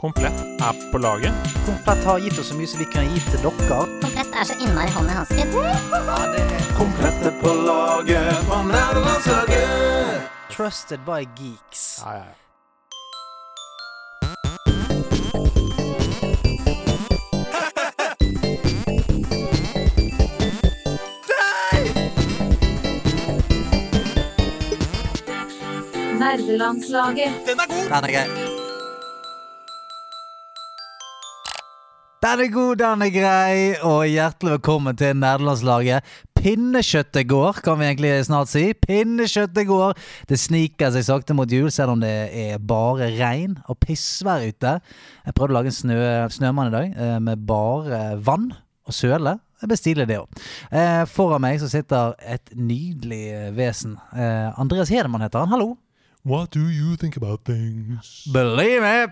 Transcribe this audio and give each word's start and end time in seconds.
Komplett 0.00 0.40
er 0.60 0.92
på 0.92 0.98
laget. 0.98 1.32
Komplett 1.66 2.04
har 2.04 2.18
gitt 2.18 2.38
oss 2.38 2.48
så 2.48 2.54
mye 2.54 2.66
som 2.70 2.78
vi 2.78 2.84
kan 2.86 3.08
gi 3.10 3.18
til 3.18 3.40
dere. 3.42 3.78
Komplett 3.98 4.30
er 4.30 4.44
så 4.46 4.54
innmari 4.62 4.92
hånd 4.94 5.10
i 5.10 5.14
hanske. 5.18 5.42
er 7.26 7.34
på 7.42 7.54
laget 7.66 8.46
på 8.46 8.58
nerdelandslaget. 8.70 10.28
Trusted 10.54 11.02
by 11.02 11.26
geeks. 11.34 12.02
Ja, 12.06 12.12
ja, 12.12 12.22
ja. 12.22 12.34
Nerdelandslaget. 26.18 27.32
Den 27.46 27.58
er 27.58 27.66
god! 27.66 27.84
Den 27.88 28.04
er 28.04 28.14
grei. 28.14 28.47
Den 32.18 32.40
er 32.42 32.48
god, 32.50 32.76
den 32.80 33.02
er 33.04 33.10
grei, 33.14 33.58
og 33.86 34.00
hjertelig 34.10 34.56
velkommen 34.56 34.96
til 34.98 35.14
nederlandslaget. 35.14 36.02
Pinnekjøttet 36.34 37.28
går, 37.30 37.60
kan 37.62 37.78
vi 37.78 37.86
egentlig 37.86 38.10
snart 38.26 38.50
si. 38.50 38.64
Pinnekjøttet 38.74 39.68
går. 39.68 39.94
Det 40.26 40.40
sniker 40.42 40.90
seg 40.96 41.06
sakte 41.06 41.36
mot 41.38 41.54
jul, 41.54 41.68
selv 41.70 41.94
om 41.94 42.02
det 42.02 42.10
er 42.34 42.58
bare 42.58 43.12
regn 43.20 43.54
og 43.70 43.78
pissvær 43.86 44.48
ute. 44.50 44.74
Jeg 45.28 45.38
prøvde 45.38 45.54
å 45.54 45.58
lage 45.60 45.70
en 45.70 45.78
snø, 45.78 46.00
snømann 46.34 46.72
i 46.72 46.74
dag, 46.74 46.98
eh, 46.98 47.18
med 47.22 47.46
bare 47.46 48.02
vann 48.18 48.50
og 48.82 48.98
søle. 48.98 49.38
Det 49.62 49.70
blir 49.70 49.78
stilig, 49.78 50.08
det 50.10 50.18
òg. 50.18 50.42
Eh, 50.74 51.04
foran 51.06 51.46
meg 51.46 51.62
så 51.62 51.70
sitter 51.70 52.18
et 52.18 52.50
nydelig 52.50 53.54
vesen. 53.54 53.94
Eh, 54.10 54.58
Andreas 54.58 54.90
Hedemann 54.90 55.22
heter 55.22 55.46
han. 55.46 55.54
Hallo. 55.54 55.76
What 56.24 56.50
do 56.50 56.68
you 56.68 56.96
think 56.96 57.16
about 57.16 57.44
things? 57.44 58.26
Believe 58.32 58.82
it, 58.82 59.10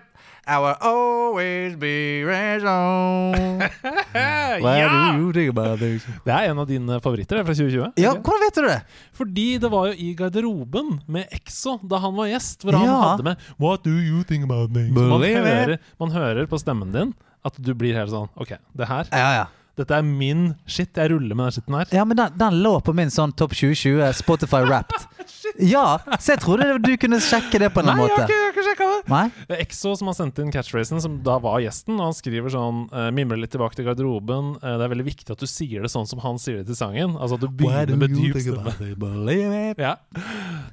I 0.48 0.58
will 0.62 0.76
always 0.80 1.74
be 1.74 2.22
raison. 2.24 3.34
Hva 4.62 4.74
ja! 4.78 4.90
do 5.16 5.18
you 5.18 5.32
think 5.34 5.50
about 5.50 5.80
this? 5.80 6.04
Det 6.22 6.30
er 6.30 6.52
en 6.52 6.60
av 6.62 6.68
dine 6.70 7.00
favoritter 7.02 7.40
det 7.40 7.42
er 7.42 7.48
fra 7.48 7.56
2020. 7.58 7.88
Ja, 7.98 8.12
hvordan 8.14 8.44
vet 8.44 8.60
du 8.60 8.68
det? 8.68 8.76
Fordi 9.18 9.46
det 9.64 9.70
var 9.72 9.88
jo 9.90 9.96
i 10.06 10.12
garderoben 10.14 11.00
med 11.10 11.34
Exo 11.34 11.76
da 11.82 11.98
han 12.04 12.14
var 12.14 12.30
gjest, 12.30 12.62
hvor 12.62 12.78
han 12.78 12.86
Ja. 12.86 13.00
hadde 13.10 13.26
med 13.26 13.42
What 13.58 13.82
do 13.82 13.90
you 13.90 14.22
think 14.22 14.46
about 14.46 14.70
things? 14.72 14.94
Man 14.94 15.18
hører, 15.26 15.78
man 15.98 16.14
hører 16.14 16.46
på 16.46 16.62
stemmen 16.62 16.94
din 16.94 17.14
at 17.46 17.58
du 17.58 17.74
blir 17.74 17.94
helt 17.98 18.10
sånn 18.14 18.30
Ok, 18.38 18.54
det 18.74 18.86
her 18.90 19.10
Ja, 19.10 19.30
ja. 19.42 19.46
Dette 19.76 19.92
er 19.92 20.00
min 20.06 20.54
shit. 20.64 20.88
Jeg 20.96 21.10
ruller 21.12 21.36
med 21.36 21.50
den 21.50 21.52
skitten 21.52 21.74
her. 21.76 21.90
Ja, 21.92 22.04
men 22.08 22.16
den, 22.16 22.32
den 22.40 22.54
lå 22.64 22.78
på 22.80 22.94
min 22.96 23.10
sånn 23.12 23.34
topp 23.36 23.52
2020 23.52 24.06
Spotify 24.16 24.62
Wrapped. 24.64 25.04
Ja, 25.60 25.98
så 26.20 26.34
jeg 26.34 26.40
trodde 26.42 26.66
du 26.82 26.90
kunne 27.00 27.18
sjekke 27.22 27.58
det 27.62 27.70
på 27.74 27.80
en 27.80 27.86
Nei, 27.90 27.94
måte. 28.00 28.16
ikke, 28.26 28.34
jeg 28.34 28.42
har 28.44 28.52
ikke 28.52 28.64
sjekka 28.66 28.88
det. 28.90 28.98
Nei? 29.12 29.56
Exo 29.62 29.94
som 29.96 30.10
har 30.10 30.16
sendt 30.18 30.38
inn 30.42 30.50
catchphrasen, 30.52 31.00
som 31.00 31.18
da 31.24 31.38
var 31.42 31.60
gjesten. 31.64 31.94
Og 32.00 32.10
han 32.10 32.16
skriver 32.16 32.52
sånn 32.52 32.82
eh, 32.92 33.10
Mimrer 33.16 33.40
litt 33.40 33.50
tilbake 33.54 33.74
til 33.78 33.86
garderoben. 33.88 34.56
eh, 34.62 34.76
det 34.76 34.84
er 34.86 34.92
veldig 34.92 35.06
viktig 35.06 35.30
at 35.32 35.38
du 35.40 35.46
sier 35.46 35.82
det 35.86 35.90
sånn 35.92 36.06
som 36.10 36.20
han 36.24 36.38
sier 36.42 36.58
det 36.60 36.66
til 36.70 36.76
sangen. 36.78 37.16
Altså 37.16 37.38
at 37.38 37.44
du 37.46 37.48
begynner 37.48 37.96
med 37.96 38.10
dyp 38.16 38.36
stemme. 38.42 39.76
Ja. 39.78 39.94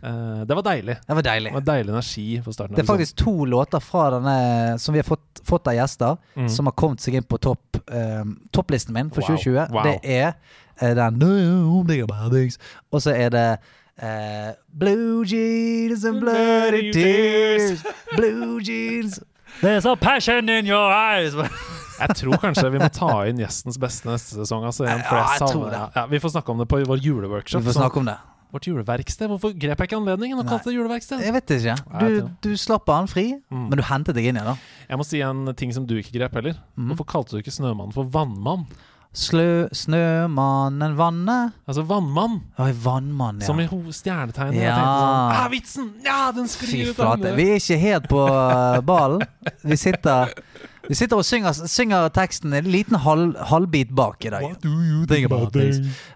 Eh, 0.03 0.43
det 0.47 0.55
var 0.57 0.63
deilig. 0.67 0.97
Det 1.07 1.15
var 1.19 1.25
deilig. 1.29 1.51
Det 1.53 1.59
var 1.59 1.67
deilig 1.69 1.93
energi 1.93 2.27
på 2.43 2.53
starten. 2.55 2.75
Det 2.75 2.83
er 2.83 2.89
faktisk 2.91 3.15
to 3.23 3.35
låter 3.45 3.79
fra 3.83 4.09
denne 4.17 4.79
som 4.79 4.93
vi 4.95 4.99
har 4.99 5.07
fått, 5.07 5.41
fått 5.47 5.67
av 5.71 5.77
gjester, 5.77 6.17
Mm. 6.35 6.49
som 6.49 6.65
har 6.65 6.73
kommet 6.73 6.99
seg 6.99 7.13
inn 7.15 7.23
på 7.23 7.37
topp, 7.39 7.77
eh, 7.91 8.23
topplisten 8.51 8.93
min 8.93 9.09
for 9.11 9.21
Wow. 9.21 9.37
2020. 9.37 9.71
Wow. 9.71 9.83
Det 9.83 9.99
er 10.03 10.33
den? 10.95 11.19
Og 12.91 13.01
så 13.01 13.13
er 13.15 13.29
det 13.29 13.59
eh, 14.01 14.53
Blue 14.73 15.23
jeans 15.25 16.03
and 16.05 16.19
bloody 16.21 16.91
tears. 16.91 17.83
Blue 18.15 18.59
jeans. 18.61 19.19
There's 19.61 19.85
a 19.85 19.95
passion 19.95 20.49
in 20.49 20.65
your 20.65 20.91
eyes. 20.91 21.33
Jeg 22.03 22.15
tror 22.17 22.39
kanskje 22.41 22.71
vi 22.73 22.79
må 22.81 22.87
ta 22.91 23.11
inn 23.29 23.37
gjestens 23.37 23.77
beste 23.79 24.09
neste 24.09 24.33
sesong. 24.41 24.63
Altså, 24.65 24.83
igjen, 24.87 25.03
for 25.05 25.19
Ja, 25.19 25.25
jeg 25.37 25.49
tror 25.53 25.67
det. 25.69 25.81
Ja, 25.95 26.05
vi 26.09 26.19
får 26.19 26.31
snakke 26.33 26.51
om 26.51 26.57
det 26.63 26.65
på 26.67 26.79
vår 26.89 26.97
Vi 26.99 27.05
juleworkshop. 27.07 27.61
får 27.61 27.75
sånn- 27.77 27.83
snakke 27.85 28.01
om 28.01 28.07
det. 28.09 28.15
Vårt 28.53 28.67
juleverksted. 28.67 29.29
Hvorfor 29.29 29.53
grep 29.57 29.79
jeg 29.81 29.87
ikke 29.89 29.97
anledningen 30.01 30.37
og 30.41 30.45
kalte 30.49 30.69
det 30.69 30.75
juleverksted? 30.75 31.21
Jeg 31.25 31.33
vet 31.33 31.53
ikke. 31.55 31.75
Du, 32.01 32.29
du 32.49 32.57
slapp 32.57 32.89
han 32.89 33.07
fri, 33.07 33.27
Mm. 33.49 33.69
men 33.69 33.77
du 33.77 33.83
hentet 33.87 34.13
deg 34.17 34.25
inn 34.29 34.35
igjen. 34.37 34.45
da 34.45 34.57
Jeg 34.89 34.97
må 34.99 35.05
si 35.05 35.21
en 35.21 35.53
ting 35.55 35.71
som 35.73 35.85
du 35.85 35.95
ikke 36.01 36.17
grep 36.17 36.33
heller. 36.33 36.57
Mm. 36.77 36.89
Hvorfor 36.91 37.05
kalte 37.13 37.31
du 37.37 37.37
ikke 37.41 37.53
Snømannen 37.53 37.93
for 37.93 38.03
Vannmann? 38.09 38.65
Slø, 39.13 39.67
Snømannen 39.77 40.95
vannet 40.97 41.51
Altså 41.69 41.83
Vannmann, 41.85 42.39
Oi, 42.57 42.71
vannmann, 42.83 43.41
ja. 43.43 43.45
som 43.45 43.59
i 43.61 43.67
stjernetegnet. 43.93 44.55
Jeg 44.57 44.65
Ja. 44.65 44.75
tenkte 44.79 45.03
sånn 45.03 45.35
Ah, 45.37 45.47
vitsen! 45.53 45.91
Ja, 46.03 46.31
den 46.33 46.47
sklir 46.49 46.89
ut 46.89 46.99
av 46.99 47.21
Vi 47.37 47.45
er 47.51 47.59
ikke 47.61 47.77
helt 47.79 48.07
på 48.09 48.23
uh, 48.25 48.81
ballen. 48.81 49.21
Vi 49.63 49.77
sitter, 49.77 50.33
vi 50.87 50.95
sitter 50.99 51.15
og 51.21 51.23
synger, 51.23 51.55
synger 51.71 52.09
teksten 52.11 52.53
en 52.57 52.65
liten 52.67 52.97
halv, 52.99 53.37
halvbit 53.49 53.91
bak 53.95 54.25
i 54.27 54.31
dag. 54.33 54.55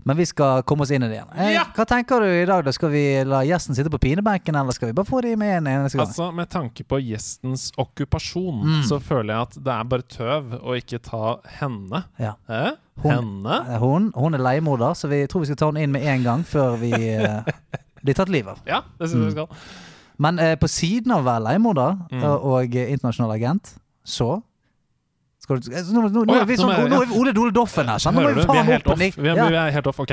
Men 0.05 0.17
vi 0.19 0.25
skal 0.27 0.63
komme 0.67 0.83
oss 0.83 0.91
inn 0.91 1.05
i 1.05 1.07
det 1.07 1.19
igjen. 1.21 1.29
Eh. 1.39 1.59
Hva 1.77 1.85
tenker 1.87 2.19
du 2.23 2.27
i 2.27 2.45
dag? 2.49 2.65
da? 2.67 2.73
Skal 2.75 2.91
vi 2.91 3.03
la 3.27 3.39
gjesten 3.47 3.77
sitte 3.77 3.91
på 3.93 3.99
pinebenken, 4.03 4.57
eller 4.59 4.75
skal 4.75 4.89
vi 4.91 4.97
bare 4.97 5.07
få 5.07 5.21
dem 5.23 5.39
med 5.39 5.53
en 5.61 5.69
eneste 5.71 5.97
gang? 5.99 6.07
Altså, 6.09 6.27
Med 6.35 6.49
tanke 6.51 6.83
på 6.83 6.99
gjestens 6.99 7.69
okkupasjon, 7.79 8.59
Mm. 8.67 8.83
så 8.89 8.99
føler 8.99 9.33
jeg 9.33 9.41
at 9.41 9.53
det 9.63 9.73
er 9.73 9.83
bare 9.83 10.01
tøv 10.01 10.59
å 10.61 10.75
ikke 10.75 10.99
ta 11.01 11.37
henne. 11.59 12.03
Ja. 12.19 12.33
Eh? 12.49 12.71
Hun- 13.03 13.11
Henne? 13.11 13.57
Eh, 13.73 13.79
Hun, 13.79 14.11
hun 14.15 14.33
er 14.33 14.39
leiemorder, 14.39 14.93
så 14.95 15.07
vi 15.07 15.25
tror 15.27 15.41
vi 15.41 15.45
skal 15.53 15.55
ta 15.55 15.65
henne 15.71 15.83
inn 15.83 15.91
med 15.91 16.03
en 16.03 16.23
gang 16.23 16.43
før 16.43 16.77
vi 16.79 16.91
eh, 16.91 17.41
blir 18.03 18.13
tatt 18.15 18.29
livet 18.29 18.49
av. 18.51 18.59
Ja, 18.65 18.81
det 18.99 19.09
synes 19.09 19.21
mm. 19.21 19.25
vi 19.25 19.31
skal. 19.31 19.47
Men 20.19 20.39
eh, 20.39 20.55
på 20.57 20.67
siden 20.67 21.11
av 21.13 21.21
å 21.21 21.27
være 21.29 21.43
leiemorder 21.45 21.97
Mm. 22.11 22.23
og, 22.23 22.75
internasjonal 22.75 23.31
agent, 23.35 23.75
så 24.05 24.41
skal 25.47 25.61
du, 25.63 25.69
eh, 25.71 25.79
nå, 25.95 26.01
nå, 26.11 26.25
nå, 26.27 26.33
ja, 26.35 26.41
er 26.43 26.47
vi 26.49 26.57
sånn, 26.59 26.89
nå 26.91 26.97
er 26.99 27.07
vi 27.07 27.15
Ole 27.15 27.31
Dole 27.35 27.53
Doffen 27.55 27.87
her. 27.87 27.99
sant? 28.03 28.17
Nå 28.17 28.21
må 28.25 28.29
vi? 28.35 28.41
Er 28.41 28.45
faen 28.49 28.67
opp. 28.75 28.87
Vi 28.99 29.07
er, 29.07 29.11
Ja. 29.37 29.45
vi 29.47 29.55
er 29.55 29.71
helt 29.71 29.87
off. 29.87 29.99
Ok, 30.03 30.11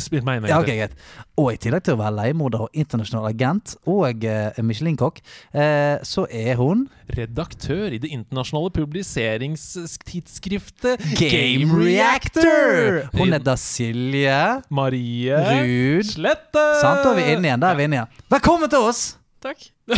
spill 0.00 0.24
meg 0.24 0.40
inn. 0.40 0.48
Ja, 0.48 0.56
okay, 0.62 0.76
greit. 0.78 0.94
Og 1.36 1.52
i 1.52 1.56
tillegg 1.60 1.82
til 1.84 1.92
å 1.94 1.98
være 2.00 2.14
leiemorder 2.16 2.60
og 2.64 2.70
internasjonal 2.72 3.26
agent 3.28 3.76
og 3.84 4.24
uh, 4.24 4.56
Michelin-kokk, 4.64 5.20
uh, 5.54 5.98
så 6.02 6.24
er 6.32 6.56
hun 6.56 6.88
Redaktør 7.10 7.90
i 7.92 7.98
det 8.00 8.08
internasjonale 8.14 8.70
publiseringstidsskriftet 8.72 10.96
Game 11.18 11.74
Reactor! 11.76 13.02
Hun 13.18 13.32
heter 13.36 13.56
Silje 13.60 14.62
Marie 14.70 15.34
Ruud. 15.34 16.04
Slette. 16.08 16.64
Sant, 16.80 17.02
da 17.04 17.10
er 17.12 17.16
vi 17.20 17.24
inne 17.34 17.46
igjen. 17.50 17.60
Der 17.60 17.68
er 17.74 17.76
vi 17.76 17.82
inne 17.90 17.96
igjen. 18.00 18.08
Velkommen 18.30 18.70
til 18.70 18.78
oss! 18.88 19.19
Takk. 19.40 19.62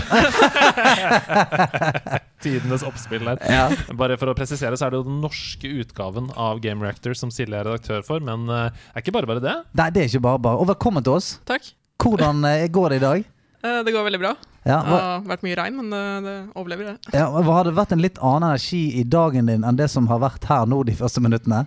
Tidenes 2.42 2.82
oppspill 2.86 3.24
der. 3.26 3.40
Ja. 3.50 3.64
Bare 3.98 4.14
for 4.20 4.30
å 4.30 4.34
presisere, 4.38 4.76
så 4.78 4.86
er 4.86 4.94
det 4.94 5.00
jo 5.00 5.06
den 5.08 5.18
norske 5.22 5.66
utgaven 5.82 6.28
av 6.38 6.60
Game 6.62 6.84
Reactor 6.84 7.16
som 7.18 7.32
Silje 7.34 7.58
er 7.58 7.66
redaktør 7.66 8.04
for, 8.06 8.22
men 8.22 8.46
uh, 8.50 8.68
er 8.94 9.02
ikke 9.02 9.14
bare 9.16 9.26
bare 9.30 9.42
det. 9.42 9.56
Nei, 9.78 9.88
det 9.94 10.04
er 10.04 10.12
ikke 10.12 10.22
bare 10.28 10.42
bare. 10.46 10.62
Og 10.62 10.70
velkommen 10.70 11.02
til 11.06 11.16
oss. 11.18 11.32
Takk. 11.48 11.72
Hvordan 12.02 12.44
uh, 12.46 12.54
går 12.70 12.94
det 12.94 13.00
i 13.00 13.04
dag? 13.08 13.26
Uh, 13.66 13.80
Det 13.86 13.94
går 13.94 14.06
veldig 14.06 14.22
bra. 14.22 14.32
Ja, 14.62 14.78
Det 14.86 14.94
har 14.94 15.24
vært 15.26 15.42
mye 15.42 15.56
regn, 15.58 15.74
men 15.80 15.90
eh, 15.90 16.18
det 16.22 16.32
overlever 16.54 16.92
det. 16.92 17.10
ja, 17.18 17.24
hva 17.34 17.42
Har 17.56 17.66
det 17.66 17.72
vært 17.74 17.96
en 17.96 18.02
litt 18.02 18.20
annen 18.22 18.46
energi 18.52 18.84
i 18.94 19.02
dagen 19.02 19.48
din 19.50 19.64
enn 19.66 19.74
det 19.80 19.88
som 19.90 20.06
har 20.06 20.20
vært 20.22 20.44
her 20.46 20.68
nå 20.70 20.84
de 20.86 20.94
første 20.94 21.18
minuttene? 21.24 21.64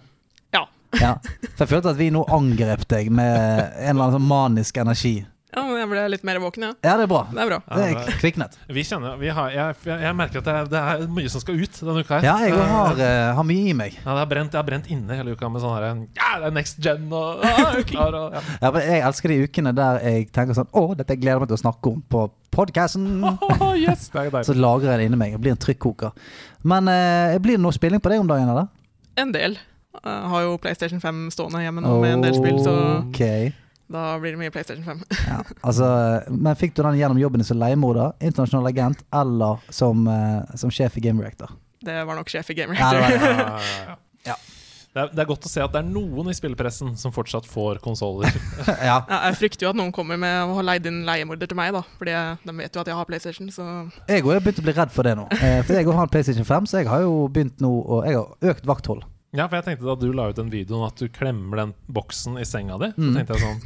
Ja. 0.56 0.62
Ja. 1.02 1.10
For 1.58 1.66
jeg 1.66 1.72
følte 1.74 1.92
at 1.92 2.00
vi 2.00 2.08
nå 2.16 2.22
angrep 2.32 2.86
deg 2.88 3.10
med 3.12 3.36
en 3.36 3.98
eller 3.98 4.06
annen 4.06 4.16
sånn 4.16 4.30
manisk 4.30 4.80
energi. 4.80 5.18
Ja, 5.56 5.62
men 5.64 5.78
jeg 5.80 5.88
ble 5.92 6.02
litt 6.12 6.24
mer 6.28 6.40
våken, 6.44 6.66
ja. 6.68 6.72
Ja, 6.84 6.94
det 7.00 7.06
er 7.06 7.10
bra. 7.12 7.22
Det 7.32 7.40
er 7.42 7.50
bra. 7.50 7.60
Det 7.72 7.86
er 7.88 8.18
kviknet. 8.20 8.58
Vi 8.76 8.84
kjenner, 8.86 9.16
vi 9.22 9.30
har, 9.34 9.50
jeg, 9.56 9.78
jeg, 9.88 10.00
jeg 10.04 10.18
merker 10.20 10.42
at 10.42 10.48
det 10.50 10.56
er, 10.56 10.68
det 10.74 10.82
er 10.82 11.06
mye 11.16 11.32
som 11.32 11.44
skal 11.44 11.60
ut 11.62 11.80
denne 11.80 12.04
uka 12.04 12.20
her. 12.20 12.28
Ja, 12.28 12.36
jeg 12.44 12.54
Eh, 12.56 12.72
har, 12.76 13.00
eh, 13.06 13.34
har 13.38 13.48
mye 13.48 13.70
i 13.72 13.76
meg. 13.78 13.96
Ja, 14.04 14.10
det 14.12 14.22
har 14.24 14.30
brent, 14.32 14.54
jeg 14.54 14.60
har 14.62 14.68
brent 14.68 14.90
inne 14.92 15.18
hele 15.20 15.36
uka 15.36 15.50
med 15.52 15.64
sånn 15.64 15.76
her 15.78 15.88
Ja, 16.20 16.32
det 16.44 16.50
er 16.52 16.56
next 16.60 16.80
gen 16.84 17.08
og 17.16 17.42
ja, 17.46 17.70
er 17.72 17.84
klar 17.88 18.16
og 18.20 18.36
ja. 18.36 18.44
Ja, 18.62 18.72
men 18.76 18.86
jeg 18.88 19.04
elsker 19.10 19.32
de 19.34 19.38
ukene 19.48 19.74
der 19.78 20.00
jeg 20.04 20.28
tenker 20.36 20.58
sånn 20.58 20.70
Å, 20.72 20.86
dette 21.00 21.16
gleder 21.20 21.38
jeg 21.40 21.46
meg 21.46 21.52
til 21.54 21.58
å 21.60 21.64
snakke 21.66 21.92
om 21.96 22.02
på 22.12 22.26
podkasten. 22.56 23.08
Oh, 23.26 23.74
yes. 23.76 24.10
Så 24.48 24.54
lagrer 24.56 24.94
jeg 24.96 25.02
det 25.02 25.08
inni 25.10 25.18
meg. 25.20 25.34
Jeg 25.36 25.42
blir 25.44 25.52
en 25.56 25.60
trykkoker. 25.60 26.14
Men 26.64 26.88
eh, 26.88 27.36
blir 27.44 27.58
det 27.58 27.64
noe 27.66 27.76
spilling 27.76 28.00
på 28.04 28.12
deg 28.14 28.22
om 28.24 28.30
dagen, 28.32 28.48
eller? 28.54 28.70
En 29.20 29.32
del. 29.36 29.58
Jeg 29.96 30.30
har 30.32 30.42
jo 30.46 30.56
PlayStation 30.64 31.00
5 31.04 31.26
stående 31.36 31.62
hjemme 31.64 31.84
nå 31.84 31.94
med 32.04 32.18
en 32.18 32.24
del 32.26 32.36
spill, 32.36 32.58
så 32.64 32.74
Ok. 33.04 33.22
Da 33.92 34.06
blir 34.22 34.34
det 34.34 34.40
mye 34.42 34.54
PlayStation 34.54 34.86
5. 34.86 35.04
Ja, 35.28 35.42
altså, 35.62 35.90
men 36.32 36.58
fikk 36.58 36.74
du 36.74 36.82
den 36.82 36.98
gjennom 36.98 37.20
jobben 37.22 37.42
din 37.42 37.48
som 37.48 37.60
leiemorder, 37.62 38.16
internasjonal 38.20 38.72
agent 38.72 39.06
eller 39.14 39.62
som, 39.70 40.08
eh, 40.10 40.58
som 40.58 40.74
sjef 40.74 40.98
i 40.98 41.06
Game 41.06 41.22
Reactor? 41.22 41.54
Det 41.86 42.00
var 42.08 42.18
nok 42.18 42.32
sjef 42.34 42.50
i 42.50 42.58
Game 42.58 42.74
Reactor. 42.74 43.06
Ja, 43.06 43.38
ja, 43.46 43.86
ja. 43.86 43.96
Ja. 44.26 44.36
Det, 44.96 45.02
er, 45.04 45.10
det 45.12 45.22
er 45.22 45.28
godt 45.28 45.46
å 45.46 45.50
se 45.52 45.60
at 45.60 45.74
det 45.74 45.82
er 45.84 45.88
noen 45.92 46.32
i 46.32 46.34
spillepressen 46.34 46.94
som 46.98 47.12
fortsatt 47.14 47.46
får 47.52 47.82
konsoller. 47.84 48.32
ja. 48.90 49.02
Ja, 49.04 49.18
jeg 49.28 49.38
frykter 49.42 49.68
jo 49.68 49.74
at 49.74 49.78
noen 49.78 49.92
kommer 49.94 50.18
med 50.18 50.48
å 50.48 50.56
ha 50.56 50.64
leid 50.66 50.88
inn 50.90 51.02
leiemorder 51.06 51.52
til 51.52 51.60
meg, 51.60 51.76
da. 51.76 51.84
Fordi 52.00 52.14
de 52.48 52.56
vet 52.62 52.78
jo 52.80 52.82
at 52.82 52.90
jeg 52.90 52.98
har 52.98 53.10
PlayStation, 53.10 53.52
så 53.54 53.66
Jeg 54.08 54.24
har 54.24 54.40
begynt 54.40 54.64
å 54.64 54.66
bli 54.66 54.76
redd 54.80 54.94
for 54.96 55.06
det 55.06 55.18
nå. 55.20 55.28
Eh, 55.36 55.60
for 55.68 55.76
jeg 55.78 55.90
har 55.92 56.08
en 56.08 56.14
PlayStation 56.16 56.48
5, 56.48 56.70
så 56.72 56.80
jeg 56.82 56.90
har 56.90 57.04
jo 57.04 57.28
begynt 57.28 57.60
nå 57.62 57.70
Og 57.70 58.08
jeg 58.08 58.18
har 58.18 58.56
økt 58.56 58.72
vakthold. 58.72 59.04
Ja, 59.36 59.48
for 59.50 59.58
jeg 59.60 59.66
tenkte 59.66 59.86
Da 59.90 59.96
du 60.00 60.12
la 60.16 60.30
ut 60.32 60.36
den 60.40 60.50
videoen 60.54 60.86
at 60.88 60.96
du 61.02 61.08
klemmer 61.12 61.58
den 61.64 61.74
boksen 61.92 62.38
i 62.40 62.46
senga 62.48 62.78
di, 62.82 62.92
så 62.96 63.02
Mm. 63.02 63.16
tenkte 63.18 63.36
jeg 63.36 63.44
sånn 63.44 63.62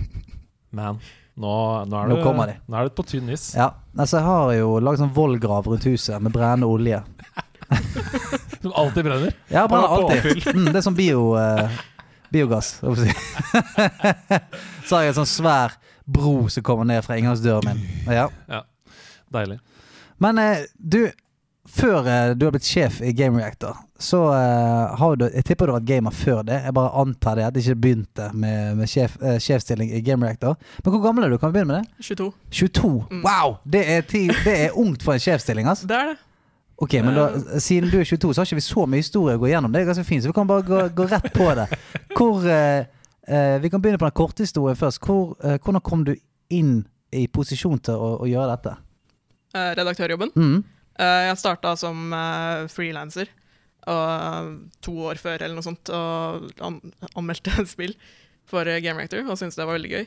Man, 0.72 1.00
Nå, 1.40 1.52
nå, 1.88 1.96
er, 2.04 2.08
Nå 2.10 2.16
du, 2.20 2.24
de. 2.52 2.56
nå 2.68 2.78
er 2.80 2.84
du 2.90 2.96
på 2.98 3.06
tynn 3.08 3.30
is. 3.32 3.54
Ja, 3.56 3.70
altså 3.98 4.18
Jeg 4.20 4.26
har 4.28 4.54
jo 4.58 4.80
lagd 4.84 5.00
sånn 5.00 5.14
vollgrav 5.16 5.66
rundt 5.72 5.86
huset 5.88 6.20
med 6.22 6.34
brennende 6.36 6.68
olje. 6.68 7.00
Som 8.62 8.74
alltid 8.76 9.06
brenner. 9.06 9.34
Ja, 9.48 9.64
brenner 9.72 9.88
alltid. 9.88 10.44
Mm, 10.56 10.66
det 10.74 10.76
er 10.76 10.84
sånn 10.84 10.98
bio, 10.98 11.36
eh, 11.40 11.70
biogass. 12.34 12.74
Så 14.86 14.96
har 14.98 15.06
jeg 15.06 15.14
en 15.14 15.20
sånn 15.22 15.30
svær 15.32 15.78
bro 16.10 16.48
som 16.52 16.64
kommer 16.66 16.88
ned 16.90 17.06
fra 17.06 17.16
inngangsdøren 17.20 17.70
min. 17.70 17.82
Ja. 18.12 18.28
Deilig. 19.32 19.60
Men 20.20 20.42
eh, 20.44 20.66
du, 20.76 21.06
før 21.70 22.08
eh, 22.08 22.32
du 22.36 22.46
har 22.48 22.54
blitt 22.56 22.68
sjef 22.68 23.00
i 23.06 23.12
Game 23.16 23.40
Reactor, 23.40 23.78
så 24.00 24.22
eh, 24.34 24.96
har 25.00 25.18
du 25.20 25.26
Jeg 25.28 25.46
tipper 25.48 25.68
du 25.68 25.74
har 25.74 25.80
vært 25.80 25.90
gamer 25.90 26.16
før 26.16 26.42
det. 26.48 26.62
Jeg 26.66 26.76
bare 26.78 26.92
antar 27.02 27.36
det, 27.40 27.46
at 27.48 27.56
det 27.56 27.64
ikke 27.66 27.82
begynte 27.84 28.30
med, 28.34 28.78
med 28.80 28.90
sjef, 28.90 29.18
eh, 29.22 29.38
sjefsstilling 29.44 29.92
i 29.96 30.02
Game 30.06 30.26
Reactor. 30.26 30.56
Men 30.84 30.96
hvor 30.96 31.04
gammel 31.04 31.28
er 31.28 31.34
du? 31.34 31.38
Kan 31.42 31.52
vi 31.52 31.60
begynne 31.60 31.76
med 31.76 31.84
det? 31.84 32.08
22. 32.08 32.32
22. 32.62 32.92
Mm. 33.12 33.22
Wow! 33.28 33.58
Det 33.68 33.84
er, 33.98 34.08
ti, 34.08 34.26
det 34.46 34.56
er 34.66 34.80
ungt 34.80 35.06
for 35.06 35.18
en 35.18 35.24
sjefsstilling, 35.24 35.68
altså. 35.68 35.90
Det 35.90 36.00
er 36.00 36.14
det. 36.14 36.18
Ok, 36.80 36.94
men 37.04 37.12
da, 37.18 37.60
Siden 37.60 37.92
du 37.92 38.00
er 38.00 38.08
22, 38.08 38.34
så 38.34 38.40
har 38.40 38.48
ikke 38.48 38.62
vi 38.62 38.64
så 38.64 38.86
mye 38.88 39.04
historie 39.04 39.36
å 39.36 39.42
gå 39.42 39.50
gjennom. 39.52 39.74
Det 39.74 39.82
er 39.82 39.90
ganske 39.92 40.08
fint, 40.08 40.24
så 40.24 40.32
vi 40.32 40.38
kan 40.38 40.48
bare 40.48 40.64
gå, 40.64 40.84
gå 40.96 41.08
rett 41.12 41.28
på 41.36 41.50
det. 41.60 41.68
Hvor 42.16 42.46
eh, 42.48 43.58
Vi 43.60 43.70
kan 43.70 43.82
begynne 43.84 44.00
på 44.00 44.08
den 44.08 44.16
korte 44.16 44.48
historien 44.48 44.80
først. 44.80 45.04
Hvor, 45.04 45.36
eh, 45.44 45.60
hvordan 45.60 45.84
kom 45.84 46.06
du 46.08 46.14
inn 46.56 46.78
i 47.12 47.28
posisjon 47.28 47.82
til 47.84 48.00
å, 48.00 48.14
å 48.24 48.30
gjøre 48.30 48.54
dette? 48.56 48.78
Redaktørjobben. 49.76 50.32
Mm. 50.40 50.62
Eh, 51.00 51.22
jeg 51.30 51.40
starta 51.40 51.76
som 51.80 52.10
uh, 52.14 52.68
frilanser 52.72 53.32
to 53.90 54.92
år 55.08 55.18
før 55.18 55.42
eller 55.42 55.56
noe 55.58 55.66
sånt, 55.66 55.90
og 55.90 56.52
anmeldte 57.18 57.50
et 57.58 57.70
spill 57.76 57.96
for 58.50 58.68
eh, 58.68 58.82
Game 58.84 59.00
Reactor 59.00 59.24
og 59.24 59.40
syntes 59.40 59.58
det 59.58 59.66
var 59.66 59.78
veldig 59.78 59.94
gøy. 59.94 60.06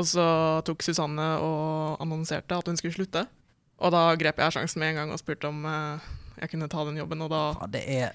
Og 0.00 0.08
så 0.10 0.26
tok 0.66 0.82
Susanne 0.82 1.28
og 1.44 2.02
annonserte 2.02 2.58
at 2.58 2.68
hun 2.68 2.78
skulle 2.80 2.96
slutte. 2.96 3.22
Og 3.82 3.94
da 3.94 4.08
grep 4.18 4.40
jeg 4.42 4.56
sjansen 4.56 4.82
med 4.82 4.92
en 4.92 5.00
gang 5.02 5.14
og 5.14 5.20
spurte 5.20 5.50
om 5.50 5.64
eh, 5.70 6.12
jeg 6.42 6.54
kunne 6.54 6.70
ta 6.70 6.84
den 6.88 6.98
jobben. 6.98 7.22
Og 7.26 7.30
da 7.30 7.42
det, 7.70 7.84
er, 7.86 8.14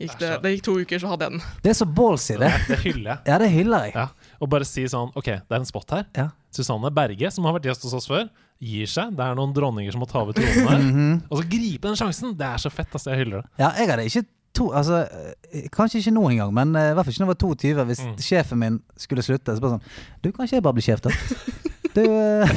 gikk 0.00 0.16
det, 0.20 0.32
det 0.42 0.54
gikk 0.56 0.64
to 0.66 0.76
uker, 0.82 1.02
så 1.02 1.12
hadde 1.12 1.28
jeg 1.28 1.36
den. 1.36 1.44
det 1.64 1.74
er 1.74 1.78
så 1.78 1.88
ballsy, 2.00 2.36
det. 2.42 2.52
Det 2.68 2.80
hyller 2.84 3.12
jeg. 3.12 3.18
Ja, 3.30 3.40
det 3.42 3.50
hyller 3.54 3.88
jeg. 3.88 3.96
Ja. 3.98 4.36
Og 4.42 4.50
bare 4.54 4.68
si 4.68 4.86
sånn 4.90 5.14
OK, 5.14 5.30
det 5.30 5.54
er 5.54 5.60
en 5.60 5.68
spot 5.68 5.94
her. 5.94 6.08
Ja. 6.18 6.30
Susanne 6.52 6.90
Berge, 6.94 7.30
som 7.32 7.46
har 7.48 7.56
vært 7.56 7.70
gjest 7.70 7.86
hos 7.86 7.96
oss 8.02 8.10
før, 8.10 8.26
gir 8.62 8.86
seg. 8.90 9.10
Det 9.18 9.24
er 9.26 9.34
noen 9.38 9.52
dronninger 9.56 9.92
som 9.94 10.00
må 10.04 10.06
ta 10.10 10.20
over 10.22 10.36
tronen 10.38 10.68
her. 10.70 10.78
Mhm. 10.92 11.10
Og 11.30 11.40
så 11.42 11.48
gripe 11.50 11.88
den 11.90 11.98
sjansen! 11.98 12.36
Det 12.38 12.46
er 12.46 12.62
så 12.62 12.70
fett. 12.70 12.92
Altså, 12.94 13.10
jeg 13.12 13.24
hyller 13.24 13.42
det. 13.42 13.50
Ja, 13.58 13.72
jeg 13.78 13.90
hadde 13.90 14.06
ikke 14.06 14.24
to 14.54 14.66
Altså, 14.76 14.98
eh, 15.52 15.66
kanskje 15.72 15.98
ikke 16.02 16.12
nå 16.12 16.22
engang, 16.28 16.50
men 16.54 16.74
eh, 16.76 16.90
i 16.90 16.94
hvert 16.94 17.06
fall 17.08 17.14
ikke 17.14 17.22
når 17.24 17.30
jeg 17.30 17.34
var 17.34 17.40
22. 17.42 17.86
Hvis 17.90 18.02
Mm. 18.04 18.16
sjefen 18.20 18.58
min 18.60 18.74
skulle 19.00 19.22
slutte, 19.24 19.54
så 19.56 19.60
bare 19.64 19.78
sånn 19.78 19.86
Du, 20.22 20.30
kanskje 20.36 20.58
jeg 20.58 20.62
bare 20.66 20.76
bli 20.76 20.84
sjef, 20.84 21.00
da? 21.02 21.10
Du 21.96 22.02
uh, 22.08 22.48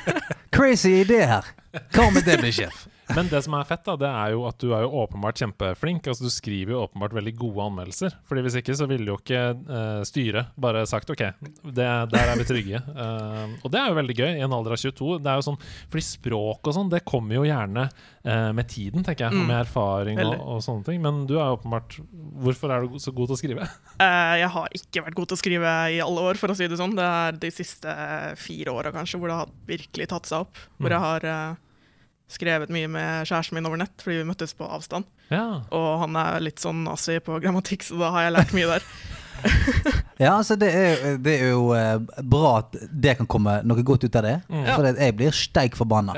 Crazy 0.56 0.92
idé 1.04 1.22
her. 1.26 1.44
Hva 1.92 2.06
om 2.08 2.14
det 2.14 2.36
blir 2.40 2.52
sjef? 2.54 2.86
Men 3.14 3.28
det 3.30 3.38
som 3.46 3.54
er 3.54 3.66
fett, 3.68 3.84
da, 3.86 3.94
det 4.00 4.08
er 4.10 4.32
jo 4.34 4.42
at 4.48 4.58
du 4.58 4.72
er 4.74 4.82
jo 4.82 4.90
åpenbart 5.04 5.38
kjempeflink. 5.38 6.08
Altså 6.10 6.26
Du 6.26 6.32
skriver 6.32 6.74
jo 6.74 6.80
åpenbart 6.82 7.14
veldig 7.14 7.34
gode 7.38 7.66
anmeldelser. 7.68 8.16
Fordi 8.26 8.42
Hvis 8.46 8.56
ikke 8.58 8.74
så 8.78 8.88
ville 8.90 9.06
jo 9.12 9.18
ikke 9.20 9.42
uh, 9.68 10.00
styret 10.08 10.50
bare 10.58 10.82
sagt 10.90 11.12
OK, 11.14 11.22
det, 11.22 11.86
der 12.10 12.32
er 12.32 12.40
vi 12.40 12.46
trygge. 12.48 12.80
Uh, 12.90 13.54
og 13.64 13.70
det 13.70 13.80
er 13.80 13.92
jo 13.92 13.98
veldig 14.00 14.16
gøy 14.18 14.30
i 14.40 14.44
en 14.46 14.56
alder 14.56 14.74
av 14.74 14.82
22. 14.82 15.10
Det 15.22 15.30
er 15.32 15.38
jo 15.38 15.46
sånn, 15.46 15.60
fordi 15.92 16.06
språk 16.08 16.70
og 16.72 16.76
sånn, 16.78 16.90
det 16.92 17.04
kommer 17.06 17.38
jo 17.38 17.44
gjerne 17.46 17.86
uh, 17.86 18.50
med 18.56 18.70
tiden, 18.72 19.06
tenker 19.06 19.28
jeg. 19.28 19.36
Mm. 19.36 19.44
med 19.52 19.58
erfaring 19.60 20.22
og, 20.24 20.34
og 20.56 20.64
sånne 20.66 20.86
ting. 20.88 21.02
Men 21.04 21.22
du 21.30 21.36
er 21.38 21.44
jo 21.44 21.60
åpenbart 21.60 21.98
Hvorfor 22.46 22.72
er 22.74 22.84
du 22.84 22.98
så 23.00 23.12
god 23.14 23.30
til 23.30 23.36
å 23.36 23.40
skrive? 23.40 23.68
Jeg 24.42 24.50
har 24.52 24.74
ikke 24.76 25.02
vært 25.06 25.16
god 25.16 25.30
til 25.30 25.36
å 25.38 25.40
skrive 25.40 25.70
i 25.94 26.00
alle 26.04 26.24
år, 26.30 26.38
for 26.40 26.52
å 26.52 26.56
si 26.58 26.66
det 26.68 26.76
sånn. 26.78 26.96
Det 26.98 27.06
er 27.06 27.38
de 27.40 27.50
siste 27.54 27.92
fire 28.40 28.74
åra 28.74 28.92
kanskje 28.94 29.20
hvor 29.20 29.30
det 29.30 29.38
har 29.38 29.54
virkelig 29.68 30.08
tatt 30.10 30.28
seg 30.28 30.44
opp. 30.46 30.58
Hvor 30.76 30.86
Mm. 30.86 30.92
jeg 30.94 31.02
har 31.02 31.56
skrevet 32.32 32.72
mye 32.74 32.88
med 32.90 33.28
kjæresten 33.28 33.56
min 33.58 33.68
over 33.68 33.80
nett, 33.80 33.94
fordi 34.02 34.20
vi 34.20 34.30
møttes 34.30 34.56
på 34.56 34.66
avstand. 34.66 35.06
Ja. 35.30 35.62
Og 35.74 35.88
han 36.02 36.16
er 36.18 36.42
litt 36.42 36.62
sånn 36.62 36.84
nazi 36.86 37.20
på 37.22 37.38
grammatikk, 37.42 37.86
så 37.86 37.98
da 38.00 38.10
har 38.14 38.26
jeg 38.26 38.36
lært 38.38 38.56
mye 38.56 38.72
der. 38.76 38.90
Ja, 40.16 40.30
altså 40.38 40.54
det 40.56 40.70
er, 40.72 41.18
det 41.20 41.34
er 41.42 41.50
jo 41.52 41.66
eh, 41.76 41.98
bra 42.24 42.54
at 42.62 42.76
det 42.88 43.18
kan 43.18 43.28
komme 43.28 43.58
noe 43.68 43.82
godt 43.84 44.06
ut 44.06 44.14
av 44.16 44.24
det. 44.24 44.36
Mm. 44.48 44.62
For 44.70 44.88
jeg 44.88 45.16
blir 45.18 45.36
steik 45.36 45.76
forbanna. 45.76 46.14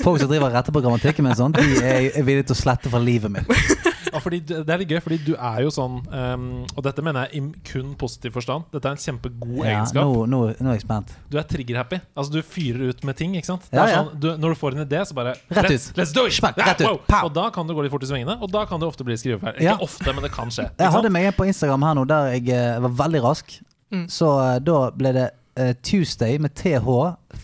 Folk 0.00 0.22
som 0.22 0.30
driver 0.30 0.48
og 0.48 0.56
retter 0.56 0.72
på 0.72 0.80
grammatikken 0.80 1.26
min, 1.26 1.36
sånn, 1.36 1.52
de 1.52 1.66
er 1.84 2.08
er 2.14 2.24
villige 2.24 2.48
til 2.48 2.56
å 2.56 2.62
slette 2.62 2.88
fra 2.88 3.02
livet 3.04 3.34
mitt. 3.34 3.52
Ja, 4.14 4.20
fordi 4.22 4.38
det 4.46 4.70
er 4.70 4.78
litt 4.80 4.92
gøy, 4.94 5.00
fordi 5.02 5.18
du 5.26 5.32
er 5.34 5.58
jo 5.64 5.72
sånn 5.74 5.96
um, 6.06 6.44
Og 6.76 6.82
dette 6.86 7.02
mener 7.02 7.26
jeg 7.26 7.40
i 7.42 7.62
kun 7.66 7.92
positiv 7.98 8.32
forstand. 8.36 8.64
Dette 8.72 8.86
er 8.86 8.94
en 8.94 9.02
kjempegod 9.02 9.58
Ja, 9.64 9.72
egenskap. 9.74 10.06
nå, 10.06 10.22
nå, 10.30 10.40
nå 10.62 10.70
er 10.70 10.78
jeg 10.78 10.84
spent. 10.86 11.12
Du 11.32 11.36
er 11.40 11.46
trigger-happy. 11.50 11.98
Altså 12.14 12.32
Du 12.36 12.40
fyrer 12.46 12.88
ut 12.94 13.02
med 13.04 13.18
ting. 13.18 13.34
ikke 13.36 13.50
sant? 13.50 13.66
Det 13.70 13.76
Ja, 13.80 13.84
er 13.84 13.92
ja. 13.92 13.98
sånn, 14.04 14.20
du, 14.22 14.28
Når 14.38 14.54
du 14.54 14.60
får 14.62 14.78
en 14.78 14.84
idé, 14.86 15.02
så 15.10 15.14
bare 15.18 15.34
Rett 15.50 15.70
ut. 15.74 15.90
let's 15.98 16.14
do 16.14 16.24
it! 16.30 16.32
Smekk, 16.38 16.56
rett 16.62 16.80
ut. 16.80 16.86
wow. 16.86 17.24
Og 17.26 17.32
da 17.34 17.48
kan 17.50 17.66
du 17.66 17.74
gå 17.74 17.82
litt 17.82 17.92
fort 17.92 18.02
i 18.06 18.10
svingene, 18.10 18.38
og 18.40 18.50
da 18.54 18.64
kan 18.70 18.80
det 18.80 18.86
ofte 18.88 19.04
bli 19.04 19.16
skrivefeil. 19.18 19.58
Ja. 19.60 19.74
Ikke 19.74 19.88
ofte, 19.90 20.12
men 20.14 20.22
det 20.22 20.32
kan 20.32 20.48
skje. 20.54 20.70
Jeg 20.78 20.92
hadde 20.94 21.10
meg 21.10 21.32
på 21.36 21.46
Instagram 21.50 21.82
her 21.82 21.94
nå 21.98 22.04
der 22.06 22.30
jeg 22.38 22.48
eh, 22.54 22.78
var 22.86 22.94
veldig 23.04 23.22
rask. 23.26 23.58
Mm. 23.92 24.06
Så 24.10 24.30
eh, 24.42 24.58
da 24.64 24.78
ble 24.94 25.12
det 25.14 25.26
uh, 25.58 25.72
Tuesday 25.82 26.38
med 26.38 26.54
TH. 26.54 26.86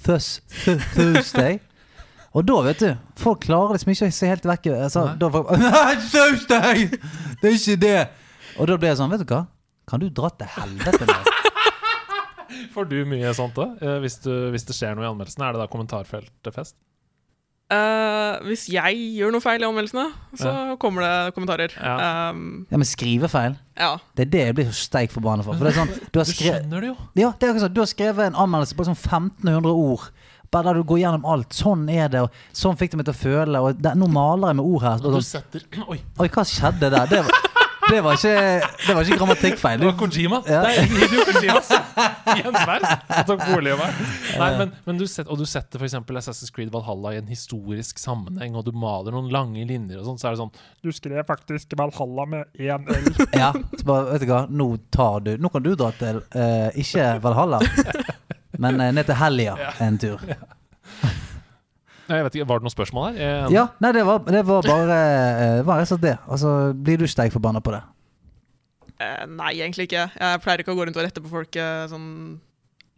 Thus, 0.05 0.41
th 0.65 0.79
Thursday. 0.95 1.59
Og 2.31 2.47
da, 2.47 2.61
vet 2.63 2.83
du, 2.85 2.91
folk 3.19 3.41
klarer 3.43 3.75
liksom 3.75 3.91
ikke 3.91 4.07
å 4.07 4.15
se 4.15 4.29
helt 4.31 4.45
vekk. 4.47 4.69
Altså, 4.77 5.07
Nei. 5.09 5.17
da 5.19 5.31
folk, 5.35 5.51
Nei, 5.65 5.95
Thursday! 6.13 6.85
Det 7.41 7.51
er 7.51 7.57
ikke 7.57 7.79
det! 7.83 7.97
Og 8.61 8.69
da 8.71 8.77
blir 8.79 8.93
jeg 8.93 9.01
sånn, 9.01 9.11
vet 9.11 9.25
du 9.25 9.33
hva? 9.33 9.45
Kan 9.91 10.03
du 10.03 10.07
dra 10.15 10.31
til 10.39 10.51
helvete 10.55 11.09
med 11.09 11.33
Får 12.75 12.87
du 12.91 13.01
mye 13.09 13.33
sånt 13.35 13.57
da? 13.59 13.67
Eh, 13.83 13.99
hvis, 14.05 14.21
hvis 14.23 14.67
det 14.69 14.77
skjer 14.77 14.95
noe 14.95 15.07
i 15.07 15.11
anmeldelsen, 15.11 15.43
er 15.43 15.57
det 15.57 15.63
da 15.63 15.67
kommentarfeltfest? 15.71 16.77
Uh, 17.71 18.41
hvis 18.49 18.65
jeg 18.67 18.97
gjør 19.15 19.31
noe 19.31 19.43
feil 19.45 19.63
i 19.63 19.67
anmeldelsene, 19.69 20.09
så 20.41 20.53
kommer 20.83 21.05
det 21.07 21.35
kommentarer. 21.37 21.75
Ja. 21.79 22.31
Um, 22.35 22.65
Ja, 22.67 22.81
men 22.83 22.89
skrivefeil. 22.89 23.55
ja. 23.79 23.93
Det 24.19 24.25
er 24.27 24.31
det 24.33 24.41
jeg 24.49 24.57
blir 24.59 24.71
så 24.73 24.89
steik 24.89 25.15
forbanna 25.15 25.47
for. 25.47 25.55
For 25.55 25.69
det 25.69 25.77
er 25.77 25.79
sånn, 25.79 25.93
du 26.11 26.19
har 26.19 26.27
Du 26.31 26.35
skjønner 26.35 26.83
det 26.83 26.91
jo! 26.91 26.97
Ja, 27.21 27.31
det 27.39 27.47
er 27.47 27.61
sånn. 27.63 27.75
Du 27.77 27.79
har 27.85 27.91
skrevet 27.91 28.27
en 28.27 28.39
anmeldelse 28.43 28.75
på 28.75 28.89
sånn 28.91 28.99
1500 28.99 29.71
ord. 29.71 30.09
Bare 30.51 30.71
der 30.71 30.81
du 30.81 30.83
går 30.83 30.99
gjennom 31.05 31.27
alt. 31.31 31.55
Sånn 31.55 31.85
er 31.93 32.09
det, 32.11 32.25
og 32.27 32.57
sånn 32.57 32.79
fikk 32.79 32.95
det 32.95 32.99
meg 33.01 33.07
til 33.07 33.15
å 33.15 33.21
føle. 33.21 33.61
Og 33.63 33.79
det, 33.79 33.95
nå 33.99 34.09
maler 34.11 34.51
jeg 34.51 34.59
med 34.59 34.67
ord 34.67 34.83
her. 34.83 35.05
Og 35.05 35.15
du 35.15 35.21
sånn, 35.21 35.29
setter 35.29 35.67
Oi, 35.93 36.01
Oi, 36.19 36.27
hva 36.27 36.47
skjedde 36.49 36.91
der? 36.91 37.07
Det 37.11 37.21
var, 37.27 37.51
det 37.91 38.01
var 38.07 38.19
ikke, 38.19 38.35
det 38.87 38.95
var 38.95 39.07
ikke 39.07 39.19
grammatikkfeil. 39.19 39.81
det 39.81 39.87
var 39.89 39.97
Kojima! 39.99 40.41
Ja. 40.51 40.61
Det 40.67 40.75
er 40.75 40.91
Hideo. 40.91 41.61
Nei, 44.39 44.49
men, 44.59 44.73
men 44.87 45.01
du 45.01 45.07
setter, 45.11 45.31
og 45.33 45.41
du 45.41 45.47
setter 45.49 45.81
f.eks. 45.81 45.97
Assassin's 46.21 46.53
Creed 46.55 46.71
Valhalla 46.75 47.15
i 47.15 47.21
en 47.21 47.31
historisk 47.31 47.99
sammenheng, 48.03 48.55
og 48.59 48.67
du 48.69 48.75
maler 48.77 49.15
noen 49.15 49.31
lange 49.35 49.65
linjer 49.67 50.03
og 50.03 50.11
sånn, 50.11 50.21
så 50.21 50.29
er 50.29 50.37
det 50.37 50.43
sånn 50.43 50.53
Du 50.85 50.91
skrev 50.95 51.23
faktisk 51.29 51.75
Valhalla 51.79 52.27
med 52.31 52.61
én 52.61 52.87
L. 52.91 53.11
ja, 53.35 53.51
så 53.55 53.87
bare, 53.87 54.07
vet 54.13 54.27
du 54.27 54.31
hva, 54.31 54.43
nå 54.51 54.69
tar 54.95 55.25
du 55.27 55.33
Nå 55.41 55.51
kan 55.53 55.65
du 55.65 55.73
dra 55.79 55.91
til 55.99 56.23
uh, 56.35 56.69
ikke 56.79 57.09
Valhalla, 57.25 57.63
men 58.61 58.81
eh, 58.85 58.91
ned 58.97 59.09
til 59.09 59.17
Hellia 59.21 59.55
en 59.81 59.99
tur. 60.01 60.21
Nei, 62.11 62.19
Jeg 62.19 62.27
vet 62.27 62.37
ikke, 62.41 62.47
Var 62.51 62.59
det 62.61 62.67
noe 62.67 62.75
spørsmål 62.75 63.05
her? 63.09 63.19
Jeg, 63.23 63.53
Ja, 63.55 63.65
nei, 63.83 63.93
det 63.95 64.03
var, 64.09 64.19
det 64.27 64.43
var 64.49 64.67
bare 64.67 64.99
eh, 64.99 65.57
Det 65.61 65.67
var 65.69 65.79
rett 65.81 65.87
og 65.87 65.93
slett 65.95 66.05
det. 66.09 66.17
Altså, 66.27 66.53
blir 66.75 66.99
du 66.99 67.07
steik 67.11 67.33
forbanna 67.35 67.63
på 67.63 67.75
det? 67.77 67.83
Eh, 69.01 69.25
nei, 69.31 69.53
egentlig 69.63 69.87
ikke. 69.89 70.09
Jeg 70.19 70.41
pleier 70.45 70.63
ikke 70.65 70.75
å 70.75 70.79
gå 70.81 70.87
rundt 70.89 70.99
og 70.99 71.07
rette 71.07 71.23
på 71.25 71.31
folk 71.33 71.57
eh, 71.61 71.85
sånn 71.93 72.07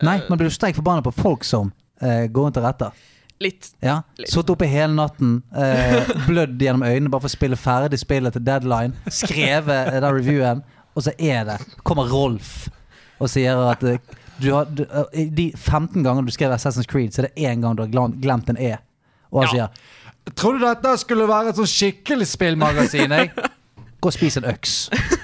Nei, 0.03 0.17
eh, 0.19 0.25
men 0.31 0.41
blir 0.41 0.49
du 0.51 0.55
steik 0.57 0.79
forbanna 0.79 1.05
på 1.05 1.13
folk 1.15 1.45
som 1.47 1.71
eh, 2.03 2.25
går 2.33 2.49
rundt 2.49 2.59
og 2.63 2.65
retter? 2.67 3.03
Litt. 3.43 3.73
Ja, 3.83 4.01
Litt. 4.19 4.31
Sittet 4.31 4.53
oppe 4.55 4.67
hele 4.71 4.95
natten, 4.95 5.37
eh, 5.59 6.09
blødd 6.29 6.61
gjennom 6.63 6.85
øynene 6.87 7.11
bare 7.11 7.25
for 7.25 7.31
å 7.31 7.35
spille 7.37 7.59
ferdig 7.59 7.99
spillet 8.01 8.35
til 8.37 8.45
deadline. 8.47 8.95
Skrevet 9.13 9.93
den 9.99 10.07
reviewen, 10.15 10.63
og 10.95 11.05
så 11.07 11.15
er 11.19 11.45
det 11.49 11.57
Kommer 11.87 12.07
Rolf 12.11 12.69
og 13.23 13.31
sier 13.31 13.59
at 13.71 13.83
du 14.43 14.51
har, 14.53 14.65
du, 14.67 14.83
eh, 14.85 15.29
de 15.31 15.49
15 15.57 16.03
gangene 16.03 16.27
du 16.27 16.35
skrev 16.35 16.53
Assassin's 16.55 16.89
Creed, 16.91 17.15
så 17.15 17.23
er 17.23 17.29
det 17.31 17.49
én 17.49 17.63
gang 17.63 17.77
du 17.79 17.83
har 17.85 17.93
glemt 18.19 18.51
en 18.51 18.59
E. 18.59 18.77
Og 19.33 19.45
han 19.45 19.49
Ja. 19.57 19.69
sier 19.69 20.35
Tror 20.39 20.55
du 20.55 20.63
dette 20.63 20.91
skulle 21.01 21.27
være 21.27 21.51
et 21.51 21.57
sånn 21.59 21.67
skikkelig 21.67 22.29
spillmagasin? 22.31 23.11
Jeg? 23.11 23.33
Gå 24.03 24.07
og 24.07 24.15
spis 24.15 24.37
en 24.39 24.45
øks. 24.53 24.77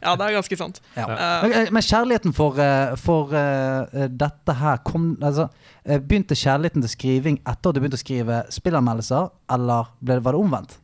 Ja, 0.00 0.14
det 0.16 0.24
er 0.24 0.32
ganske 0.38 0.56
sant. 0.56 0.78
Ja. 0.96 1.04
Uh, 1.04 1.66
Men, 1.74 1.82
kjærligheten 1.84 2.32
for, 2.32 2.56
for 2.96 3.34
uh, 3.34 4.06
dette 4.08 4.54
her 4.56 4.78
kom, 4.86 5.10
altså, 5.20 5.48
Begynte 5.84 6.36
kjærligheten 6.38 6.84
til 6.84 6.92
skriving 6.92 7.36
etter 7.42 7.68
at 7.72 7.76
du 7.76 7.80
begynte 7.82 7.98
å 7.98 8.00
skrive 8.00 8.38
spillanmeldelser, 8.54 9.28
eller 9.52 9.90
ble 10.00 10.16
det, 10.16 10.24
var 10.24 10.36
det 10.36 10.40
omvendt? 10.40 10.78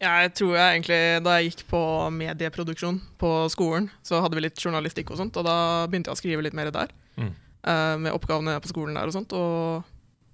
Jeg 0.00 0.32
tror 0.38 0.54
jeg 0.56 0.74
egentlig 0.74 1.00
Da 1.24 1.36
jeg 1.36 1.50
gikk 1.50 1.62
på 1.70 1.82
medieproduksjon 2.16 3.00
på 3.20 3.30
skolen, 3.52 3.90
så 4.06 4.22
hadde 4.24 4.38
vi 4.38 4.46
litt 4.46 4.60
journalistikk 4.60 5.12
og 5.12 5.20
sånt, 5.20 5.36
og 5.36 5.46
da 5.46 5.56
begynte 5.90 6.10
jeg 6.10 6.16
å 6.16 6.20
skrive 6.22 6.44
litt 6.46 6.56
mer 6.56 6.72
der. 6.74 6.92
Mm. 7.20 7.32
Uh, 7.60 7.96
med 8.00 8.14
oppgavene 8.16 8.56
på 8.64 8.70
skolen 8.72 8.96
der 8.96 9.10
og 9.10 9.16
sånt. 9.16 9.34
Og 9.36 9.82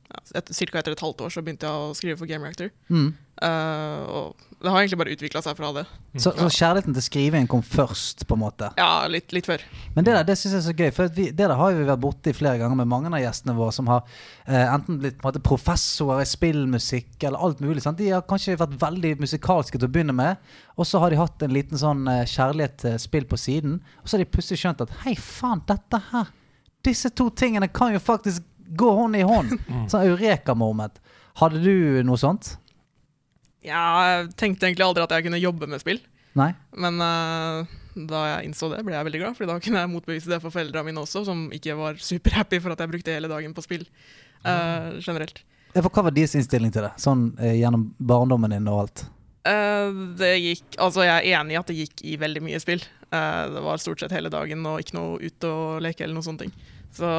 ja, 0.07 0.21
et, 0.39 0.53
cirka 0.55 0.79
etter 0.79 0.95
et 0.95 1.03
halvt 1.03 1.27
år 1.27 1.35
så 1.35 1.43
begynte 1.43 1.67
jeg 1.67 1.89
å 1.89 1.97
skrive 1.99 2.21
for 2.21 2.31
Game 2.31 2.47
Reactor. 2.47 2.71
Mm. 2.87 3.11
Uh, 3.43 4.03
og 4.07 4.46
det 4.63 4.71
har 4.73 4.81
egentlig 4.81 4.99
bare 4.99 5.13
utvikla 5.13 5.41
seg 5.45 5.57
fra 5.59 5.69
det. 5.77 5.83
Så, 6.17 6.31
så 6.33 6.47
kjærligheten 6.49 6.95
til 6.97 7.05
skrivingen 7.05 7.49
kom 7.51 7.61
først, 7.61 8.23
på 8.29 8.39
en 8.39 8.41
måte. 8.41 8.71
Ja, 8.81 9.05
litt, 9.13 9.29
litt 9.37 9.49
før. 9.49 9.61
Men 9.93 10.07
det 10.07 10.15
der 10.17 10.25
det 10.31 10.37
synes 10.41 10.55
jeg 10.55 10.63
er 10.63 10.65
så 10.65 10.75
gøy, 10.75 10.93
for 10.97 11.13
vi, 11.13 11.27
det 11.29 11.45
der 11.45 11.55
har 11.61 11.77
vi 11.77 11.85
vært 11.85 12.01
borti 12.01 12.33
flere 12.37 12.63
ganger 12.63 12.79
med 12.81 12.89
mange 12.89 13.13
av 13.13 13.21
gjestene 13.21 13.57
våre 13.59 13.75
som 13.77 13.91
har 13.93 14.01
eh, 14.47 14.65
enten 14.65 15.03
blitt 15.03 15.19
på 15.21 15.27
en 15.27 15.29
måte 15.29 15.45
professorer 15.45 16.25
i 16.25 16.31
spillmusikk 16.31 17.29
eller 17.29 17.45
alt 17.45 17.61
mulig. 17.61 17.85
Sant? 17.85 18.01
De 18.01 18.09
har 18.15 18.25
kanskje 18.25 18.57
vært 18.57 18.79
veldig 18.81 19.13
musikalske 19.21 19.77
til 19.77 19.91
å 19.91 19.93
begynne 19.93 20.17
med, 20.17 20.41
og 20.81 20.89
så 20.89 21.05
har 21.05 21.13
de 21.13 21.21
hatt 21.21 21.45
en 21.45 21.57
liten 21.57 21.83
sånn 21.85 22.09
eh, 22.09 22.25
kjærlighet 22.25 22.81
til 22.87 22.99
spill 23.05 23.29
på 23.29 23.41
siden, 23.41 23.79
og 24.01 24.09
så 24.09 24.17
har 24.17 24.25
de 24.25 24.33
plutselig 24.33 24.65
skjønt 24.65 24.85
at 24.89 24.99
hei, 25.05 25.19
faen, 25.21 25.65
dette 25.69 26.03
her 26.11 26.33
Disse 26.87 27.11
to 27.19 27.25
tingene 27.35 27.67
kan 27.75 27.91
jo 27.91 27.99
faktisk 27.99 28.45
gå 28.79 28.91
hånd 28.95 29.19
i 29.19 29.25
hånd. 29.27 29.57
Sånn 29.91 30.05
eureka-moment. 30.07 31.01
Hadde 31.41 31.59
du 31.65 32.05
noe 32.07 32.21
sånt? 32.21 32.53
Ja, 33.67 33.83
jeg 34.07 34.31
tenkte 34.39 34.69
egentlig 34.69 34.87
aldri 34.87 35.03
at 35.05 35.13
jeg 35.17 35.27
kunne 35.27 35.41
jobbe 35.43 35.67
med 35.71 35.83
spill. 35.83 35.99
Nei? 36.37 36.51
Men 36.77 37.01
uh, 37.01 37.65
da 37.97 38.23
jeg 38.29 38.51
innså 38.51 38.69
det, 38.73 38.83
ble 38.85 38.95
jeg 38.95 39.07
veldig 39.09 39.21
glad, 39.23 39.37
for 39.39 39.49
da 39.49 39.57
kunne 39.63 39.83
jeg 39.83 39.93
motbevise 39.93 40.31
det 40.31 40.39
for 40.45 40.53
foreldrene 40.55 40.87
mine 40.91 41.03
også, 41.03 41.25
som 41.29 41.47
ikke 41.57 41.77
var 41.79 41.97
superhappy 42.03 42.61
for 42.63 42.75
at 42.75 42.83
jeg 42.85 42.93
brukte 42.93 43.15
hele 43.17 43.31
dagen 43.33 43.55
på 43.57 43.65
spill 43.65 43.87
uh, 44.45 44.97
generelt. 45.01 45.41
Ja, 45.73 45.83
for 45.83 45.91
Hva 45.93 46.07
var 46.07 46.15
deres 46.17 46.37
innstilling 46.39 46.73
til 46.75 46.85
det? 46.87 46.93
Sånn 47.01 47.31
uh, 47.41 47.53
gjennom 47.57 47.89
barndommen 47.99 48.53
din 48.55 48.69
og 48.73 48.87
alt? 48.87 49.07
Det 49.47 50.33
gikk 50.43 50.75
Altså, 50.83 51.05
jeg 51.07 51.21
er 51.31 51.37
enig 51.39 51.55
i 51.55 51.59
at 51.61 51.69
det 51.71 51.77
gikk 51.79 52.01
i 52.03 52.17
veldig 52.19 52.41
mye 52.43 52.59
spill. 52.59 52.81
Det 52.83 53.61
var 53.63 53.79
stort 53.79 54.01
sett 54.03 54.11
hele 54.11 54.27
dagen 54.35 54.65
og 54.67 54.81
ikke 54.83 54.97
noe 54.97 55.21
ut 55.23 55.47
og 55.47 55.77
leke 55.85 56.03
eller 56.03 56.17
noe 56.17 56.27
sånne 56.27 56.41
ting. 56.43 56.55
Så 56.97 57.11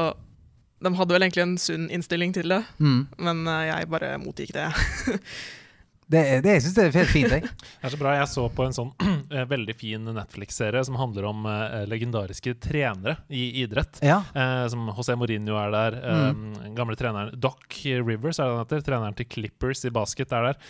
de 0.84 0.92
hadde 0.98 1.16
vel 1.16 1.24
egentlig 1.24 1.46
en 1.46 1.54
sunn 1.56 1.86
innstilling 1.88 2.34
til 2.36 2.52
det, 2.52 2.58
Mm. 2.84 3.06
men 3.24 3.40
jeg 3.70 3.88
bare 3.88 4.10
motgikk 4.20 4.52
det. 4.58 4.66
Det, 6.08 6.20
det 6.44 6.54
jeg 6.56 6.62
synes 6.64 6.76
det 6.78 6.84
er 6.86 6.94
helt 7.02 7.10
fint. 7.12 7.32
Jeg. 7.36 7.42
Det 7.78 7.84
er 7.84 7.92
så 7.92 7.98
bra. 8.00 8.14
Jeg 8.16 8.28
så 8.32 8.46
på 8.56 8.64
en 8.64 8.72
sånn 8.76 8.92
uh, 8.96 9.42
veldig 9.54 9.74
fin 9.76 10.08
Netflix-serie 10.16 10.80
som 10.88 10.96
handler 10.96 11.28
om 11.28 11.44
uh, 11.44 11.84
legendariske 11.90 12.54
trenere 12.64 13.18
i 13.28 13.62
idrett. 13.62 14.00
Ja. 14.00 14.22
Uh, 14.32 14.64
som 14.72 14.88
José 14.96 15.18
Mourinho 15.20 15.58
er 15.60 15.74
der. 15.74 15.98
Mm. 16.32 16.72
Gamle 16.78 16.96
treneren 16.96 17.34
Doc 17.36 17.60
Rivers 17.84 18.40
er 18.40 18.48
det 18.48 18.56
han 18.56 18.64
heter. 18.64 18.84
Treneren 18.88 19.18
til 19.20 19.28
Clippers 19.28 19.84
i 19.84 19.92
basket 19.92 20.32
er 20.32 20.50
der. 20.50 20.60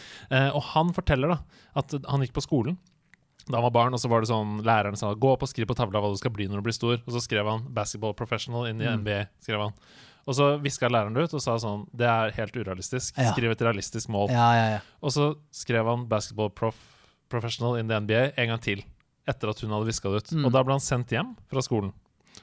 Og 0.57 0.63
han 0.75 0.91
forteller 0.97 1.37
da 1.37 1.39
at 1.79 1.95
han 2.09 2.25
gikk 2.25 2.35
på 2.39 2.45
skolen 2.45 2.79
da 3.49 3.57
han 3.57 3.65
var 3.65 3.73
barn, 3.73 3.95
og 3.97 4.01
så 4.03 4.11
var 4.13 4.21
det 4.21 4.29
sånn 4.29 4.59
læreren 4.61 4.97
sa 4.99 5.15
'gå 5.15 5.31
opp 5.33 5.43
og 5.47 5.49
skriv 5.49 5.71
på 5.71 5.77
tavla 5.79 6.03
hva 6.05 6.11
du 6.13 6.19
skal 6.21 6.35
bli 6.35 6.45
når 6.49 6.61
du 6.61 6.67
blir 6.67 6.77
stor'. 6.77 7.01
Og 7.07 7.15
så 7.15 7.23
skrev 7.25 7.49
han 7.49 7.63
'basketball 7.73 8.13
professional' 8.13 8.69
inn 8.69 8.83
i 8.83 8.85
Mm. 8.85 9.01
NBA. 9.01 9.27
skrev 9.41 9.63
han 9.63 9.73
Og 10.29 10.37
så 10.37 10.49
viska 10.61 10.91
læreren 10.93 11.15
det 11.17 11.25
ut 11.29 11.35
og 11.39 11.41
sa 11.43 11.57
sånn 11.57 11.87
'det 11.97 12.07
er 12.07 12.35
helt 12.37 12.53
urealistisk'. 12.61 13.17
Skriv 13.33 13.51
et 13.51 13.63
realistisk 13.65 14.09
mål. 14.13 14.29
Ja, 14.31 14.49
ja, 14.55 14.67
ja. 14.77 14.81
Og 15.03 15.11
så 15.11 15.35
skrev 15.51 15.87
han 15.89 16.07
'basketball 16.07 16.51
prof 16.51 16.77
professional 17.29 17.77
in 17.77 17.89
the 17.89 17.95
NBA' 18.01 18.33
en 18.39 18.49
gang 18.49 18.61
til. 18.61 18.83
Etter 19.27 19.51
at 19.51 19.61
hun 19.61 19.71
hadde 19.71 19.87
viska 19.87 20.09
det 20.09 20.17
ut. 20.23 20.33
Mm. 20.33 20.45
Og 20.47 20.53
da 20.53 20.63
ble 20.65 20.73
han 20.73 20.81
sendt 20.81 21.09
hjem 21.13 21.35
fra 21.51 21.61
skolen. 21.61 21.93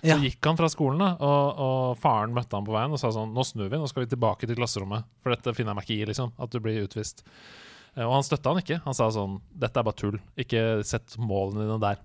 Så 0.03 0.17
gikk 0.21 0.43
han 0.45 0.57
fra 0.57 0.67
skolen, 0.69 0.99
da, 0.99 1.15
og, 1.19 1.57
og 1.57 1.97
faren 1.97 2.33
møtte 2.35 2.53
han 2.53 2.65
på 2.65 2.73
veien 2.75 2.91
og 2.91 2.99
sa 2.99 3.09
sånn 3.09 3.33
'Nå 3.33 3.45
snur 3.45 3.69
vi, 3.69 3.77
nå 3.77 3.87
skal 3.87 4.05
vi 4.05 4.09
tilbake 4.15 4.45
til 4.45 4.55
klasserommet', 4.55 5.05
for 5.23 5.33
dette 5.33 5.55
finner 5.55 5.73
jeg 5.73 5.75
meg 5.75 5.85
ikke 5.85 6.01
i, 6.01 6.05
liksom. 6.05 6.33
At 6.37 6.49
du 6.51 6.59
blir 6.59 6.83
utvist. 6.83 7.23
Eh, 7.97 8.03
Og 8.05 8.13
han 8.13 8.23
støtta 8.23 8.53
han 8.53 8.61
ikke. 8.61 8.81
Han 8.83 8.93
sa 8.93 9.09
sånn 9.09 9.41
'Dette 9.57 9.77
er 9.77 9.83
bare 9.83 9.95
tull. 9.95 10.19
Ikke 10.37 10.83
sett 10.83 11.17
målene 11.17 11.65
dine 11.65 11.79
der'. 11.79 11.97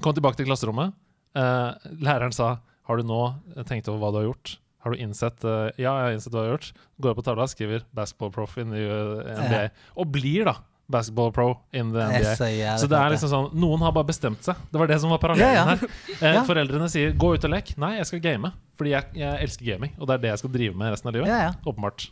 Kom 0.00 0.14
tilbake 0.14 0.36
til 0.36 0.46
klasserommet. 0.46 0.94
Eh, 1.36 1.74
læreren 2.00 2.32
sa 2.32 2.58
'Har 2.86 2.96
du 2.96 3.02
nå 3.04 3.34
tenkt 3.66 3.88
over 3.88 3.98
hva 4.00 4.10
du 4.12 4.18
har 4.18 4.34
gjort?' 4.34 4.58
Har 4.80 4.94
du 4.94 5.00
innsett 5.02 5.44
uh, 5.44 5.68
Ja, 5.76 5.92
jeg 5.92 6.06
har 6.06 6.16
innsett 6.16 6.32
hva 6.34 6.44
jeg 6.44 6.50
har 6.50 6.58
gjort. 6.58 6.82
Går 7.00 7.12
opp 7.12 7.20
på 7.20 7.26
tavla, 7.28 7.46
skriver 7.50 7.86
'basketball 7.92 8.32
prof 8.34 8.58
in 8.58 8.74
the 8.74 8.84
uh, 8.88 9.22
NBA'. 9.36 9.62
Ja. 9.68 9.88
Og 9.96 10.12
blir 10.12 10.48
da 10.48 10.56
basketball 10.90 11.32
pro 11.32 11.58
in 11.72 11.92
the 11.92 12.06
NBA. 12.06 12.34
så 12.34 12.48
Så 12.80 12.88
det 12.90 12.98
er 12.98 13.12
liksom 13.14 13.30
sånn 13.30 13.50
Noen 13.54 13.82
har 13.86 13.92
bare 13.94 14.08
bestemt 14.08 14.42
seg. 14.42 14.58
Det 14.72 14.80
var 14.80 14.90
det 14.90 14.98
som 15.00 15.12
var 15.12 15.20
parallellen 15.22 15.54
Ja, 15.54 15.76
ja. 15.76 15.76
her. 16.20 16.40
Eh. 16.40 16.44
Foreldrene 16.48 16.88
sier 16.90 17.12
'gå 17.12 17.34
ut 17.34 17.44
og 17.44 17.50
lek'. 17.50 17.76
Nei, 17.78 17.96
jeg 17.96 18.06
skal 18.06 18.20
game. 18.20 18.52
Fordi 18.76 18.90
jeg, 18.90 19.04
jeg 19.14 19.44
elsker 19.44 19.64
gaming, 19.64 19.92
og 19.98 20.08
det 20.08 20.14
er 20.14 20.24
det 20.24 20.30
jeg 20.34 20.38
skal 20.38 20.50
drive 20.50 20.74
med 20.76 20.92
resten 20.92 21.08
av 21.08 21.14
livet. 21.14 21.56
Åpenbart. 21.66 22.10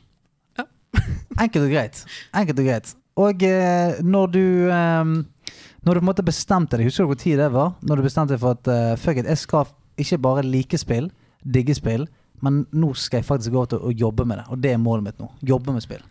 Enkelt 1.38 1.64
og 1.64 1.70
greit. 1.72 2.04
Enkelt 2.34 2.58
og 2.58 2.66
greit. 2.66 2.94
Og 3.18 3.42
eh, 3.42 3.98
når 4.02 4.26
du 4.34 4.44
eh, 4.70 5.04
Når 5.82 5.94
du 5.94 6.00
på 6.00 6.04
en 6.04 6.10
måte 6.10 6.26
bestemte 6.26 6.76
deg, 6.76 6.88
husker 6.88 7.06
du 7.06 7.12
hvor 7.12 7.18
tid 7.18 7.38
det 7.38 7.52
var? 7.54 7.74
Når 7.82 7.96
du 7.96 8.02
bestemte 8.02 8.34
deg 8.34 8.40
for 8.42 8.56
at 8.58 8.68
uh, 8.68 8.96
fuck 8.98 9.16
it, 9.16 9.28
jeg 9.30 9.38
skal 9.38 9.68
ikke 9.98 10.18
bare 10.18 10.42
like 10.42 10.78
spill, 10.78 11.06
digge 11.46 11.74
spill, 11.74 12.06
men 12.44 12.66
nå 12.72 12.92
skal 12.96 13.20
jeg 13.22 13.26
faktisk 13.28 13.52
gå 13.54 13.64
til 13.72 13.78
å 13.78 13.90
jobbe 13.92 14.24
med 14.28 14.38
det. 14.38 14.46
Og 14.52 14.60
det 14.62 14.72
er 14.74 14.78
målet 14.82 15.04
mitt 15.10 15.18
nå. 15.22 15.30
Jobbe 15.42 15.74
med 15.76 15.82
spill. 15.84 16.02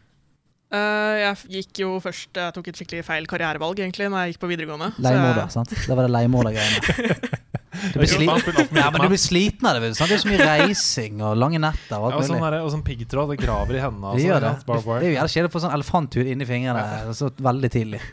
Uh, 0.67 1.15
jeg 1.21 1.35
gikk 1.63 1.79
jo 1.79 1.93
først 2.03 2.35
Jeg 2.35 2.51
tok 2.51 2.65
et 2.67 2.75
skikkelig 2.75 3.05
feil 3.07 3.23
karrierevalg 3.31 3.77
egentlig 3.79 4.09
Når 4.11 4.25
jeg 4.25 4.33
gikk 4.33 4.41
på 4.41 4.49
videregående. 4.51 4.89
Leiemåler, 4.99 5.37
jeg- 5.45 5.53
sant? 5.53 5.69
Det 5.71 5.95
var 5.95 6.03
det 6.03 6.11
leiemordergreiene. 6.11 7.19
Du 7.77 7.99
blir, 7.99 8.09
sliten. 8.09 8.39
sli 8.41 8.53
alt 8.57 8.71
ja, 8.73 8.87
men 8.89 9.03
du 9.03 9.07
blir 9.11 9.19
sliten 9.21 9.67
av 9.69 9.75
det. 9.77 9.81
vet 9.83 9.91
du, 9.93 9.97
Sant? 9.99 10.09
Det 10.09 10.15
er 10.17 10.21
så 10.23 10.29
mye 10.31 10.45
reising 10.49 11.19
og 11.21 11.35
lange 11.37 11.59
netter 11.61 11.99
og 12.01 12.07
Ja, 12.09 12.15
og 12.17 12.23
alt 12.23 12.29
sånn 12.31 12.41
der- 12.41 12.63
og 12.65 12.71
sånn 12.73 12.81
piggtråd. 12.87 13.29
Det 13.35 13.37
graver 13.43 13.77
i 13.77 13.83
hendene. 13.83 14.15
Det 14.17 14.23
sånn, 14.23 14.31
gjør 14.31 14.41
det. 14.41 14.51
Det 14.65 14.73
er 14.73 15.05
jo 15.05 15.13
jævlig 15.13 15.33
kjedelig 15.35 15.51
å 15.51 15.53
få 15.53 15.61
sånn 15.61 15.75
elefanthud 15.77 16.31
inni 16.33 16.47
fingrene 16.49 17.13
så 17.13 17.29
veldig 17.37 17.69
tidlig. 17.77 18.01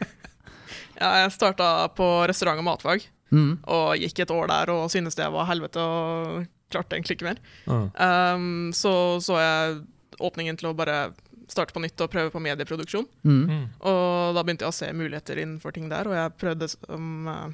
Ja, 1.01 1.09
jeg 1.25 1.33
starta 1.35 1.89
på 1.97 2.07
restaurant 2.31 2.61
og 2.63 2.69
matfag, 2.69 3.09
Mm. 3.35 3.57
og 3.67 3.97
gikk 3.99 4.21
et 4.23 4.31
år 4.31 4.47
der 4.53 4.71
og 4.71 4.85
syntes 4.93 5.17
det 5.19 5.27
var 5.33 5.49
helvete 5.49 5.81
og 5.83 6.45
klarte 6.75 6.99
egentlig 6.99 7.17
ikke 7.19 7.31
mer. 7.31 7.43
Mm. 7.71 7.87
Um, 7.95 8.73
så 8.77 8.95
så 9.25 9.39
jeg 9.41 9.81
åpningen 10.23 10.59
til 10.61 10.71
å 10.71 10.77
bare 10.77 11.13
starte 11.51 11.75
på 11.77 11.83
nytt 11.85 12.01
og 12.01 12.11
prøve 12.13 12.33
på 12.33 12.43
medieproduksjon. 12.43 13.07
Mm. 13.27 13.41
Mm. 13.51 13.65
Og 13.91 14.37
da 14.37 14.45
begynte 14.45 14.67
jeg 14.67 14.73
å 14.73 14.77
se 14.79 14.91
muligheter 14.97 15.41
innenfor 15.43 15.75
ting 15.77 15.91
der, 15.93 16.09
og 16.09 16.17
jeg 16.17 16.35
prøvde, 16.41 16.69
som, 16.73 17.09
eh, 17.29 17.49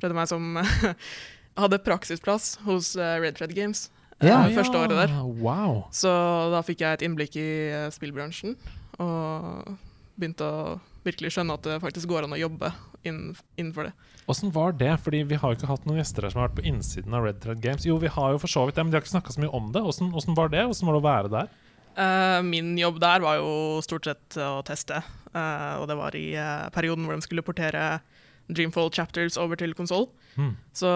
prøvde 0.00 0.18
meg 0.18 0.30
som 0.30 0.60
hadde 1.60 1.82
praksisplass 1.84 2.54
hos 2.66 2.94
eh, 2.96 3.16
Red 3.22 3.36
Thread 3.38 3.54
Games 3.56 3.88
eh, 4.20 4.30
Ja. 4.30 4.42
første 4.56 4.80
året 4.80 4.96
der. 4.96 5.14
Wow. 5.42 5.84
Så 5.94 6.10
da 6.54 6.62
fikk 6.66 6.84
jeg 6.84 6.98
et 7.00 7.06
innblikk 7.06 7.36
i 7.40 7.48
spillbransjen, 7.94 8.56
og 9.00 9.74
begynte 10.20 10.46
å 10.48 10.78
virkelig 11.06 11.32
skjønne 11.36 11.56
at 11.56 11.64
det 11.64 11.78
faktisk 11.80 12.10
går 12.10 12.26
an 12.26 12.36
å 12.36 12.40
jobbe 12.40 12.72
innenfor 13.04 13.88
det. 13.88 13.94
Åssen 14.30 14.52
var 14.54 14.76
det? 14.78 14.92
Fordi 15.02 15.24
vi 15.26 15.38
har 15.40 15.50
jo 15.50 15.58
ikke 15.58 15.70
hatt 15.70 15.86
noen 15.88 15.98
gjester 15.98 16.22
her 16.22 16.32
som 16.32 16.42
har 16.42 16.50
vært 16.50 16.60
på 16.60 16.68
innsiden 16.70 17.16
av 17.16 17.24
Red 17.26 17.40
Thread 17.42 17.62
Games. 17.64 17.86
Jo, 17.88 17.98
vi 18.02 18.12
har 18.12 18.34
jo 18.34 18.42
for 18.42 18.52
så 18.52 18.62
vidt 18.68 18.78
det, 18.78 18.84
men 18.84 18.92
de 18.92 18.98
har 18.98 19.04
ikke 19.04 19.16
snakka 19.16 19.34
så 19.34 19.42
mye 19.42 19.52
om 19.58 19.72
det. 19.74 19.82
Åssen 19.82 20.38
var 20.38 20.52
det? 20.52 20.62
Åssen 20.70 20.86
var 20.86 20.96
det 20.96 21.02
å 21.02 21.08
være 21.08 21.32
der? 21.34 21.50
Uh, 21.98 22.38
min 22.46 22.76
jobb 22.78 23.00
der 23.02 23.24
var 23.24 23.40
jo 23.40 23.80
stort 23.82 24.06
sett 24.06 24.36
å 24.38 24.62
teste, 24.64 25.00
uh, 25.34 25.80
og 25.80 25.88
det 25.90 25.96
var 25.98 26.14
i 26.16 26.28
uh, 26.38 26.68
perioden 26.72 27.04
hvor 27.04 27.18
de 27.18 27.26
skulle 27.26 27.44
portere 27.44 27.98
Dreamfall 28.46 28.92
Chapters 28.94 29.38
over 29.40 29.58
til 29.58 29.74
konsoll. 29.78 30.06
Mm. 30.38 30.54
Så 30.74 30.90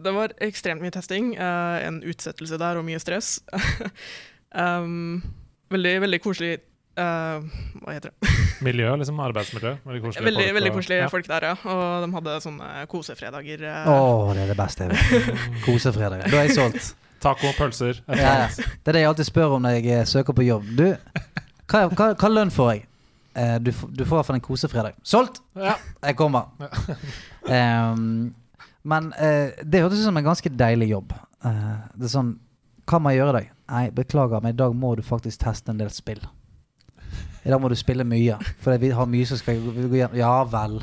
det 0.00 0.14
var 0.16 0.34
ekstremt 0.44 0.82
mye 0.84 0.92
testing, 0.92 1.34
en 1.40 2.02
utsettelse 2.04 2.58
der 2.60 2.80
og 2.80 2.84
mye 2.84 3.00
stress. 3.00 3.38
um, 4.64 5.22
veldig, 5.72 5.94
veldig 6.04 6.20
koselig 6.20 6.58
eh, 7.00 7.66
Hva 7.82 7.94
heter 7.96 8.12
det? 8.12 8.32
Miljø, 8.66 8.90
liksom. 9.00 9.20
Arbeidsmiljø. 9.24 9.72
Veldig 9.86 10.02
koselige 10.04 10.26
Veldig, 10.28 10.44
folk. 10.46 10.54
veldig 10.58 10.70
og- 10.70 10.76
koselige 10.80 11.00
ja. 11.02 11.08
folk 11.12 11.28
der, 11.30 11.46
ja. 11.50 11.54
Og 11.74 12.04
de 12.06 12.10
hadde 12.18 12.34
sånne 12.46 12.70
kosefredager. 12.92 13.64
eh. 13.70 13.88
oh, 13.92 14.32
det 14.36 14.44
er 14.44 14.52
det 14.52 14.58
beste 14.60 14.86
jeg 14.88 14.96
vet. 14.96 15.40
Kosefredager. 15.66 16.28
Da 16.30 16.42
er 16.42 16.48
jeg 16.50 16.56
solgt. 16.58 16.92
Taco, 17.20 17.50
pølser. 17.58 17.98
Ja, 18.08 18.14
ja. 18.16 18.46
Det 18.56 18.88
er 18.92 18.96
det 18.96 19.00
jeg 19.02 19.08
alltid 19.10 19.26
spør 19.28 19.56
om 19.58 19.64
når 19.66 19.74
jeg 19.80 19.90
eh, 19.98 20.04
søker 20.08 20.32
på 20.36 20.44
jobb. 20.46 20.68
Du, 20.78 20.86
hva, 21.68 21.82
hva, 21.92 22.06
hva 22.16 22.30
lønn 22.32 22.52
får 22.54 22.70
jeg? 22.74 22.86
Eh, 23.36 23.56
du, 23.60 23.68
du 23.70 24.04
får 24.04 24.14
i 24.14 24.18
hvert 24.18 24.28
fall 24.30 24.38
en 24.38 24.44
kosefredag. 24.46 24.96
Solgt! 25.06 25.42
Ja. 25.56 25.74
Jeg 26.06 26.16
kommer. 26.16 26.48
um, 27.44 28.34
men 28.92 29.10
uh, 29.20 29.52
det 29.62 29.82
hørtes 29.84 30.00
ut 30.00 30.08
som 30.08 30.16
en 30.16 30.24
ganske 30.30 30.52
deilig 30.56 30.88
jobb. 30.94 31.12
Uh, 31.44 31.76
det 31.96 32.08
er 32.08 32.14
sånn 32.14 32.34
Hva 32.88 32.98
må 33.00 33.12
jeg 33.12 33.20
gjøre 33.20 33.30
i 33.32 33.36
dag? 33.38 33.50
Nei, 33.70 33.84
beklager, 33.94 34.40
men 34.42 34.56
i 34.56 34.58
dag 34.58 34.72
må 34.74 34.94
du 34.98 35.02
faktisk 35.06 35.44
teste 35.44 35.70
en 35.70 35.78
del 35.78 35.92
spill. 35.94 36.24
I 37.44 37.50
dag 37.50 37.60
må 37.62 37.68
du 37.72 37.76
spille 37.78 38.04
mye. 38.04 38.36
For 38.60 38.76
vi 38.78 38.90
har 38.94 39.06
mye 39.08 39.26
som 39.26 39.38
skal 39.40 39.60
gå 39.64 39.88
gå 39.88 39.96
gjennom. 40.00 40.16
Ja 40.18 40.44
vel. 40.44 40.80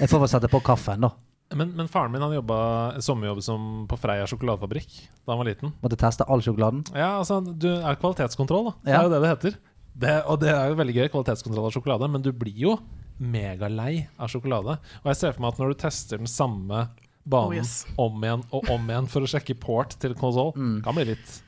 Jeg 0.00 0.08
får 0.10 0.20
vel 0.24 0.28
sette 0.32 0.48
på 0.50 0.60
kaffen, 0.66 1.00
da. 1.06 1.10
Men, 1.54 1.72
men 1.74 1.88
faren 1.90 2.12
min 2.14 2.22
han 2.22 2.32
jobba 2.34 3.00
sommerjobb 3.02 3.40
som 3.42 3.86
på 3.90 3.96
Freia 3.98 4.26
sjokoladefabrikk 4.30 4.92
da 5.26 5.32
han 5.32 5.40
var 5.40 5.48
liten. 5.48 5.72
Måtte 5.82 5.98
teste 5.98 6.22
all 6.30 6.42
sjokoladen. 6.46 6.84
Ja, 6.94 7.16
altså, 7.18 7.40
du 7.42 7.66
er 7.74 7.98
kvalitetskontroll, 7.98 8.68
da. 8.70 8.72
Det 8.84 8.92
Ja. 8.94 9.00
er 9.00 9.08
jo 9.08 9.10
det 9.16 9.20
det 9.24 9.30
heter. 9.32 9.56
Det, 10.00 10.14
og 10.30 10.38
det 10.40 10.48
er 10.54 10.68
jo 10.70 10.76
veldig 10.78 10.94
gøy, 10.94 11.08
kvalitetskontroll 11.10 11.66
av 11.66 11.72
sjokolade, 11.74 12.08
men 12.10 12.22
du 12.22 12.30
blir 12.32 12.54
jo 12.56 12.76
megalei 13.20 14.06
av 14.18 14.30
sjokolade. 14.32 14.78
Og 15.02 15.10
jeg 15.10 15.18
ser 15.20 15.34
for 15.34 15.42
meg 15.44 15.52
at 15.54 15.58
når 15.60 15.74
du 15.74 15.80
tester 15.82 16.18
den 16.22 16.30
samme 16.30 16.86
banen 17.30 17.50
Oh, 17.50 17.54
yes. 17.54 17.84
om 18.00 18.22
igjen 18.24 18.42
og 18.54 18.70
om 18.72 18.86
igjen 18.88 19.08
for 19.12 19.26
å 19.26 19.28
sjekke 19.28 19.58
port 19.60 19.98
til 20.00 20.14
konsoll, 20.14 20.54
Mm. 20.56 20.82
kan 20.84 20.94
bli 20.94 21.04
litt 21.12 21.42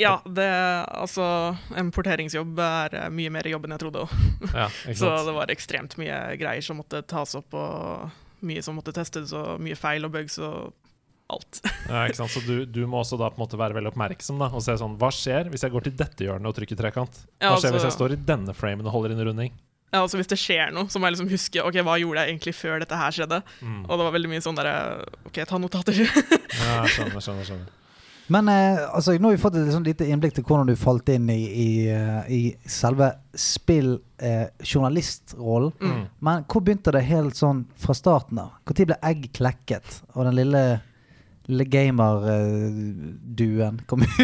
Ja, 0.00 0.14
det, 0.24 0.46
altså 0.96 1.24
En 1.76 1.90
porteringsjobb 1.92 2.58
er 2.64 2.94
eh, 3.02 3.08
mye 3.12 3.30
mer 3.34 3.46
jobb 3.50 3.66
enn 3.68 3.76
jeg 3.76 3.82
trodde. 3.84 4.06
Ja, 4.56 4.68
Så 4.96 5.10
det 5.26 5.34
var 5.36 5.52
ekstremt 5.52 5.96
mye 6.00 6.18
greier 6.40 6.64
som 6.64 6.80
måtte 6.80 7.02
tas 7.04 7.36
opp, 7.38 7.52
og 7.54 8.10
mye 8.46 8.62
som 8.64 8.78
måtte 8.80 8.94
testes, 8.96 9.34
og 9.36 9.60
mye 9.60 9.76
feil 9.76 10.08
og 10.08 10.14
bugs 10.16 10.38
og 10.40 10.72
alt. 11.30 11.60
Ja, 11.90 12.06
ikke 12.08 12.20
sant? 12.22 12.32
Så 12.32 12.40
du, 12.46 12.64
du 12.64 12.80
må 12.88 13.02
også 13.04 13.18
da 13.20 13.28
på 13.30 13.36
en 13.40 13.44
måte 13.44 13.60
være 13.60 13.76
veldig 13.76 13.92
oppmerksom 13.92 14.40
da, 14.40 14.48
og 14.54 14.64
se 14.64 14.76
sånn 14.80 14.96
Hva 15.00 15.10
skjer 15.14 15.50
hvis 15.52 15.66
jeg 15.66 15.74
går 15.74 15.88
til 15.88 15.98
dette 16.00 16.26
hjørnet 16.26 16.48
og 16.48 16.56
trykker 16.56 16.78
trekant? 16.80 17.20
Hva 17.38 17.50
Ja, 17.52 17.56
skjer 17.58 17.74
hvis 17.76 17.82
altså- 17.84 17.90
jeg 17.92 17.98
står 17.98 18.16
i 18.16 18.22
denne 18.32 18.56
framen 18.56 18.86
og 18.88 18.94
holder 18.96 19.14
inn 19.16 19.26
runding? 19.28 19.52
Ja, 19.90 20.04
altså 20.04 20.20
Hvis 20.20 20.28
det 20.30 20.38
skjer 20.38 20.70
noe, 20.70 20.86
så 20.86 21.00
må 21.02 21.08
jeg 21.08 21.16
liksom 21.16 21.30
huske 21.32 21.62
Ok, 21.66 21.80
hva 21.82 21.96
gjorde 21.98 22.22
jeg 22.22 22.36
egentlig 22.36 22.54
før 22.54 22.78
dette 22.78 22.94
her 22.94 23.10
skjedde. 23.16 23.40
Mm. 23.58 23.80
Og 23.88 23.90
det 23.98 24.04
var 24.06 24.14
veldig 24.14 24.30
mye 24.30 24.42
sånn 24.44 24.58
derre 24.58 24.74
OK, 25.26 25.40
ta 25.50 25.58
notater. 25.58 25.98
Ja, 26.60 26.84
skjønner, 26.86 27.18
skjønner, 27.18 27.46
skjønner. 27.48 27.68
Men 28.30 28.46
eh, 28.48 28.78
altså, 28.94 29.12
nå 29.18 29.28
har 29.28 29.32
vi 29.34 29.40
fått 29.42 29.56
et 29.58 29.72
sånn 29.74 29.82
lite 29.86 30.04
innblikk 30.06 30.34
til 30.36 30.44
hvordan 30.46 30.66
du 30.70 30.76
falt 30.78 31.08
inn 31.10 31.30
i, 31.32 31.50
i, 31.50 31.88
eh, 31.90 32.20
i 32.30 32.56
selve 32.70 33.10
spill-journalistrollen. 33.34 35.72
Mm. 35.82 36.04
Men 36.22 36.44
hvor 36.46 36.60
begynte 36.62 36.92
det 36.94 37.02
helt 37.08 37.34
sånn 37.38 37.64
fra 37.80 37.94
starten 37.98 38.38
av? 38.44 38.50
Når 38.70 38.86
ble 38.92 38.98
egg 39.10 39.20
klekket, 39.34 39.88
og 40.14 40.20
den 40.28 40.36
lille, 40.38 40.62
lille 41.50 41.66
gamer-duen 41.74 43.74
kom 43.90 44.00
ut? 44.06 44.14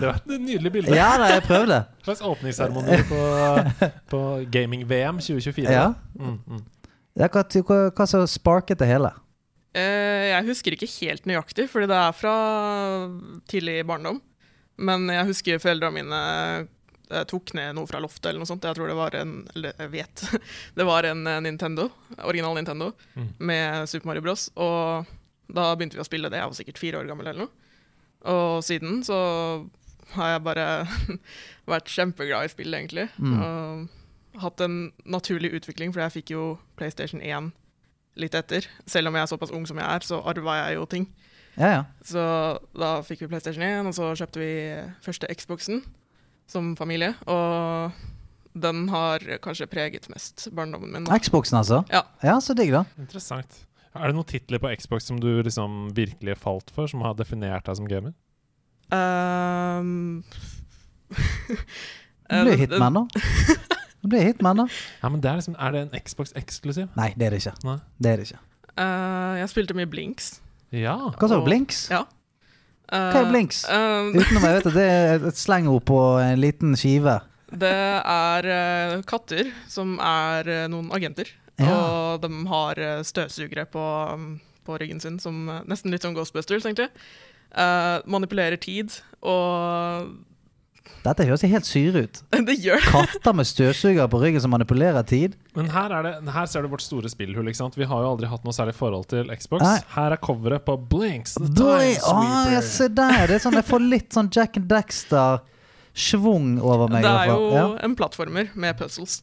Det 0.00 0.06
var 0.06 0.14
et 0.16 0.26
nydelig 0.32 0.70
bilde. 0.72 0.96
ja 0.96 1.18
da, 1.20 1.26
jeg 1.34 1.42
prøvde. 1.44 1.76
En 1.84 2.04
slags 2.06 2.22
åpningsseremoni 2.24 2.96
på, 3.10 3.20
på 4.08 4.18
Gaming-VM 4.52 5.18
2024. 5.20 5.68
Ja. 5.68 5.92
Mm, 6.16 6.38
mm. 6.46 6.62
Ja, 7.20 7.28
hva, 7.28 7.42
hva, 7.44 7.92
hva 7.92 8.04
som 8.08 8.24
sparket 8.30 8.78
det 8.80 8.88
hele? 8.88 9.10
Eh, 9.76 10.26
jeg 10.32 10.46
husker 10.48 10.74
ikke 10.74 10.88
helt 11.00 11.26
nøyaktig, 11.30 11.68
fordi 11.70 11.86
det 11.90 11.96
er 12.00 12.16
fra 12.16 12.34
tidlig 13.50 13.80
barndom. 13.86 14.20
Men 14.80 15.06
jeg 15.12 15.28
husker 15.28 15.60
foreldrene 15.62 15.92
mine 16.00 16.20
eh, 17.10 17.24
tok 17.28 17.52
ned 17.58 17.74
noe 17.76 17.86
fra 17.90 18.00
loftet 18.02 18.30
eller 18.30 18.42
noe 18.42 18.48
sånt. 18.50 18.64
Jeg 18.66 18.78
tror 18.78 18.88
det 18.90 18.96
var 18.98 19.16
en 19.20 19.34
Eller 19.54 19.74
jeg 19.78 19.92
vet. 19.92 20.24
Det 20.78 20.86
var 20.88 21.04
en 21.10 21.26
eh, 21.26 21.40
Nintendo, 21.44 21.88
original 22.24 22.56
Nintendo, 22.58 22.92
Mm. 23.14 23.28
med 23.38 23.88
Super 23.90 24.06
Mario 24.10 24.22
Bros. 24.24 24.48
Og 24.56 25.06
da 25.50 25.74
begynte 25.76 25.98
vi 25.98 26.02
å 26.04 26.08
spille 26.08 26.30
det. 26.30 26.38
Jeg 26.40 26.48
var 26.50 26.58
sikkert 26.58 26.78
fire 26.80 27.00
år 27.02 27.08
gammel 27.10 27.26
eller 27.30 27.44
noe. 27.46 27.54
Og 28.30 28.60
siden 28.64 29.00
så 29.06 29.16
har 30.16 30.32
jeg 30.34 30.42
bare 30.46 30.66
vært 31.70 31.88
kjempeglad 31.90 32.46
i 32.48 32.52
spill, 32.52 32.74
egentlig. 32.74 33.08
Mm. 33.18 33.38
Og 33.42 34.40
hatt 34.42 34.60
en 34.64 34.92
naturlig 35.10 35.50
utvikling, 35.58 35.92
for 35.94 36.02
jeg 36.04 36.14
fikk 36.20 36.32
jo 36.34 36.44
PlayStation 36.78 37.20
1 37.22 37.50
litt 38.18 38.34
etter. 38.34 38.66
Selv 38.90 39.10
om 39.10 39.18
jeg 39.18 39.22
er 39.22 39.30
såpass 39.30 39.52
ung 39.54 39.66
som 39.68 39.78
jeg 39.80 39.86
er, 39.86 40.06
så 40.06 40.20
arva 40.26 40.56
jeg 40.64 40.78
jo 40.80 40.86
ting. 40.90 41.06
Ja, 41.56 41.70
ja. 41.70 41.80
Så 42.06 42.22
da 42.78 42.92
fikk 43.06 43.24
vi 43.24 43.30
PlayStation 43.32 43.64
1, 43.66 43.90
og 43.90 43.96
så 43.96 44.12
kjøpte 44.18 44.40
vi 44.42 44.52
første 45.04 45.28
Xboxen 45.34 45.82
som 46.50 46.72
familie. 46.78 47.14
Og 47.30 47.92
den 48.60 48.88
har 48.90 49.22
kanskje 49.44 49.68
preget 49.70 50.08
mest 50.10 50.48
barndommen 50.56 50.92
min. 50.92 51.04
da. 51.06 51.18
Xboxen, 51.18 51.60
altså? 51.60 51.82
Ja. 51.92 52.02
ja, 52.24 52.38
så 52.42 52.56
digg, 52.58 52.72
da. 52.74 52.84
Interessant. 52.98 53.64
Er 53.94 54.06
det 54.10 54.14
noen 54.14 54.28
titler 54.30 54.62
på 54.62 54.70
Xbox 54.78 55.08
som 55.10 55.18
du 55.22 55.28
liksom 55.42 55.90
virkelig 55.96 56.36
falt 56.38 56.70
for, 56.74 56.90
som 56.90 57.02
har 57.02 57.16
definert 57.18 57.66
deg 57.66 57.80
som 57.80 57.90
gamer? 57.90 58.14
Um, 58.90 60.24
blir 62.26 62.56
Hitman, 62.58 62.94
da. 62.98 63.04
Det 64.00 64.08
blir 64.08 64.22
Hitman, 64.24 64.62
da. 64.62 64.66
Ja, 65.02 65.08
men 65.12 65.20
det 65.20 65.28
er, 65.30 65.40
liksom, 65.40 65.56
er 65.60 65.74
det 65.74 65.80
en 65.86 66.04
Xbox 66.06 66.32
eksklusiv? 66.38 66.86
Nei, 66.96 67.10
det 67.20 67.26
er 67.26 67.34
det 67.34 67.42
ikke. 67.42 67.52
Nei. 67.66 67.76
Det 68.00 68.10
er 68.12 68.16
det 68.22 68.30
ikke. 68.30 68.40
Uh, 68.80 69.34
jeg 69.40 69.50
spilte 69.52 69.76
mye 69.76 69.90
Blinks. 69.92 70.30
Ja. 70.72 70.94
Hva 71.18 71.28
sa 71.28 71.36
du? 71.40 71.44
Blinks? 71.44 71.82
Ja. 71.92 72.04
Hva 72.90 73.20
er 73.20 73.28
Blinks? 73.30 73.64
Uh, 73.68 74.08
Utenom 74.16 74.46
jeg 74.46 74.56
vet 74.56 74.68
at 74.70 74.76
det 74.78 74.86
er 74.90 75.26
et 75.30 75.38
slengord 75.38 75.84
på 75.86 75.98
en 76.22 76.40
liten 76.42 76.72
skive. 76.78 77.20
det 77.50 77.70
er 78.06 78.46
eh, 78.46 79.00
katter 79.10 79.48
som 79.68 79.96
er 79.98 80.46
eh, 80.46 80.66
noen 80.70 80.90
agenter. 80.94 81.26
Ja. 81.58 81.72
Og 81.74 82.22
de 82.22 82.30
har 82.46 82.78
støvsugere 83.04 83.64
på, 83.66 83.82
um, 84.14 84.40
på 84.64 84.78
ryggen 84.78 85.02
sin, 85.02 85.18
som 85.18 85.50
nesten 85.66 85.90
litt 85.90 86.06
som 86.06 86.14
Ghostbusters, 86.14 86.64
egentlig. 86.64 86.86
Eh, 87.50 87.96
manipulerer 88.06 88.56
tid, 88.62 88.94
og 89.20 90.14
Dette 91.00 91.24
høres 91.24 91.40
helt 91.48 91.64
syre 91.64 92.02
ut. 92.04 92.18
det 92.48 92.56
gjør 92.60 92.76
det. 92.82 92.90
Katter 92.92 93.32
med 93.38 93.46
støvsuger 93.48 94.08
på 94.12 94.18
ryggen 94.20 94.42
som 94.44 94.52
manipulerer 94.52 95.02
tid. 95.08 95.36
Men 95.56 95.70
her, 95.72 95.92
er 95.96 96.04
det, 96.04 96.12
her 96.34 96.46
ser 96.50 96.62
du 96.66 96.68
vårt 96.72 96.84
store 96.84 97.08
spillhull. 97.08 97.48
ikke 97.48 97.56
sant? 97.62 97.78
Vi 97.80 97.86
har 97.88 98.02
jo 98.04 98.10
aldri 98.14 98.28
hatt 98.28 98.44
noe 98.44 98.52
særlig 98.52 98.74
forhold 98.76 99.06
til 99.08 99.30
Xbox. 99.32 99.64
Nei. 99.64 99.78
Her 99.94 100.16
er 100.16 100.20
coveret 100.20 100.66
på 100.66 100.76
Blinks. 100.92 101.38
The 101.40 101.48
Time 101.56 101.94
Sweeper. 101.96 102.52
ja, 102.52 102.60
se 102.68 102.88
der. 102.92 103.22
Det 103.30 103.38
er 103.38 103.44
sånn, 103.46 103.56
jeg 103.60 103.68
får 103.70 103.86
litt 103.86 104.12
sånn 104.18 104.28
Jack 104.36 104.60
and 104.60 104.68
Dexter-schwung 104.70 106.58
over 106.60 106.90
meg. 106.92 107.04
Det 107.06 107.14
er 107.24 107.32
jo 107.32 107.48
ja. 107.54 107.64
en 107.86 107.96
plattformer 107.98 108.52
med 108.54 108.76
puzzles. 108.78 109.20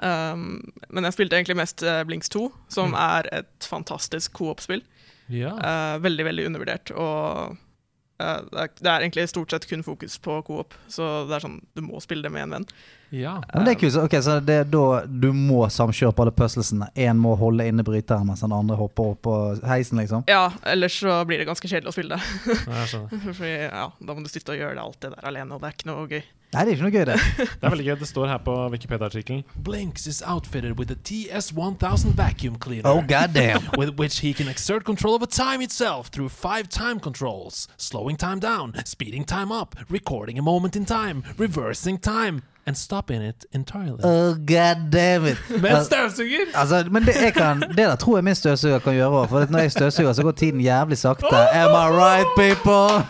Um, 0.00 0.62
men 0.88 1.04
jeg 1.04 1.12
spilte 1.18 1.36
egentlig 1.36 1.58
mest 1.60 1.82
eh, 1.84 2.00
Blinks 2.08 2.32
2, 2.32 2.46
som 2.72 2.94
Mm. 2.94 3.00
er 3.04 3.28
et 3.42 3.66
fantastisk 3.68 4.32
co-op-spill. 4.38 4.80
Ja. 5.28 5.52
Uh, 5.60 5.98
veldig, 6.02 6.24
veldig 6.30 6.46
undervurdert. 6.48 6.90
Og 6.96 7.58
det, 8.20 8.62
er, 8.64 8.72
det 8.80 8.90
er 8.90 9.04
egentlig 9.04 9.26
stort 9.30 9.54
sett 9.54 9.68
kun 9.70 9.84
fokus 9.86 10.18
på 10.22 10.40
co-op, 10.46 10.76
så 10.92 11.10
det 11.28 11.38
er 11.38 11.46
sånn, 11.46 11.60
du 11.76 11.84
må 11.86 12.02
spille 12.04 12.26
det 12.26 12.32
med 12.34 12.48
en 12.48 12.58
venn. 12.58 12.68
Ja. 13.10 13.36
Men 13.54 13.66
det 13.66 13.74
er 13.74 13.80
kult. 13.80 13.94
Så, 13.94 14.04
ok, 14.06 14.16
så 14.22 14.36
det 14.44 14.56
er 14.62 14.68
da 14.70 14.84
du 15.06 15.30
må 15.36 15.64
samkjøre 15.72 16.14
på 16.16 16.24
alle 16.26 16.34
puzzlesene. 16.36 16.90
Én 16.94 17.20
må 17.20 17.34
holde 17.40 17.66
inne 17.70 17.84
bryteren 17.86 18.28
mens 18.28 18.44
den 18.44 18.54
andre 18.54 18.78
hopper 18.78 19.14
opp 19.14 19.22
på 19.26 19.36
heisen, 19.66 20.00
liksom. 20.02 20.26
Ja, 20.30 20.48
ellers 20.62 21.00
så 21.02 21.20
blir 21.28 21.42
det 21.42 21.48
ganske 21.50 21.70
kjedelig 21.70 21.92
å 21.92 21.96
spille 21.96 22.18
det. 22.18 22.58
Fordi 23.38 23.54
ja, 23.68 23.88
Da 23.98 24.14
må 24.14 24.22
du 24.24 24.30
sitte 24.32 24.54
og 24.54 24.60
gjøre 24.60 24.76
det 24.78 24.84
alt 24.84 25.00
det 25.02 25.14
der 25.16 25.32
alene, 25.32 25.56
og 25.56 25.62
det 25.64 25.70
er 25.72 25.78
ikke 25.78 25.90
noe 25.90 26.06
gøy. 26.10 26.22
Nei, 26.50 26.64
det 26.66 26.72
er 26.72 26.74
ikke 26.74 26.86
noe 26.88 26.94
gøy, 26.96 27.04
det. 27.06 27.18
Det 27.60 27.66
er 27.66 27.70
veldig 27.70 27.84
gøy. 27.86 27.96
Det 28.00 28.08
står 28.10 28.26
her 28.26 28.38
på 28.42 28.54
Wikipedia-artikkelen 28.72 29.44
Blinks 29.62 30.08
is 30.10 30.18
outfitted 30.26 30.78
with 30.80 30.90
a 30.90 30.96
TS1000 30.96 32.16
vacuum 32.18 32.56
cleaner. 32.58 32.90
Oh, 32.90 33.02
goddamn. 33.06 33.68
with 33.78 33.94
which 33.96 34.18
he 34.18 34.32
can 34.34 34.48
exert 34.48 34.84
control 34.84 35.14
over 35.14 35.26
time 35.26 35.62
itself 35.62 36.08
through 36.10 36.28
five 36.28 36.68
time 36.68 36.98
controls 36.98 37.68
slowing 37.76 38.16
time 38.16 38.40
down, 38.40 38.74
speeding 38.84 39.24
time 39.24 39.52
up, 39.52 39.76
recording 39.88 40.38
a 40.38 40.42
moment 40.42 40.74
in 40.74 40.84
time, 40.84 41.22
reversing 41.38 41.98
time, 41.98 42.42
and 42.66 42.76
stopping 42.76 43.22
it 43.22 43.46
entirely. 43.52 44.00
Oh, 44.04 44.34
god 44.34 44.90
damn 44.90 45.26
it. 45.26 45.38
Med 45.62 45.70
en 45.70 45.84
støvsuger! 45.84 46.46
Altså, 46.54 46.88
men 46.90 47.02
det, 47.02 47.14
jeg 47.22 47.34
kan, 47.34 47.60
det 47.60 47.76
der 47.76 47.96
tror 47.96 48.16
jeg 48.16 48.24
min 48.24 48.34
støvsuger 48.34 48.78
kan 48.78 48.92
gjøre 48.94 49.10
òg. 49.10 49.28
For 49.28 49.46
når 49.50 49.58
jeg 49.58 49.72
støvsuger, 49.72 50.12
så 50.12 50.22
går 50.22 50.30
tiden 50.30 50.60
jævlig 50.60 50.98
sakte. 50.98 51.36
Am 51.36 51.70
I 51.70 51.88
right, 52.02 52.30
people? 52.36 53.04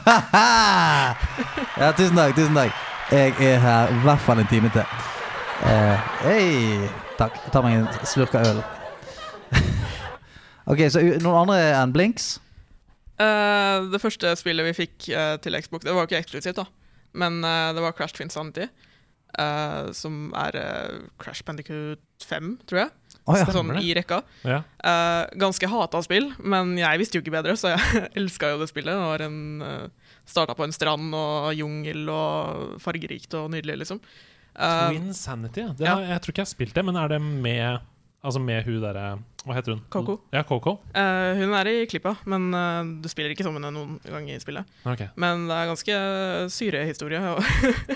ja, 1.81 1.93
tusen 1.93 2.17
takk. 2.17 2.37
Tusen 2.37 2.55
takk. 2.55 2.73
Jeg 3.13 3.35
er 3.41 3.59
her 3.59 3.89
i 3.89 4.03
hvert 4.03 4.21
fall 4.21 4.39
en 4.39 4.47
time 4.47 4.71
til. 4.75 4.85
Uh, 5.63 5.97
hei. 6.25 6.89
Takk. 7.19 7.41
Jeg 7.45 7.53
tar 7.53 7.65
meg 7.67 7.81
en 7.81 7.89
slurk 8.07 8.35
av 8.39 8.47
øl. 8.47 8.61
ok, 10.71 10.87
så 10.89 11.03
noen 11.03 11.43
andre 11.43 11.59
enn 11.83 11.93
Blinks? 11.93 12.37
Uh, 13.21 13.91
det 13.93 14.01
første 14.01 14.37
spillet 14.41 14.71
vi 14.71 14.77
fikk 14.79 15.11
uh, 15.13 15.35
til 15.43 15.59
Xbox, 15.61 15.85
det 15.85 15.93
var 15.93 16.07
jo 16.07 16.09
ikke 16.09 16.23
eksklusivt, 16.23 16.63
da. 16.63 16.65
Men 17.13 17.43
det 17.43 17.83
var 17.83 17.91
Crash 17.99 18.15
Twin 18.15 18.31
Sanity. 18.31 18.69
Eh, 19.39 19.91
som 19.97 20.31
er 20.37 20.59
uh, 20.59 21.03
Crash 21.21 21.45
Bandicoot 21.47 22.27
5, 22.27 22.55
tror 22.69 22.85
jeg. 22.85 22.95
Oh, 23.29 23.37
ja. 23.37 23.45
sånn 23.53 23.71
i 23.79 23.93
rekka. 23.95 24.23
Ja. 24.49 24.63
Uh, 24.83 25.29
ganske 25.39 25.69
hata 25.71 26.01
spill, 26.03 26.31
men 26.41 26.75
jeg 26.81 27.03
visste 27.03 27.19
jo 27.19 27.25
ikke 27.25 27.37
bedre, 27.37 27.55
så 27.61 27.75
jeg 27.75 28.05
elska 28.21 28.55
jo 28.55 28.63
det 28.63 28.71
spillet. 28.73 28.97
Det 28.97 29.13
var 29.13 29.27
en 29.29 29.41
uh, 29.65 30.11
Starta 30.31 30.55
på 30.55 30.63
en 30.63 30.71
strand 30.71 31.15
og 31.17 31.49
jungel 31.59 32.05
og 32.07 32.77
fargerikt 32.79 33.33
og 33.35 33.49
nydelig, 33.51 33.81
liksom. 33.81 33.99
Twin 34.55 35.09
Sanity, 35.17 35.65
ja. 35.65 35.73
Ja. 35.81 35.95
har, 35.97 36.05
jeg 36.13 36.23
tror 36.23 36.33
ikke 36.33 36.43
jeg 36.43 36.47
har 36.47 36.53
spilt 36.53 36.77
det, 36.77 36.85
men 36.87 36.99
er 37.01 37.11
det 37.11 37.19
med 37.23 37.81
Altså 38.21 38.41
med 38.43 38.67
hun 38.67 38.83
derre 38.83 39.05
Hva 39.41 39.57
heter 39.57 39.73
hun? 39.73 39.81
Coco. 39.93 40.19
Ja, 40.35 40.43
Coco. 40.45 40.77
Uh, 40.93 41.39
hun 41.39 41.55
er 41.57 41.71
i 41.71 41.87
klippa, 41.89 42.13
men 42.29 42.51
uh, 42.53 42.85
du 43.01 43.09
spiller 43.09 43.33
ikke 43.33 43.47
som 43.47 43.57
henne 43.57 43.73
noen 43.73 43.97
gang 44.05 44.29
i 44.29 44.37
spillet. 44.43 44.69
Okay. 44.85 45.09
Men 45.21 45.47
det 45.49 45.57
er 45.57 45.71
ganske 45.71 45.99
syrehistorie. 46.53 47.23
og 47.33 47.41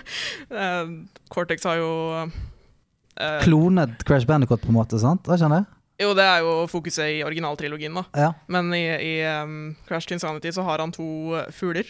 eh, 0.63 0.95
Cortex 1.33 1.67
har 1.69 1.81
jo 1.83 1.93
eh, 2.25 3.41
Klonet 3.45 4.05
Crash 4.09 4.27
Bandicoot, 4.27 4.65
på 4.65 4.73
en 4.73 4.79
måte. 4.79 5.01
sant? 5.03 5.27
Hva 5.29 5.39
skjønner 5.41 5.63
jeg? 5.63 5.71
Jo, 6.03 6.11
det 6.19 6.25
er 6.27 6.43
jo 6.43 6.55
fokuset 6.71 7.21
i 7.21 7.23
originaltrilogien, 7.23 7.95
da. 7.95 8.03
Ja. 8.19 8.33
Men 8.51 8.73
i, 8.75 8.83
i 8.99 9.15
um, 9.45 9.77
Crash 9.87 10.09
Tinsanity 10.11 10.49
Insanity 10.49 10.57
så 10.57 10.65
har 10.67 10.83
han 10.83 10.95
to 10.95 11.07
uh, 11.37 11.45
fugler 11.55 11.87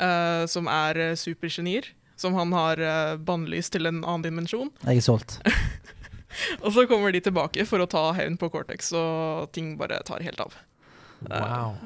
eh, 0.00 0.46
som 0.48 0.70
er 0.72 1.10
uh, 1.10 1.14
supergenier. 1.18 1.90
Som 2.16 2.32
han 2.32 2.52
har 2.56 2.80
uh, 2.80 3.18
bannlyst 3.20 3.74
til 3.74 3.84
en 3.90 4.00
annen 4.00 4.24
dimensjon. 4.24 4.70
Jeg 4.86 5.02
er 5.02 5.04
solgt. 5.04 5.36
Og 6.64 6.70
så 6.76 6.86
kommer 6.90 7.12
de 7.14 7.20
tilbake 7.24 7.66
for 7.68 7.82
å 7.84 7.88
ta 7.90 8.08
hevn 8.16 8.38
på 8.40 8.50
Cortex, 8.52 8.92
og 8.96 9.50
ting 9.56 9.74
bare 9.80 10.02
tar 10.06 10.24
helt 10.26 10.40
av. 10.42 10.56
Wow. 11.30 11.76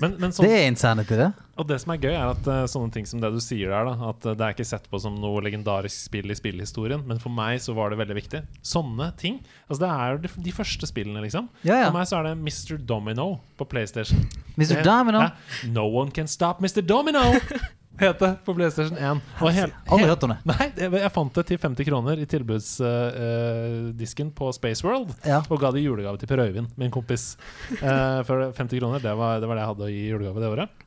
Men, 0.00 0.14
men 0.22 0.32
sånn, 0.34 0.46
Det 0.46 0.54
er 0.54 0.66
insanity, 0.70 1.16
det. 1.18 1.26
og 1.60 1.66
det 1.68 1.76
som 1.82 1.92
er 1.92 1.98
gøy, 2.00 2.12
er 2.14 2.30
at 2.30 2.46
uh, 2.48 2.62
sånne 2.70 2.94
ting 2.94 3.06
som 3.10 3.20
det 3.20 3.28
du 3.34 3.40
sier 3.42 3.70
der, 3.74 3.88
da, 3.90 4.10
at 4.12 4.26
uh, 4.26 4.32
det 4.38 4.46
er 4.46 4.54
ikke 4.54 4.66
sett 4.66 4.86
på 4.90 5.00
som 5.02 5.18
noe 5.20 5.42
legendarisk 5.44 5.98
spill 6.08 6.30
i 6.32 6.36
spillhistorien, 6.38 7.02
men 7.06 7.20
for 7.22 7.34
meg 7.34 7.58
så 7.62 7.74
var 7.76 7.92
det 7.92 7.98
veldig 8.00 8.16
viktig. 8.20 8.42
Sånne 8.64 9.10
ting. 9.20 9.40
Altså 9.66 9.82
Det 9.84 9.90
er 9.92 10.14
jo 10.14 10.22
de, 10.24 10.32
de 10.48 10.54
første 10.56 10.88
spillene, 10.90 11.22
liksom. 11.26 11.50
Ja, 11.66 11.82
ja. 11.82 11.88
For 11.90 11.98
meg 11.98 12.08
så 12.10 12.20
er 12.20 12.30
det 12.30 12.36
Mr. 12.40 12.78
Domino 12.88 13.28
på 13.60 13.66
PlayStation. 13.68 14.22
Mr. 14.56 14.78
Det- 14.78 14.86
Domino. 14.88 15.26
Ja. 15.26 15.68
No 15.74 15.88
one 16.00 16.14
can 16.16 16.30
stop 16.30 16.62
Mr. 16.64 16.80
Domino! 16.86 17.26
Het 17.98 18.20
det 18.22 18.28
på 18.46 18.54
PlayStation 18.54 18.94
1. 18.94 19.20
Og 19.42 19.54
hel, 19.54 19.72
Aldri 19.90 20.06
hørt 20.06 20.22
om 20.22 20.30
det. 20.30 20.38
Nei, 20.46 20.68
jeg, 20.78 20.90
jeg 21.02 21.10
fant 21.14 21.34
det 21.34 21.44
til 21.48 21.58
50 21.58 21.88
kroner 21.88 22.20
i 22.22 22.26
tilbudsdisken 22.30 24.30
på 24.38 24.50
Spaceworld. 24.54 25.16
Ja. 25.26 25.40
Og 25.50 25.58
ga 25.58 25.72
det 25.74 25.82
i 25.82 25.88
julegave 25.88 26.20
til 26.20 26.30
Per 26.30 26.44
Øyvind, 26.44 26.70
min 26.78 26.94
kompis. 26.94 27.32
Uh, 27.80 28.22
for 28.28 28.52
50 28.54 28.78
kroner, 28.78 29.02
det 29.02 29.16
var, 29.18 29.42
det 29.42 29.50
var 29.50 29.58
det 29.58 29.64
jeg 29.64 29.72
hadde 29.72 29.90
i 29.90 30.04
julegave 30.12 30.44
det 30.44 30.52
året. 30.52 30.84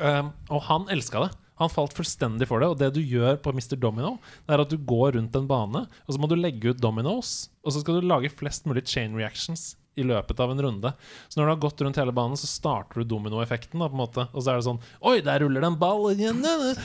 Um, 0.00 0.32
og 0.52 0.62
han 0.68 0.84
elska 0.92 1.24
det. 1.24 1.32
Han 1.60 1.72
falt 1.72 1.96
fullstendig 1.96 2.48
for 2.48 2.60
det. 2.60 2.68
Og 2.72 2.78
det 2.80 2.92
du 2.96 3.00
gjør 3.00 3.40
på 3.40 3.54
Mr. 3.56 3.78
Domino, 3.80 4.18
det 4.44 4.56
er 4.56 4.64
at 4.64 4.72
du 4.72 4.76
går 4.76 5.16
rundt 5.16 5.40
en 5.40 5.48
bane, 5.48 5.86
og 5.88 6.12
så 6.12 6.20
må 6.20 6.28
du 6.28 6.36
legge 6.36 6.74
ut 6.74 6.80
dominoes, 6.80 7.48
og 7.64 7.72
så 7.72 7.82
skal 7.82 8.00
du 8.00 8.08
lage 8.08 8.32
flest 8.32 8.68
mulig 8.68 8.84
chain 8.88 9.16
reactions 9.16 9.72
i 9.98 10.04
løpet 10.06 10.40
av 10.40 10.52
en 10.52 10.62
runde. 10.62 10.92
Så 11.28 11.40
når 11.40 11.46
du 11.46 11.52
har 11.52 11.62
gått 11.64 11.80
rundt 11.84 11.98
hele 12.00 12.14
banen, 12.14 12.38
så 12.38 12.48
starter 12.48 13.02
du 13.02 13.08
dominoeffekten. 13.10 13.82
Og 13.82 14.38
så 14.40 14.52
er 14.52 14.60
det 14.60 14.66
sånn 14.68 14.80
Oi, 15.06 15.18
der 15.26 15.42
ruller 15.44 15.64
det 15.64 15.70
en 15.72 15.78
ball 15.80 16.06
igjen, 16.14 16.40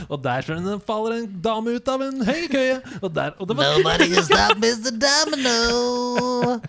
og 0.09 0.17
der 0.25 0.45
faller 0.85 1.19
en 1.19 1.29
dame 1.45 1.77
ut 1.77 1.91
av 1.91 2.03
en 2.05 2.25
hengekøye, 2.25 2.79
og 3.01 3.13
der 3.15 3.35
Og 3.39 3.49
det 3.49 3.57
var 3.59 3.75
Nobody 3.75 4.09
can 4.13 4.25
stop 4.25 4.57
Mr. 4.61 4.91
Domino. 5.05 6.59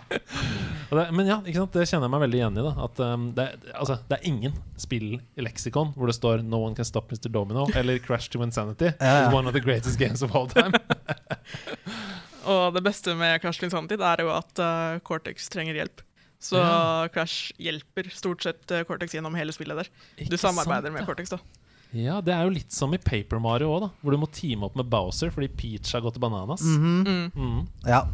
Og 0.87 0.99
det, 0.99 1.05
men 1.18 1.27
ja, 1.27 1.40
ikke 1.42 1.59
sant? 1.64 1.75
det 1.75 1.87
kjenner 1.90 2.07
jeg 2.07 2.14
meg 2.14 2.22
veldig 2.22 2.38
igjen 2.38 2.59
i. 2.61 2.64
da 2.66 2.72
At 2.85 3.01
um, 3.03 3.27
det, 3.35 3.46
altså, 3.75 3.99
det 4.07 4.18
er 4.18 4.29
ingen 4.31 4.55
spill 4.79 5.16
i 5.18 5.46
leksikon 5.46 5.92
hvor 5.96 6.11
det 6.11 6.14
står 6.18 6.44
'No 6.46 6.62
one 6.62 6.79
can 6.79 6.87
stop 6.87 7.11
Mr. 7.11 7.27
Domino' 7.33 7.66
eller 7.75 7.99
'Crash 7.99 8.31
to 8.31 8.38
Insanity'. 8.44 8.92
Ja. 9.01 9.33
One 9.35 9.49
of 9.49 9.55
the 9.57 9.64
greatest 9.64 9.99
games 9.99 10.22
of 10.22 10.35
all 10.37 10.46
time. 10.46 10.79
Og 12.46 12.75
det 12.75 12.83
beste 12.87 13.14
med 13.18 13.40
Crash 13.42 13.59
to 13.59 13.66
Insanity 13.66 13.99
er 13.99 14.22
jo 14.22 14.31
at 14.31 14.62
uh, 14.62 14.99
Cortex 15.03 15.51
trenger 15.51 15.75
hjelp. 15.75 16.05
Så 16.46 16.61
Ja. 16.61 17.09
Crash 17.14 17.52
hjelper 17.59 18.11
stort 18.14 18.44
sett 18.46 18.70
uh, 18.74 18.82
Cortex 18.87 19.14
gjennom 19.16 19.35
hele 19.38 19.52
spillet 19.56 19.80
der. 19.82 19.88
Ikke 20.18 20.35
Du 20.37 20.40
samarbeider 20.40 20.88
sant, 20.90 20.94
med 20.98 21.02
ja. 21.02 21.06
Cortex, 21.09 21.32
da. 21.35 21.40
Ja, 21.96 22.20
det 22.20 22.32
er 22.35 22.44
jo 22.44 22.50
litt 22.52 22.74
som 22.74 22.92
i 22.94 22.98
Paper 23.00 23.38
Mario 23.42 23.70
òg, 23.72 23.80
da. 23.87 23.90
Hvor 24.02 24.14
du 24.14 24.18
må 24.20 24.28
teame 24.35 24.66
opp 24.68 24.76
med 24.78 24.88
Bowser 24.92 25.30
fordi 25.35 25.48
Peach 25.48 25.92
har 25.96 26.02
gått 26.04 26.18
bananas. 26.22 26.62
Mhm. 26.62 27.04
Mm. 27.06 27.30
Mm. 27.35 27.66
Ja. 27.88 28.04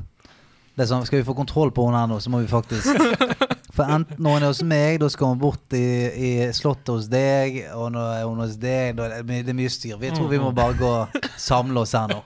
Det 0.73 0.85
er 0.87 0.89
sånn, 0.89 1.05
Skal 1.05 1.21
vi 1.21 1.27
få 1.29 1.35
kontroll 1.37 1.69
på 1.75 1.85
henne 1.85 1.99
her 2.01 2.09
nå, 2.09 2.17
så 2.25 2.31
må 2.33 2.41
vi 2.41 2.49
faktisk 2.49 2.89
For 3.77 3.89
enten 3.89 4.19
noen 4.21 4.39
hun 4.41 4.45
er 4.45 4.51
hos 4.53 4.63
meg, 4.69 4.99
da 5.01 5.09
skal 5.13 5.31
hun 5.33 5.39
bort 5.41 5.73
i, 5.77 5.81
i 6.13 6.31
slottet 6.53 6.91
hos 6.93 7.07
deg. 7.09 7.55
Og 7.73 7.91
når 7.95 8.09
er 8.19 8.25
hun 8.29 8.41
hos 8.45 8.57
deg, 8.61 8.97
da 8.99 9.07
er 9.09 9.15
det, 9.23 9.27
mye- 9.31 9.45
det 9.47 9.53
er 9.55 9.57
mye 9.57 9.73
styr. 9.73 9.97
Vi 10.01 10.11
tror 10.13 10.29
vi 10.29 10.41
må 10.43 10.51
bare 10.57 10.77
gå 10.77 10.91
og 10.93 11.31
samle 11.41 11.81
oss 11.81 11.95
her 11.97 12.09
nå. 12.13 12.19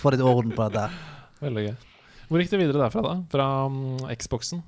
Få 0.00 0.14
litt 0.14 0.24
orden 0.24 0.54
på 0.56 0.64
dette. 0.72 0.86
Veldig 1.44 1.64
gøy. 1.66 1.74
Hvor 2.30 2.40
gikk 2.40 2.54
det 2.54 2.60
videre 2.62 2.80
derfra, 2.86 3.02
da? 3.04 3.12
Fra 3.34 3.48
um, 3.68 3.98
Xboxen? 4.16 4.62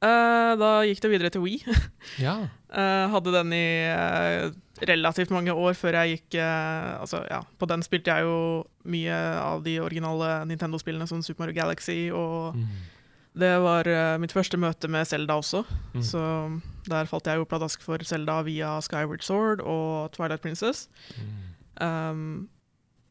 Eh, 0.00 0.52
da 0.56 0.68
gikk 0.88 1.02
det 1.04 1.10
videre 1.12 1.30
til 1.34 1.42
Wii. 1.44 1.58
Ja. 2.26 2.36
uh, 2.72 3.06
hadde 3.12 3.32
den 3.34 3.50
i 3.52 3.64
uh, 3.92 4.52
relativt 4.88 5.32
mange 5.34 5.52
år 5.52 5.74
før 5.76 5.98
jeg 5.98 6.14
gikk 6.22 6.38
Altså, 6.40 7.20
ja, 7.28 7.42
på 7.60 7.68
den 7.68 7.82
spilte 7.84 8.14
jeg 8.14 8.24
jo 8.24 8.62
mye 8.88 9.16
av 9.42 9.60
de 9.66 9.74
originale 9.82 10.30
Nintendo-spillene, 10.48 11.04
som 11.10 11.20
Super 11.22 11.44
Mario 11.44 11.58
Galaxy, 11.60 12.08
og 12.14 12.56
Mm. 12.56 12.64
det 13.36 13.50
var 13.62 13.84
mitt 14.18 14.32
første 14.32 14.56
møte 14.58 14.88
med 14.88 15.04
Zelda 15.06 15.36
også. 15.36 15.64
Mm. 15.94 16.02
Så 16.02 16.22
der 16.88 17.04
falt 17.06 17.26
jeg 17.28 17.36
jo 17.36 17.44
pladask 17.44 17.82
for 17.84 17.98
Zelda 18.02 18.40
via 18.42 18.78
Skyward 18.80 19.22
Sword 19.22 19.60
og 19.60 20.10
Twilight 20.16 20.40
Princess. 20.42 20.88
Mm. 21.20 21.36
Um, 21.86 22.48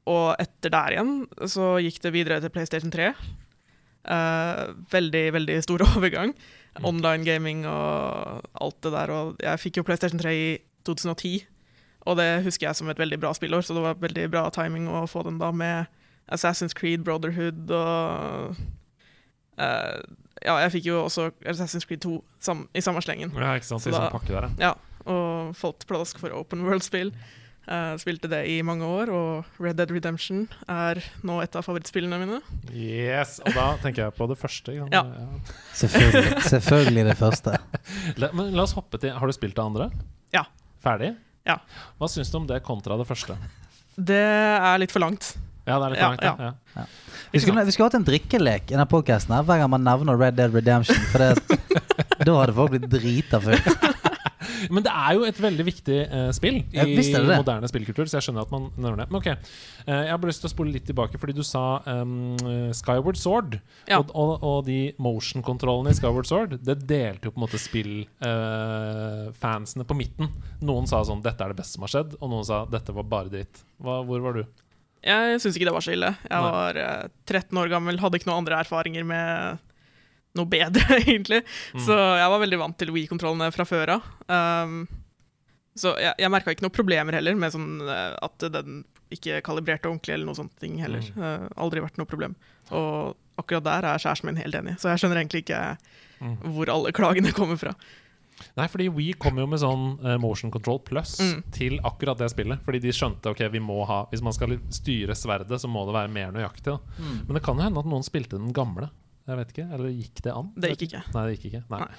og 0.10 0.36
etter 0.42 0.74
der 0.74 0.96
igjen 0.98 1.14
så 1.46 1.76
gikk 1.86 2.02
det 2.02 2.14
videre 2.18 2.42
til 2.42 2.50
PlayStation 2.50 2.90
3. 2.92 3.12
Eh, 4.10 4.62
veldig, 4.92 5.26
veldig 5.36 5.58
stor 5.64 5.84
overgang. 5.94 6.34
Mm. 6.78 6.86
Online 6.86 7.26
gaming 7.26 7.64
og 7.68 8.44
alt 8.62 8.78
det 8.86 8.92
der. 8.94 9.12
Og 9.12 9.40
jeg 9.44 9.60
fikk 9.60 9.80
jo 9.80 9.86
PlayStation 9.88 10.20
3 10.22 10.34
i 10.36 10.50
2010, 10.88 11.46
og 12.08 12.18
det 12.18 12.44
husker 12.46 12.68
jeg 12.70 12.78
som 12.80 12.90
et 12.90 13.00
veldig 13.00 13.20
bra 13.20 13.34
spillår, 13.36 13.66
så 13.66 13.76
det 13.76 13.84
var 13.84 13.98
veldig 14.00 14.30
bra 14.32 14.46
timing 14.54 14.88
å 14.88 15.04
få 15.10 15.26
den 15.28 15.40
da 15.42 15.52
med 15.52 15.90
Assassin's 16.32 16.76
Creed, 16.78 17.04
Brotherhood 17.04 17.72
og 17.74 18.56
uh, 19.60 19.98
Ja, 20.46 20.56
jeg 20.64 20.72
fikk 20.78 20.86
jo 20.88 21.02
også 21.04 21.32
Assassin's 21.44 21.88
Creed 21.90 22.06
2 22.06 22.14
sam 22.40 22.68
i 22.74 22.82
samme 22.86 23.02
slengen. 23.04 23.34
ja, 23.36 23.58
ikke 23.58 23.68
sant. 23.68 23.84
Så 23.84 23.92
I 23.92 23.98
sånn 23.98 24.14
pakke 24.14 24.32
der, 24.32 24.48
ja. 24.48 24.70
Ja, 24.70 25.04
og 25.10 25.56
falt 25.58 25.84
pladask 25.90 26.22
for 26.22 26.32
open 26.38 26.64
world-spill. 26.68 27.12
Eh, 27.70 27.96
spilte 28.02 28.26
det 28.32 28.40
i 28.50 28.56
mange 28.66 28.82
år, 28.88 29.12
og 29.14 29.62
Red 29.62 29.78
Dead 29.78 29.92
Redemption 29.94 30.48
er 30.66 30.98
nå 31.22 31.36
et 31.44 31.54
av 31.54 31.62
favorittspillene 31.68 32.18
mine. 32.18 32.40
Yes, 32.74 33.36
Og 33.46 33.54
da 33.54 33.66
tenker 33.84 34.08
jeg 34.08 34.16
på 34.18 34.26
det 34.32 34.40
første. 34.42 34.74
Ja. 34.74 34.88
Ja. 34.90 35.04
Selvfølgelig, 35.78 36.40
selvfølgelig 36.50 37.04
det 37.12 37.18
første. 37.20 37.54
La, 38.18 38.32
men 38.34 38.56
la 38.58 38.66
oss 38.66 38.74
hoppe 38.78 38.98
til 39.02 39.14
Har 39.14 39.30
du 39.30 39.36
spilt 39.38 39.54
det 39.60 39.62
andre? 39.62 39.92
Ja. 40.34 40.48
Ferdig? 40.82 41.12
Ja. 41.46 41.60
Hva 42.02 42.10
syns 42.10 42.34
du 42.34 42.40
om 42.42 42.50
det 42.50 42.58
kontra 42.66 42.98
det 42.98 43.06
første? 43.10 43.38
Det 44.00 44.18
er 44.18 44.82
litt 44.82 44.96
for 44.96 45.06
langt. 45.06 45.36
Ja, 45.70 45.78
det 45.78 45.86
er 45.86 45.94
litt 45.94 46.02
Ja, 46.02 46.10
langt, 46.10 46.26
ja. 46.26 46.54
ja. 46.74 46.88
Vi 47.30 47.44
skulle, 47.44 47.68
vi 47.68 47.76
skulle 47.76 47.92
hatt 47.92 48.00
en 48.00 48.08
drikkelek 48.08 48.72
i 48.72 48.78
denne 48.80 48.88
her 48.90 49.46
hver 49.46 49.62
gang 49.62 49.70
man 49.70 49.86
nevner 49.86 50.18
Red 50.18 50.40
Dead 50.42 50.56
Redemption. 50.56 50.98
For 51.14 51.22
det, 51.22 51.60
da 52.26 52.38
hadde 52.40 52.58
folk 52.58 52.74
blitt 52.74 52.90
drita 52.90 53.44
full. 53.44 53.62
Men 54.74 54.84
det 54.86 54.94
er 54.94 55.12
jo 55.18 55.22
et 55.28 55.40
veldig 55.42 55.66
viktig 55.68 55.98
uh, 56.12 56.32
spill 56.36 56.58
i 56.62 56.64
Ja, 56.76 56.84
er 56.86 57.30
moderne 57.32 57.68
spillkultur, 57.72 58.06
så 58.10 58.16
jeg 58.18 58.24
skjønner 58.28 58.44
at 58.46 58.54
man 58.54 58.64
nevner 58.76 59.00
det. 59.04 59.10
Men 59.12 59.20
ok, 59.22 59.30
uh, 59.32 59.36
jeg 59.88 60.12
har 60.12 60.20
bare 60.22 60.32
lyst 60.32 60.42
til 60.44 60.52
å 60.52 60.56
spole 60.56 60.76
litt 60.76 60.88
tilbake, 60.90 61.16
fordi 61.22 61.34
du 61.38 61.44
sa 61.48 61.64
um, 61.88 62.38
Skyward 62.76 63.18
Sword. 63.20 63.52
Ja. 63.90 63.98
Og, 64.00 64.06
og, 64.14 64.32
og 64.46 64.58
de 64.70 64.80
motion-kontrollene 65.02 65.90
i 65.94 65.96
Skyward 65.98 66.28
Sword, 66.30 66.52
det 66.66 66.76
delte 66.90 67.26
jo 67.28 67.32
på 67.36 67.40
en 67.40 67.46
måte 67.48 67.62
spillfansene 67.62 69.84
på 69.88 69.98
midten. 69.98 70.26
Noen 70.66 70.86
sa 70.90 70.98
sånn 71.08 71.24
'dette 71.24 71.42
er 71.44 71.50
det 71.54 71.60
beste 71.62 71.74
som 71.78 71.86
har 71.86 71.94
skjedd', 71.96 72.18
og 72.20 72.28
noen 72.32 72.46
sa 72.48 72.58
'dette 72.70 72.92
var 72.96 73.06
bare 73.10 73.30
dritt'. 73.34 73.58
Hva, 73.80 73.96
hvor 74.08 74.20
var 74.24 74.34
du? 74.40 74.44
Jeg 75.06 75.40
syns 75.40 75.56
ikke 75.56 75.70
det 75.70 75.76
var 75.76 75.86
så 75.86 75.94
ille. 75.96 76.12
Jeg 76.26 76.44
Nei. 76.44 76.52
var 76.52 76.80
eh, 76.80 77.08
13 77.30 77.62
år 77.62 77.72
gammel, 77.72 78.00
hadde 78.02 78.20
ikke 78.20 78.30
noen 78.30 78.44
andre 78.44 78.60
erfaringer 78.66 79.06
med 79.08 79.66
noe 80.38 80.46
bedre, 80.50 81.00
egentlig. 81.06 81.42
Mm. 81.74 81.82
Så 81.86 81.96
jeg 81.98 82.30
var 82.34 82.40
veldig 82.44 82.60
vant 82.62 82.78
til 82.78 82.92
Wii-kontrollene 82.94 83.52
fra 83.56 83.66
før 83.66 83.96
av. 83.98 84.10
Um, 84.30 84.84
så 85.80 85.94
jeg, 86.02 86.14
jeg 86.20 86.32
merka 86.34 86.52
ikke 86.52 86.66
noen 86.66 86.76
problemer 86.76 87.16
heller 87.16 87.38
med 87.40 87.54
sånn 87.56 87.80
eh, 87.88 88.16
at 88.26 88.44
den 88.52 88.82
ikke 89.16 89.40
kalibrerte 89.46 89.88
ordentlig 89.90 90.14
eller 90.18 90.28
noe 90.28 90.38
sånt 90.38 90.54
ting 90.62 90.76
heller. 90.84 91.02
Mm. 91.16 91.24
Uh, 91.24 91.48
aldri 91.64 91.82
vært 91.86 91.98
noe 92.02 92.10
problem. 92.10 92.36
Og 92.76 93.16
akkurat 93.40 93.64
der 93.66 93.88
er 93.88 94.02
kjæresten 94.04 94.28
min 94.30 94.42
helt 94.42 94.58
enig, 94.60 94.76
så 94.82 94.92
jeg 94.92 95.02
skjønner 95.06 95.22
egentlig 95.24 95.46
ikke 95.48 95.64
Mm. 96.20 96.34
hvor 96.52 96.68
alle 96.68 96.92
klagene 96.92 97.32
kommer 97.32 97.56
fra. 97.56 97.72
Nei, 98.60 98.66
fordi 98.68 98.90
We 98.92 99.14
kom 99.16 99.38
jo 99.40 99.46
med 99.48 99.62
sånn 99.62 99.86
uh, 100.04 100.18
motion 100.20 100.52
control 100.52 100.82
plus 100.84 101.14
Mm. 101.24 101.38
til 101.56 101.78
akkurat 101.88 102.20
det 102.20 102.28
spillet. 102.34 102.60
Fordi 102.66 102.82
de 102.84 102.92
skjønte 102.92 103.32
ok, 103.32 103.46
vi 103.54 103.62
må 103.64 103.78
ha 103.88 104.02
Hvis 104.12 104.22
man 104.22 104.36
skal 104.36 104.58
styre 104.70 105.16
sverdet, 105.16 105.62
så 105.64 105.70
må 105.72 105.86
det 105.88 105.96
være 105.96 106.12
mer 106.12 106.34
nøyaktig. 106.36 106.74
Da. 106.76 106.78
Mm. 107.00 107.22
Men 107.28 107.40
det 107.40 107.44
kan 107.46 107.56
jo 107.56 107.64
hende 107.70 107.80
at 107.80 107.88
noen 107.88 108.04
spilte 108.04 108.36
den 108.36 108.52
gamle. 108.52 108.90
Jeg 109.30 109.38
vet 109.38 109.50
ikke, 109.54 109.66
Eller 109.76 109.90
gikk 109.94 110.22
det 110.26 110.34
an? 110.34 110.48
Det 110.58 110.70
gikk 110.74 110.86
ikke. 110.90 111.02
Nei, 111.14 111.24
det 111.28 111.34
gikk 111.38 111.50
ikke. 111.52 111.64
Nei, 111.70 111.80
Nei. 111.86 111.90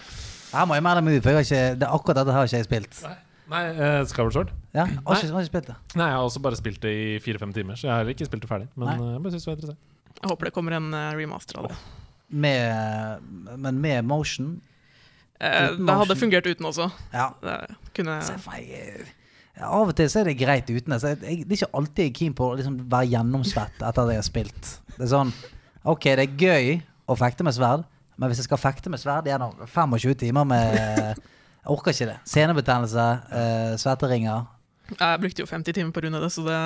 Jeg 0.50 0.68
må 0.70 0.78
jo 0.78 0.84
melde 0.86 1.02
meg 1.06 1.18
ut, 1.18 1.22
for 1.22 1.30
jeg 1.30 1.38
har 1.38 1.46
ikke, 1.46 1.74
det, 1.78 1.90
akkurat 1.98 2.18
dette 2.20 2.34
har 2.34 2.48
ikke 2.48 2.58
jeg 2.60 2.66
spilt. 2.66 3.02
Nei 3.50 3.62
eh, 3.74 4.00
Skyward 4.06 4.34
Sword? 4.34 4.50
Ja, 4.74 4.84
har 4.86 5.16
ikke, 5.18 5.30
har 5.34 5.44
ikke 5.44 5.50
spilt 5.50 5.70
det. 5.70 5.76
Nei, 5.98 6.08
jeg 6.10 6.18
har 6.18 6.26
også 6.26 6.42
bare 6.42 6.58
spilt 6.58 6.82
det 6.84 6.92
i 6.94 7.06
fire-fem 7.22 7.54
timer, 7.54 7.78
så 7.78 7.88
jeg 7.88 7.92
har 7.92 8.02
heller 8.02 8.14
ikke 8.14 8.28
spilt 8.28 8.44
det 8.44 8.50
ferdig. 8.50 8.68
Men 8.76 8.90
Nei. 8.90 8.96
eh, 8.98 9.14
jeg 9.14 9.22
bare 9.24 9.32
synes 9.34 9.46
det 9.46 9.50
var 9.50 9.58
interessant. 9.58 9.86
Jeg 10.20 10.32
håper 10.32 10.50
det 10.50 10.52
kommer 10.54 10.76
en 10.78 10.90
eh, 10.94 11.06
remaster 11.18 11.60
av 11.62 11.70
det. 11.70 11.78
Med, 12.30 13.30
men 13.58 13.80
med 13.82 14.04
motion. 14.06 14.52
Eh, 15.40 15.70
det 15.78 15.96
hadde 16.02 16.18
fungert 16.18 16.46
uten 16.46 16.68
også. 16.70 16.90
Ja. 17.14 17.30
Det 17.42 17.56
kunne 17.96 18.20
Så 18.26 18.36
jeg, 18.54 18.68
jeg, 18.70 19.08
av 19.66 19.88
og 19.90 19.96
til 19.98 20.10
så 20.12 20.20
er 20.22 20.30
det 20.30 20.36
greit 20.40 20.70
uten 20.70 20.94
jeg, 20.94 21.16
jeg, 21.20 21.42
det 21.44 21.56
er 21.56 21.58
ikke 21.58 21.74
alltid 21.76 22.04
jeg 22.04 22.10
er 22.12 22.18
keen 22.20 22.36
på 22.38 22.46
å 22.52 22.58
liksom 22.60 22.76
være 22.92 23.10
gjennomsvett 23.14 23.82
etter 23.82 24.04
at 24.04 24.12
jeg 24.14 24.22
har 24.22 24.28
spilt. 24.28 24.70
Det 24.94 25.02
er 25.08 25.10
sånn 25.10 25.32
Ok, 25.90 26.06
det 26.12 26.26
er 26.26 26.36
gøy 26.36 26.70
å 27.10 27.18
fekte 27.18 27.46
med 27.46 27.56
sverd, 27.56 27.84
men 28.20 28.30
hvis 28.30 28.42
jeg 28.42 28.48
skal 28.48 28.60
fekte 28.60 28.92
med 28.92 29.00
sverd 29.02 29.28
gjennom 29.30 29.54
25 29.66 30.16
timer 30.20 30.48
med 30.48 30.80
Jeg 31.60 31.74
orker 31.74 31.92
ikke 31.92 32.06
det. 32.08 32.16
Senebetennelse, 32.24 33.06
uh, 33.28 33.74
svetteringer. 33.76 34.46
Jeg 34.94 35.20
brukte 35.20 35.42
jo 35.42 35.48
50 35.48 35.76
timer 35.76 35.92
på 35.92 36.00
å 36.00 36.04
runde 36.06 36.22
det, 36.22 36.30
så 36.32 36.44
det 36.46 36.56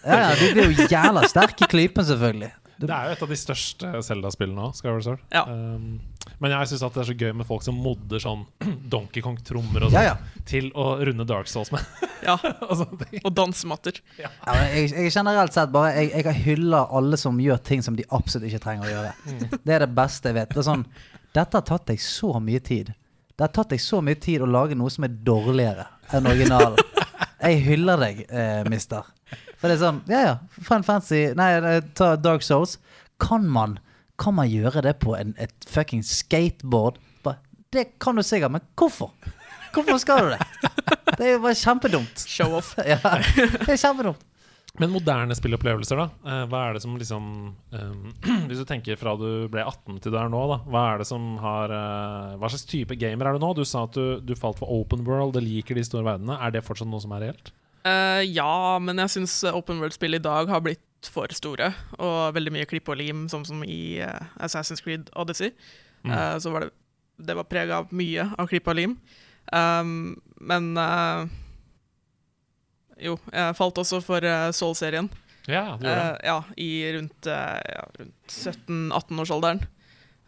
Ja, 0.00 0.16
ja, 0.16 0.30
du 0.32 0.46
blir 0.56 0.70
jo 0.70 0.86
jævla 0.88 1.26
sterk 1.28 1.60
i 1.60 1.68
klypen, 1.68 2.06
selvfølgelig. 2.08 2.48
Det 2.88 2.94
er 2.96 3.08
jo 3.08 3.16
et 3.16 3.24
av 3.26 3.32
de 3.32 3.38
største 3.38 3.90
Zelda-spillene 4.06 4.68
òg, 4.68 4.76
Skyward 4.78 5.04
Sword. 5.04 5.24
Ja. 5.34 5.42
Um, 5.48 5.98
men 6.40 6.54
jeg 6.54 6.70
syns 6.70 6.84
det 6.84 7.02
er 7.02 7.08
så 7.10 7.16
gøy 7.16 7.32
med 7.36 7.48
folk 7.48 7.64
som 7.64 7.80
modder 7.80 8.22
sånn 8.22 8.46
Donkey 8.92 9.24
Kong-trommer 9.24 9.86
og 9.86 9.94
ja, 9.94 10.02
sånn 10.02 10.08
ja. 10.08 10.44
til 10.48 10.70
å 10.78 10.92
runde 11.04 11.26
Dark 11.28 11.50
Souls 11.50 11.72
med. 11.74 11.84
Ja. 12.20 12.34
og. 12.68 13.00
Og 13.24 13.30
dansematter. 13.32 13.96
ja 14.20 14.28
jeg, 14.44 14.90
jeg 14.92 15.08
generelt 15.14 15.54
sett 15.54 15.70
bare 15.72 16.02
Jeg, 16.02 16.10
jeg 16.20 16.42
hyller 16.44 16.90
alle 16.92 17.16
som 17.16 17.38
gjør 17.40 17.62
ting 17.64 17.80
som 17.80 17.96
de 17.96 18.04
absolutt 18.12 18.50
ikke 18.50 18.60
trenger 18.60 18.84
å 18.84 18.90
gjøre. 18.90 19.46
Det 19.64 19.72
er 19.72 19.86
det 19.86 19.88
beste 19.96 20.28
jeg 20.28 20.36
vet. 20.36 20.52
Det 20.52 20.60
er 20.60 20.66
sånn 20.66 20.84
Dette 21.32 21.56
har 21.56 21.64
tatt 21.64 21.86
deg 21.88 22.02
så 22.04 22.34
mye 22.44 22.60
tid. 22.60 22.92
Det 23.32 23.46
har 23.46 23.54
tatt 23.56 23.72
deg 23.72 23.80
så 23.80 24.02
mye 24.04 24.20
tid 24.20 24.44
å 24.44 24.50
lage 24.52 24.76
noe 24.76 24.92
som 24.92 25.08
er 25.08 25.16
dårligere 25.24 25.88
enn 26.12 26.28
originalen. 26.28 26.76
Jeg 27.40 27.62
hyller 27.64 28.02
deg, 28.04 28.18
eh, 28.28 28.60
mister. 28.68 29.06
For 29.60 29.68
det 29.68 29.76
er 29.76 29.82
sånn 29.84 30.00
Ja, 30.08 30.20
ja. 30.24 30.34
Fun 30.64 30.84
fancy 30.86 31.26
Nei, 31.36 31.50
ta 31.98 32.14
Dark 32.16 32.44
Souls. 32.46 32.78
Kan 33.20 33.46
man 33.52 33.78
Kan 34.20 34.36
man 34.38 34.48
gjøre 34.50 34.82
det 34.86 34.96
på 35.04 35.14
en, 35.18 35.34
et 35.40 35.68
fucking 35.68 36.02
skateboard? 36.06 36.98
Bare, 37.24 37.40
Det 37.72 37.98
kan 38.00 38.16
du 38.16 38.24
sikkert, 38.24 38.52
men 38.56 38.64
hvorfor? 38.76 39.12
Hvorfor 39.74 40.00
skal 40.02 40.24
du 40.24 40.32
det? 40.34 40.72
Det 41.16 41.26
er 41.28 41.36
jo 41.36 41.44
bare 41.44 41.54
kjempedumt. 41.58 42.24
Show-off. 42.26 42.74
Ja, 42.90 42.98
det 42.98 43.68
er 43.68 43.78
kjempedumt. 43.78 44.26
Men 44.80 44.92
moderne 44.94 45.34
spillopplevelser, 45.34 45.98
da? 45.98 46.06
Eh, 46.24 46.42
hva 46.50 46.60
er 46.68 46.76
det 46.76 46.82
som 46.84 46.94
liksom 46.98 47.24
um, 47.74 48.02
Hvis 48.48 48.60
du 48.60 48.66
tenker 48.68 48.98
fra 48.98 49.16
du 49.18 49.48
ble 49.50 49.64
18 49.66 49.98
til 50.02 50.14
du 50.14 50.18
er 50.18 50.30
nå, 50.32 50.42
da. 50.52 50.58
Hva 50.70 50.84
er 50.92 51.02
det 51.02 51.08
som 51.10 51.26
har 51.42 51.74
uh, 51.74 52.36
Hva 52.40 52.50
slags 52.52 52.66
type 52.70 52.96
gamer 53.00 53.28
er 53.30 53.36
du 53.36 53.42
nå? 53.44 53.52
Du 53.58 53.64
sa 53.68 53.84
at 53.88 53.98
du, 53.98 54.20
du 54.22 54.34
falt 54.38 54.60
for 54.60 54.70
open 54.70 55.02
world 55.06 55.34
det 55.36 55.44
liker 55.46 55.78
de 55.78 55.84
store 55.86 56.06
verdenene. 56.06 56.38
Er 56.38 56.54
det 56.54 56.64
fortsatt 56.66 56.90
noe 56.90 57.02
som 57.02 57.14
er 57.16 57.26
reelt? 57.28 57.52
Eh, 57.86 58.22
ja, 58.28 58.78
men 58.82 59.00
jeg 59.04 59.14
syns 59.14 59.38
open 59.52 59.80
world-spill 59.80 60.18
i 60.18 60.22
dag 60.22 60.50
har 60.52 60.62
blitt 60.64 61.08
for 61.08 61.32
store. 61.32 61.70
Og 61.98 62.34
veldig 62.36 62.52
mye 62.54 62.68
klipp 62.68 62.90
og 62.92 63.00
lim, 63.00 63.24
sånn 63.32 63.46
som 63.48 63.64
i 63.64 64.00
uh, 64.04 64.28
Assassin's 64.42 64.84
Creed 64.84 65.08
Odyssey. 65.16 65.54
Mm. 66.04 66.12
Uh, 66.12 66.36
så 66.42 66.52
var 66.52 66.66
det, 66.66 66.74
det 67.20 67.36
var 67.38 67.48
prega 67.48 67.80
av 67.80 67.94
mye 67.96 68.28
av 68.36 68.50
klipp 68.50 68.68
og 68.68 68.76
lim. 68.76 68.98
Um, 69.50 70.20
men 70.40 70.74
Jo, 73.00 73.16
jeg 73.32 73.56
falt 73.56 73.80
også 73.80 74.02
for 74.04 74.24
uh, 74.28 74.52
Soul-serien. 74.52 75.08
Ja, 75.48 75.78
det 75.80 75.88
gjør 75.88 76.00
det. 76.02 76.16
Ja, 76.28 76.38
i 76.60 76.70
rundt, 76.98 77.26
ja, 77.26 77.84
rundt 77.96 78.34
17-18-årsalderen. 78.36 79.64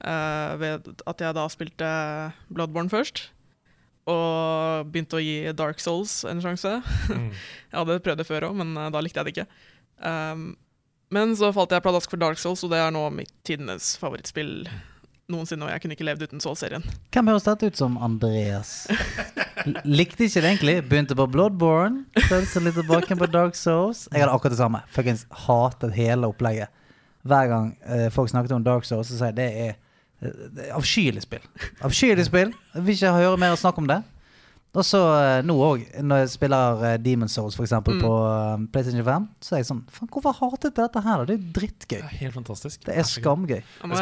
Uh, 0.02 0.56
ved 0.58 0.88
at 1.06 1.20
jeg 1.22 1.36
da 1.36 1.44
spilte 1.52 1.90
Bloodborne 2.50 2.90
først. 2.90 3.26
Og 4.10 4.88
begynte 4.90 5.18
å 5.18 5.22
gi 5.22 5.52
Dark 5.54 5.78
Souls 5.82 6.22
en 6.26 6.42
sjanse. 6.42 6.80
Mm. 7.06 7.28
Jeg 7.70 7.78
hadde 7.78 8.00
prøvd 8.02 8.22
det 8.22 8.28
før 8.28 8.48
òg, 8.50 8.56
men 8.58 8.74
eh, 8.74 8.90
da 8.94 9.02
likte 9.04 9.22
jeg 9.22 9.28
det 9.28 9.34
ikke. 9.36 9.60
Um, 10.02 10.48
men 11.12 11.36
så 11.36 11.52
falt 11.52 11.70
jeg 11.74 11.84
pladask 11.84 12.10
for 12.10 12.20
Dark 12.20 12.40
Souls, 12.40 12.64
og 12.64 12.72
det 12.72 12.80
er 12.80 12.90
nå 12.94 13.04
mitt 13.12 13.30
tidenes 13.46 13.92
favorittspill 14.00 14.64
noensinne. 15.32 15.66
Og 15.66 15.72
jeg 15.72 15.82
kunne 15.82 15.96
ikke 15.96 16.06
levd 16.08 16.24
uten 16.26 16.42
Soul-serien. 16.42 16.84
Hvem 17.12 17.30
høres 17.30 17.46
dette 17.46 17.68
ut 17.68 17.78
som 17.78 17.98
Andreas? 18.00 18.72
Likte 19.84 20.26
ikke 20.26 20.40
det 20.40 20.50
egentlig. 20.54 20.76
Begynte 20.88 21.16
på 21.18 21.28
Bloodborne. 21.30 22.06
Prøvde 22.16 22.48
seg 22.48 22.66
litt 22.66 22.78
tilbake 22.80 23.18
på 23.18 23.28
Dark 23.30 23.58
Souls. 23.58 24.06
Jeg 24.10 24.24
hadde 24.24 24.34
akkurat 24.34 24.56
det 24.56 24.60
samme. 24.62 24.82
Fuckings 24.92 25.26
hatet 25.44 25.94
hele 25.96 26.32
opplegget. 26.32 26.72
Hver 27.28 27.50
gang 27.52 27.68
eh, 27.86 28.08
folk 28.10 28.32
snakket 28.32 28.56
om 28.56 28.64
Dark 28.66 28.88
Souls, 28.88 29.12
så 29.12 29.18
sier 29.20 29.30
jeg 29.30 29.38
det 29.38 29.50
er, 29.66 29.76
det 29.76 29.81
avskyelig 30.76 31.22
spill. 31.24 31.44
Avskyelig 31.82 32.26
spill. 32.28 32.52
Jeg 32.74 32.82
vil 32.87 32.94
ikke 32.96 33.12
høre 33.16 33.38
mer 33.42 33.56
snakk 33.61 33.78
om 33.82 33.87
det. 33.90 34.00
Og 34.72 34.85
så 34.88 34.98
eh, 35.20 35.42
nå 35.44 35.52
òg, 35.61 35.82
når 36.00 36.22
jeg 36.22 36.28
spiller 36.32 36.78
Demon's 36.87 37.02
Demon 37.04 37.28
Souls 37.28 37.56
for 37.58 37.66
eksempel 37.66 37.98
Mm. 37.98 38.00
på 38.06 38.12
eh, 38.24 38.62
PlayStation 38.72 39.04
5, 39.04 39.26
så 39.44 39.52
er 39.54 39.58
jeg 39.61 39.66
sånn 39.68 39.82
Faen, 39.92 40.08
hvorfor 40.08 40.32
hatet 40.38 40.70
jeg 40.70 40.76
dette 40.78 41.02
her? 41.04 41.24
Det 41.28 41.35
er 41.35 41.40
jo 41.42 41.50
drittgøy. 41.58 41.98
Det 41.98 42.06
er 42.08 42.20
helt 42.22 42.35
fantastisk. 42.38 42.85
Det 42.87 42.94
er 42.96 43.04
skamgøy. 43.04 43.61
Nå 43.85 43.92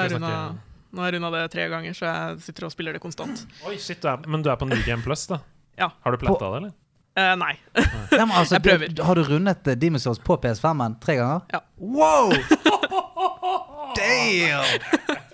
har 1.03 1.11
jeg 1.11 1.15
runda 1.21 1.31
det 1.35 1.51
tre 1.53 1.67
ganger, 1.71 1.95
så 1.95 2.07
jeg 2.07 2.39
sitter 2.47 2.67
og 2.67 2.73
spiller 2.75 2.95
det 2.95 3.01
konstant. 3.03 3.43
Oi, 3.67 3.77
shit, 3.83 3.99
du 4.03 4.09
er, 4.11 4.23
men 4.31 4.43
du 4.43 4.51
er 4.51 4.57
på 4.59 4.67
New 4.71 4.79
Game 4.87 5.03
Plus, 5.03 5.27
da? 5.31 5.41
Ja. 5.79 5.91
Har 6.05 6.15
du 6.15 6.19
pletta 6.23 6.49
det, 6.51 6.57
eller? 6.63 6.73
Uh, 7.19 7.35
nei. 7.39 7.53
nei 8.15 8.23
men 8.23 8.35
altså, 8.39 8.55
Jeg 8.59 8.63
prøver. 8.69 8.95
du- 8.95 9.03
Har 9.07 9.15
du 9.19 9.23
rundet 9.27 9.65
Demon's 9.67 9.81
Demon 9.83 10.03
Souls 10.07 10.19
på 10.23 10.39
PS5-en 10.43 10.95
tre 11.03 11.17
ganger? 11.19 11.41
Ja. 11.51 11.61
Wow! 11.79 12.31
Damn! 13.99 15.19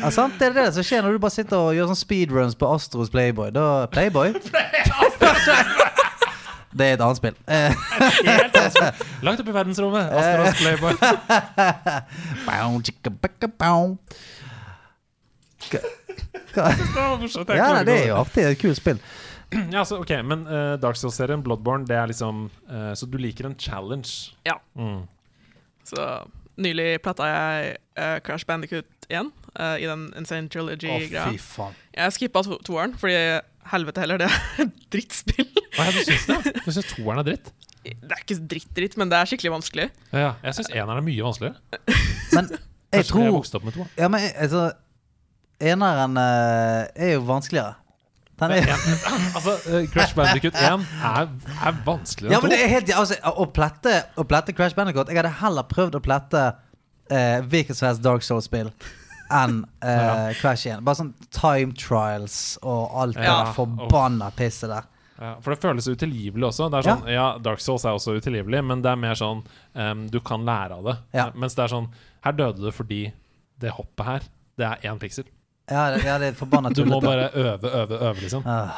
Ja, 0.00 0.10
sant? 0.14 0.34
Det 0.40 0.48
er 0.50 0.54
det 0.56 0.66
som 0.76 0.84
skjer 0.86 1.02
når 1.06 1.16
du 1.16 1.22
bare 1.22 1.34
sitter 1.34 1.56
og 1.60 1.74
gjør 1.76 1.90
sånn 1.92 2.00
speedruns 2.00 2.56
på 2.58 2.68
Astros 2.74 3.10
Playboy. 3.12 3.50
Da 3.54 3.86
Playboy? 3.92 4.32
Det 6.76 6.84
er 6.90 6.96
et 6.98 7.00
annet 7.00 7.16
spill. 7.16 7.36
Eh, 7.48 7.72
Helt 8.26 8.56
annet. 8.60 8.98
Langt 9.24 9.40
opp 9.40 9.48
i 9.48 9.54
verdensrommet. 9.54 10.10
Astros 10.12 10.58
Playboy. 10.60 10.92
bow, 12.48 12.74
chicka, 12.84 13.12
backa, 13.22 13.48
bow. 13.48 13.94
Hva- 15.66 17.56
Ja, 17.56 17.70
nei, 17.76 17.84
det 17.88 17.94
er 18.02 18.08
jo 18.10 18.18
artig. 18.20 18.42
Det 18.42 18.44
er 18.44 18.50
et 18.56 18.60
kult 18.64 18.80
spill. 18.80 19.00
Ja, 19.72 19.84
så, 19.86 20.00
ok, 20.02 20.10
Men 20.26 20.40
uh, 20.50 20.74
Dark 20.82 20.96
Souls-serien, 20.98 21.38
Bloodborne, 21.44 21.86
det 21.86 21.94
er 21.96 22.08
liksom 22.10 22.48
uh, 22.66 22.90
Så 22.98 23.06
du 23.06 23.14
liker 23.22 23.46
en 23.46 23.54
challenge? 23.54 24.32
Ja. 24.44 24.56
Mm. 24.74 25.04
Så 25.86 26.02
nylig 26.58 26.96
platta 27.04 27.28
jeg 27.30 27.76
uh, 27.94 28.16
Crash 28.26 28.44
Bandicut 28.48 29.06
1 29.08 29.30
eh, 29.58 29.76
i 29.82 29.88
den 29.88 30.06
Insane 30.18 30.50
Trilogy-greia. 30.52 31.26
fy 31.32 31.38
faen. 31.42 31.76
jeg 31.96 32.16
skippa 32.16 32.42
to 32.46 32.58
toeren, 32.66 32.96
fordi 33.00 33.16
helvete 33.72 34.02
heller, 34.04 34.20
det 34.22 34.28
er 34.30 34.68
drittspill. 34.94 35.48
Hva 35.76 35.86
er 35.88 35.96
det 35.96 36.04
du 36.04 36.10
syns 36.12 36.26
det? 36.30 36.56
Du 36.64 36.70
syns 36.72 36.90
toeren 36.94 37.22
er 37.22 37.28
dritt? 37.32 37.52
Det 37.86 38.10
er 38.10 38.22
ikke 38.24 38.38
dritt-dritt, 38.50 38.96
men 38.98 39.10
det 39.12 39.18
er 39.20 39.28
skikkelig 39.30 39.52
vanskelig. 39.54 39.88
Ja, 40.10 40.32
jeg 40.42 40.56
syns 40.58 40.72
eneren 40.74 40.98
er 40.98 41.06
mye 41.06 41.22
vanskeligere. 41.28 41.80
Men 42.34 42.50
jeg 42.96 43.08
tror 43.10 43.26
jeg 43.28 43.34
vokste 43.36 43.60
opp 43.60 43.66
med 43.68 43.76
toeren. 43.78 43.92
Ja, 43.98 44.10
men 44.12 44.26
altså 44.34 44.68
Eneren 45.56 46.18
eh, 46.20 46.82
er 47.06 47.12
jo 47.14 47.22
vanskeligere. 47.24 47.78
Den 48.36 48.52
er 48.52 48.66
Ja, 48.68 48.74
altså, 49.38 49.54
eh, 49.72 49.86
Crash 49.88 50.12
Bandicut 50.14 50.52
1 50.52 50.82
er, 51.00 51.30
er 51.64 51.78
vanskeligere 51.86 52.34
Ja, 52.34 52.40
enn 52.40 52.44
men 52.44 52.52
det 52.52 52.58
er 52.60 52.68
helt 52.74 52.90
altså, 52.92 53.16
å, 53.32 53.46
plette, 53.48 53.94
å 54.20 54.26
plette 54.28 54.52
Crash 54.52 54.76
Bandicoot 54.76 55.08
Jeg 55.08 55.16
hadde 55.22 55.32
heller 55.40 55.64
prøvd 55.70 55.96
å 55.96 56.02
plette 56.04 56.42
eh, 57.08 57.38
hvilket 57.48 57.78
som 57.78 57.88
helst 57.88 58.04
Dark 58.04 58.26
Souls-spill 58.26 58.68
enn 59.30 59.64
uh, 59.84 59.88
Ja. 59.88 60.32
Crash 60.40 60.66
1. 60.66 60.82
Bare 60.86 60.98
sånn 61.00 61.14
time 61.30 61.72
trials 61.78 62.58
og 62.62 62.90
alt 63.02 63.16
det 63.16 63.24
Ja. 63.24 63.44
der 63.44 63.52
forbanna 63.56 64.30
pisset 64.36 64.70
der. 64.70 64.84
Ja, 65.18 65.34
for 65.40 65.54
det 65.54 65.62
føles 65.62 65.86
utilgivelig 65.88 66.44
også. 66.50 66.66
Det 66.70 66.78
er 66.82 66.88
sånn, 66.90 67.06
ja. 67.08 67.38
Dark 67.40 67.60
Souls 67.64 67.84
er 67.88 67.96
også 67.96 68.18
utilgivelig, 68.18 68.60
men 68.68 68.82
det 68.84 68.90
er 68.92 68.96
mer 69.00 69.14
sånn 69.16 69.40
um, 69.74 70.02
Du 70.12 70.20
kan 70.20 70.44
lære 70.44 70.76
av 70.76 70.84
det. 70.84 70.96
Ja. 71.16 71.30
Mens 71.34 71.54
det 71.56 71.64
er 71.64 71.72
sånn 71.72 71.88
Her 72.26 72.32
døde 72.36 72.60
du 72.60 72.70
fordi 72.70 73.12
det 73.58 73.70
hoppet 73.72 74.04
her, 74.04 74.26
det 74.60 74.66
er 74.66 74.90
én 74.92 74.98
piksel. 75.00 75.24
Ja, 75.70 75.86
det, 75.94 76.04
ja, 76.04 76.18
det 76.20 76.28
er 76.28 76.36
forbanna 76.36 76.68
Du 76.76 76.84
må 76.84 77.00
bare 77.00 77.30
øve, 77.32 77.70
øve, 77.70 77.96
øve, 77.96 78.20
liksom. 78.20 78.44
Ah, 78.46 78.76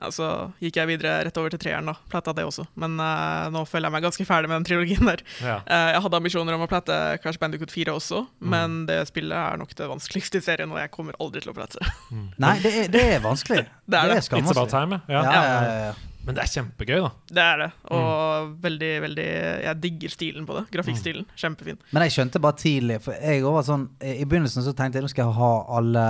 Ja, 0.00 0.10
så 0.14 0.26
gikk 0.62 0.76
jeg 0.78 0.86
videre 0.92 1.24
rett 1.26 1.38
over 1.40 1.50
til 1.50 1.58
treeren, 1.58 1.88
da. 1.90 1.94
Platta 2.12 2.30
det 2.32 2.44
også. 2.46 2.66
Men 2.78 2.94
uh, 3.02 3.48
nå 3.50 3.64
føler 3.66 3.88
jeg 3.88 3.94
meg 3.96 4.04
ganske 4.06 4.26
ferdig 4.28 4.46
med 4.50 4.60
den 4.60 4.66
trilogien 4.68 5.08
der. 5.10 5.22
Ja. 5.42 5.56
Uh, 5.66 5.88
jeg 5.96 6.02
hadde 6.04 6.20
ambisjoner 6.20 6.54
om 6.54 6.62
å 6.62 6.68
platte 6.70 6.98
Crash 7.24 7.40
Bandicoot 7.42 7.72
4 7.74 7.94
også, 7.98 8.20
Mm. 8.38 8.50
men 8.54 8.76
det 8.86 9.00
spillet 9.10 9.34
er 9.34 9.56
nok 9.58 9.74
det 9.74 9.88
vanskeligste 9.90 10.38
i 10.38 10.44
serien, 10.46 10.70
og 10.70 10.78
jeg 10.78 10.92
kommer 10.94 11.18
aldri 11.18 11.42
til 11.42 11.50
å 11.50 11.56
plette. 11.58 11.82
nei, 12.44 12.54
det 12.62 12.74
er, 12.84 12.92
det 12.94 13.02
er 13.16 13.24
vanskelig. 13.26 13.64
Det 13.90 13.96
er 13.98 14.12
det. 14.14 14.20
It's 14.22 14.28
about 14.30 14.44
skamvanskelig. 14.44 14.70
time, 14.70 15.00
ja. 15.08 15.22
Ja, 15.24 15.32
ja, 15.32 15.58
ja, 15.64 15.88
ja. 15.88 15.94
Men 16.28 16.36
det 16.36 16.42
er 16.44 16.50
kjempegøy, 16.52 16.98
da. 17.00 17.10
Det 17.32 17.42
er 17.42 17.60
det, 17.64 17.68
og 17.88 18.14
Mm. 18.38 18.50
veldig, 18.62 18.88
veldig 19.02 19.26
Jeg 19.64 19.80
digger 19.82 20.12
stilen 20.12 20.44
på 20.46 20.54
det. 20.58 20.64
Grafikkstilen. 20.74 21.24
Kjempefin. 21.40 21.78
Men 21.90 22.04
jeg 22.04 22.12
skjønte 22.14 22.38
bare 22.44 22.54
tidlig 22.60 23.00
For 23.02 23.16
jeg 23.18 23.42
var 23.42 23.64
sånn 23.66 23.88
I 24.04 24.22
begynnelsen 24.28 24.62
så 24.62 24.74
tenkte 24.76 25.00
jeg 25.00 25.06
nå 25.06 25.10
skal 25.10 25.24
jeg 25.26 25.34
ha 25.40 25.48
alle, 25.78 26.04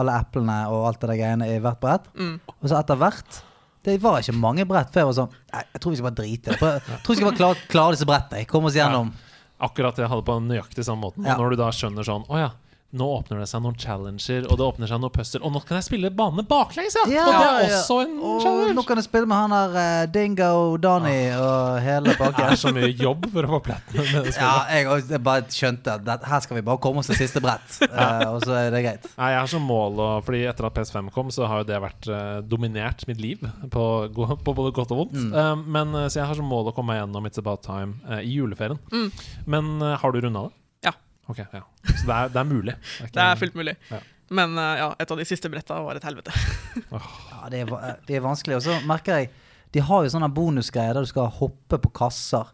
alle 0.00 0.14
eplene 0.20 0.60
og 0.72 0.86
alt 0.88 1.02
det 1.02 1.10
der 1.12 1.20
greiene 1.20 1.50
i 1.50 1.58
hvert 1.62 1.80
brett. 1.82 2.08
Mm. 2.18 2.38
Og 2.54 2.70
så 2.70 2.78
etter 2.80 2.98
hvert 3.00 3.42
Det 3.84 3.98
var 4.00 4.22
ikke 4.22 4.36
mange 4.40 4.64
brett 4.68 4.92
før 4.92 5.02
jeg 5.02 5.10
var 5.10 5.16
sånn 5.18 5.32
Nei, 5.52 5.62
jeg 5.74 5.82
tror 5.82 5.92
vi 5.92 5.98
skal 6.00 6.08
bare 6.08 6.18
drite 6.22 6.54
i 6.54 6.58
det. 6.58 6.72
Jeg 6.88 7.00
tror 7.04 7.14
vi 7.14 7.18
skal 7.18 7.28
bare 7.28 7.40
klare, 7.40 7.68
klare 7.70 7.96
disse 7.96 8.08
brettene. 8.08 8.48
Kom 8.50 8.68
oss 8.70 8.78
gjennom. 8.78 9.12
Akkurat 9.64 9.98
jeg 10.00 10.10
hadde 10.10 10.26
på 10.26 10.38
nøyaktig 10.42 10.84
samme 10.86 11.06
måten. 11.08 11.26
Ja. 11.28 11.36
Når 11.38 11.54
du 11.54 11.60
da 11.60 11.70
skjønner 11.74 12.06
sånn 12.06 12.24
Å 12.28 12.40
ja, 12.40 12.50
nå 12.94 13.08
åpner 13.18 13.42
det 13.42 13.48
seg 13.50 13.62
noen 13.64 13.76
challenger, 13.80 14.46
og 14.48 14.58
det 14.60 14.66
åpner 14.66 14.90
seg 14.90 15.02
noen 15.02 15.14
puzzle, 15.14 15.40
og 15.44 15.54
nå 15.54 15.62
kan 15.66 15.78
jeg 15.80 15.86
spille 15.88 16.10
bane 16.14 16.44
baklengs, 16.48 16.96
ja! 16.98 17.04
Ja, 17.10 17.24
og 17.26 17.34
det 17.34 17.48
er 17.48 17.68
ja, 17.68 17.80
også 17.80 17.98
en 18.04 18.14
Og 18.18 18.40
challenge! 18.44 18.76
nå 18.78 18.84
kan 18.88 19.00
jeg 19.00 19.06
spille 19.08 19.30
med 19.30 19.40
han 19.42 19.54
der 19.54 19.76
uh, 19.78 20.12
Dingo 20.14 20.50
Donny 20.82 21.18
og 21.36 21.80
hele 21.84 22.14
Det 22.38 22.46
er 22.46 22.58
så 22.60 22.72
mye 22.74 22.90
jobb 22.92 23.28
for 23.32 23.46
å 23.46 23.52
få 23.56 23.60
platinum 23.68 24.08
med 24.10 24.28
det 24.30 24.34
Ja, 24.38 24.52
jeg, 24.72 24.88
jeg 25.12 25.22
bare 25.26 25.46
skjønte 25.52 25.98
at 26.00 26.28
her 26.30 26.44
skal 26.44 26.58
vi 26.58 26.64
bare 26.66 26.82
komme 26.82 27.02
oss 27.02 27.10
til 27.12 27.20
siste 27.20 27.42
brett, 27.44 27.78
uh, 27.88 28.24
og 28.34 28.40
så 28.46 28.56
er 28.62 28.70
det 28.74 28.84
greit. 28.86 29.10
Nei, 29.18 29.30
jeg 29.34 29.42
har 29.42 29.50
som 29.50 29.66
mål 29.68 30.00
å 30.00 30.10
Fordi 30.24 30.44
etter 30.48 30.68
at 30.68 30.76
PS5 30.78 31.10
kom, 31.14 31.30
så 31.34 31.48
har 31.50 31.62
jo 31.62 31.68
det 31.68 31.80
vært 31.84 32.08
uh, 32.10 32.38
dominert 32.46 33.04
mitt 33.10 33.20
liv. 33.22 33.42
På, 33.72 34.06
på 34.14 34.54
både 34.56 34.74
godt 34.74 34.92
og 34.94 35.04
vondt. 35.04 35.16
Mm. 35.18 35.30
Eh, 35.34 35.56
men 35.76 35.94
eh, 35.94 36.08
Så 36.08 36.20
jeg 36.20 36.28
har 36.28 36.38
som 36.38 36.48
mål 36.48 36.70
å 36.70 36.74
komme 36.76 36.94
meg 36.94 37.02
gjennom 37.02 37.28
It's 37.28 37.40
About 37.40 37.64
Time 37.66 37.98
eh, 38.08 38.24
i 38.26 38.34
juleferien. 38.36 38.78
Mm. 38.92 39.08
Men 39.50 39.72
eh, 39.82 39.96
har 40.00 40.14
du 40.14 40.20
runda 40.24 40.46
det? 40.48 40.60
Ok, 41.28 41.38
ja 41.40 41.62
Så 41.88 42.04
det 42.06 42.14
er, 42.14 42.28
det 42.34 42.40
er 42.42 42.44
mulig. 42.48 42.74
Det 42.74 43.06
er, 43.06 43.12
Det 43.14 43.22
er 43.24 43.36
fullt 43.40 43.54
mulig. 43.56 43.76
Ja. 43.90 44.00
Men 44.34 44.58
eh, 44.58 44.74
ja, 44.80 44.88
et 44.98 45.10
av 45.10 45.18
de 45.20 45.24
siste 45.28 45.48
bretta 45.52 45.78
var 45.84 45.96
et 46.00 46.04
helvete. 46.04 46.32
Ja, 46.92 47.48
det 47.52 47.60
er, 47.64 47.96
det 48.08 48.16
er 48.16 48.22
vanskelig. 48.24 48.56
Og 48.56 48.62
så 48.64 48.76
merker 48.88 49.18
jeg 49.20 49.30
De 49.74 49.80
har 49.84 50.04
jo 50.06 50.10
sånne 50.14 50.28
bonusgreier 50.32 50.94
der 50.96 51.04
du 51.04 51.10
skal 51.10 51.26
hoppe 51.40 51.78
på 51.82 51.90
kasser. 51.96 52.46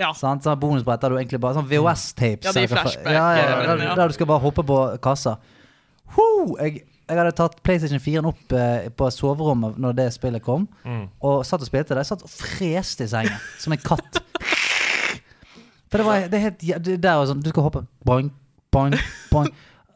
Ja. 0.00 0.12
Sant? 0.16 0.42
Sånne 0.46 0.56
bonusbrett 0.58 1.02
der 1.04 1.12
du 1.12 1.18
egentlig 1.20 1.38
bare 1.42 1.54
Sånn 1.58 1.68
VHS-tapes. 1.68 2.48
Ja, 2.48 2.52
de 2.56 2.66
flashback- 2.70 3.12
ja, 3.12 3.26
ja, 3.36 3.44
eller- 3.62 3.76
der, 3.82 3.94
der 4.00 4.08
du 4.08 4.14
skal 4.16 4.26
bare 4.30 4.40
hoppe 4.42 4.64
på 4.66 4.78
kasser. 5.04 5.36
Woo! 6.16 6.56
Jeg, 6.60 6.82
jeg 7.08 7.18
hadde 7.18 7.32
tatt 7.36 7.58
PlayStation 7.66 8.00
4 8.00 8.22
opp 8.28 8.52
eh, 8.56 8.88
på 8.96 9.08
soverommet 9.12 9.78
når 9.80 9.96
det 9.98 10.08
spillet 10.14 10.42
kom, 10.44 10.66
Mm. 10.84 11.06
og 11.20 11.44
satt 11.46 11.60
og 11.60 11.68
spilte 11.68 11.92
det. 11.94 12.02
Jeg 12.06 12.10
satt 12.12 12.22
og 12.24 12.30
freste 12.32 13.04
i 13.04 13.10
sengen 13.12 13.36
som 13.60 13.72
en 13.76 13.82
katt. 13.84 14.20
For 15.92 16.00
det 16.00 16.06
var 16.08 16.24
det 16.32 16.38
er 16.38 16.44
helt 16.48 16.62
ja, 16.64 16.78
det 16.80 16.94
der 17.04 17.20
sånn 17.28 17.42
Du 17.44 17.50
skal 17.52 17.66
hoppe 17.68 17.82
boing, 18.08 18.30
boing, 18.72 18.96
boing. 19.30 19.52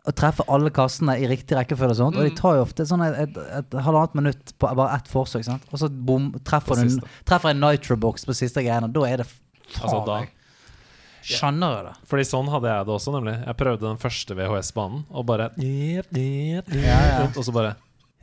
Og 0.06 0.14
treffe 0.14 0.44
alle 0.52 0.70
kassene 0.70 1.16
i 1.18 1.26
riktig 1.26 1.56
rekkefølge. 1.58 1.96
Og 1.96 1.98
sånt 1.98 2.16
Og 2.20 2.22
de 2.22 2.30
Mm. 2.30 2.36
tar 2.38 2.54
jo 2.58 2.62
ofte 2.62 2.84
sånn 2.86 3.02
et, 3.02 3.16
et, 3.24 3.38
et 3.58 3.76
halvannet 3.82 4.14
minutt 4.14 4.52
på 4.60 4.68
bare 4.78 4.94
ett 5.00 5.08
forsøk. 5.10 5.42
Sant? 5.48 5.64
Og 5.72 5.80
så 5.82 5.88
bom, 5.90 6.28
treffer 6.46 6.78
du. 6.78 7.00
Treffer 7.26 7.50
en 7.50 7.60
nitrobox 7.64 8.24
på 8.28 8.36
siste 8.38 8.62
greiene. 8.62 8.92
Da 8.94 9.02
er 9.08 9.16
det 9.24 9.26
faen 9.26 9.42
Altså. 9.82 10.28
Skjønner 11.26 11.72
du 11.82 11.88
det? 11.88 11.94
Fordi 12.06 12.22
sånn 12.28 12.46
hadde 12.52 12.68
jeg 12.70 12.86
det 12.86 12.92
også, 12.94 13.12
nemlig. 13.16 13.34
Jeg 13.48 13.56
prøvde 13.58 13.82
den 13.88 13.98
første 13.98 14.36
VHS-banen, 14.38 15.00
og 15.10 15.26
bare 15.26 15.48
Ja, 15.58 16.02
ja. 16.70 17.26
Og 17.34 17.42
så 17.42 17.50
bare 17.56 17.72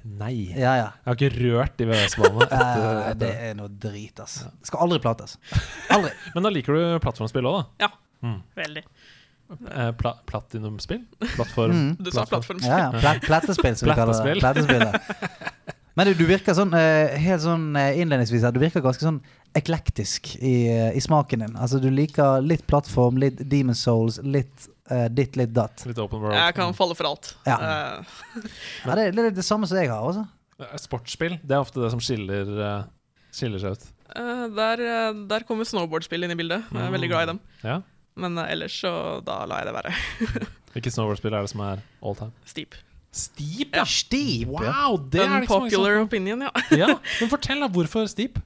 Nei. 0.04 0.52
Ja, 0.52 0.74
ja. 0.76 0.88
Jeg 1.00 1.08
har 1.08 1.18
ikke 1.18 1.32
rørt 1.40 1.76
de 1.80 1.88
VVS-banene. 1.88 2.48
Eh, 2.52 3.10
det 3.22 3.32
er 3.50 3.54
noe 3.56 3.72
drit, 3.72 4.20
ass. 4.20 4.42
Det 4.60 4.68
skal 4.68 4.84
aldri 4.86 5.00
plates. 5.04 5.38
Aldri. 5.96 6.12
Men 6.36 6.48
da 6.48 6.52
liker 6.52 6.76
du 6.76 6.84
plattformspill 7.04 7.48
òg, 7.48 7.62
da? 7.80 7.92
Veldig. 8.60 8.84
Eh, 9.54 9.92
pla 10.00 10.14
platinumspill? 10.28 11.06
Plattform? 11.36 11.72
Mm. 11.72 11.96
Du 12.00 12.12
sa 12.12 12.26
plattformspill. 12.26 12.72
Ja, 12.72 12.90
ja. 12.90 13.00
Plet, 13.00 13.24
plettespill, 13.28 13.76
som 13.80 13.90
vi 13.90 13.96
kaller 13.96 14.14
det. 14.84 14.94
Men 15.96 16.10
du, 16.10 16.14
du 16.18 16.26
virker 16.26 16.56
sånn 16.58 16.74
eh, 16.74 17.14
helt 17.22 17.44
sånn 17.44 17.68
eh, 17.78 18.00
innledningsvis 18.02 18.44
her, 18.48 18.54
du 18.56 18.62
virker 18.64 18.82
ganske 18.82 19.06
sånn 19.06 19.20
eklektisk 19.56 20.32
i, 20.40 20.54
eh, 20.74 20.92
i 20.98 21.02
smaken 21.04 21.44
din. 21.46 21.58
Altså 21.62 21.78
Du 21.84 21.90
liker 21.94 22.42
litt 22.42 22.64
plattform, 22.70 23.20
litt 23.22 23.44
Demon 23.50 23.78
Souls, 23.78 24.20
litt 24.24 24.70
Uh, 24.92 25.06
ditt, 25.08 25.38
litt 25.40 25.54
datt. 25.56 25.80
Litt 25.88 25.98
open 26.04 26.20
world. 26.20 26.36
Jeg 26.36 26.54
kan 26.58 26.74
falle 26.76 26.92
for 27.00 27.08
alt. 27.08 27.30
Ja. 27.48 27.56
Uh. 27.64 28.42
Nei, 28.84 28.96
det, 29.00 29.06
er- 29.06 29.14
det 29.16 29.24
er 29.24 29.36
det 29.38 29.46
samme 29.48 29.64
som 29.66 29.78
jeg 29.80 29.88
har. 29.88 30.04
Også. 30.04 30.26
Eh, 30.60 30.74
Sportsspill 30.84 31.38
det 31.40 31.56
er 31.56 31.64
ofte 31.64 31.80
det 31.80 31.88
som 31.94 32.02
skiller, 32.04 32.52
uh, 32.60 33.24
skiller 33.32 33.64
seg 33.64 33.78
ut. 33.80 33.86
eh, 34.12 34.44
der, 34.60 34.84
der 35.32 35.46
kommer 35.48 35.64
snowboardspill 35.64 36.28
inn 36.28 36.36
i 36.36 36.38
bildet. 36.38 36.68
Jeg 36.68 36.84
er 36.84 36.92
veldig 36.98 37.10
glad 37.14 37.24
i 37.24 37.32
dem. 37.32 37.40
Ja. 37.64 37.78
Men 38.20 38.36
ellers 38.44 38.76
så 38.84 38.92
da 39.24 39.40
lar 39.48 39.64
jeg 39.64 39.72
det 39.72 39.78
være. 39.80 39.96
Hvilket 40.76 40.98
snowboardspill 40.98 41.40
er 41.40 41.48
det 41.48 41.54
som 41.56 41.64
er 41.64 41.88
all 42.04 42.20
time? 42.20 42.36
Steep. 42.52 42.76
Steep, 43.14 43.76
Ja. 43.78 43.86
Steep. 43.86 44.50
Wow, 44.50 44.98
det 44.98 45.22
er 45.22 45.30
det 45.30 45.44
ikke 45.46 45.70
så 45.70 45.84
mange 45.84 46.02
opinion, 46.08 46.42
ja. 46.48 46.52
ja, 46.84 46.90
Men 47.22 47.30
fortell, 47.32 47.62
da. 47.62 47.70
Hvorfor 47.70 48.10
Steep? 48.10 48.40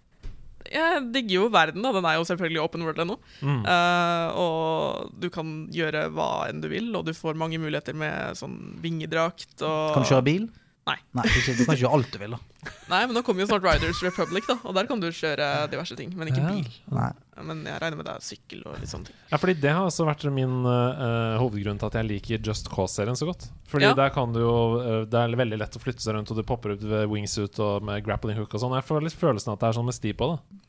Jeg 0.68 1.04
digger 1.14 1.38
jo 1.38 1.46
verden, 1.54 1.80
da. 1.86 1.94
Den 1.96 2.06
er 2.10 2.18
jo 2.20 2.26
selvfølgelig 2.28 2.60
open 2.66 2.84
world 2.84 3.00
ennå. 3.00 3.16
Mm. 3.40 3.62
Uh, 3.64 4.40
og 4.44 5.14
du 5.24 5.30
kan 5.32 5.54
gjøre 5.72 6.10
hva 6.12 6.30
enn 6.50 6.60
du 6.64 6.68
vil, 6.72 6.90
og 7.00 7.08
du 7.08 7.14
får 7.16 7.40
mange 7.40 7.60
muligheter 7.62 7.96
med 7.96 8.36
sånn 8.40 8.58
vingedrakt 8.84 9.64
og 9.64 9.96
Kan 9.96 10.04
du 10.04 10.12
kjøre 10.12 10.28
bil? 10.28 10.50
Nei. 10.88 10.96
Nei 11.18 11.24
du, 11.28 11.66
kan 11.68 11.76
ikke- 11.76 11.90
alt 11.92 12.12
du 12.14 12.18
vil, 12.22 12.32
da. 12.38 12.40
Nei, 12.92 13.00
men 13.06 13.16
nå 13.18 13.22
kommer 13.28 13.44
jo 13.44 13.48
snart 13.50 13.66
Riders 13.68 14.00
Republic, 14.06 14.46
da, 14.48 14.56
og 14.64 14.76
der 14.78 14.88
kan 14.88 15.02
du 15.04 15.08
kjøre 15.12 15.48
diverse 15.72 15.98
ting, 16.00 16.14
men 16.16 16.30
ikke 16.32 16.44
bil. 16.48 16.70
Nei. 16.96 17.10
Men 17.44 17.60
jeg 17.68 17.82
regner 17.84 18.00
med 18.00 18.08
det 18.08 18.14
er 18.16 18.24
sykkel 18.26 18.62
og 18.66 18.78
litt 18.80 18.90
sånne 18.90 19.10
ting. 19.12 19.18
Ja, 19.30 19.38
fordi 19.38 19.54
Det 19.62 19.70
har 19.76 19.84
også 19.86 20.08
vært 20.08 20.24
min 20.34 20.56
uh, 20.66 21.36
hovedgrunn 21.42 21.78
til 21.78 21.90
at 21.92 21.98
jeg 22.00 22.08
liker 22.08 22.40
Just 22.48 22.72
Cause-serien 22.74 23.20
så 23.20 23.28
godt. 23.30 23.50
Fordi 23.70 23.86
Ja. 23.86 23.94
der 24.00 24.10
kan 24.16 24.32
du 24.34 24.40
jo 24.42 24.54
uh, 24.80 25.04
Det 25.06 25.20
er 25.22 25.36
veldig 25.38 25.60
lett 25.62 25.76
å 25.78 25.84
flytte 25.84 26.02
seg 26.02 26.16
rundt, 26.18 26.32
og 26.34 26.40
du 26.40 26.44
popper 26.48 26.74
ut 26.74 26.82
ved 26.88 27.06
wingsuit 27.12 27.60
og 27.62 27.84
med 27.86 28.02
grappling 28.08 28.40
hook 28.40 28.56
og 28.58 28.64
sånn. 28.64 28.74
Jeg 28.80 28.88
får 28.88 29.04
litt 29.06 29.20
følelsen 29.20 29.54
at 29.54 29.60
det 29.62 29.70
er 29.70 29.78
sånn 29.78 29.86
med 29.92 29.98
sti 30.00 30.16
på, 30.18 30.32
da. 30.34 30.64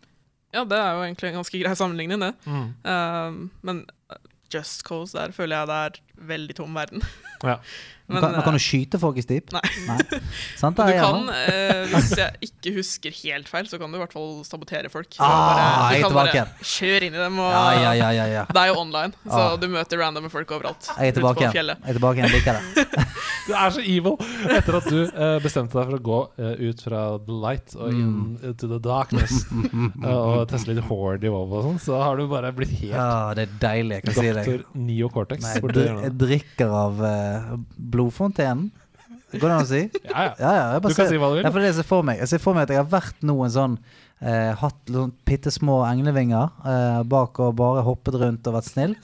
Ja, 0.58 0.64
det 0.68 0.76
er 0.80 0.92
jo 0.98 1.06
egentlig 1.06 1.30
en 1.30 1.38
ganske 1.40 1.58
grei 1.62 1.74
sammenligning, 1.76 2.20
det. 2.26 2.34
Mm. 2.48 2.68
Uh, 2.84 3.48
men 3.62 3.82
Just 4.52 4.82
Cause, 4.88 5.12
der 5.16 5.32
føler 5.36 5.60
jeg 5.62 5.68
det 5.68 5.80
er 5.86 5.98
veldig 6.26 6.56
tom 6.58 6.74
verden. 6.74 7.02
Ja. 7.38 7.60
Men, 8.08 8.18
kan, 8.24 8.32
man 8.32 8.42
kan 8.42 8.54
jo 8.56 8.58
du 8.58 8.62
skyte 8.64 8.98
folk 8.98 9.18
i 9.20 9.22
stip. 9.22 9.52
Nei. 9.52 9.60
Sant, 10.58 10.74
du 10.80 10.90
kan, 10.96 11.26
eh, 11.28 11.84
hvis 11.92 12.08
jeg 12.16 12.48
ikke 12.48 12.72
husker 12.78 13.14
helt 13.20 13.50
feil, 13.52 13.66
så 13.68 13.76
kan 13.78 13.92
du 13.92 13.98
i 13.98 14.00
hvert 14.00 14.14
fall 14.16 14.40
sabotere 14.48 14.88
folk. 14.90 15.12
Ah, 15.22 15.92
du 15.92 16.00
kan 16.00 16.08
tilbake. 16.14 16.40
bare 16.48 16.66
kjøre 16.72 17.10
inn 17.10 17.14
i 17.14 17.20
dem, 17.20 17.36
og 17.44 17.50
Ja, 17.52 17.60
ja, 17.76 17.92
ja, 18.00 18.08
ja, 18.16 18.24
ja. 18.32 18.44
det 18.56 18.62
er 18.64 18.70
jo 18.72 18.78
online, 18.80 19.12
så 19.28 19.42
Ah. 19.52 19.56
du 19.60 19.68
møter 19.70 20.00
randome 20.00 20.30
folk 20.32 20.50
overalt. 20.56 20.88
Jeg 20.96 21.12
er 21.12 21.18
tilbake 21.20 21.44
igjen. 21.46 21.68
Jeg 21.76 21.92
er 21.92 21.98
tilbake 22.00 22.24
igjen, 22.24 22.34
liker 22.34 22.58
det. 22.58 23.04
Du 23.48 23.54
er 23.56 23.70
så 23.72 23.80
evil! 23.80 24.16
Etter 24.52 24.76
at 24.76 24.88
du 24.92 24.98
eh, 25.08 25.36
bestemte 25.40 25.72
deg 25.78 25.88
for 25.88 25.96
å 25.96 26.02
gå 26.04 26.18
eh, 26.36 26.66
ut 26.68 26.82
fra 26.84 27.04
the 27.24 27.32
light 27.44 27.72
og 27.78 27.92
inn 27.94 28.10
Mm. 28.42 28.56
to 28.60 28.68
the 28.68 28.76
darkness 28.84 29.44
eh, 29.52 30.04
og 30.10 30.42
teste 30.50 30.74
litt 30.74 30.84
horde 30.84 31.24
i 31.28 31.32
WoW 31.32 31.54
og 31.60 31.64
sånn, 31.64 31.78
så 31.80 31.96
har 32.02 32.16
du 32.20 32.26
bare 32.28 32.50
blitt 32.56 32.72
helt 32.80 32.92
Ja, 32.92 33.32
det 33.36 33.46
er 33.46 33.54
deilig, 33.62 34.00
jeg 34.00 34.04
kan 34.08 34.18
si 34.18 34.32
det. 34.36 34.58
Neo 34.76 35.08
Cortex. 35.12 35.44
Nei, 35.46 36.07
jeg, 36.08 36.18
drikker 36.20 36.74
av 36.74 37.00
uh, 37.04 37.54
blodfontenen. 37.76 38.68
Går 39.28 39.44
det 39.44 39.54
an 39.54 39.64
å 39.64 39.68
si? 39.68 39.80
Ja, 40.08 40.22
ja. 40.24 40.34
Ja, 40.40 40.52
ja, 40.56 40.66
Du 40.80 40.88
kan 40.88 40.96
ser, 40.96 41.10
si 41.12 41.20
hva 41.20 41.30
du 41.32 41.38
vil. 41.38 41.44
Ja, 41.44 41.52
for 41.52 41.60
det 41.60 41.68
jeg 41.68 41.78
ser 41.82 41.88
for 41.88 42.06
meg 42.06 42.22
Jeg 42.22 42.30
ser 42.30 42.40
for 42.40 42.56
meg 42.56 42.64
at 42.64 42.72
jeg 42.72 42.80
har 42.80 42.88
vært 42.88 43.26
noen 43.28 43.52
sånn 43.52 43.74
eh, 44.24 44.54
Hatt 44.56 44.88
sånn 44.88 45.12
bitte 45.28 45.52
små 45.52 45.82
englevinger 45.88 46.48
eh, 46.64 47.00
bak 47.12 47.40
og 47.44 47.58
bare 47.60 47.84
hoppet 47.84 48.16
rundt 48.22 48.48
og 48.48 48.56
vært 48.56 48.70
snill. 48.70 48.94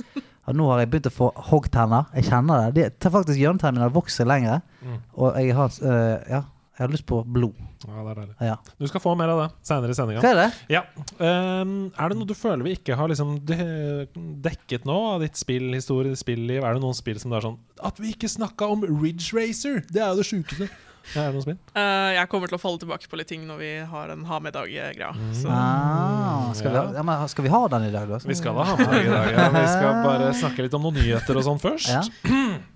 Og 0.48 0.56
nå 0.56 0.70
har 0.70 0.82
jeg 0.82 0.90
begynt 0.92 1.08
å 1.08 1.14
få 1.14 1.28
hoggtenner. 1.50 2.08
Jeg 2.16 2.28
kjenner 2.30 2.72
det. 2.72 2.88
De 3.00 3.12
faktisk 3.12 3.40
Hjørnetennene 3.40 3.84
mine 3.84 3.94
vokser 3.94 4.28
lenger. 4.28 4.64
Mm. 4.84 4.98
Og 5.20 5.38
jeg 5.40 5.54
har 5.60 5.78
eh, 5.92 6.26
Ja, 6.32 6.40
jeg 6.74 6.82
har 6.82 6.90
lyst 6.90 7.06
på 7.06 7.20
blod. 7.22 7.54
Ja, 7.86 8.00
det 8.02 8.10
er 8.10 8.16
deilig. 8.18 8.34
Ja. 8.42 8.54
Du 8.80 8.86
skal 8.90 9.02
få 9.04 9.12
mer 9.18 9.30
av 9.30 9.42
det 9.44 9.48
seinere 9.68 9.94
i 9.94 9.98
sendinga. 9.98 10.22
Er 10.26 10.40
det? 10.40 10.46
Ja. 10.74 10.80
Um, 11.20 11.74
er 11.94 12.10
det 12.10 12.16
noe 12.18 12.26
du 12.26 12.34
føler 12.34 12.66
vi 12.66 12.72
ikke 12.74 12.96
har 12.98 13.12
liksom 13.12 13.36
dekket 13.46 14.88
nå 14.88 14.96
av 15.12 15.22
ditt 15.22 15.38
spillhistorie, 15.38 16.16
spilliv? 16.18 16.64
Er 16.66 16.74
det 16.74 16.82
noen 16.82 16.96
spill 16.98 17.20
som 17.22 17.30
det 17.30 17.38
er 17.38 17.46
sånn 17.46 17.60
At 17.84 18.00
vi 18.02 18.10
ikke 18.16 18.30
snakka 18.32 18.66
om 18.74 18.82
Ridge 18.90 19.30
Racer! 19.36 19.84
Det 19.86 20.02
er 20.02 20.10
jo 20.14 20.18
det 20.22 20.26
sjukeste. 20.32 20.68
Ja, 21.12 21.26
er 21.26 21.30
det 21.30 21.36
noen 21.36 21.44
spill? 21.44 21.56
Eh, 21.76 22.10
jeg 22.16 22.28
kommer 22.32 22.48
til 22.50 22.56
å 22.56 22.62
falle 22.62 22.80
tilbake 22.80 23.08
på 23.12 23.18
litt 23.20 23.28
ting 23.28 23.42
når 23.46 23.58
vi 23.60 23.70
har 23.90 24.10
en 24.14 24.22
ha 24.26 24.38
med-dag-greia. 24.40 25.10
Mm. 25.14 25.32
Ah, 25.52 26.50
skal, 26.56 26.70
vi, 26.72 26.78
ja. 26.80 26.84
ha- 27.04 27.18
ja, 27.20 27.26
skal 27.30 27.44
vi 27.44 27.52
ha 27.52 27.62
den 27.76 27.88
i 27.90 27.94
dag, 27.94 28.08
da? 28.08 28.20
Vi 28.24 28.36
skal 28.38 28.56
ha 28.56 28.76
med 28.80 28.94
i 29.02 29.10
dag. 29.12 29.32
Ja. 29.36 29.48
Vi 29.52 29.66
skal 29.76 29.98
bare 30.06 30.30
snakke 30.40 30.64
litt 30.64 30.74
om 30.78 30.88
noen 30.88 30.96
nyheter 31.02 31.38
og 31.38 31.44
sånn 31.46 31.60
først. 31.62 31.92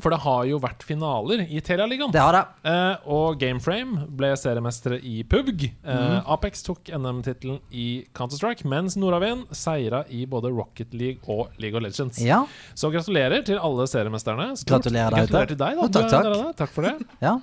For 0.00 0.14
det 0.14 0.20
har 0.24 0.44
jo 0.48 0.58
vært 0.62 0.84
finaler 0.86 1.42
i 1.44 1.60
Telialigaen. 1.64 2.12
det 2.14 2.22
har 2.22 2.36
det. 2.36 2.42
Eh, 2.70 3.08
og 3.12 3.38
Gameframe 3.40 4.06
ble 4.08 4.32
seriemestere 4.40 4.98
i 5.04 5.20
PUBG. 5.28 5.66
Eh, 5.84 6.02
mm. 6.02 6.28
Apex 6.32 6.64
tok 6.66 6.88
NM-tittelen 6.96 7.60
i 7.70 7.86
Counter-Strike, 8.16 8.64
mens 8.68 8.96
Nordavien 8.96 9.44
seira 9.52 10.04
i 10.08 10.24
både 10.26 10.52
Rocket 10.54 10.94
League 10.96 11.22
og 11.28 11.52
League 11.62 11.76
of 11.76 11.84
Legends. 11.84 12.20
Ja. 12.24 12.44
Så 12.74 12.90
gratulerer 12.94 13.44
til 13.46 13.60
alle 13.60 13.88
seriemesterne. 13.90 14.52
Stort- 14.56 14.78
Gratulerer 14.78 15.18
gratulerer 15.22 15.52
til 15.52 15.60
deg, 15.60 15.82
da. 15.82 15.88
Takk, 15.98 16.10
takk. 16.14 16.30
da. 16.32 16.52
takk 16.64 16.72
for 16.72 16.88
det. 16.88 16.94
ja. 17.20 17.36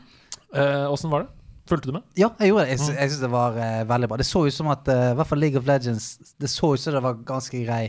Eh, 0.49 1.09
var 1.11 1.27
det? 1.27 1.29
Fulgte 1.69 1.91
du 1.91 1.93
med? 1.93 2.05
Ja, 2.17 2.31
jeg 2.41 2.49
gjorde 2.49 2.65
det. 2.65 2.71
Jeg, 2.73 2.81
sy 2.81 2.93
jeg 2.95 3.11
synes 3.11 3.21
det 3.21 3.29
var 3.29 3.57
eh, 3.61 3.81
veldig 3.89 4.07
bra. 4.09 4.17
Det 4.17 4.25
så 4.25 4.41
ut 4.47 4.55
som 4.55 4.71
at 4.73 4.87
eh, 4.89 5.11
i 5.11 5.17
hvert 5.19 5.29
fall 5.29 5.41
League 5.43 5.59
of 5.59 5.67
Legends 5.69 6.33
Det 6.41 6.49
så 6.49 6.71
ut 6.73 6.81
som 6.81 6.95
det 6.97 7.03
var 7.05 7.19
ganske 7.27 7.61
grei 7.61 7.83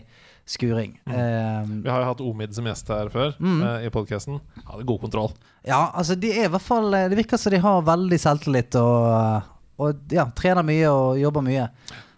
skuring. 0.46 0.98
Eh, 1.06 1.62
Vi 1.84 1.88
har 1.90 2.00
jo 2.02 2.08
hatt 2.08 2.20
Omid 2.20 2.54
som 2.54 2.64
gjest 2.66 2.88
her 2.88 3.08
før 3.12 3.34
Mm. 3.38 3.62
eh, 3.62 3.86
i 3.86 3.90
podkasten. 3.90 4.40
Hadde 4.66 4.84
god 4.86 5.00
kontroll. 5.00 5.32
ja, 5.66 5.90
altså 5.94 6.14
de 6.18 6.30
er 6.32 6.44
i 6.44 6.48
hvert 6.52 6.62
fall 6.62 6.92
eh, 6.94 7.08
Det 7.08 7.18
virker 7.18 7.36
som 7.38 7.50
de 7.52 7.58
har 7.58 7.82
veldig 7.82 8.18
selvtillit 8.18 8.74
og, 8.80 9.42
og 9.78 9.96
ja, 10.10 10.24
trener 10.34 10.62
mye 10.62 10.88
og 10.90 11.18
jobber 11.20 11.42
mye. 11.42 11.68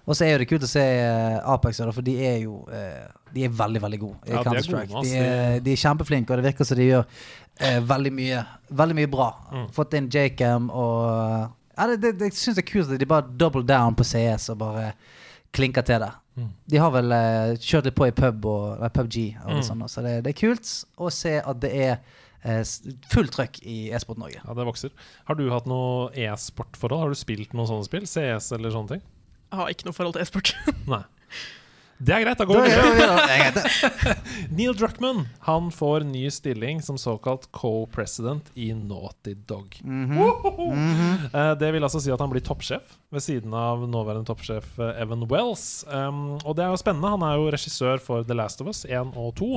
Og 0.07 0.17
så 0.19 0.25
er 0.27 0.33
jo 0.33 0.39
det 0.43 0.49
kult 0.51 0.63
å 0.67 0.69
se 0.71 0.83
eh, 0.83 1.39
Apex, 1.47 1.79
for 1.95 2.03
de 2.03 2.17
er 2.27 2.39
jo 2.43 2.67
eh, 2.73 3.07
De 3.33 3.45
er 3.45 3.49
veldig, 3.49 3.81
veldig 3.81 4.01
gode 4.01 4.17
i 4.27 4.31
Ja, 4.33 4.35
de 4.35 4.39
er 4.41 4.45
Counter-Strike. 4.45 4.89
gode. 4.93 5.05
De, 5.07 5.17
er- 5.17 5.61
de 5.61 5.73
er 5.73 5.77
kjempeflinke, 5.77 6.31
og 6.31 6.43
det 6.43 6.53
virker 6.53 6.65
som 6.67 6.77
de 6.77 6.89
gjør 6.91 7.05
eh, 7.61 7.81
veldig 7.81 8.13
mye 8.13 8.45
Veldig 8.71 8.97
mye 8.99 9.11
bra. 9.13 9.29
Mm. 9.53 9.67
Fått 9.73 9.95
inn 9.95 10.09
Jacam 10.11 10.71
og 10.71 11.51
ja, 11.79 11.87
det, 11.89 12.01
det, 12.03 12.19
det 12.19 12.33
syns 12.37 12.57
det 12.59 12.65
er 12.67 12.73
kult 12.73 12.91
at 12.93 12.99
de 13.01 13.07
bare 13.09 13.25
double 13.39 13.63
down 13.65 13.95
på 13.97 14.05
CS 14.05 14.51
og 14.53 14.59
bare 14.61 14.93
klinker 15.53 15.85
til 15.85 16.01
det. 16.01 16.11
Mm. 16.41 16.51
De 16.73 16.79
har 16.81 16.91
vel 16.95 17.13
eh, 17.13 17.55
kjørt 17.61 17.85
litt 17.91 17.97
på 17.99 18.07
i 18.09 18.15
pub 18.17 18.47
og 18.49 18.81
PubG, 18.97 19.17
og 19.45 19.51
litt 19.53 19.63
Mm. 19.63 19.69
sånn, 19.69 19.83
så 19.93 20.03
det, 20.05 20.15
det 20.25 20.33
er 20.33 20.39
kult 20.41 20.69
å 20.97 21.11
se 21.13 21.35
at 21.45 21.61
det 21.61 21.73
er 21.77 21.99
eh, 22.45 22.63
fullt 23.13 23.35
trøkk 23.37 23.61
i 23.69 23.91
e-sport 23.93 24.19
Norge. 24.19 24.41
Ja, 24.41 24.55
det 24.57 24.65
vokser. 24.67 24.91
Har 25.29 25.37
du 25.37 25.45
hatt 25.53 25.67
noe 25.69 26.09
e-sport-forhold? 26.17 27.01
Har 27.05 27.13
du 27.13 27.21
spilt 27.21 27.53
noen 27.53 27.69
sånne 27.69 27.85
spill? 27.89 28.07
CS 28.09 28.53
eller 28.57 28.71
sånne 28.75 28.97
ting? 28.97 29.03
jeg 29.53 29.59
har 29.61 29.69
ikke 29.69 29.85
noe 29.85 29.93
forhold 29.93 30.15
til 30.17 30.23
e-sport. 30.25 30.55
Nei. 30.89 31.03
Det 32.03 32.11
er 32.17 32.25
greit, 32.25 32.41
da 32.41 32.47
går 32.49 32.65
vi 32.65 32.71
er 32.75 32.87
videre. 32.97 34.15
Neil 34.57 34.73
Druckman 34.75 35.21
han 35.47 35.69
får 35.71 36.03
ny 36.09 36.25
stilling 36.35 36.81
som 36.83 36.97
såkalt 36.99 37.45
co-president 37.55 38.49
i 38.59 38.73
Naughty 38.75 39.37
Dog. 39.47 39.77
Mhm. 39.85 41.29
Eh, 41.33 41.53
Det 41.61 41.71
vil 41.73 41.85
altså 41.87 42.01
si 42.03 42.11
at 42.11 42.21
han 42.21 42.33
blir 42.33 42.43
toppsjef 42.43 42.97
ved 43.13 43.23
siden 43.23 43.55
av 43.55 43.85
nåværende 43.87 44.27
toppsjef 44.27 44.67
eh, 44.83 45.03
Evan 45.05 45.23
Wells. 45.31 45.85
Um, 45.87 46.41
og 46.43 46.57
det 46.59 46.65
er 46.65 46.73
jo 46.73 46.81
spennende. 46.81 47.13
Han 47.15 47.23
er 47.29 47.39
jo 47.39 47.51
regissør 47.55 48.03
for 48.03 48.27
The 48.27 48.35
Last 48.35 48.65
of 48.65 48.73
Us 48.73 48.83
1 48.89 49.15
og 49.15 49.35
2. 49.39 49.51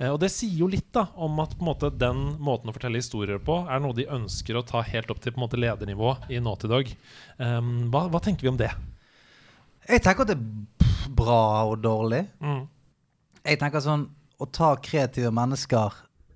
Eh, 0.00 0.10
og 0.12 0.20
det 0.20 0.30
sier 0.34 0.58
jo 0.60 0.68
litt 0.68 0.90
da 0.92 1.06
om 1.16 1.40
at 1.40 1.56
på 1.56 1.64
en 1.64 1.70
måte 1.70 1.92
den 1.96 2.26
måten 2.42 2.68
å 2.68 2.76
fortelle 2.76 3.00
historier 3.00 3.40
på 3.40 3.62
er 3.70 3.80
noe 3.80 3.96
de 3.96 4.08
ønsker 4.12 4.58
å 4.60 4.66
ta 4.66 4.84
helt 4.84 5.08
opp 5.14 5.22
til 5.24 5.32
på 5.32 5.40
en 5.40 5.46
måte 5.46 5.60
ledernivå 5.60 6.12
i 6.28 6.42
Naughty 6.44 6.68
Dog. 6.68 6.92
Um, 7.40 7.86
hva, 7.94 8.04
hva 8.12 8.20
tenker 8.20 8.44
vi 8.44 8.52
om 8.52 8.60
det? 8.60 8.74
Jeg 9.88 10.02
tenker 10.04 10.26
at 10.26 10.34
det 10.34 10.40
bra 11.08 11.64
og 11.68 11.78
dårlig. 11.84 12.24
Mm. 12.40 12.64
Jeg 13.46 13.60
tenker 13.60 13.80
sånn 13.84 14.08
Å 14.36 14.46
ta 14.52 14.74
kreative 14.82 15.30
mennesker 15.32 15.94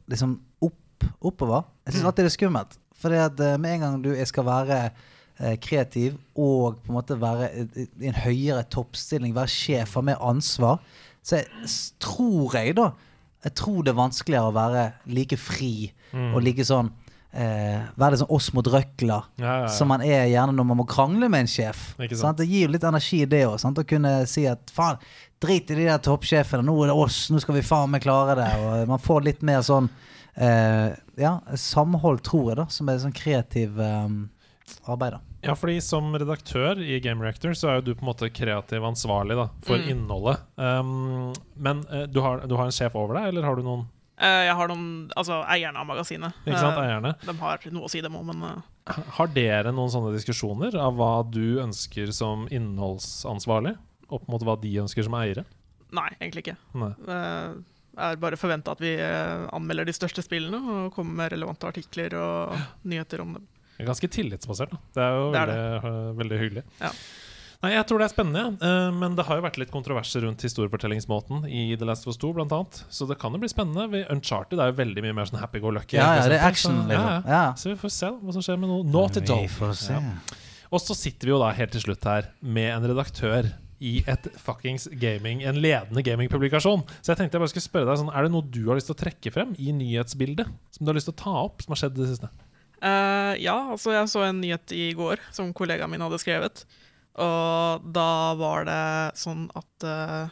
liksom 0.09 0.38
opp, 0.64 1.04
oppover 1.20 1.64
Jeg 1.87 1.94
syns 1.96 2.06
alltid 2.09 2.24
det 2.24 2.30
er 2.30 2.37
skummelt. 2.38 2.78
For 3.00 3.12
eh, 3.12 3.56
med 3.61 3.74
en 3.74 3.80
gang 3.85 3.98
du 4.04 4.11
skal 4.28 4.46
være 4.46 4.78
eh, 5.40 5.56
kreativ 5.61 6.16
og 6.35 6.78
på 6.85 6.92
en 6.92 6.96
måte 6.98 7.18
være 7.20 7.50
i 7.74 7.87
i 8.00 8.09
en 8.09 8.14
høyere 8.22 8.62
toppstilling, 8.72 9.35
være 9.37 9.52
sjef, 9.52 9.94
ha 9.98 10.02
mer 10.04 10.20
ansvar, 10.22 10.80
så 11.22 11.40
jeg, 11.42 11.70
tror 12.00 12.54
jeg, 12.56 12.76
da 12.76 12.92
Jeg 13.44 13.54
tror 13.56 13.83
det 13.83 13.92
er 13.94 13.96
vanskeligere 13.96 14.50
å 14.50 14.56
være 14.56 14.92
like 15.06 15.37
fri 15.40 15.92
Mm. 16.12 16.35
og 16.35 16.42
like 16.42 16.64
sånn 16.66 16.88
eh, 17.32 17.80
Være 17.96 18.10
litt 18.14 18.22
sånn 18.22 18.32
oss 18.36 18.50
mot 18.56 18.66
røkla. 18.66 19.18
Ja, 19.38 19.44
ja, 19.46 19.56
ja. 19.64 19.72
Som 19.74 19.88
man 19.92 20.02
er 20.06 20.26
gjerne 20.30 20.54
når 20.56 20.66
man 20.72 20.80
må 20.82 20.86
krangle 20.90 21.28
med 21.30 21.44
en 21.46 21.50
sjef. 21.50 21.92
Ikke 21.98 22.14
sant. 22.16 22.22
Sant? 22.24 22.38
Det 22.42 22.48
gir 22.50 22.66
jo 22.68 22.72
litt 22.74 22.84
energi, 22.88 23.24
det 23.30 23.44
òg. 23.46 23.59
Å 23.70 23.86
kunne 23.86 24.14
si 24.30 24.46
at 24.50 24.70
faen, 24.74 24.98
drit 25.40 25.70
i 25.72 25.78
de 25.78 25.86
der 25.88 26.02
toppsjefene, 26.05 26.64
nå 26.66 26.74
er 26.84 26.90
det 26.92 26.98
oss, 27.00 27.22
nå 27.32 27.40
skal 27.40 27.57
vi 27.57 27.62
faen 27.64 27.90
meg 27.94 28.02
klare 28.05 28.34
det. 28.36 28.50
Og 28.61 28.88
man 28.90 29.00
får 29.00 29.24
litt 29.24 29.42
mer 29.46 29.62
sånn 29.64 29.88
eh, 30.36 30.90
ja, 31.20 31.36
samhold, 31.57 32.22
tror 32.26 32.50
jeg, 32.52 32.61
da, 32.61 32.66
som 32.72 32.88
er 32.92 33.00
sånn 33.02 33.14
kreativ 33.16 33.80
eh, 33.80 34.07
arbeid. 34.90 35.16
da. 35.16 35.20
Ja, 35.40 35.55
fordi 35.57 35.78
som 35.80 36.11
redaktør 36.12 36.76
i 36.84 36.98
Game 37.00 37.24
Reactor 37.24 37.55
så 37.57 37.70
er 37.70 37.78
jo 37.78 37.86
du 37.86 37.94
på 37.96 38.05
en 38.05 38.11
måte 38.11 38.28
kreativ 38.28 38.84
ansvarlig 38.84 39.38
da, 39.38 39.46
for 39.64 39.80
Mm. 39.80 39.86
innholdet. 39.94 40.42
Um, 40.61 41.32
men 41.57 41.80
eh, 41.88 42.05
du, 42.12 42.20
har, 42.20 42.42
du 42.44 42.52
har 42.59 42.68
en 42.68 42.76
sjef 42.76 42.92
over 43.00 43.16
deg, 43.16 43.30
eller 43.32 43.48
har 43.48 43.57
du 43.57 43.62
noen 43.64 43.86
jeg 44.20 44.54
har 44.56 44.68
noen 44.68 45.10
Altså, 45.16 45.40
eierne 45.48 45.80
av 45.80 45.86
magasinet. 45.88 46.34
Ikke 46.46 46.58
sant, 46.60 46.76
Eh, 46.76 46.84
eierne. 46.90 47.14
de 47.24 47.34
har 47.40 47.58
noe 47.72 47.84
å 47.86 47.90
si, 47.90 48.00
dem 48.04 48.16
òg, 48.18 48.24
men 48.28 48.42
eh, 48.42 48.94
Har 49.16 49.26
dere 49.28 49.72
noen 49.72 49.88
sånne 49.92 50.12
diskusjoner 50.16 50.74
av 50.76 50.94
hva 50.98 51.22
du 51.30 51.58
ønsker 51.62 52.12
som 52.12 52.46
innholdsansvarlig, 52.52 53.76
opp 54.10 54.26
mot 54.28 54.42
hva 54.42 54.56
de 54.60 54.74
ønsker 54.82 55.04
som 55.06 55.14
eiere? 55.20 55.44
nei, 55.92 56.08
egentlig 56.20 56.44
ikke. 56.44 56.56
Nei. 56.78 56.92
Det 57.02 58.04
er 58.06 58.16
bare 58.22 58.36
forventa 58.38 58.70
at 58.76 58.78
vi 58.80 58.92
eh, 58.94 59.46
anmelder 59.52 59.84
de 59.88 59.92
største 59.96 60.22
spillene 60.22 60.60
og 60.86 60.92
kommer 60.94 61.16
med 61.24 61.32
relevante 61.32 61.66
artikler 61.66 62.14
og 62.14 62.54
nyheter 62.86 63.20
om 63.24 63.32
dem. 63.34 63.48
Det 63.76 63.82
er 63.86 63.88
ganske 63.90 64.08
tillitsbasert. 64.12 64.70
da 64.70 64.78
Det 64.94 65.02
er 65.02 65.16
jo 65.16 65.32
Det 65.32 65.40
er 65.40 65.48
veldig, 65.50 65.82
det. 65.82 66.16
veldig 66.20 66.38
hyggelig. 66.44 66.62
Ja. 66.80 66.90
Nei, 67.61 67.74
Jeg 67.74 67.84
tror 67.90 68.00
det 68.00 68.06
er 68.08 68.12
spennende, 68.14 68.42
øh, 68.64 68.90
men 68.96 69.14
det 69.18 69.26
har 69.28 69.36
jo 69.36 69.42
vært 69.44 69.58
litt 69.61 69.70
kontroverser 69.70 70.22
rundt 70.24 70.40
historiefortellingsmåten 70.46 71.42
i 71.44 71.76
The 71.76 71.84
Last 71.84 72.06
of 72.06 72.14
Us 72.14 72.16
2, 72.22 72.30
blant 72.38 72.52
annet. 72.56 72.78
Så 72.88 73.04
det 73.06 73.18
kan 73.20 73.32
jo 73.36 73.40
bli 73.42 73.50
spennende. 73.52 73.84
Vi- 73.92 74.06
Uncharted 74.08 74.58
er 74.58 74.70
jo 74.72 74.78
veldig 74.78 75.02
mye 75.04 75.12
mer 75.18 75.28
sånn 75.28 75.40
happy-go-lucky. 75.42 75.98
Ja, 75.98 76.14
ja, 76.16 76.28
det 76.28 76.38
er 76.40 76.46
action, 76.48 76.72
Så, 76.72 76.88
ja, 76.88 76.88
liksom. 76.88 77.28
ja. 77.28 77.34
Ja. 77.34 77.52
Så 77.61 77.68
vi 77.68 77.76
får 77.82 77.90
se 77.92 78.06
hva 78.16 78.32
som 78.32 78.42
skjer 78.46 78.58
med 78.62 78.68
noe 78.72 78.84
Naughty 78.88 79.20
Vi 79.20 79.26
Dog. 79.26 79.48
får 79.50 79.74
se. 79.76 79.92
Ja. 79.92 80.00
Og 80.72 80.80
så 80.80 80.94
sitter 80.96 81.26
vi 81.28 81.34
jo 81.34 81.38
da 81.42 81.50
helt 81.52 81.72
til 81.72 81.80
slutt 81.82 82.04
her 82.04 82.30
med 82.40 82.70
en 82.78 82.88
redaktør 82.94 83.52
i 83.82 84.04
et 84.08 84.26
fuckings 84.38 84.88
gaming, 85.00 85.42
en 85.44 85.56
ledende 85.61 86.02
gamingpublikasjon. 86.04 86.82
Så 87.02 87.12
jeg 87.12 87.16
tenkte 87.18 87.36
jeg 87.36 87.40
bare 87.44 87.48
skulle 87.52 87.68
spørre 87.68 87.86
deg 87.92 87.98
sånn, 88.00 88.14
Er 88.16 88.22
det 88.22 88.32
noe 88.32 88.42
du 88.42 88.66
har 88.68 88.76
lyst 88.76 88.86
til 88.88 88.94
å 88.96 89.00
trekke 89.04 89.32
frem 89.32 89.54
i 89.58 89.72
nyhetsbildet? 89.72 90.46
Som 90.70 90.86
du 90.86 90.92
har 90.92 90.94
lyst 90.96 91.08
til 91.12 91.16
å 91.16 91.22
ta 91.24 91.36
opp, 91.44 91.61
som 91.61 91.72
har 91.76 91.80
skjedd 91.84 91.98
i 91.98 92.00
det 92.06 92.08
siste? 92.16 92.28
Uh, 92.82 93.36
ja, 93.36 93.68
altså 93.72 93.92
jeg 93.92 94.08
så 94.08 94.22
en 94.24 94.40
nyhet 94.40 94.72
i 94.72 94.94
går 94.96 95.18
som 95.30 95.52
kollegaen 95.52 95.90
min 95.90 96.00
hadde 96.00 96.16
skrevet. 96.18 96.64
Og 97.18 97.88
da 97.94 98.11
var 98.38 98.68
det 98.68 98.82
sånn 99.18 99.48
at 99.58 99.86
uh, 99.86 100.30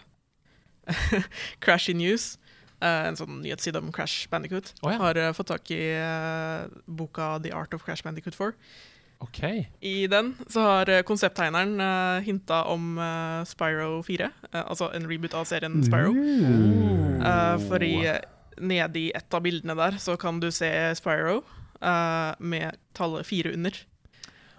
Crashy 1.64 1.94
News, 1.96 2.36
uh, 2.82 3.08
en 3.08 3.18
sånn 3.18 3.40
nyhetsside 3.42 3.80
om 3.80 3.90
Crash 3.94 4.28
Bandicoot, 4.30 4.72
oh, 4.82 4.92
ja. 4.92 5.00
har 5.02 5.18
uh, 5.18 5.32
fått 5.36 5.50
tak 5.52 5.72
i 5.74 5.82
boka 6.86 7.36
The 7.42 7.52
Art 7.56 7.74
of 7.74 7.84
Crash 7.86 8.06
Bandicoot 8.06 8.38
4. 8.38 8.54
Okay. 9.18 9.64
I 9.82 10.06
den 10.06 10.36
så 10.46 10.62
har 10.62 10.92
konsepttegneren 11.02 11.80
uh, 11.82 12.22
hinta 12.22 12.62
om 12.70 13.00
Spyro 13.50 13.98
4, 14.06 14.30
eh, 14.52 14.60
altså 14.62 14.92
en 14.94 15.08
reboot 15.10 15.34
av 15.34 15.48
serien 15.50 15.80
Spyro. 15.82 16.14
For 17.18 17.66
fordi 17.72 17.94
nede 18.58 19.00
i 19.00 19.08
et 19.14 19.34
av 19.34 19.42
bildene 19.42 19.74
der 19.78 19.98
så 20.02 20.14
kan 20.18 20.38
du 20.42 20.52
se 20.54 20.70
Spyro 20.98 21.40
med 22.38 22.78
tallet 22.94 23.26
fire 23.26 23.52
under. 23.54 23.74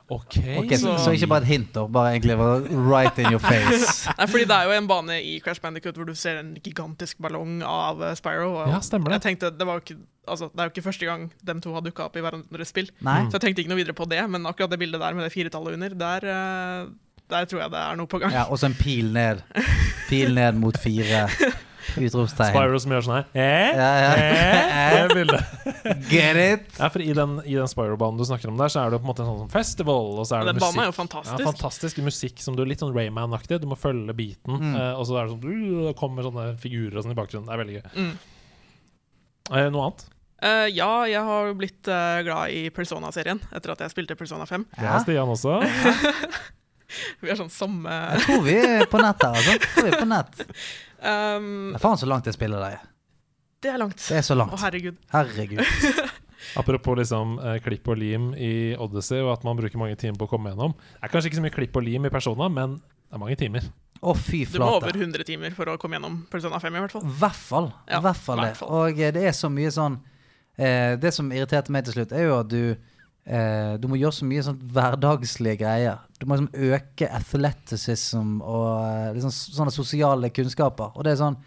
Ok, 0.10 0.38
okay, 0.58 0.78
så, 0.78 0.96
Så- 0.98 1.04
så 1.06 1.12
ikke 1.14 1.28
bare 1.30 1.44
et 1.46 1.48
hint, 1.52 1.68
da. 1.76 1.84
Bare 1.88 2.16
egentlig 2.16 2.38
var 2.40 2.64
right 2.90 3.20
in 3.22 3.28
your 3.30 3.40
face. 3.44 4.10
Nei, 4.18 4.26
fordi 4.32 4.46
det 4.50 4.56
er 4.56 4.64
jo 4.66 4.72
en 4.80 4.88
bane 4.90 5.18
i 5.22 5.36
Crash 5.46 5.62
Bandicoot 5.62 6.00
hvor 6.02 6.08
du 6.10 6.16
ser 6.18 6.40
en 6.42 6.56
gigantisk 6.66 7.20
ballong 7.22 7.60
av 7.62 8.02
eh, 8.08 8.16
Spyro. 8.18 8.48
Og 8.64 8.72
Ja, 8.74 8.80
stemmer 8.82 9.14
det. 9.14 9.20
Jeg 9.20 9.26
tenkte, 9.28 9.52
det, 9.60 9.68
var 9.70 9.78
jo 9.78 9.84
ikke, 9.86 10.00
altså, 10.28 10.50
det 10.50 10.60
er 10.64 10.72
jo 10.72 10.74
ikke 10.74 10.86
første 10.88 11.06
gang 11.12 11.28
dem 11.46 11.62
to 11.62 11.76
har 11.78 11.86
dukka 11.86 12.08
opp 12.10 12.18
i 12.18 12.26
hverandres 12.26 12.74
spill. 12.74 12.90
Nei? 13.06 13.20
Så 13.30 13.38
jeg 13.38 13.46
tenkte 13.46 13.62
ikke 13.66 13.74
noe 13.76 13.82
videre 13.84 13.94
på 14.02 14.10
det, 14.10 14.24
men 14.34 14.50
akkurat 14.50 14.74
det 14.74 14.82
bildet 14.82 15.00
der 15.06 15.14
med 15.14 15.28
det 15.30 15.32
firetallet 15.36 15.78
under, 15.78 15.94
der, 16.02 16.26
eh, 16.34 16.90
der 17.30 17.46
tror 17.46 17.62
jeg 17.68 17.72
det 17.78 17.84
er 17.86 17.96
noe 18.02 18.10
på 18.10 18.18
gang. 18.26 18.34
Ja, 18.34 18.48
og 18.50 18.58
så 18.58 18.66
en 18.72 18.78
pil 18.82 19.14
ned. 19.14 19.46
Pil 20.10 20.34
ned 20.34 20.58
mot 20.58 20.78
fire. 20.82 21.28
Utropstegn. 21.98 22.52
Spyro 22.54 22.80
som 22.84 22.94
gjør 22.94 23.06
sånn 23.06 23.16
her. 23.16 23.28
Eh? 23.34 23.80
Ja, 23.80 23.90
ja. 24.04 24.12
Eh? 24.16 25.14
Det. 25.30 25.40
Get 26.10 26.38
it? 26.38 26.68
Ja, 26.78 26.90
for 26.92 27.02
I 27.02 27.14
den, 27.16 27.38
i 27.46 27.56
den 27.56 27.70
Spyro-banen 27.70 28.20
du 28.20 28.26
snakker 28.28 28.52
om 28.52 28.58
der, 28.60 28.72
så 28.72 28.84
er 28.84 28.94
det 28.94 29.00
på 29.02 29.08
en 29.08 29.12
måte 29.12 29.24
en 29.26 29.30
sånn 29.44 29.52
festival. 29.54 30.14
Og 30.20 30.28
så 30.28 30.38
er 30.38 30.48
det 30.48 30.56
Den 30.56 30.64
banen 30.64 30.84
er 30.84 30.90
jo 30.90 30.96
fantastisk. 30.98 31.42
Ja, 31.42 31.48
fantastisk 31.50 32.02
musikk 32.06 32.44
som 32.44 32.58
du 32.58 32.64
er 32.64 32.70
litt 32.72 32.84
sånn 32.84 32.94
Rayman-aktig. 32.96 33.62
Du 33.64 33.68
må 33.72 33.78
følge 33.80 34.16
beaten. 34.18 34.60
Mm. 34.60 34.76
eh, 34.76 34.94
og 34.94 35.08
så 35.10 35.20
er 35.20 35.28
det 35.28 35.36
sånn 35.36 35.44
uh, 35.46 35.88
det 35.90 35.96
kommer 36.00 36.26
sånne 36.28 36.46
figurer 36.62 37.00
og 37.00 37.06
sånn 37.06 37.16
i 37.16 37.20
bakgrunnen. 37.20 37.50
Det 37.50 37.56
er 37.56 37.64
veldig 37.64 37.78
gøy. 37.80 37.90
Mm. 37.98 38.14
Eh, 39.50 39.68
noe 39.74 39.90
annet? 39.90 40.08
Uh, 40.40 40.68
ja, 40.72 40.92
jeg 41.12 41.24
har 41.28 41.50
jo 41.50 41.58
blitt 41.60 41.90
uh, 41.92 42.22
glad 42.24 42.56
i 42.56 42.70
Persona-serien 42.72 43.42
etter 43.52 43.74
at 43.74 43.84
jeg 43.84 43.92
spilte 43.92 44.16
Persona 44.20 44.48
5. 44.48 44.70
Det 44.78 44.88
er 44.88 45.04
Stian 45.04 45.34
også. 45.36 45.60
Vi 47.22 47.30
har 47.30 47.38
sånn 47.38 47.52
samme 47.54 47.94
Jeg 48.16 48.24
tror 48.24 48.40
vi 48.48 48.56
er 48.58 48.88
på 48.90 48.98
nett 48.98 49.22
her, 49.22 49.36
altså. 49.38 49.58
Tror 49.62 49.86
vi 49.86 49.92
er 49.92 50.00
på 50.00 50.08
nett. 50.10 50.40
um, 51.02 51.50
Det 51.74 51.80
er 51.80 51.84
faen 51.84 52.02
så 52.02 52.10
langt 52.10 52.30
jeg 52.30 52.38
spiller 52.38 52.64
deg. 52.64 52.88
Det 53.60 53.74
er 53.74 53.82
langt. 53.82 54.00
Det 54.00 54.18
er 54.20 54.24
så 54.24 54.38
Å, 54.40 54.48
herregud. 54.64 55.00
Herregud. 55.12 55.64
Apropos 56.60 56.96
liksom 56.96 57.36
eh, 57.44 57.58
klipp 57.64 57.90
og 57.92 57.98
lim 58.00 58.30
i 58.40 58.72
Odyssey, 58.80 59.20
og 59.20 59.34
at 59.34 59.44
man 59.44 59.60
bruker 59.60 59.82
mange 59.82 59.98
timer 60.00 60.16
på 60.22 60.30
å 60.30 60.32
komme 60.32 60.54
gjennom. 60.54 60.72
Det 60.78 61.04
er 61.04 61.12
kanskje 61.12 61.32
ikke 61.32 61.40
så 61.42 61.44
mye 61.44 61.56
klipp 61.58 61.76
og 61.76 61.84
lim 61.84 62.08
i 62.08 62.12
Persona, 62.14 62.48
men 62.54 62.78
det 62.80 63.18
er 63.18 63.22
mange 63.22 63.36
timer. 63.40 63.68
Å, 64.00 64.14
fy 64.16 64.46
Du 64.48 64.62
må 64.64 64.70
over 64.78 64.96
100 64.96 65.26
timer 65.28 65.52
for 65.56 65.68
å 65.68 65.76
komme 65.82 65.98
gjennom 65.98 66.22
Persona 66.32 66.62
5, 66.64 66.72
i 66.78 66.84
hvert 66.86 66.96
fall. 66.96 67.10
hvert 67.20 67.42
fall. 67.50 67.68
Ja, 67.90 68.00
hvert 68.04 68.22
fall 68.24 68.44
det. 68.46 68.54
Og 68.64 69.02
eh, 69.02 69.12
det 69.16 69.26
er 69.28 69.36
så 69.36 69.52
mye 69.52 69.74
sånn 69.76 69.98
eh, 70.56 70.96
Det 71.02 71.12
som 71.16 71.28
irriterte 71.36 71.74
meg 71.76 71.84
til 71.88 71.98
slutt, 71.98 72.16
er 72.16 72.30
jo 72.30 72.38
at 72.38 72.48
du 72.54 72.62
eh, 72.72 73.74
Du 73.82 73.90
må 73.92 74.00
gjøre 74.00 74.16
så 74.22 74.30
mye 74.30 74.46
sånn 74.48 74.62
hverdagslige 74.72 75.60
greier. 75.66 76.00
Du 76.20 76.26
må 76.28 76.36
liksom 76.36 76.52
øke 76.74 77.08
athleticism 77.16 78.42
og 78.44 78.84
eh, 78.84 79.14
liksom 79.16 79.32
sånne 79.32 79.72
sosiale 79.74 80.30
kunnskaper. 80.36 80.92
Og 80.96 81.06
det 81.08 81.14
er 81.16 81.22
sånn 81.24 81.38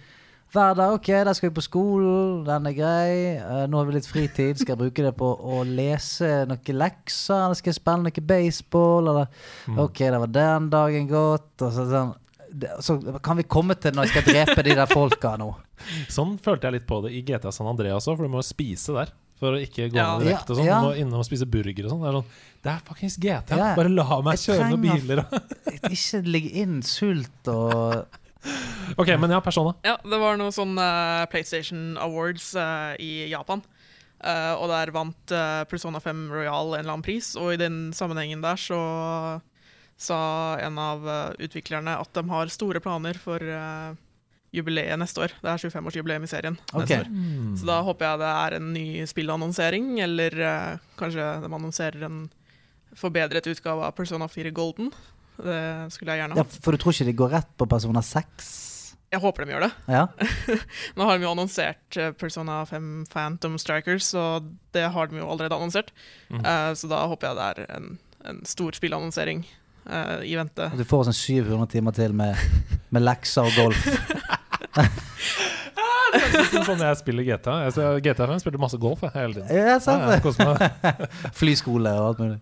hver 0.53 0.75
dag, 0.77 0.93
ok, 0.99 1.07
der 1.25 1.33
skal 1.33 1.49
vi 1.49 1.55
på 1.57 1.63
skolen, 1.65 2.43
den 2.45 2.67
er 2.69 2.75
grei. 2.77 3.13
eh, 3.41 3.63
nå 3.73 3.79
har 3.79 3.87
vi 3.89 3.95
litt 3.95 4.09
fritid, 4.09 4.59
skal 4.61 4.75
jeg 4.75 4.81
bruke 4.83 5.05
det 5.07 5.15
på 5.17 5.31
å 5.33 5.63
lese 5.65 6.43
noen 6.49 6.77
lekser? 6.77 7.47
Eller 7.47 7.57
skal 7.57 7.73
jeg 7.73 7.79
spille 7.79 8.05
noe 8.05 8.25
baseball? 8.35 9.09
Eller 9.09 9.31
Mm. 9.69 9.79
ok, 9.87 9.99
det 10.13 10.21
var 10.21 10.27
den 10.27 10.69
dagen 10.71 11.09
gått. 11.09 11.55
Og 11.63 11.73
så, 11.73 11.87
sånn, 11.89 12.13
det, 12.53 12.69
så 12.85 12.99
kan 13.25 13.37
vi 13.41 13.45
komme 13.49 13.75
til 13.81 13.93
når 13.97 14.05
jeg 14.11 14.13
skal 14.13 14.29
drepe 14.35 14.63
de 14.69 14.75
der 14.77 14.87
folka 14.93 15.37
nå. 15.41 15.55
Sånn 16.13 16.37
følte 16.39 16.69
jeg 16.69 16.77
litt 16.81 16.87
på 16.87 17.01
det 17.03 17.13
i 17.17 17.23
GTA 17.25 17.51
San 17.51 17.67
Andreas 17.67 18.05
òg, 18.07 18.19
for 18.21 18.29
du 18.29 18.29
må 18.33 18.43
jo 18.45 18.49
spise 18.53 18.93
der. 18.93 19.09
For 19.43 19.57
å 19.57 19.59
ikke 19.59 19.89
gå 19.91 19.99
ned 19.99 20.23
i 20.23 20.31
vekt 20.31 20.51
og 20.53 20.59
sånn. 20.61 20.69
Ja. 20.69 20.79
Du 20.79 20.87
må 20.87 20.97
innom 21.03 21.23
og 21.23 21.27
spise 21.27 21.49
burger 21.51 21.89
og 21.89 21.95
sånn. 21.97 22.03
Det 22.05 22.11
er 22.11 22.19
sånn 22.21 22.29
Det 22.63 22.73
er 22.73 22.83
fuckings 22.87 23.17
GT! 23.19 23.57
Ja. 23.59 23.71
Bare 23.79 23.91
la 23.91 24.19
meg 24.23 24.37
Jeg 24.39 24.45
kjøre 24.45 24.69
noen 24.71 24.85
biler. 24.85 25.23
biler. 25.25 25.47
trenger 25.67 25.97
Ikke 25.99 26.21
ligge 26.29 26.53
inn 26.63 26.77
sult 26.87 27.51
og 27.51 28.21
ok, 29.01 29.13
men 29.23 29.31
ja, 29.31 29.39
Persona. 29.43 29.75
Ja, 29.87 29.97
det 30.03 30.19
var 30.19 30.39
noe 30.39 30.51
sånn 30.55 30.75
uh, 30.75 31.23
PlayStation 31.31 31.93
Awards 32.03 32.49
uh, 32.59 32.95
i 32.99 33.29
Japan. 33.31 33.63
Uh, 34.23 34.55
og 34.59 34.69
der 34.71 34.91
vant 34.95 35.35
Persona 35.71 35.99
5 36.03 36.25
Royal 36.31 36.75
en 36.75 36.81
eller 36.81 36.95
annen 36.95 37.07
pris, 37.07 37.33
og 37.39 37.55
i 37.55 37.61
den 37.61 37.91
sammenhengen 37.95 38.43
der 38.43 38.59
så 38.59 38.81
sa 39.99 40.19
en 40.63 40.79
av 40.83 41.07
utviklerne 41.43 41.95
at 42.03 42.11
de 42.15 42.23
har 42.31 42.51
store 42.51 42.83
planer 42.83 43.19
for 43.23 43.43
jubileet 44.53 44.99
neste 45.01 45.23
år. 45.25 45.33
Det 45.41 45.49
er 45.49 45.63
25-årsjubileum 45.65 46.27
i 46.27 46.31
serien 46.31 46.59
Okay. 46.75 47.03
neste 47.03 47.09
år. 47.09 47.57
Så 47.61 47.69
da 47.71 47.79
håper 47.87 48.09
jeg 48.09 48.23
det 48.23 48.33
er 48.37 48.57
en 48.59 48.73
ny 48.75 48.87
spillannonsering, 49.09 49.93
eller 50.05 50.37
uh, 50.45 50.83
kanskje 51.01 51.29
de 51.45 51.49
annonserer 51.53 52.05
en 52.09 52.23
forbedret 52.99 53.47
utgave 53.49 53.87
av 53.89 53.95
Persona 53.97 54.29
4 54.29 54.53
Golden. 54.53 54.91
Det 55.43 55.93
skulle 55.95 56.13
jeg 56.13 56.21
gjerne 56.23 56.37
ja. 56.37 56.45
For 56.45 56.77
du 56.77 56.83
tror 56.83 56.93
ikke 56.93 57.09
de 57.09 57.17
går 57.17 57.33
rett 57.39 57.55
på 57.57 57.67
Persona 57.71 58.03
6? 58.05 58.51
Jeg 59.13 59.21
håper 59.21 59.45
de 59.45 59.53
gjør 59.53 59.65
det. 59.67 59.71
Ja? 59.93 60.07
Nå 60.97 61.05
har 61.09 61.19
de 61.19 61.27
jo 61.27 61.33
annonsert 61.35 61.97
eh, 62.01 62.13
Persona 62.17 62.63
5 62.69 62.93
Phantom 63.13 63.59
Strikers, 63.61 64.13
og 64.17 64.53
det 64.73 64.87
har 64.95 65.11
de 65.11 65.21
jo 65.21 65.29
allerede 65.29 65.57
annonsert. 65.57 65.93
Mm. 66.33 66.41
Uh, 66.45 66.71
så 66.77 66.89
da 66.93 67.03
håper 67.11 67.29
jeg 67.29 67.41
det 67.41 67.49
er 67.51 67.75
en, 67.77 67.91
en 68.33 68.41
stor 68.49 68.77
spillannonsering 68.77 69.45
uh, 69.89 70.21
i 70.25 70.37
vente. 70.41 70.69
Og 70.73 70.81
du 70.81 70.87
får 70.89 71.09
sånn 71.11 71.19
700 71.19 71.69
timer 71.75 71.97
til 71.97 72.17
med, 72.17 72.41
med 72.93 73.05
lekser 73.05 73.49
og 73.49 73.59
golf. 73.59 73.89
Sånn 76.67 76.83
jeg 76.85 76.99
spiller 77.01 77.25
GTA. 77.27 77.55
Jeg 77.67 77.73
spiller, 77.77 78.03
GTA 78.05 78.27
5 78.29 78.43
spiller 78.45 78.61
masse 78.63 78.79
golf 78.81 79.01
jeg, 79.07 79.13
hele 79.17 79.39
tiden. 79.39 79.49
Ja, 79.53 79.73
Ja, 79.73 79.79
sant 79.81 80.05
ja, 80.05 80.19
det. 80.21 81.09
Flyskole 81.41 81.93
og 81.97 82.11
alt 82.13 82.23
mulig. 82.23 82.39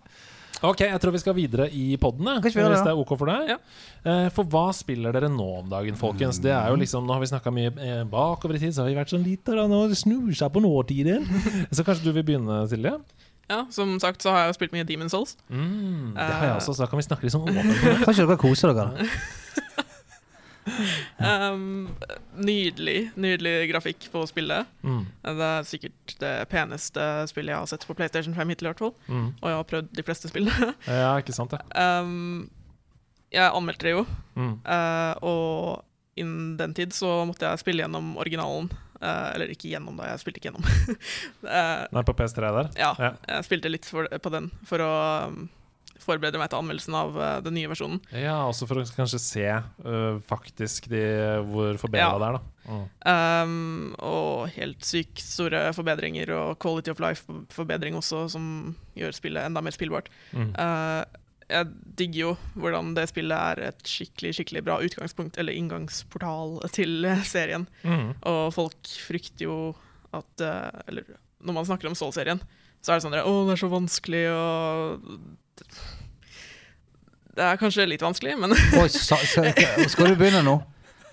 Ok, 0.60 0.82
jeg 0.84 1.00
tror 1.00 1.14
vi 1.14 1.20
skal 1.22 1.32
videre 1.38 1.66
i 1.72 1.84
det, 1.96 2.40
hvis 2.44 2.52
det 2.84 2.90
er 2.90 2.98
ok 3.00 3.12
for 3.16 3.30
deg. 3.30 3.54
Ja. 3.54 3.56
Eh, 4.04 4.26
For 4.34 4.44
hva 4.44 4.66
spiller 4.76 5.14
dere 5.16 5.30
nå 5.32 5.46
om 5.62 5.70
dagen, 5.70 5.96
folkens? 5.96 6.36
Det 6.44 6.50
er 6.52 6.66
jo 6.68 6.76
liksom, 6.76 7.06
Nå 7.08 7.14
har 7.16 7.22
vi 7.22 7.30
snakka 7.30 7.52
mye 7.54 7.70
eh, 7.80 8.02
bakover 8.04 8.58
i 8.58 8.60
tid, 8.60 8.74
så 8.76 8.82
har 8.84 8.90
vi 8.90 8.98
vært 8.98 9.14
sånn 9.14 9.24
litt 9.24 9.40
da, 9.48 9.64
nå 9.70 9.78
snusa 9.96 10.50
på 10.52 10.60
nåtiden. 10.60 11.24
Så 11.72 11.86
kanskje 11.86 12.04
du 12.04 12.12
vil 12.12 12.26
begynne, 12.28 12.66
Silje? 12.68 12.92
Ja, 13.50 13.62
Som 13.72 13.96
sagt 14.04 14.20
så 14.22 14.34
har 14.34 14.44
jeg 14.44 14.52
jo 14.52 14.58
spilt 14.60 14.74
mye 14.76 14.84
Demon 14.86 15.08
Souls. 15.10 15.32
Mm, 15.48 16.12
det 16.18 16.28
har 16.28 16.44
jeg 16.44 16.52
Eh. 16.52 16.58
også, 16.60 16.74
så 16.76 16.84
da 16.84 16.90
kan 16.92 17.00
vi 17.00 17.06
snakke 17.08 17.24
litt 17.26 17.32
sånn 17.34 17.48
åpent. 17.48 17.72
det. 17.80 17.96
Kan 18.04 18.12
ikke 18.14 18.28
dere 18.28 18.38
kose 18.44 18.68
dere? 18.68 19.08
Um, 21.20 21.88
nydelig, 22.40 23.10
nydelig 23.20 23.68
grafikk 23.72 24.06
på 24.12 24.22
spillet. 24.28 24.66
Mm, 24.86 25.02
Det 25.24 25.46
er 25.48 25.66
sikkert 25.68 26.14
det 26.20 26.32
peneste 26.52 27.04
spillet 27.30 27.52
jeg 27.54 27.58
har 27.60 27.68
sett 27.70 27.84
på 27.88 27.96
PlayStation 27.98 28.34
5 28.36 28.48
hittil, 28.54 28.68
i 28.68 28.70
hvert 28.72 28.82
fall. 28.84 28.94
mm. 29.08 29.26
Og 29.42 29.50
jeg 29.50 29.58
har 29.58 29.68
prøvd 29.72 29.90
de 29.98 30.04
fleste 30.06 30.30
spillene. 30.32 30.70
Ja, 30.88 31.12
ikke 31.20 31.34
sant 31.36 31.52
det. 31.56 31.60
um, 31.76 32.48
jeg 33.32 33.46
anmeldte 33.54 33.86
det 33.88 33.96
jo, 33.98 34.06
Mm. 34.40 34.54
uh, 34.64 35.14
og 35.26 35.84
innen 36.16 36.56
den 36.56 36.72
tid 36.74 36.92
så 36.96 37.24
måtte 37.28 37.44
jeg 37.48 37.60
spille 37.62 37.82
gjennom 37.84 38.14
originalen. 38.20 38.70
Uh, 39.00 39.30
eller 39.34 39.48
ikke 39.52 39.70
gjennom, 39.70 39.96
da. 39.96 40.10
Jeg 40.10 40.20
spilte 40.20 40.40
ikke 40.40 40.50
gjennom. 40.50 40.66
uh, 41.48 41.86
Nei, 41.92 42.02
på 42.04 42.12
PS3 42.18 42.50
der? 42.56 42.68
ja, 42.76 42.90
Ja. 43.00 43.12
jeg 43.28 43.46
spilte 43.48 43.70
litt 43.72 43.86
for, 43.88 44.08
på 44.20 44.32
den 44.34 44.50
for 44.68 44.82
å 44.84 44.90
um, 45.30 45.48
forbereder 46.02 46.40
meg 46.40 46.50
til 46.52 46.60
anmeldelsen 46.60 46.96
av 46.98 47.16
uh, 47.18 47.26
den 47.44 47.54
nye 47.58 47.70
versjonen. 47.70 48.00
Ja, 48.16 48.38
også 48.48 48.66
for 48.68 48.80
å 48.80 48.84
kanskje 48.96 49.20
se 49.22 49.46
uh, 49.50 50.18
faktisk 50.28 50.88
de, 50.92 51.02
hvor 51.50 51.78
forbedra 51.80 52.10
Ja. 52.10 52.18
det 52.20 52.28
er, 52.28 52.38
da. 52.38 52.42
Mm. 52.70 52.82
Um, 53.10 53.94
og 54.06 54.50
helt 54.54 54.84
sykt 54.86 55.22
store 55.24 55.62
forbedringer 55.74 56.30
og 56.36 56.58
quality 56.62 56.92
of 56.92 57.00
life-forbedring 57.02 57.96
også, 57.98 58.26
som 58.36 58.44
gjør 58.98 59.16
spillet 59.16 59.48
enda 59.48 59.62
mer 59.64 59.74
spillbart. 59.74 60.10
Mm. 60.36 60.52
Uh, 60.54 61.02
jeg 61.50 61.66
digger 61.98 62.20
jo 62.20 62.34
hvordan 62.62 62.92
det 62.94 63.08
spillet 63.10 63.34
er 63.34 63.64
et 63.72 63.80
skikkelig 63.90 64.36
skikkelig 64.36 64.62
bra 64.68 64.76
utgangspunkt, 64.86 65.40
eller 65.40 65.56
inngangsportal 65.58 66.60
til 66.76 67.08
serien. 67.26 67.66
Mm. 67.82 68.12
Og 68.30 68.44
folk 68.54 68.92
frykter 69.08 69.48
jo 69.48 69.56
at 70.14 70.42
Eller 70.90 71.04
når 71.42 71.54
man 71.54 71.66
snakker 71.66 71.86
om 71.90 71.94
Soul-serien, 71.98 72.40
så 72.82 72.92
er 72.92 72.98
det 72.98 73.04
sånn 73.04 73.14
at, 73.18 73.26
Å, 73.26 73.34
det 73.46 73.54
er 73.54 73.60
så 73.60 73.68
vanskelig, 73.72 74.22
og 74.32 75.04
Det 77.36 77.46
er 77.46 77.58
kanskje 77.60 77.86
litt 77.88 78.02
vanskelig, 78.02 78.34
men 78.42 78.52
Oi, 78.52 78.88
sa, 78.92 79.16
skal, 79.22 79.52
skal 79.88 80.10
du 80.12 80.16
begynne 80.18 80.42
nå? 80.44 80.56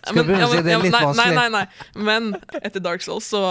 Skal 0.08 0.24
du 0.24 0.32
begynne 0.32 0.48
å 0.48 0.52
si 0.54 0.62
det 0.66 0.74
er 0.74 0.82
litt 0.84 0.96
nei, 0.96 1.04
vanskelig? 1.06 1.36
Nei, 1.38 1.50
nei, 1.54 1.66
nei. 1.66 2.06
Men 2.08 2.32
etter 2.62 2.82
Dark 2.84 3.04
Souls 3.06 3.28
så 3.32 3.42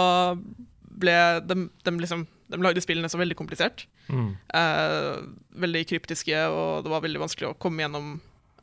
ble 0.97 1.13
de, 1.47 1.57
de 1.85 1.93
liksom 2.01 2.25
De 2.49 2.59
lagde 2.63 2.81
spillene 2.81 3.09
så 3.11 3.19
veldig 3.19 3.35
komplisert. 3.37 3.85
Mm. 4.07 4.29
Eh, 4.55 5.17
veldig 5.63 5.81
kryptiske, 5.89 6.37
og 6.47 6.85
det 6.85 6.91
var 6.93 7.01
veldig 7.03 7.19
vanskelig 7.25 7.49
å 7.49 7.57
komme 7.59 7.83
gjennom 7.83 8.13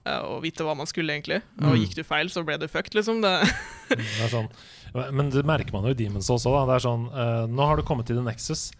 eh, 0.08 0.22
og 0.24 0.38
vite 0.44 0.64
hva 0.64 0.72
man 0.78 0.88
skulle, 0.88 1.12
egentlig. 1.18 1.42
Og 1.60 1.74
Mm. 1.74 1.82
gikk 1.82 1.98
du 1.98 2.02
feil, 2.08 2.30
så 2.32 2.40
ble 2.48 2.56
du 2.62 2.64
fucked, 2.68 2.94
liksom. 2.96 3.20
Det, 3.24 3.34
Det 3.92 4.24
er 4.24 4.32
sånn. 4.32 4.48
Men 5.12 5.28
det 5.34 5.44
merker 5.44 5.72
man 5.76 5.84
jo 5.84 5.92
i 5.92 5.98
Demons 5.98 6.30
også. 6.32 6.48
Da. 6.54 6.64
Det 6.70 6.78
er 6.78 6.84
sånn, 6.86 7.04
øh, 7.12 7.44
nå 7.52 7.66
har 7.68 7.76
du 7.76 7.84
kommet 7.84 8.06
til 8.08 8.16
The 8.16 8.24
Nexus. 8.24 8.70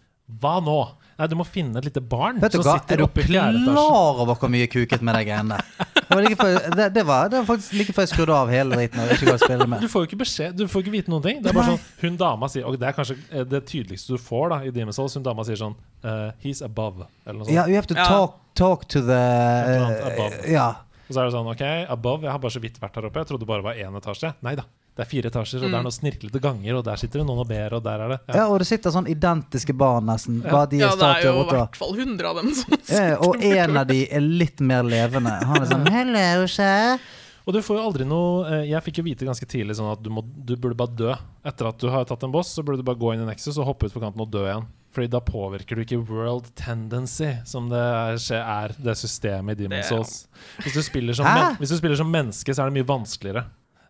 Hva 0.41 0.57
nå? 0.65 0.77
Nei, 1.19 1.27
Du 1.31 1.37
må 1.39 1.45
finne 1.47 1.79
et 1.79 1.85
lite 1.87 2.01
barn 2.01 2.41
Vet 2.43 2.51
du 2.51 2.57
som 2.59 2.65
hva, 2.67 2.79
sitter 2.81 2.97
er 2.97 2.99
du 2.99 3.05
oppe 3.05 3.21
i 3.23 3.27
fjerde 3.29 3.61
etasje. 3.61 3.75
klar 3.77 4.23
over 4.25 4.35
hvor 4.41 4.51
mye 4.51 4.67
kuket 4.73 5.03
med 5.05 5.15
de 5.15 5.21
greiene 5.29 5.59
der? 5.59 5.91
Det 5.95 6.17
var, 6.17 6.23
like 6.25 6.37
før, 6.41 6.57
det, 6.77 6.87
det, 6.95 7.05
var, 7.07 7.29
det 7.33 7.39
var 7.39 7.47
faktisk 7.49 7.73
like 7.79 7.93
før 7.97 8.03
jeg 8.05 8.11
skrudde 8.13 8.35
av 8.37 8.51
hele 8.53 8.77
driten 8.79 9.01
og 9.05 9.13
ikke 9.15 9.29
ga 9.31 9.37
spille 9.41 9.67
Du 9.67 9.71
med. 9.75 9.85
får 9.93 10.03
jo 10.05 10.09
ikke 10.11 10.19
beskjed, 10.25 10.57
du 10.59 10.65
får 10.69 10.83
ikke 10.85 10.95
vite 10.95 11.13
noen 11.13 11.25
ting. 11.25 11.39
Det 11.45 11.51
er 11.53 11.57
bare 11.57 11.75
sånn, 11.77 11.87
Hun 12.03 12.17
dama 12.21 12.49
sier 12.53 12.67
Og 12.69 12.77
det 12.81 12.89
er 12.91 12.97
kanskje 12.99 13.17
eh, 13.31 13.45
det 13.49 13.63
tydeligste 13.71 14.17
du 14.17 14.21
får 14.21 14.49
da 14.53 14.59
i 14.69 14.73
Demon's 14.75 14.99
Souls. 15.01 15.15
Hun 15.17 15.25
dama 15.27 15.45
sier 15.49 15.61
sånn 15.61 15.77
eh, 16.05 16.31
He's 16.45 16.61
above, 16.67 17.07
eller 17.25 17.39
noe 17.41 17.47
sånt. 17.49 17.55
Ja, 17.57 17.67
you 17.71 17.79
have 17.79 17.89
to 17.91 17.97
Ja. 17.99 18.05
talk, 18.11 18.37
talk 18.59 18.85
to 18.89 19.01
the 19.07 19.21
annet 19.21 20.05
above. 20.13 20.41
Ja. 20.51 20.69
Og 21.09 21.13
så 21.15 21.21
er 21.21 21.29
det 21.31 21.35
sånn 21.37 21.51
OK, 21.55 21.65
above. 21.95 22.25
Jeg 22.27 22.33
har 22.33 22.41
bare 22.43 22.57
så 22.59 22.63
vidt 22.65 22.81
vært 22.83 22.97
her 23.01 23.07
oppe. 23.11 23.21
Jeg 23.25 23.31
trodde 23.33 23.45
det 23.47 23.51
bare 23.55 23.65
var 23.71 23.75
én 23.81 23.97
etasje. 24.01 24.35
Nei 24.45 24.55
da. 24.61 24.65
Det 24.95 25.03
er 25.03 25.09
fire 25.11 25.31
etasjer, 25.33 25.59
og 25.59 25.67
det 25.67 25.75
er 25.75 25.81
Mm. 25.81 25.87
noen 25.89 25.97
snirklete 25.97 26.41
ganger, 26.41 26.77
og 26.79 26.85
der 26.87 26.97
sitter 27.01 27.19
det 27.19 27.27
noen 27.27 27.41
og 27.43 27.49
ber, 27.49 27.75
og 27.75 27.83
der 27.83 27.99
er 28.05 28.09
det 28.15 28.19
ja, 28.37 28.45
og 28.47 28.61
det 28.63 28.67
sitter 28.69 28.93
sånn 28.95 29.09
identiske 29.11 29.75
barn, 29.75 30.07
nesten. 30.07 30.37
Ja. 30.45 30.67
De 30.71 30.79
ja, 30.79 30.93
det 30.95 31.09
er 31.09 31.25
jo 31.25 31.33
i 31.43 31.49
hvert 31.51 31.77
fall 31.77 31.97
100 31.99 32.29
av 32.31 32.37
dem 32.39 32.53
som 32.55 32.77
Ja, 32.95 33.17
og 33.19 33.43
en 33.43 33.77
av 33.77 33.89
de 33.91 34.05
er 34.07 34.21
litt 34.23 34.61
mer 34.63 34.87
levende. 34.87 35.35
Han 35.51 35.63
er 35.63 35.67
sånn 35.67 35.91
Hello, 35.91 36.47
sir. 36.47 37.03
Og 37.45 37.53
du 37.53 37.61
får 37.61 37.77
jo 37.77 37.83
aldri 37.85 38.07
noe 38.09 38.47
eh, 38.49 38.63
Jeg 38.71 38.81
fikk 38.87 39.03
jo 39.03 39.05
vite 39.05 39.27
ganske 39.29 39.45
tidlig 39.51 39.75
sånn 39.77 39.91
at 39.93 40.01
du, 40.01 40.09
må, 40.15 40.23
du 40.25 40.55
burde 40.57 40.79
bare 40.79 40.95
dø. 40.97 41.11
Etter 41.45 41.69
at 41.69 41.83
du 41.83 41.91
har 41.93 42.07
tatt 42.09 42.23
en 42.25 42.33
boss, 42.33 42.55
så 42.55 42.63
burde 42.65 42.81
du 42.81 42.87
bare 42.87 42.97
gå 43.03 43.13
inn 43.13 43.27
i 43.27 43.29
Nexus 43.29 43.59
og 43.59 43.67
hoppe 43.69 43.91
ut 43.91 43.93
på 43.93 44.01
kanten 44.01 44.23
og 44.23 44.31
dø 44.33 44.47
igjen. 44.47 44.71
Fordi 44.95 45.11
da 45.11 45.19
påvirker 45.27 45.75
du 45.75 45.83
ikke 45.83 45.99
world 46.07 46.53
tendency, 46.55 47.33
som 47.45 47.67
det 47.69 47.83
er, 47.83 48.23
er 48.39 48.77
det 48.79 48.95
systemet 48.97 49.59
i 49.59 49.65
Demon's 49.67 49.91
Souls. 49.91 50.29
Hvis 50.63 50.79
du, 50.79 50.81
som 51.19 51.27
hvis 51.59 51.75
du 51.75 51.77
spiller 51.81 51.99
som 51.99 52.15
menneske, 52.15 52.55
så 52.55 52.63
er 52.63 52.71
det 52.71 52.79
mye 52.79 52.87
vanskeligere 52.87 53.43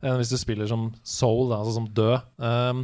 enn 0.05 0.19
hvis 0.21 0.31
du 0.31 0.37
spiller 0.39 0.69
som 0.71 0.87
soul, 1.07 1.49
da, 1.51 1.59
altså 1.63 1.75
som 1.79 1.87
død. 1.97 2.27
Um, 2.39 2.83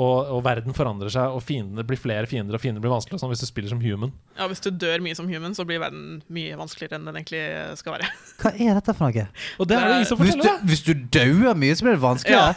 og, 0.00 0.30
og 0.36 0.40
verden 0.46 0.76
forandrer 0.76 1.10
seg, 1.12 1.34
og 1.34 1.42
fiendene 1.44 1.84
blir 1.86 1.98
flere 2.00 2.28
fiender, 2.30 2.56
og 2.56 2.62
fiender 2.62 2.82
blir 2.84 2.92
vanskeligere 2.94 3.20
sånn 3.24 3.32
hvis 3.34 3.42
du 3.42 3.48
spiller 3.48 3.72
som 3.72 3.82
human. 3.82 4.12
Ja, 4.38 4.46
Hvis 4.50 4.62
du 4.64 4.70
dør 4.70 5.02
mye 5.04 5.18
som 5.18 5.28
human, 5.28 5.56
så 5.58 5.66
blir 5.68 5.82
verden 5.82 6.20
mye 6.32 6.56
vanskeligere 6.60 7.00
enn 7.00 7.10
den 7.10 7.18
egentlig 7.20 7.42
skal 7.80 7.98
være. 7.98 8.10
Hva 8.40 8.54
er 8.54 8.78
dette 8.80 8.94
for 8.96 9.10
noe? 9.10 9.26
Og 9.58 9.68
det 9.70 9.76
er 9.76 9.86
det 9.90 9.98
ingen 9.98 10.10
som 10.12 10.22
Hvis 10.22 10.36
du, 10.38 10.44
forteller! 10.44 10.68
hvis 10.70 10.84
du 10.86 10.94
dauer 11.18 11.58
mye, 11.64 11.76
så 11.76 11.88
blir 11.88 11.98
det 11.98 12.04
vanskeligere? 12.06 12.54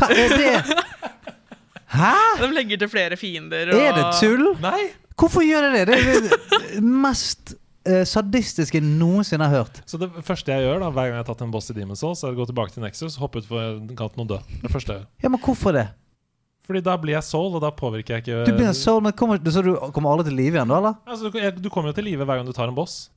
Hva 0.00 0.10
er 0.16 0.36
det? 0.40 0.80
Hæ? 1.90 2.14
De 2.40 2.50
legger 2.54 2.80
til 2.84 2.90
flere 2.90 3.16
fiender. 3.18 3.72
Og 3.74 3.80
Er 3.82 3.96
det 3.98 4.08
tull? 4.20 4.44
Nei! 4.62 4.82
Hvorfor 5.20 5.44
gjør 5.44 5.66
de 5.68 5.80
det? 5.84 5.86
Det 5.90 5.96
er 6.00 6.28
det 6.78 6.82
mest 6.86 7.54
eh, 7.90 8.02
sadistiske 8.08 8.78
jeg 8.78 8.86
noensinne 8.86 9.46
har 9.50 9.64
hørt. 9.64 9.80
Så 9.90 9.98
det 10.00 10.08
første 10.26 10.54
jeg 10.54 10.66
gjør 10.66 10.84
da 10.84 10.90
hver 10.94 11.10
gang 11.10 11.18
jeg 11.18 11.24
har 11.24 11.30
tatt 11.30 11.44
en 11.46 11.54
boss 11.54 11.70
i 11.72 11.76
Demon's 11.76 12.02
Souls, 12.04 12.22
er 12.24 12.34
å 12.34 12.38
gå 12.38 12.46
tilbake 12.50 12.74
til 12.74 12.84
Nexus, 12.86 13.18
hoppe 13.20 13.42
utfor 13.42 13.80
kanten 13.98 14.24
og 14.24 14.30
dø. 14.34 14.38
Det 14.62 14.72
første 14.72 14.94
jeg 14.94 15.02
gjør. 15.02 15.10
Ja, 15.26 15.32
men 15.34 15.42
hvorfor 15.44 15.76
det? 15.76 15.88
Fordi 16.70 16.82
da 16.86 16.94
blir 17.02 17.16
jeg 17.16 17.26
soul, 17.26 17.54
og 17.58 17.64
da 17.64 17.72
påvirker 17.74 18.14
jeg 18.14 18.22
ikke 18.22 18.42
Du 18.46 18.52
blir 18.54 18.68
en 18.70 18.76
soul, 18.78 19.00
men 19.02 19.14
kommer, 19.18 19.40
så 19.50 19.62
du 19.66 19.72
kommer 19.90 20.12
alle 20.12 20.26
til 20.28 20.36
live 20.38 20.54
igjen 20.54 20.70
da, 20.70 20.76
eller? 20.78 21.00
altså, 21.02 21.26
du, 21.26 21.38
jeg, 21.42 21.56
du 21.58 21.66
kommer 21.72 21.90
jo 21.90 21.98
til 21.98 22.06
live 22.06 22.26
hver 22.28 22.38
gang 22.38 22.46
du 22.46 22.54
tar 22.54 22.70
en 22.70 22.76
boss. 22.76 23.08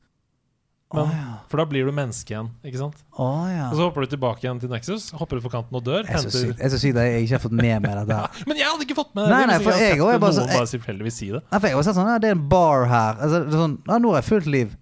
Men, 0.93 1.07
oh, 1.07 1.13
ja. 1.17 1.29
For 1.49 1.57
da 1.57 1.63
blir 1.65 1.87
du 1.89 1.93
menneske 1.95 2.29
igjen. 2.35 2.49
ikke 2.61 2.77
sant? 2.77 2.99
Oh, 3.17 3.47
ja. 3.49 3.65
Og 3.71 3.79
så 3.79 3.87
hopper 3.87 4.05
du 4.05 4.11
tilbake 4.11 4.45
igjen 4.45 4.59
til 4.61 4.69
Nexus, 4.69 5.07
hopper 5.17 5.39
du 5.39 5.41
for 5.41 5.53
kanten 5.55 5.79
og 5.79 5.81
dør. 5.85 6.05
Jeg 6.05 6.19
er 6.19 6.21
så 6.69 6.77
sykt 6.77 6.93
jeg 6.93 6.93
er 6.93 7.01
at 7.01 7.15
jeg 7.15 7.25
ikke 7.25 7.35
har 7.39 7.43
fått 7.47 7.55
med 7.57 7.81
meg 7.81 7.95
dette 7.97 8.17
her. 8.19 8.37
Men 8.51 8.61
jeg 8.61 8.69
hadde 8.69 8.85
ikke 8.85 8.97
fått 8.99 9.09
med! 9.17 9.31
Nei, 9.33 9.41
nei, 9.49 9.57
for 9.63 9.73
jeg, 9.81 9.97
jeg 9.97 10.03
bare 10.05 10.21
noen 10.21 10.37
så- 10.37 10.45
bare 10.53 10.69
tilfeldigvis 10.69 11.17
si 11.17 11.31
det. 11.33 11.41
Nei, 11.49 11.59
for 11.59 11.67
jeg 11.71 11.79
har 11.79 11.87
sett 11.89 11.97
sånn, 11.97 12.11
ja, 12.13 12.21
det 12.21 12.29
er 12.29 12.37
en 12.37 12.45
bar 12.53 12.85
her. 12.91 13.17
Altså, 13.25 13.41
sånn, 13.57 13.75
ja, 13.89 13.99
nå 14.05 14.13
har 14.13 14.21
jeg 14.21 14.29
fullt 14.29 14.49
liv. 14.53 14.77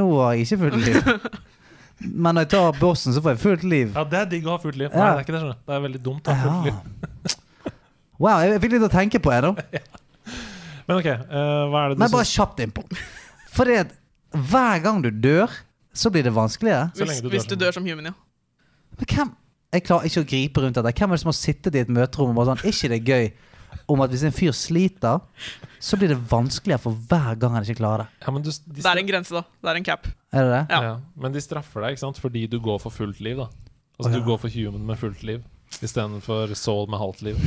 Nå 0.00 0.08
har 0.20 0.36
jeg 0.38 0.46
ikke 0.46 0.60
fullt 0.62 0.80
liv. 0.86 1.28
Men 2.24 2.38
når 2.38 2.46
jeg 2.46 2.52
tar 2.54 2.78
bossen, 2.80 3.12
så 3.16 3.20
får 3.24 3.34
jeg 3.34 3.42
fullt 3.42 3.66
liv. 3.74 3.90
Ja, 3.98 4.06
det 4.14 4.22
er 4.22 4.30
digg 4.30 4.46
å 4.46 4.54
ha 4.54 4.62
fullt 4.62 4.78
liv. 4.78 4.88
Nei, 4.94 5.02
det 5.02 5.18
er 5.18 5.26
ikke 5.26 5.34
det, 5.34 5.42
skjønner. 5.42 5.58
Det 5.66 5.76
er 5.76 5.82
veldig 5.90 6.02
dumt 6.06 6.30
å 6.30 6.36
ha 6.36 6.46
fullt 6.46 6.70
liv. 6.70 7.36
Wow, 8.20 8.42
jeg 8.44 8.60
fikk 8.60 8.74
litt 8.74 8.82
å 8.84 8.90
tenke 8.92 9.16
på, 9.24 9.30
jeg 9.32 9.40
nå. 9.46 9.54
Men 10.84 10.98
ok, 10.98 11.06
uh, 11.08 11.68
hva 11.72 11.84
er 11.86 11.92
det 11.92 11.96
du 11.96 12.02
Men 12.02 12.12
bare 12.12 12.28
kjapt 12.28 12.58
innpå. 12.60 12.82
Fordi 13.54 13.78
at 13.80 13.94
hver 14.32 14.82
gang 14.82 15.02
du 15.02 15.10
dør, 15.10 15.50
så 15.94 16.10
blir 16.10 16.22
det 16.22 16.32
vanskeligere. 16.34 16.90
Så 16.94 17.04
lenge 17.04 17.20
hvis, 17.20 17.20
du 17.22 17.28
dør 17.28 17.34
hvis 17.34 17.46
du 17.48 17.54
som- 17.54 17.58
dør 17.58 17.72
som 17.72 17.86
human, 17.86 18.04
ja. 18.04 18.12
Men 18.98 19.06
hvem 19.06 19.36
Jeg 19.72 19.84
klarer 19.84 20.02
ikke 20.02 20.22
å 20.24 20.26
gripe 20.26 20.60
rundt 20.60 20.74
dette. 20.74 20.92
Hvem 20.98 21.10
er 21.10 21.14
det 21.14 21.20
som 21.20 21.28
har 21.28 21.38
sittet 21.38 21.74
i 21.76 21.78
et 21.78 21.88
møterom 21.88 22.30
og 22.30 22.34
bare 22.34 22.56
sånn 22.56 22.64
Er 22.64 22.72
ikke 22.72 22.88
det 22.90 23.04
gøy 23.06 23.32
om 23.88 24.00
at 24.00 24.10
hvis 24.10 24.24
en 24.24 24.32
fyr 24.32 24.50
sliter, 24.50 25.20
så 25.78 25.96
blir 25.96 26.08
det 26.08 26.18
vanskeligere 26.28 26.80
for 26.80 26.90
hver 26.92 27.38
gang 27.38 27.52
han 27.54 27.62
ikke 27.62 27.78
klarer 27.78 27.98
det? 27.98 28.08
Ja, 28.26 28.32
men 28.32 28.42
du, 28.42 28.50
de 28.50 28.82
Det 28.82 28.84
er 28.84 28.98
en 28.98 29.06
grense, 29.06 29.30
da. 29.30 29.42
Det 29.62 29.70
er 29.70 29.76
en 29.76 29.84
cap. 29.84 30.06
Er 30.32 30.42
det 30.42 30.50
det? 30.50 30.74
Ja. 30.74 30.80
Ja. 30.82 30.96
Men 31.16 31.32
de 31.32 31.38
straffer 31.40 31.80
deg 31.82 31.94
ikke 31.94 32.02
sant? 32.02 32.18
fordi 32.18 32.48
du 32.50 32.58
går 32.58 32.80
for 32.80 32.90
fullt 32.90 33.20
liv. 33.20 33.36
da 33.36 33.46
Altså 34.00 34.10
Å, 34.10 34.12
ja. 34.12 34.18
Du 34.18 34.24
går 34.26 34.38
for 34.40 34.48
human 34.48 34.86
med 34.86 34.98
fullt 34.98 35.22
liv 35.22 35.44
istedenfor 35.70 36.54
soul 36.56 36.88
med 36.90 36.98
halvt 36.98 37.22
liv. 37.22 37.38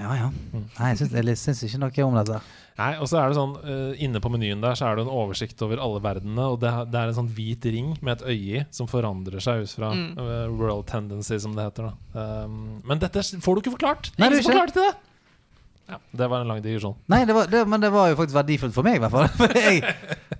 Ja, 0.00 0.14
ja. 0.14 0.28
Mm. 0.54 0.64
Nei, 0.78 0.88
jeg 0.94 0.98
syns, 1.02 1.12
jeg 1.12 1.36
syns 1.36 1.62
ikke 1.68 1.78
noe 1.78 2.06
om 2.08 2.14
dette. 2.24 2.40
Nei, 2.78 2.90
og 2.96 3.04
så 3.10 3.18
er 3.20 3.28
det 3.28 3.36
sånn 3.36 3.50
uh, 3.60 4.00
Inne 4.00 4.20
på 4.24 4.30
menyen 4.32 4.62
der 4.64 4.72
Så 4.78 4.86
er 4.88 4.96
det 4.96 5.02
en 5.04 5.10
oversikt 5.12 5.60
over 5.66 5.76
alle 5.82 6.00
verdenene, 6.00 6.46
og 6.54 6.60
det, 6.62 6.70
er- 6.72 6.86
det 6.88 7.00
er 7.02 7.10
en 7.12 7.18
sånn 7.18 7.28
hvit 7.36 7.66
ring 7.68 7.90
med 8.00 8.14
et 8.16 8.26
øye 8.32 8.62
i 8.62 8.64
som 8.72 8.88
forandrer 8.88 9.44
seg 9.44 9.66
ut 9.66 9.74
fra 9.76 9.90
Mm. 9.92 10.16
uh, 10.16 10.48
world 10.56 10.86
tendency, 10.88 11.36
som 11.38 11.52
det 11.58 11.66
heter. 11.68 11.90
da 12.14 12.44
um, 12.46 12.80
Men 12.88 12.98
dette 13.02 13.20
får 13.44 13.54
du 13.54 13.60
ikke 13.66 13.74
forklart! 13.76 14.12
Nei, 14.16 14.26
Ingen 14.30 14.38
det 14.38 14.44
ikke 14.44 14.52
forklart 14.54 14.72
forklarte 14.72 14.88
det! 14.88 15.08
Ja, 15.92 15.96
det 16.16 16.26
var 16.30 16.40
en 16.40 16.48
lang 16.48 16.60
digresjon. 16.64 16.94
Nei, 17.12 17.24
det 17.28 17.34
var, 17.36 17.48
det, 17.52 17.64
men 17.68 17.80
det 17.82 17.90
var 17.92 18.08
jo 18.08 18.16
faktisk 18.16 18.36
verdifullt 18.38 18.72
for 18.72 18.86
meg, 18.86 18.96
i 18.96 19.02
hvert 19.02 19.12
fall. 19.12 19.28
For 19.40 19.52
jeg, 19.58 19.82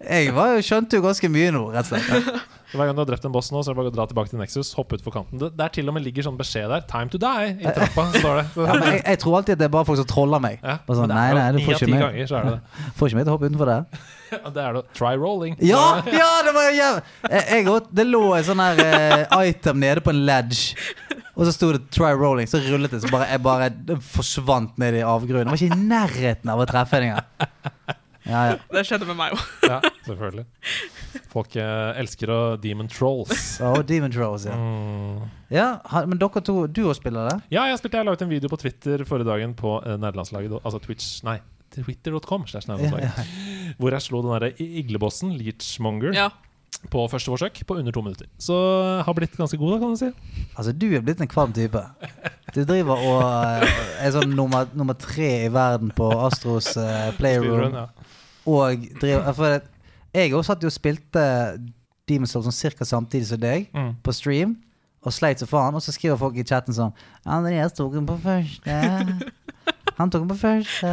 jeg 0.01 0.33
var 0.33 0.55
jo, 0.55 0.63
skjønte 0.65 0.97
jo 0.97 1.03
ganske 1.05 1.29
mye 1.35 1.51
nå, 1.53 1.65
rett 1.75 1.91
og 1.93 1.99
slett. 2.07 2.31
Hver 2.73 2.89
gang 2.89 2.97
du 2.97 3.03
har 3.03 3.09
drept 3.11 3.27
en 3.29 3.33
boss 3.35 3.51
nå, 3.53 3.61
så 3.61 3.71
er 3.71 3.75
det 3.75 3.81
bare 3.83 3.91
å 3.91 3.95
dra 3.95 4.07
tilbake 4.09 4.33
til 4.33 4.41
Nexus, 4.41 4.71
hoppe 4.79 4.97
ut 4.97 5.03
for 5.05 5.13
kanten. 5.13 5.37
Det, 5.41 5.51
der 5.59 5.73
til 5.75 5.91
og 5.91 5.97
med 5.97 6.07
ligger 6.07 6.25
sånn 6.25 6.39
beskjed 6.39 6.71
der. 6.73 6.87
'Time 6.89 7.13
to 7.13 7.21
die' 7.21 7.51
i 7.61 7.75
trappa, 7.77 8.07
står 8.17 8.39
det. 8.39 8.45
Ja, 8.57 8.73
men 8.73 8.87
jeg, 8.89 9.03
jeg 9.05 9.21
tror 9.21 9.37
alltid 9.39 9.57
at 9.59 9.61
det 9.61 9.69
er 9.69 9.75
bare 9.77 9.89
folk 9.91 10.01
som 10.01 10.09
troller 10.09 10.41
meg. 10.41 10.59
Ja, 10.65 10.79
sånn, 10.89 11.13
nei, 11.13 11.27
er 11.29 11.39
nei, 11.39 11.47
du 11.53 11.61
får 11.67 11.77
ikke 11.77 11.91
meg 11.93 12.05
ganger 12.07 12.31
så 12.31 12.39
er 12.39 12.49
det 12.49 12.55
det. 12.57 12.83
Får 12.99 13.11
ikke 13.11 13.19
meg 13.19 13.27
til 13.27 13.33
å 13.33 13.37
hoppe 13.37 13.51
utenfor 13.53 13.73
det. 13.73 13.79
Det 14.33 14.63
er 14.65 14.77
det. 14.79 14.83
Try 14.97 15.13
rolling. 15.21 15.59
Ja! 15.61 16.01
ja, 16.09 16.29
det 16.41 16.55
var 16.57 16.71
jo 16.71 16.77
jævlig 16.79 17.83
Det 17.93 18.07
lå 18.09 18.23
en 18.33 18.47
sånn 18.47 18.63
her 18.65 18.79
eh, 18.81 19.35
item 19.51 19.77
nede 19.83 20.01
på 20.01 20.09
en 20.15 20.23
ledge, 20.25 20.73
og 21.37 21.45
så 21.45 21.53
sto 21.53 21.69
det 21.77 21.83
'try 21.93 22.15
rolling'. 22.17 22.49
Så 22.49 22.63
rullet 22.65 22.97
det, 22.97 23.03
så 23.05 23.13
bare, 23.13 23.29
jeg 23.29 23.45
bare 23.45 23.69
forsvant 24.15 24.81
ned 24.81 24.97
i 25.03 25.05
avgrunnen. 25.05 25.53
Jeg 25.53 25.53
var 25.53 25.61
ikke 25.61 25.77
i 25.77 25.91
nærheten 25.93 26.55
av 26.55 26.65
å 26.65 26.69
treffe 26.73 26.97
en 26.97 27.11
engang. 27.11 27.99
Ja, 28.27 28.43
ja. 28.53 28.57
Det 28.75 28.85
skjedde 28.87 29.07
med 29.09 29.17
meg 29.19 29.33
òg. 29.35 29.41
Ja, 29.67 29.79
selvfølgelig. 30.07 30.45
Folk 31.33 31.57
eh, 31.61 32.01
elsker 32.01 32.31
å 32.33 32.41
demon 32.61 32.89
trolls. 32.93 33.57
Oh, 33.65 33.81
Demon 33.87 34.13
Trolls, 34.15 34.45
ja. 34.49 34.55
Mm. 34.57 35.25
ja. 35.53 35.67
ha- 35.93 36.05
Men 36.09 36.21
dere 36.21 36.43
to, 36.45 36.55
du 36.69 36.85
òg 36.89 36.95
spiller 36.99 37.31
det? 37.33 37.39
Ja, 37.57 37.65
jeg, 37.71 37.81
spilte, 37.81 37.99
jeg 38.01 38.09
la 38.09 38.15
ut 38.17 38.23
en 38.25 38.31
video 38.33 38.53
på 38.53 38.61
Twitter 38.63 39.03
forrige 39.09 39.31
dagen 39.33 39.57
på 39.59 39.79
eh, 39.83 39.97
nederlandslaget. 39.99 40.55
Altså 40.63 40.81
Twitch 40.85 41.11
Nei, 41.27 41.39
twitter.com. 41.75 42.47
Hvor 42.47 43.97
jeg 43.97 44.05
slo 44.05 44.23
den 44.25 44.35
derre 44.37 44.53
iglebossen, 44.61 45.35
Leechmonger, 45.39 46.15
Ja. 46.17 46.31
På 46.93 47.03
første 47.13 47.31
forsøk 47.31 47.61
på 47.69 47.77
under 47.79 47.93
to 47.95 48.03
minutter. 48.03 48.27
Så 48.43 48.55
jeg 48.57 49.05
har 49.07 49.15
blitt 49.15 49.37
ganske 49.39 49.59
god, 49.61 49.75
da, 49.75 49.79
kan 49.83 49.93
du 49.95 50.01
si. 50.01 50.09
Altså, 50.57 50.73
du 50.73 50.87
er 50.97 51.05
blitt 51.05 51.21
en 51.23 51.31
kvalm 51.31 51.53
type. 51.57 51.83
Du 52.55 52.63
driver 52.69 52.99
og 52.99 53.21
eh, 53.63 53.77
er 54.07 54.15
sånn 54.17 54.35
nummer, 54.37 54.67
nummer 54.77 54.97
tre 54.99 55.29
i 55.47 55.53
verden 55.53 55.93
på 55.97 56.09
Astros 56.27 56.73
uh, 56.77 57.13
Playroom. 57.21 57.77
Og 58.51 58.89
driver 59.01 59.33
for 59.39 59.61
Jeg 60.13 60.35
også 60.35 60.53
satt 60.53 60.65
jo 60.67 60.69
og 60.69 60.75
spilte 60.75 61.23
Demon's 62.11 62.35
Love 62.35 62.49
sånn 62.51 62.57
cirka 62.57 62.85
samtidig 62.85 63.29
som 63.31 63.41
deg, 63.41 63.69
Mm. 63.73 63.95
på 64.03 64.13
stream. 64.13 64.57
Og 65.03 65.13
sleit 65.15 65.41
så 65.41 65.47
faen. 65.49 65.75
Og 65.75 65.83
så 65.83 65.93
skriver 65.95 66.19
folk 66.21 66.37
i 66.37 66.45
chatten 66.45 66.75
sånn 66.77 66.93
Andreas 67.25 67.73
tok 67.79 67.95
den 67.95 68.07
på 68.07 68.19
første. 68.23 68.77
Han 69.99 70.13
tok 70.13 70.25
den 70.25 70.31
på 70.33 70.39
første. 70.41 70.93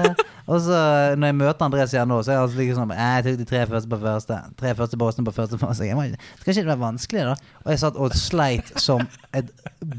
Og 0.49 0.61
så 0.65 0.79
når 1.19 1.29
jeg 1.31 1.37
møter 1.39 1.65
Andres 1.67 1.93
igjen 1.93 2.09
nå, 2.09 2.19
så 2.25 2.33
er 2.33 2.41
han 2.41 2.57
like 2.57 2.75
sånn 2.77 2.93
«Eh, 2.95 3.13
Jeg 3.19 3.25
tok 3.27 3.39
de 3.41 3.47
tre 3.51 3.61
første 3.69 3.91
på 3.91 3.99
første. 4.01 4.39
Tre 4.59 4.73
første 4.79 4.99
på 4.99 5.35
første 5.35 5.61
fase. 5.61 5.87
Jeg 5.87 6.17
Skal 6.41 6.53
ikke 6.53 6.63
det 6.63 6.71
være 6.73 6.81
vanskelig, 6.83 7.25
da? 7.29 7.35
Og 7.65 7.71
jeg 7.73 7.81
satt 7.83 7.99
og 8.01 8.17
sleit 8.17 8.73
som 8.81 9.05
et 9.35 9.51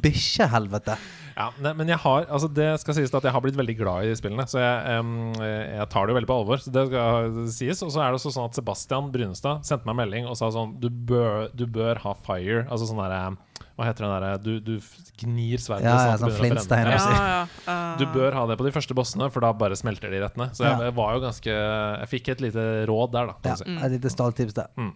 bikkjehelvete. 0.03 0.97
Ja, 1.41 1.47
men 1.73 1.89
jeg 1.89 1.97
har 2.03 2.27
Altså 2.29 2.49
det 2.53 2.69
skal 2.83 2.97
sies 2.99 3.13
at 3.15 3.25
jeg 3.25 3.33
har 3.33 3.41
blitt 3.41 3.57
veldig 3.57 3.77
glad 3.79 4.05
i 4.05 4.11
de 4.11 4.17
spillene. 4.19 4.45
Så 4.51 4.61
jeg, 4.61 4.99
um, 5.01 5.31
jeg 5.41 5.87
tar 5.93 6.07
det 6.07 6.13
jo 6.13 6.19
veldig 6.19 6.31
på 6.31 6.39
alvor. 6.43 6.61
Så 6.61 6.73
det 6.75 6.87
skal 6.91 7.39
sies 7.55 7.85
Og 7.87 7.95
så 7.95 8.03
er 8.03 8.11
det 8.11 8.21
også 8.21 8.35
sånn 8.35 8.51
at 8.51 8.59
Sebastian 8.59 9.13
Brynestad 9.15 9.65
sendte 9.69 9.87
meg 9.89 9.95
en 9.97 10.03
melding 10.03 10.29
og 10.31 10.37
sa 10.41 10.51
sånn 10.53 10.77
Du 10.83 10.91
bør, 10.91 11.49
du 11.57 11.65
bør 11.71 12.03
ha 12.05 12.17
fire. 12.27 12.67
Altså 12.69 12.91
sånn 12.91 13.01
derre 13.01 13.23
Hva 13.81 13.87
heter 13.89 14.05
den 14.05 14.13
derre 14.13 14.31
Du, 14.45 14.51
du 14.61 14.75
gnir 15.23 15.57
sverdet 15.63 15.87
Ja, 15.89 15.95
ja, 16.11 16.17
sånn 16.21 16.35
flintstein. 16.37 16.91
Ja, 16.93 17.47
eh, 17.65 17.97
Du 17.97 18.05
bør 18.13 18.37
ha 18.37 18.43
det 18.51 18.59
på 18.61 18.67
de 18.69 18.73
første 18.77 18.93
bossene, 18.99 19.31
for 19.33 19.41
da 19.41 19.55
bare 19.57 19.79
smelter 19.81 20.13
de 20.13 20.21
rett 20.21 20.37
ned. 20.37 20.53
Så 20.53 20.67
jeg, 20.67 20.75
Ja. 20.77 20.85
jeg 20.91 20.95
var 21.01 21.15
jo 21.17 21.23
ganske 21.25 21.55
Jeg 21.57 22.09
fikk 22.13 22.29
et 22.35 22.41
lite 22.45 22.67
råd 22.91 23.13
der, 23.17 23.33
da. 23.33 23.35
Ja, 23.49 23.57
si. 23.57 23.65
et 23.65 23.95
lite 23.97 24.13
stalltips 24.13 24.53
der. 24.61 24.69
Mm. 24.77 24.93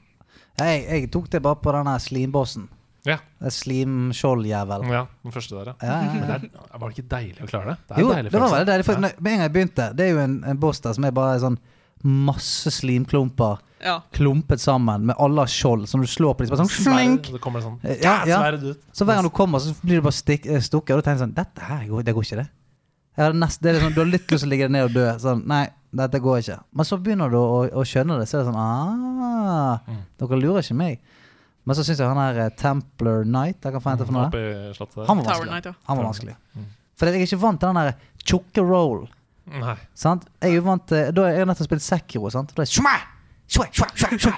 Jeg, 0.60 0.84
jeg 0.90 1.10
tok 1.16 1.30
det 1.32 1.40
bare 1.42 1.56
på 1.64 1.72
den 1.72 1.88
slimbossen. 2.04 2.68
Ja. 3.04 3.18
Slimskjoldjævel. 3.48 4.86
ja, 4.88 5.06
den 5.24 5.32
første 5.34 5.56
der, 5.58 5.72
ja. 5.72 5.74
Ja, 5.82 5.96
ja, 6.04 6.12
Men 6.12 6.28
det 6.28 6.36
er, 6.52 6.78
var 6.78 6.88
det 6.90 6.96
ikke 6.98 7.08
deilig 7.10 7.42
å 7.44 7.48
klare 7.50 7.66
det? 7.74 7.76
Det 7.88 7.96
er 7.96 8.00
Jo, 8.00 8.08
det 8.30 8.40
var 8.40 8.50
veldig 8.54 8.68
deilig. 8.70 8.84
For 8.86 8.94
Ja. 8.94 9.00
med 9.00 9.12
en 9.32 9.38
gang 9.38 9.40
jeg 9.44 9.52
begynte, 9.52 9.88
det 9.96 10.06
er 10.06 10.10
jo 10.14 10.18
en, 10.22 10.36
en 10.44 10.56
boss 10.58 10.80
der 10.80 10.92
som 10.96 11.04
er 11.04 11.10
bare 11.12 11.38
sånn 11.40 11.58
masse 12.04 12.70
slimklumper 12.70 13.58
ja. 13.84 14.00
klumpet 14.16 14.62
sammen 14.62 15.06
med 15.10 15.16
alle 15.20 15.44
skjold. 15.50 15.86
Så 15.88 15.98
når 15.98 16.08
du 16.08 16.12
slår 16.14 16.34
på 16.34 16.44
dem, 16.44 16.50
så 16.50 16.56
bare 16.56 16.66
sånn 16.66 16.84
slink. 16.88 17.30
det 17.34 17.40
kommer 17.44 17.60
det 17.62 17.68
sånn 17.68 18.02
Ja, 18.02 18.16
ja. 18.28 18.40
Så 18.96 19.06
hver 19.06 19.20
gang 19.20 19.28
du 19.28 19.32
kommer, 19.34 19.62
så 19.62 19.74
blir 19.82 20.00
du 20.00 20.06
bare 20.06 20.16
stikk, 20.16 20.48
eh, 20.48 20.62
stukket. 20.64 20.96
Og 20.96 21.02
du 21.02 21.06
tenker 21.06 21.24
sånn 21.26 21.34
Dette 21.36 21.64
her 21.68 21.86
går, 21.90 22.06
det 22.06 22.14
går 22.16 22.28
ikke, 22.28 22.44
det. 22.44 22.50
Nest, 23.38 23.60
det 23.62 23.70
er 23.70 23.78
liksom, 23.78 23.94
du 23.94 24.00
har 24.02 24.10
litt 24.10 24.30
lyst 24.32 24.42
til 24.42 24.48
å 24.48 24.52
ligge 24.54 24.68
ned 24.72 24.88
og 24.88 24.94
dø. 24.96 25.06
Sånn, 25.22 25.44
nei, 25.50 25.64
dette 25.94 26.20
går 26.22 26.40
ikke. 26.42 26.56
Men 26.74 26.88
så 26.88 26.98
begynner 26.98 27.30
du 27.30 27.38
å, 27.38 27.60
å 27.70 27.84
skjønne 27.86 28.18
det. 28.18 28.26
Så 28.30 28.38
er 28.38 28.42
det 28.42 28.50
sånn 28.50 28.60
ah, 28.60 29.78
Mm. 29.84 30.00
Dere 30.20 30.38
lurer 30.40 30.64
ikke 30.64 30.76
meg. 30.78 31.02
Men 31.64 31.76
så 31.76 31.84
syns 31.84 32.00
jeg 32.00 32.08
han 32.08 32.20
her 32.20 32.38
eh, 32.44 32.52
Templar 32.60 33.22
Knight 33.24 33.64
jeg 33.64 33.74
kan 33.74 33.82
få 33.82 33.92
hente 33.92 34.06
for 34.08 34.16
noe. 34.16 34.44
Slottet 34.76 34.98
der. 35.00 35.08
Han 35.08 35.20
var 35.20 35.28
vanskelig. 35.28 35.50
Knight, 35.50 35.68
ja. 35.68 35.74
Han 35.88 36.00
var 36.00 36.08
vanskelig. 36.08 36.36
Mm. 36.54 36.66
For 36.94 37.10
jeg 37.10 37.20
er 37.20 37.28
ikke 37.28 37.40
vant 37.44 37.60
til 37.62 37.70
den 37.70 37.80
der 37.80 38.24
tjukke 38.24 38.64
roll. 38.66 39.04
Nei. 39.54 39.76
Sant? 39.98 40.24
Jeg 40.40 40.54
er 40.54 40.56
jo 40.56 40.64
vant 40.64 40.86
til 40.88 41.10
Da 41.12 41.26
har 41.26 41.34
jeg 41.36 41.48
nettopp 41.50 41.68
spilt 41.68 41.84
Sekiro. 41.84 42.30
Sant? 42.32 42.54
Da 42.56 42.64
er 42.64 42.70
det 42.70 42.74
shwa, 43.48 43.66
shwa, 43.72 44.18
shwa. 44.18 44.34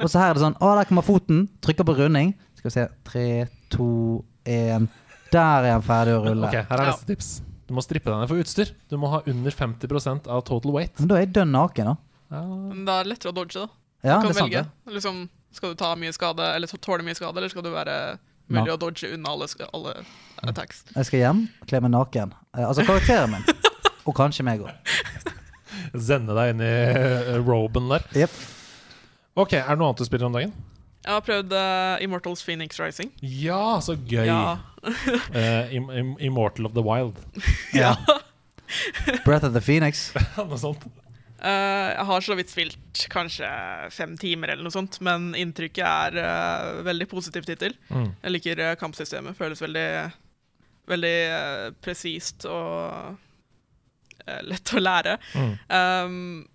Og 0.00 0.08
så 0.10 0.18
her 0.20 0.30
er 0.30 0.34
det 0.38 0.42
sånn 0.44 0.56
Å, 0.60 0.72
der 0.78 0.88
kommer 0.88 1.02
foten. 1.06 1.48
Trykker 1.64 1.86
på 1.88 1.94
runding. 1.98 2.34
Skal 2.58 2.68
vi 2.70 2.74
se. 2.74 2.88
Tre, 3.08 3.26
to, 3.72 3.86
én. 4.44 4.88
Der 5.32 5.64
er 5.68 5.72
han 5.78 5.82
ferdig 5.86 6.16
å 6.18 6.24
rulle. 6.26 6.48
Ok, 6.48 6.56
her 6.68 6.76
er 6.80 6.84
Ja. 6.84 6.92
neste 6.92 7.06
tips. 7.06 7.30
Du 7.70 7.74
må 7.74 7.82
strippe 7.86 8.10
deg 8.10 8.18
ned 8.18 8.28
for 8.28 8.40
utstyr. 8.42 8.72
Du 8.90 8.96
må 8.98 9.08
ha 9.12 9.20
under 9.30 9.50
50% 9.54 10.26
av 10.26 10.42
total 10.44 10.72
weight. 10.74 10.98
Men 10.98 11.08
da 11.08 11.14
er 11.20 11.20
jeg 11.26 11.32
dønn 11.36 11.52
naken, 11.54 11.84
da. 11.92 11.96
Ja. 12.34 12.40
Men 12.42 12.84
det 12.84 12.94
er 12.96 13.04
lettere 13.12 13.30
å 13.30 13.34
dodge, 13.36 13.54
da. 13.54 13.68
Ja, 14.02 14.16
Du 14.20 14.26
det 14.28 14.34
kan 14.34 14.40
sant, 14.40 14.52
velge. 14.52 14.64
det. 14.86 14.94
Liksom, 14.96 15.28
skal 15.52 15.70
du 15.70 15.74
ta 15.76 15.94
mye 15.94 16.12
skade, 16.12 16.40
eller 16.56 16.66
tåle 16.66 17.02
mye 17.06 17.14
skade, 17.14 17.36
eller 17.36 17.48
skal 17.52 17.62
du 17.62 17.70
være 17.70 18.18
mulig 18.50 18.72
å 18.74 18.78
dodge 18.78 19.12
unna 19.14 19.30
alle, 19.30 19.46
alle 19.72 19.94
attacks? 20.42 20.82
Jeg 20.96 21.06
skal 21.06 21.18
hjem, 21.20 21.48
kle 21.66 21.80
meg 21.86 21.90
naken. 21.94 22.32
Eh, 22.58 22.66
altså 22.66 22.82
karakteren 22.82 23.30
min. 23.30 23.44
Og 24.08 24.14
kanskje 24.16 24.42
meg 24.42 24.60
òg. 24.66 24.70
Zende 25.96 26.36
deg 26.36 26.54
inn 26.54 26.64
i 26.64 26.72
eh, 26.72 27.36
roben 27.44 27.88
der. 27.92 28.04
Yep. 28.24 28.40
Ok, 29.40 29.54
Er 29.54 29.68
det 29.72 29.78
noe 29.80 29.90
annet 29.90 30.02
du 30.02 30.08
spiller 30.08 30.28
om 30.28 30.36
dagen? 30.36 30.52
Jeg 31.00 31.14
har 31.14 31.22
prøvd 31.24 31.52
uh, 31.56 32.02
Immortals 32.04 32.42
Phoenix 32.44 32.76
Rising. 32.80 33.08
Ja, 33.24 33.78
så 33.80 33.94
gøy! 33.96 34.26
Ja. 34.28 34.58
uh, 34.84 35.72
im 35.76 35.88
im 35.90 36.16
Immortal 36.20 36.68
of 36.68 36.74
the 36.76 36.84
Wild. 36.84 37.16
Ja. 37.72 37.94
Breath 39.24 39.44
of 39.46 39.54
the 39.54 39.62
Phoenix. 39.64 40.10
noe 40.36 40.58
sånt. 40.60 40.84
Uh, 41.40 41.88
jeg 41.96 42.04
har 42.10 42.20
så 42.26 42.36
vidt 42.36 42.52
spilt 42.52 43.06
kanskje 43.10 43.48
fem 43.96 44.12
timer, 44.20 44.52
eller 44.52 44.66
noe 44.66 44.74
sånt, 44.74 45.00
men 45.00 45.30
inntrykket 45.40 46.20
er 46.20 46.82
veldig 46.84 47.08
positivt 47.08 47.48
hittil. 47.48 47.78
Mm. 47.88 48.10
Jeg 48.20 48.34
liker 48.36 48.62
kampsystemet. 48.82 49.38
Føles 49.40 49.64
veldig, 49.64 49.88
veldig 50.92 51.16
uh, 51.32 51.66
presist 51.80 52.44
og 52.44 53.16
lett 54.50 54.72
å 54.76 54.82
lære. 54.82 55.16
Mm. 55.34 55.52
Um, 55.68 56.48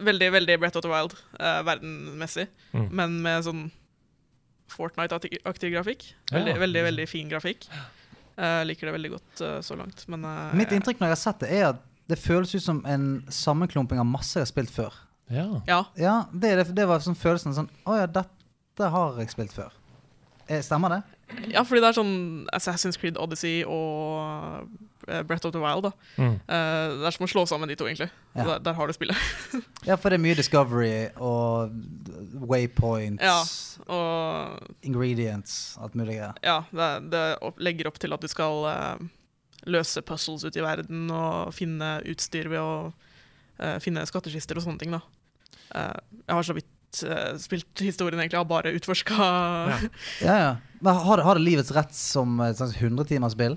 veldig, 0.00 0.30
veldig 0.32 0.58
Brett 0.62 0.76
of 0.80 0.82
the 0.86 0.88
Wild 0.92 1.14
uh, 1.40 1.60
verdenmessig, 1.66 2.48
Mm. 2.72 2.88
men 2.94 3.16
med 3.24 3.44
sånn 3.44 3.62
Fortnite-aktig 4.70 5.72
grafikk. 5.74 6.04
Veldig, 6.30 6.52
Ja. 6.54 6.58
veldig, 6.62 6.82
veldig 6.84 7.08
fin 7.08 7.28
grafikk. 7.28 7.66
Jeg 8.38 8.66
liker 8.66 8.86
det 8.86 8.92
veldig 8.94 9.10
godt 9.10 9.40
uh, 9.42 9.58
så 9.60 9.76
langt, 9.76 10.04
men 10.08 10.24
uh, 10.24 10.54
Mitt 10.56 10.70
inntrykk 10.72 11.00
når 11.02 11.10
jeg 11.10 11.16
har 11.16 11.22
sett 11.24 11.40
det, 11.42 11.50
er 11.58 11.64
at 11.74 11.80
det 12.08 12.18
føles 12.18 12.54
ut 12.54 12.62
som 12.62 12.78
en 12.88 13.24
sammenklumping 13.28 13.98
av 14.00 14.06
masse 14.06 14.38
jeg 14.38 14.46
har 14.46 14.50
spilt 14.52 14.70
før. 14.72 14.94
Ja. 15.30 15.60
Ja. 15.68 15.80
Ja, 16.00 16.14
det, 16.32 16.54
det, 16.58 16.64
det 16.78 16.86
var 16.88 17.02
sånn 17.04 17.14
følelsen 17.18 17.54
sånn 17.54 17.68
Å 17.86 17.98
ja, 18.00 18.06
dette 18.10 18.88
har 18.90 19.18
jeg 19.20 19.30
spilt 19.30 19.52
før. 19.54 19.70
Eh, 20.48 20.62
Stemmer 20.66 20.90
det? 20.96 21.02
ja, 21.52 21.62
fordi 21.62 21.82
det 21.84 21.90
er 21.92 21.98
sånn 22.00 22.14
Assassin's 22.56 22.98
Creed 22.98 23.18
Odyssey 23.20 23.60
og 23.62 24.66
eh, 25.08 25.22
Breath 25.22 25.46
of 25.46 25.52
the 25.52 25.60
Wild. 25.62 25.82
da. 25.86 25.92
Mm. 26.16 26.34
Eh, 26.34 26.96
det 27.00 27.06
er 27.08 27.16
som 27.16 27.26
å 27.26 27.30
slå 27.30 27.44
sammen 27.48 27.68
de 27.70 27.76
to, 27.76 27.86
egentlig. 27.88 28.10
Ja. 28.34 28.44
Der, 28.44 28.58
der 28.68 28.74
har 28.78 28.86
du 28.86 28.92
spillet. 28.96 29.16
Ja, 29.88 29.96
for 29.96 30.12
det 30.12 30.18
er 30.18 30.22
mye 30.24 30.36
Discovery 30.36 31.08
og 31.16 31.70
waypoints, 32.50 33.22
Ja. 33.24 33.38
Og 33.88 34.74
ingredients, 34.84 35.76
alt 35.80 35.94
mulig 35.96 36.18
greier. 36.18 36.34
ja, 36.44 36.58
det, 36.70 36.90
det 37.14 37.22
opp, 37.42 37.56
legger 37.58 37.88
opp 37.88 37.96
til 38.02 38.12
at 38.12 38.20
du 38.20 38.28
skal 38.28 38.66
uh, 38.68 39.06
løse 39.66 40.02
puzzles 40.04 40.44
ute 40.44 40.60
i 40.60 40.64
verden 40.64 41.08
og 41.10 41.54
finne 41.56 41.94
utstyr 42.08 42.50
ved 42.52 42.60
å 42.60 42.74
uh, 42.92 43.78
finne 43.80 44.04
skattkister 44.08 44.60
og 44.60 44.66
sånne 44.66 44.82
ting. 44.84 44.92
da. 44.92 45.00
Uh, 45.72 46.20
jeg 46.26 46.36
har 46.36 46.46
så 46.50 46.58
vidt 46.58 46.68
spilt 47.40 47.78
historien, 47.86 48.18
egentlig. 48.18 48.40
Har 48.40 48.48
bare 48.50 48.72
utforska 48.74 49.14
Ja. 49.16 49.76
Ja, 50.26 50.36
ja. 50.44 50.52
Men 50.82 50.96
har 50.96 51.20
har 51.22 51.38
det 51.38 51.44
livets 51.44 51.70
rett 51.76 51.92
som 51.94 52.40
et 52.42 52.56
slags 52.58 52.74
100-timersspill? 52.80 53.56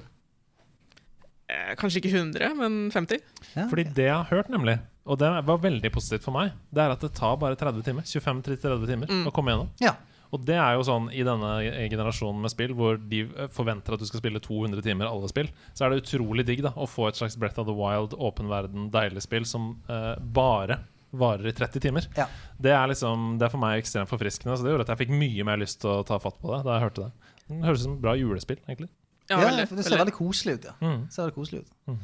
Eh, 1.54 1.74
kanskje 1.80 2.02
ikke 2.02 2.14
100, 2.18 2.54
men 2.60 2.80
50. 2.94 3.22
Ja. 3.56 3.68
Fordi 3.70 3.86
det 3.94 4.08
jeg 4.10 4.16
har 4.16 4.30
hørt, 4.32 4.50
nemlig, 4.54 4.80
og 5.06 5.20
det 5.22 5.30
var 5.46 5.62
veldig 5.64 5.92
positivt 5.94 6.24
for 6.26 6.36
meg, 6.36 6.52
det 6.74 6.82
er 6.86 6.94
at 6.96 7.02
det 7.06 7.14
tar 7.18 7.38
bare 7.42 7.56
30 7.60 7.84
timer. 7.86 8.04
25-30 8.08 8.88
timer 8.90 9.08
Mm. 9.14 9.28
å 9.28 9.34
komme 9.36 9.52
gjennom. 9.54 9.70
Ja. 9.84 9.96
Og 10.34 10.42
det 10.48 10.56
er 10.58 10.74
jo 10.80 10.82
sånn 10.88 11.12
i 11.14 11.22
denne 11.22 11.50
generasjonen 11.92 12.42
med 12.42 12.50
spill, 12.50 12.72
hvor 12.74 12.98
de 12.98 13.20
forventer 13.54 13.94
at 13.94 14.00
du 14.02 14.06
skal 14.10 14.20
spille 14.24 14.40
200 14.42 14.82
timer 14.82 15.06
alle 15.06 15.28
spill, 15.30 15.52
så 15.78 15.86
er 15.86 15.92
det 15.94 16.00
utrolig 16.08 16.46
digg 16.48 16.64
da 16.66 16.72
å 16.74 16.88
få 16.90 17.06
et 17.12 17.20
slags 17.20 17.38
Breath 17.38 17.60
of 17.62 17.68
the 17.68 17.76
Wild, 17.78 18.16
åpen 18.18 18.50
verden, 18.50 18.88
deilig 18.90 19.22
spill 19.28 19.46
som 19.46 19.76
eh, 19.88 20.16
bare 20.18 20.80
varer 21.14 21.46
i 21.46 21.54
30 21.54 21.80
timer. 21.84 22.08
Ja. 22.18 22.26
Det 22.58 22.72
er 22.74 22.88
liksom 22.90 23.38
Det 23.38 23.46
er 23.46 23.54
for 23.54 23.62
meg 23.62 23.84
ekstremt 23.84 24.10
forfriskende. 24.10 24.58
Så 24.58 24.64
det 24.66 24.72
gjorde 24.74 24.88
at 24.90 24.98
jeg 24.98 25.04
fikk 25.06 25.14
mye 25.20 25.46
mer 25.46 25.58
lyst 25.62 25.82
til 25.84 25.92
å 25.92 26.04
ta 26.08 26.18
fatt 26.18 26.40
på 26.42 26.50
det 26.56 26.64
da 26.66 26.80
jeg 26.80 26.88
hørte 26.88 27.04
det. 27.06 27.12
Det 27.52 27.60
høres 27.68 27.84
ut 27.84 27.86
som 27.86 27.94
et 27.94 28.02
bra 28.02 28.16
julespill, 28.18 28.58
egentlig. 28.66 28.90
Ja, 29.30 29.40
Ja, 29.40 29.48
veldig. 29.48 29.68
for 29.70 29.76
det 29.80 29.86
ser 29.86 29.98
veldig 29.98 30.14
koselig 30.18 30.54
ut, 30.60 30.66
ja. 30.70 30.74
Mm. 30.84 31.02
Ser 31.10 31.24
veldig 31.24 31.36
koselig 31.36 31.62
ut. 31.64 31.72
Mm. 31.88 31.98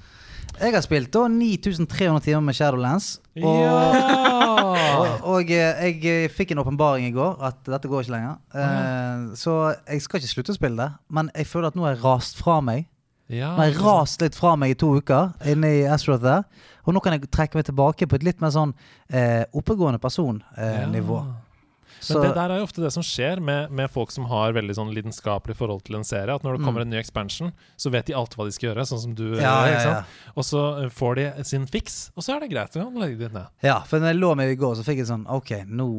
Jeg 0.59 0.74
har 0.74 0.82
spilt 0.82 1.11
da 1.13 1.28
9300 1.30 2.20
timer 2.26 2.41
med 2.41 2.55
Shadowlands. 2.57 3.09
Og, 3.38 3.59
og, 4.99 5.26
og 5.36 5.51
eh, 5.51 5.84
jeg 5.86 5.99
eh, 6.26 6.30
fikk 6.34 6.51
en 6.55 6.61
åpenbaring 6.63 7.05
i 7.07 7.13
går 7.15 7.38
at 7.45 7.59
dette 7.70 7.88
går 7.91 8.01
ikke 8.07 8.15
lenger. 8.15 8.39
Eh, 8.55 9.36
så 9.39 9.57
jeg 9.88 10.01
skal 10.01 10.20
ikke 10.24 10.32
slutte 10.34 10.55
å 10.55 10.57
spille 10.57 10.80
det, 10.82 10.89
men 11.15 11.30
jeg 11.36 11.47
føler 11.47 11.70
at 11.72 11.78
nå 11.78 11.86
har 11.86 11.95
jeg 11.95 12.03
rast 12.03 12.39
fra 12.41 12.59
meg. 12.65 12.88
Ja, 13.30 13.51
Nå 13.53 13.61
har 13.61 13.67
jeg 13.70 13.78
rast 13.86 14.24
litt 14.26 14.34
fra 14.34 14.55
meg 14.57 14.72
i 14.74 14.78
to 14.82 14.88
uker 14.97 15.36
inne 15.45 15.70
i 15.70 15.84
Astroth 15.86 16.24
der. 16.24 16.47
Og 16.89 16.95
nå 16.95 17.01
kan 17.05 17.13
jeg 17.13 17.28
trekke 17.30 17.59
meg 17.59 17.67
tilbake 17.67 18.07
på 18.09 18.17
et 18.17 18.24
litt 18.26 18.39
mer 18.41 18.49
sånn 18.55 18.72
eh, 19.13 19.43
oppegående 19.53 19.99
person-nivå. 20.01 21.20
Ja. 21.22 21.36
Så 22.00 22.16
Men 22.20 22.28
det 22.30 22.36
der 22.38 22.54
er 22.54 22.62
jo 22.62 22.68
ofte 22.68 22.82
det 22.84 22.91
som 22.95 23.04
skjer 23.06 23.41
med, 23.43 23.72
med 23.76 23.91
folk 23.91 24.12
som 24.12 24.26
har 24.32 24.54
veldig 24.56 24.76
sånn 24.78 24.93
lidenskapelig 24.95 25.58
forhold 25.60 25.84
til 25.88 26.00
en 26.00 26.08
serie. 26.08 26.36
At 26.36 26.45
når 26.47 26.58
det 26.58 26.66
kommer 26.66 26.82
en 26.86 26.89
ny 26.93 27.00
expansion, 27.02 27.52
så 27.78 27.91
vet 27.93 28.08
de 28.08 28.16
alt 28.18 28.34
hva 28.38 28.45
de 28.47 28.54
skal 28.56 28.70
gjøre. 28.72 28.86
Sånn 28.89 29.04
som 29.04 29.16
du 29.16 29.26
Mm. 29.30 29.41
ja, 29.41 29.58
ja, 29.68 29.82
ja. 29.84 30.00
Og 30.36 30.43
så 30.47 30.84
eh, 30.86 30.89
får 30.89 31.16
de 31.20 31.28
sin 31.43 31.68
fiks, 31.68 32.12
og 32.16 32.24
så 32.24 32.36
er 32.36 32.39
det 32.45 32.50
greit. 32.54 32.76
å 32.80 32.89
legge 33.00 33.18
det 33.20 33.34
ned. 33.34 33.47
ja, 33.62 33.82
for 33.86 34.00
når 34.00 34.14
jeg 34.14 34.20
lå 34.24 34.36
meg 34.36 34.52
i 34.52 34.56
går, 34.60 34.76
så 34.80 34.84
fikk 34.88 35.04
jeg 35.04 35.08
sånn 35.12 35.28
OK, 35.30 35.52
nå 35.68 35.89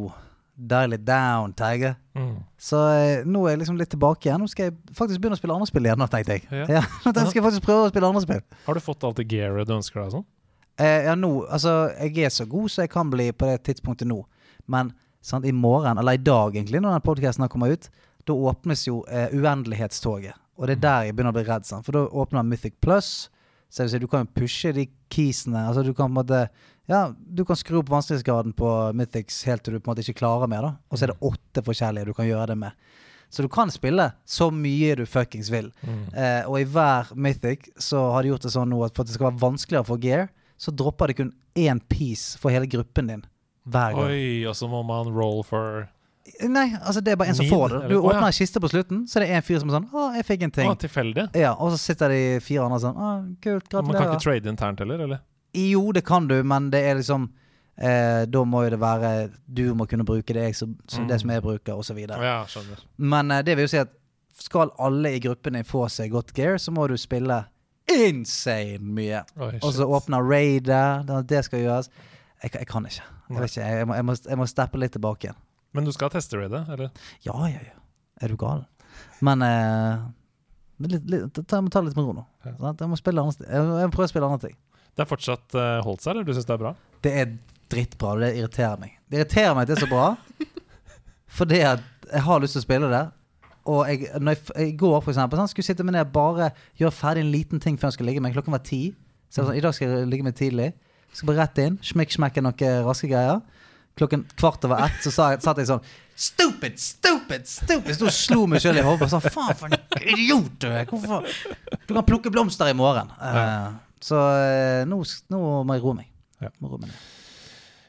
dial 0.60 0.92
it 0.92 1.04
down, 1.06 1.52
Tiger. 1.56 1.94
Mm. 2.14 2.42
Så 2.60 2.76
eh, 2.92 3.22
nå 3.24 3.46
er 3.46 3.54
jeg 3.54 3.60
liksom 3.62 3.78
litt 3.80 3.90
tilbake 3.94 4.28
igjen. 4.28 4.42
Nå 4.42 4.48
skal 4.50 4.68
jeg 4.68 4.74
faktisk 4.96 5.20
begynne 5.22 5.38
å 5.38 5.40
spille 5.40 5.54
andre 5.56 5.68
spill 5.70 5.86
igjen. 5.88 6.04
tenkte 6.12 6.36
jeg. 6.36 6.44
Ja. 6.50 6.66
Ja, 7.04 7.12
nå 7.16 7.24
skal 7.30 7.40
jeg 7.40 7.46
faktisk 7.46 7.64
prøve 7.64 7.86
å 7.86 7.92
spille 7.92 8.10
andre 8.10 8.22
spill. 8.26 8.42
Har 8.66 8.76
du 8.76 8.80
fått 8.84 9.04
alt 9.08 9.16
det 9.16 9.28
gearet 9.32 9.68
du 9.68 9.72
ønsker 9.78 10.02
deg? 10.02 10.12
Sånn? 10.18 10.26
Eh, 10.80 11.06
ja, 11.08 11.14
nå, 11.16 11.30
altså, 11.48 11.90
jeg 12.00 12.26
er 12.26 12.32
så 12.34 12.46
god 12.48 12.70
som 12.72 12.84
jeg 12.84 12.92
kan 12.92 13.08
bli 13.12 13.30
på 13.32 13.48
det 13.48 13.62
tidspunktet 13.68 14.08
nå. 14.08 14.20
Men 14.70 14.92
sant, 15.22 15.46
i 15.46 15.52
morgen, 15.52 15.98
eller 15.98 16.18
i 16.18 16.22
dag 16.22 16.56
egentlig, 16.56 16.80
når 16.82 16.96
den 16.96 17.06
podcasten 17.06 17.44
har 17.44 17.52
kommet 17.52 17.76
ut, 17.76 17.90
da 18.28 18.36
åpnes 18.50 18.86
jo 18.88 19.02
eh, 19.08 19.32
uendelighetstoget. 19.34 20.36
Og 20.60 20.68
det 20.68 20.76
er 20.76 20.82
der 20.84 21.04
jeg 21.08 21.16
begynner 21.16 21.32
å 21.32 21.38
bli 21.38 21.46
redd. 21.48 21.66
Sant? 21.68 21.86
For 21.86 21.96
da 21.96 22.04
åpner 22.22 22.44
Mythic 22.44 22.76
Plus. 22.84 23.30
Så 23.70 23.86
si, 23.88 24.00
du 24.02 24.08
kan 24.10 24.26
jo 24.26 24.34
pushe 24.42 24.74
de 24.76 24.88
keysene. 25.12 25.62
Altså, 25.70 25.84
du 25.86 25.94
kan 25.94 26.10
på 26.10 26.12
en 26.12 26.18
måte 26.20 26.42
Ja, 26.90 27.12
du 27.14 27.44
kan 27.46 27.56
skru 27.56 27.78
opp 27.78 27.92
vanskelighetsgraden 27.92 28.52
på 28.58 28.68
Mythics 28.98 29.44
helt 29.46 29.62
til 29.62 29.76
du 29.76 29.78
på 29.78 29.88
en 29.88 29.94
måte 29.94 30.02
ikke 30.02 30.20
klarer 30.24 30.50
mer. 30.50 30.66
da 30.66 30.72
Og 30.90 30.98
så 30.98 31.06
er 31.06 31.12
det 31.12 31.28
åtte 31.30 31.62
forskjellige 31.64 32.10
du 32.10 32.16
kan 32.16 32.28
gjøre 32.28 32.50
det 32.50 32.58
med. 32.58 32.90
Så 33.30 33.46
du 33.46 33.48
kan 33.48 33.70
spille 33.70 34.08
så 34.26 34.50
mye 34.50 34.96
du 34.98 35.04
fuckings 35.06 35.52
vil. 35.54 35.70
Mm. 35.86 36.02
Eh, 36.12 36.42
og 36.50 36.58
i 36.58 36.66
hver 36.66 37.14
Mythic 37.14 37.70
så 37.78 38.10
har 38.10 38.26
de 38.26 38.32
gjort 38.32 38.48
det 38.48 38.52
sånn 38.56 38.72
nå 38.74 38.82
at 38.84 38.96
for 38.96 39.06
at 39.06 39.12
det 39.12 39.14
skal 39.16 39.30
være 39.30 39.44
vanskeligere 39.44 39.86
for 39.86 40.02
gear, 40.02 40.26
så 40.60 40.74
dropper 40.74 41.08
de 41.08 41.20
kun 41.22 41.32
én 41.54 41.78
piece 41.88 42.36
for 42.42 42.52
hele 42.52 42.68
gruppen 42.68 43.06
din 43.06 43.22
hver 43.64 43.96
gang. 43.96 44.04
Oi, 44.10 44.46
og 44.48 44.56
så 44.56 44.68
må 44.70 44.82
man 44.86 45.10
roll 45.14 45.42
for 45.46 45.88
Nei, 46.46 46.66
altså 46.76 47.00
det 47.02 47.14
er 47.14 47.16
bare 47.18 47.32
en 47.32 47.34
som 47.34 47.44
Need, 47.46 47.52
får 47.52 47.72
det. 47.72 47.78
Du 47.90 47.96
åpner 47.98 48.26
en 48.28 48.34
kiste 48.36 48.60
på 48.62 48.68
slutten, 48.70 49.00
så 49.08 49.22
det 49.22 49.30
er 49.30 49.40
en 49.40 49.44
fyr 49.44 49.58
som 49.58 49.70
er 49.70 49.78
sånn 49.78 49.86
Å, 49.90 50.04
jeg 50.14 50.26
fikk 50.28 50.42
en 50.46 50.52
ting. 50.54 50.68
Å, 50.70 50.76
tilfeldig. 50.78 51.24
Ja, 51.40 51.54
Og 51.56 51.72
så 51.74 51.80
sitter 51.80 52.12
de 52.12 52.20
fire 52.44 52.66
andre 52.68 52.78
sånn 52.84 52.96
Å, 53.00 53.10
kult, 53.42 53.72
Man 53.80 53.96
kan 53.96 54.12
ikke 54.12 54.22
trade 54.22 54.52
internt 54.52 54.82
heller, 54.84 55.02
eller? 55.06 55.22
Jo, 55.56 55.82
det 55.96 56.04
kan 56.06 56.28
du, 56.30 56.36
men 56.46 56.68
det 56.70 56.84
er 56.86 57.00
liksom 57.00 57.26
eh, 57.80 58.26
Da 58.30 58.44
må 58.46 58.62
jo 58.66 58.74
det 58.76 58.80
være 58.82 59.12
Du 59.48 59.64
må 59.74 59.88
kunne 59.90 60.06
bruke 60.06 60.36
det, 60.36 60.52
som, 60.56 60.76
mm. 60.76 61.08
det 61.10 61.18
som 61.24 61.32
jeg 61.34 61.44
bruker, 61.44 61.80
osv. 61.80 61.98
Ja, 62.04 62.36
skjønner. 62.48 62.84
Men 62.96 63.34
eh, 63.34 63.42
det 63.46 63.56
vil 63.58 63.66
jo 63.66 63.72
si 63.74 63.80
at 63.82 63.96
skal 64.40 64.70
alle 64.80 65.16
i 65.16 65.20
gruppen 65.20 65.58
din 65.58 65.66
få 65.68 65.82
seg 65.92 66.14
godt 66.14 66.30
gear, 66.36 66.56
så 66.56 66.72
må 66.72 66.86
du 66.88 66.94
spille 66.96 67.42
insane 67.90 68.78
mye. 68.80 69.20
Og 69.36 69.72
så 69.74 69.84
åpner 69.84 69.96
åpne 69.98 70.20
raidet. 70.30 71.06
det- 71.06 71.26
Det 71.28 71.44
skal 71.44 71.60
gjøres. 71.60 71.90
Jeg, 72.42 72.54
jeg 72.54 72.66
kan 72.66 72.86
ikke. 72.86 73.02
Jeg, 73.30 73.38
vet 73.38 73.52
ikke. 73.52 73.66
Jeg, 73.66 73.86
må, 73.88 73.96
jeg, 73.98 74.06
må, 74.08 74.16
jeg 74.26 74.40
må 74.40 74.46
steppe 74.50 74.80
litt 74.82 74.94
tilbake 74.96 75.28
igjen. 75.28 75.38
Men 75.76 75.86
du 75.86 75.92
skal 75.94 76.10
teste 76.10 76.38
raidet, 76.38 76.64
eller? 76.72 76.90
Ja, 77.22 77.36
ja, 77.46 77.60
ja. 77.62 77.76
Er 78.20 78.32
du 78.32 78.36
gal? 78.40 78.64
Men 79.24 79.44
eh, 79.46 80.02
litt, 80.82 81.06
litt, 81.06 81.38
ta, 81.38 81.60
jeg 81.60 81.66
må 81.66 81.72
ta 81.72 81.82
litt 81.84 81.96
med 81.98 82.08
ro 82.08 82.16
nå. 82.18 82.24
Ja. 82.44 82.72
Jeg 82.72 82.90
må 82.90 82.98
spille 82.98 83.22
andre, 83.22 83.46
jeg 83.46 83.62
jeg 83.62 83.92
må 83.92 83.94
prøve 83.94 84.08
å 84.08 84.12
spille 84.12 84.30
andre 84.30 84.48
ting. 84.48 84.58
Det 84.90 85.04
har 85.04 85.08
fortsatt 85.08 85.54
uh, 85.54 85.78
holdt 85.86 86.02
seg, 86.02 86.12
eller 86.12 86.26
du 86.26 86.34
syns 86.34 86.48
det 86.48 86.56
er 86.56 86.62
bra? 86.64 86.74
Det 87.06 87.12
er 87.22 87.30
drittbra, 87.70 88.16
og 88.16 88.24
det 88.24 88.32
irriterer 88.40 88.82
meg. 88.82 88.98
Det 89.06 89.20
irriterer 89.20 89.54
meg 89.54 89.64
at 89.64 89.70
det 89.70 89.76
er 89.78 89.84
så 89.86 89.90
bra, 89.92 90.08
fordi 91.38 91.62
at 91.70 91.86
jeg 92.10 92.26
har 92.26 92.42
lyst 92.42 92.58
til 92.58 92.64
å 92.64 92.66
spille 92.66 92.90
det. 92.90 93.04
Og 93.70 93.84
jeg, 93.86 94.10
når 94.18 94.34
jeg, 94.34 94.42
I 94.66 94.76
går 94.80 94.98
for 94.98 95.12
eksempel, 95.12 95.38
sånn, 95.38 95.52
skulle 95.52 95.68
sitte 95.68 95.86
meg 95.86 95.94
ned 95.94 96.10
bare 96.12 96.50
gjøre 96.80 96.96
ferdig 96.96 97.22
en 97.22 97.32
liten 97.32 97.62
ting 97.62 97.78
før 97.78 97.92
jeg 97.92 98.00
skal 98.00 98.10
ligge 98.10 98.24
meg. 98.24 98.34
Klokken 98.34 98.56
var 98.56 98.64
ti. 98.66 98.88
Så 99.30 99.40
jeg 99.40 99.44
var 99.44 99.52
sånn, 99.52 99.60
I 99.60 99.64
dag 99.66 99.76
skal 99.76 99.92
jeg 99.94 100.08
ligge 100.10 100.26
meg 100.26 100.36
tidlig. 100.38 100.70
Skal 101.12 101.32
bare 101.32 101.42
rett 101.42 101.58
inn, 101.64 101.80
smekk 101.84 102.14
smekke 102.14 102.44
noen 102.44 102.84
raske 102.86 103.10
greier. 103.10 103.40
Klokken 103.98 104.22
kvart 104.38 104.64
over 104.64 104.84
ett 104.86 105.02
så 105.04 105.10
sa 105.12 105.32
jeg, 105.34 105.42
satt 105.44 105.58
jeg 105.60 105.68
sånn 105.68 105.82
Stupid, 106.20 106.76
stupid, 106.80 107.46
stupid! 107.48 107.94
Sto 107.96 108.06
og 108.10 108.12
slo 108.12 108.42
meg 108.48 108.60
sjøl 108.60 108.76
i 108.76 108.84
hodet. 108.84 109.08
sa, 109.08 109.22
Faen, 109.24 109.56
for 109.56 109.72
en 109.72 110.02
idiot 110.04 110.58
du 110.60 110.66
er! 110.68 110.84
Hvorfor? 110.88 111.24
Du 111.88 111.94
kan 111.96 112.04
plukke 112.04 112.32
blomster 112.32 112.68
i 112.68 112.74
morgen. 112.76 113.08
Eh, 113.24 113.70
så 114.04 114.18
uh, 114.20 114.82
nå, 114.88 114.98
nå 115.32 115.40
må 115.64 115.78
jeg 115.78 115.84
roe 115.86 115.96
meg. 116.02 116.10
Ja. 116.44 116.52
Må 116.60 116.74
roe 116.74 116.82
meg 116.82 116.92
ned. 116.92 117.06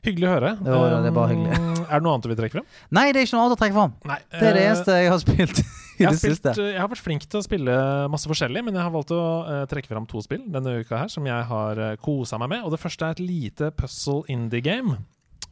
Hyggelig 0.07 0.29
å 0.29 0.31
høre. 0.31 0.53
Jo, 0.63 0.79
det 1.03 1.11
er 1.11 1.17
bare 1.17 1.35
Um, 1.35 1.43
hyggelig. 1.43 1.59
Er 1.83 1.91
det 1.91 2.05
noe 2.05 2.15
annet 2.15 2.23
du 2.23 2.31
vil 2.31 2.39
trekke 2.39 2.57
frem? 2.57 2.69
Nei, 2.95 3.05
det 3.11 3.19
er 3.19 3.27
ikke 3.27 3.35
noe 3.35 3.43
annet 3.45 3.57
å 3.57 3.61
trekke 3.65 3.77
fram. 3.81 3.97
Nei. 4.13 4.19
Det 4.31 4.47
er 4.47 4.55
det 4.55 4.63
eh, 4.63 4.71
eneste 4.71 4.95
jeg 4.97 5.11
har 5.11 5.21
spilt 5.21 5.63
jeg 6.01 6.09
har, 6.09 6.19
spilt, 6.19 6.49
jeg 6.61 6.79
har 6.79 6.89
vært 6.91 7.03
flink 7.05 7.25
til 7.27 7.39
å 7.39 7.45
spille 7.45 7.77
masse 8.11 8.29
forskjellig, 8.29 8.65
men 8.67 8.77
jeg 8.77 8.85
har 8.85 8.93
valgt 8.93 9.13
å 9.15 9.21
uh, 9.47 9.63
trekke 9.71 9.91
fram 9.91 10.07
to 10.09 10.23
spill 10.25 10.43
denne 10.51 10.79
uka 10.81 11.03
her 11.03 11.11
som 11.13 11.27
jeg 11.29 11.49
har 11.51 11.81
uh, 11.81 11.93
kosa 12.01 12.39
meg 12.41 12.55
med. 12.55 12.65
Og 12.65 12.75
det 12.75 12.81
første 12.81 13.07
er 13.07 13.17
et 13.17 13.23
lite 13.23 13.71
puzzle 13.77 14.25
indie 14.31 14.63
game 14.65 14.97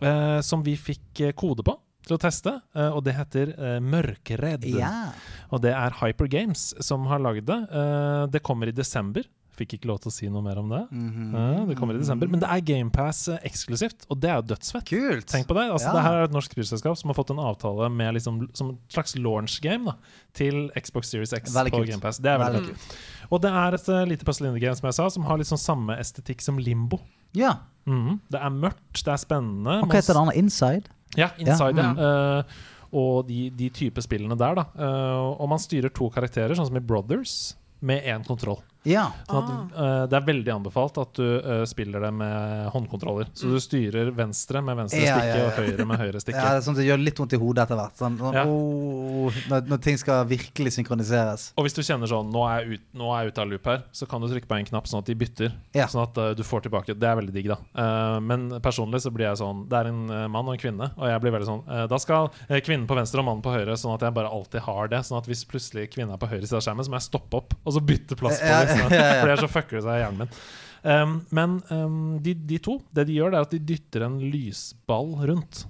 uh, 0.02 0.39
som 0.45 0.66
vi 0.66 0.76
fikk 0.80 1.24
eh, 1.28 1.36
kode 1.38 1.66
på 1.68 1.78
til 2.10 2.18
å 2.18 2.22
teste, 2.22 2.56
eh, 2.74 2.89
og 2.89 3.04
det 3.06 3.14
heter 3.18 3.52
Mørkeredd. 3.84 4.66
Ja. 4.72 5.12
Og 5.54 5.62
det 5.66 5.74
er 5.76 5.97
Hyper 6.00 6.30
Games 6.32 6.72
som 6.86 7.06
har 7.12 7.22
lagd 7.22 7.47
det. 7.50 7.60
Eh, 7.70 8.24
det 8.34 8.41
kommer 8.45 8.72
i 8.72 8.76
desember. 8.76 9.28
Fikk 9.60 9.76
ikke 9.78 9.89
lov 9.91 9.99
til 10.03 10.12
å 10.12 10.14
si 10.16 10.30
noe 10.32 10.43
mer 10.45 10.60
om 10.62 10.70
det. 10.72 10.82
Mm 10.91 11.10
-hmm. 11.12 11.34
ja, 11.60 11.66
det 11.68 11.76
kommer 11.78 11.95
i 11.95 11.99
desember 11.99 12.28
Men 12.28 12.39
det 12.39 12.49
er 12.49 12.62
GamePass 12.62 13.28
uh, 13.28 13.38
eksklusivt, 13.43 14.05
og 14.10 14.20
det 14.20 14.30
er 14.30 14.36
jo 14.36 14.45
dødsfett. 14.53 14.86
Kult. 14.88 15.28
Tenk 15.28 15.47
på 15.47 15.53
det. 15.53 15.66
Altså, 15.72 15.88
Ja. 15.89 15.93
det 15.93 16.03
her 16.03 16.14
er 16.14 16.24
et 16.24 16.32
norsk 16.32 16.51
spillselskap 16.51 16.97
som 16.97 17.10
har 17.10 17.16
fått 17.16 17.32
en 17.32 17.39
avtale 17.39 17.89
med 17.89 18.14
liksom, 18.14 18.49
som 18.53 18.70
et 18.70 18.78
slags 18.89 19.16
launch 19.16 19.60
game 19.62 19.86
da, 19.86 19.95
til 20.34 20.72
Xbox 20.80 21.10
Series 21.12 21.34
X 21.34 21.53
Veldig 21.55 21.72
på. 21.72 21.86
GamePass. 21.86 22.18
Det 22.18 22.32
er 22.32 22.38
veldig, 22.38 22.62
Veldig 22.62 22.70
kult. 22.70 22.97
Og 23.32 23.41
det 23.41 23.51
er 23.51 23.74
et 23.74 23.89
uh, 23.89 24.05
lite 24.05 24.26
puzzle 24.26 24.47
indie 24.47 24.62
game 24.62 24.76
som 24.76 24.88
jeg 24.88 24.93
sa, 24.93 25.10
som 25.10 25.24
har 25.24 25.38
sånn 25.38 25.57
samme 25.57 25.99
estetikk 25.99 26.41
som 26.41 26.57
Limbo. 26.57 26.99
Ja. 27.34 27.60
Mhm. 27.86 28.20
Det 28.32 28.39
er 28.41 28.49
mørkt, 28.49 29.03
det 29.05 29.07
er 29.14 29.18
spennende. 29.18 29.82
Og 29.82 29.88
hva 29.89 29.95
heter 29.95 30.14
det 30.14 30.22
andre? 30.22 30.36
Inside? 30.36 30.89
Ja, 31.18 31.30
Inside, 31.38 31.78
ja. 31.78 31.93
Ja, 31.93 32.39
uh, 32.39 32.43
og 32.91 33.28
de, 33.28 33.49
de 33.53 33.70
type 33.70 34.01
spillene 34.01 34.38
der, 34.38 34.55
da. 34.55 34.66
Uh, 34.78 35.41
og 35.41 35.49
man 35.49 35.62
styrer 35.62 35.93
to 35.93 36.10
karakterer, 36.10 36.55
sånn 36.57 36.70
som 36.70 36.78
i 36.78 36.82
Brothers, 36.82 37.55
med 37.82 38.03
én 38.03 38.26
kontroll. 38.26 38.60
Ja. 38.88 39.09
Sånn 39.27 39.43
at, 39.43 39.73
uh, 39.75 40.03
det 40.07 40.15
er 40.15 40.25
veldig 40.27 40.51
anbefalt 40.53 40.97
at 41.01 41.17
du 41.19 41.25
uh, 41.43 41.63
spiller 41.67 42.03
det 42.05 42.11
med 42.15 42.69
håndkontroller. 42.73 43.27
Så 43.36 43.51
du 43.51 43.57
styrer 43.63 44.11
venstre 44.15 44.61
med 44.63 44.77
venstre 44.80 45.01
Ja, 45.03 45.17
stikke 45.17 45.34
ja, 45.34 45.41
ja. 45.41 45.49
og 45.49 45.59
høyre 45.59 45.88
med 45.89 45.99
høyre 45.99 46.21
stikke. 46.23 46.39
ja 46.43 46.53
det 46.55 46.61
er 46.61 46.65
sånn 46.65 46.77
at 46.77 46.82
det 46.82 46.88
gjør 46.88 47.03
litt 47.03 47.19
vondt 47.19 47.36
i 47.36 47.41
hodet 47.41 47.65
etter 47.65 47.80
hvert. 47.80 47.97
Sånn, 47.99 48.15
sånn, 48.21 48.38
Ja. 48.39 48.45
åh, 48.47 49.39
når, 49.51 49.67
når 49.73 49.82
ting 49.84 49.99
skal 49.99 50.23
virkelig 50.30 50.75
synkroniseres. 50.77 51.49
Og 51.59 51.67
hvis 51.67 51.75
du 51.75 51.82
kjenner 51.84 52.11
sånn 52.11 52.32
nå 52.32 52.45
er, 52.47 52.63
jeg 52.63 52.80
ut, 52.80 52.86
nå 53.01 53.11
er 53.11 53.25
jeg 53.25 53.34
ute 53.34 53.43
av 53.43 53.51
loop 53.51 53.69
her, 53.73 53.84
så 53.91 54.07
kan 54.09 54.23
du 54.23 54.30
trykke 54.32 54.49
på 54.49 54.59
en 54.59 54.69
knapp 54.71 54.88
sånn 54.91 55.03
at 55.03 55.11
de 55.11 55.17
bytter. 55.19 55.53
Ja. 55.75 55.89
Sånn 55.91 56.05
at 56.05 56.21
uh, 56.21 56.32
du 56.38 56.45
får 56.47 56.67
tilbake. 56.69 56.95
Det 56.95 57.09
er 57.09 57.19
veldig 57.19 57.36
digg, 57.36 57.51
da. 57.51 57.59
Eh, 57.84 58.17
men 58.23 58.47
personlig 58.63 59.01
så 59.03 59.11
blir 59.13 59.27
jeg 59.27 59.39
sånn 59.39 59.61
Det 59.69 59.77
er 59.77 59.89
en 59.89 59.99
mann 60.32 60.47
og 60.47 60.53
en 60.55 60.61
kvinne, 60.61 60.89
og 60.97 61.05
jeg 61.09 61.21
blir 61.23 61.34
veldig 61.34 61.47
sånn 61.47 61.61
Da 61.91 61.97
skal 62.01 62.30
kvinnen 62.65 62.88
på 62.89 62.95
venstre 62.97 63.21
og 63.21 63.27
mannen 63.27 63.43
på 63.45 63.53
høyre, 63.53 63.75
sånn 63.80 63.93
at 63.95 64.03
jeg 64.05 64.15
bare 64.15 64.32
alltid 64.32 64.63
har 64.65 64.89
det. 64.91 65.01
Sånn 65.07 65.19
at 65.19 65.27
hvis 65.30 65.43
plutselig 65.49 65.89
kvinnen 65.93 66.13
er 66.15 66.21
på 66.21 66.30
høyre 66.32 66.45
side 66.47 66.59
av 66.59 66.65
skjermen, 66.65 66.86
så 66.88 66.93
må 66.93 66.99
jeg 66.99 67.07
stoppe 67.09 67.39
opp 67.41 67.55
og 67.59 67.75
så 67.75 67.84
bytte 67.84 68.17
plass 68.19 68.39
på 68.41 68.49
Ja, 68.49 68.61
For 68.89 69.27
ellers 69.27 69.45
så 69.45 69.51
fucker 69.51 69.80
det 69.80 69.86
seg 69.86 69.97
i 69.97 70.03
hjernen 70.03 70.25
min. 70.25 70.41
Um, 70.80 71.15
men 71.36 71.57
um, 71.69 72.19
de, 72.23 72.34
de 72.34 72.59
to, 72.63 72.77
det 72.95 73.09
de 73.09 73.17
gjør, 73.17 73.34
det 73.34 73.39
er 73.39 73.47
at 73.47 73.55
de 73.55 73.65
dytter 73.73 74.05
en 74.05 74.19
lysball 74.23 75.11
rundt 75.27 75.65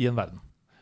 i 0.00 0.08
en 0.08 0.16
verden. 0.16 0.40